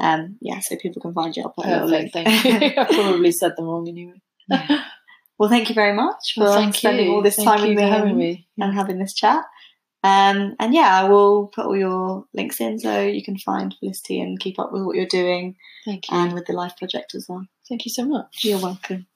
Um, 0.00 0.36
yeah, 0.40 0.60
so 0.60 0.76
people 0.76 1.00
can 1.02 1.12
find 1.14 1.36
you. 1.36 1.42
I'll 1.42 1.50
put 1.50 1.66
a 1.66 1.84
link. 1.84 2.12
thank 2.12 2.44
you. 2.44 2.52
I 2.80 2.84
probably 2.84 3.32
said 3.32 3.52
them 3.56 3.66
wrong 3.66 3.88
anyway. 3.88 4.20
well, 5.38 5.48
thank 5.50 5.68
you 5.68 5.74
very 5.74 5.92
much 5.94 6.32
for 6.34 6.44
Well, 6.44 6.54
thank 6.54 6.74
spending 6.76 7.06
you. 7.06 7.14
all 7.14 7.22
this 7.22 7.36
Thank 7.36 7.48
time 7.48 7.60
with 7.68 7.76
me 7.76 7.82
having 7.82 8.10
and, 8.10 8.18
me. 8.18 8.48
and 8.58 8.74
having 8.74 8.98
this 8.98 9.14
chat. 9.14 9.44
Um, 10.04 10.54
and 10.60 10.72
yeah, 10.74 11.00
I 11.02 11.08
will 11.08 11.48
put 11.48 11.66
all 11.66 11.76
your 11.76 12.26
links 12.32 12.60
in 12.60 12.78
so 12.78 13.00
you 13.02 13.22
can 13.24 13.38
find 13.38 13.74
Felicity 13.80 14.20
and 14.20 14.38
keep 14.38 14.58
up 14.58 14.70
with 14.72 14.82
what 14.84 14.96
you're 14.96 15.06
doing 15.06 15.56
Thank 15.84 16.10
you. 16.10 16.16
and 16.16 16.32
with 16.32 16.46
the 16.46 16.52
Life 16.52 16.76
Project 16.76 17.14
as 17.14 17.26
well. 17.28 17.44
Thank 17.68 17.84
you 17.84 17.90
so 17.90 18.04
much. 18.04 18.44
You're 18.44 18.60
welcome. 18.60 19.06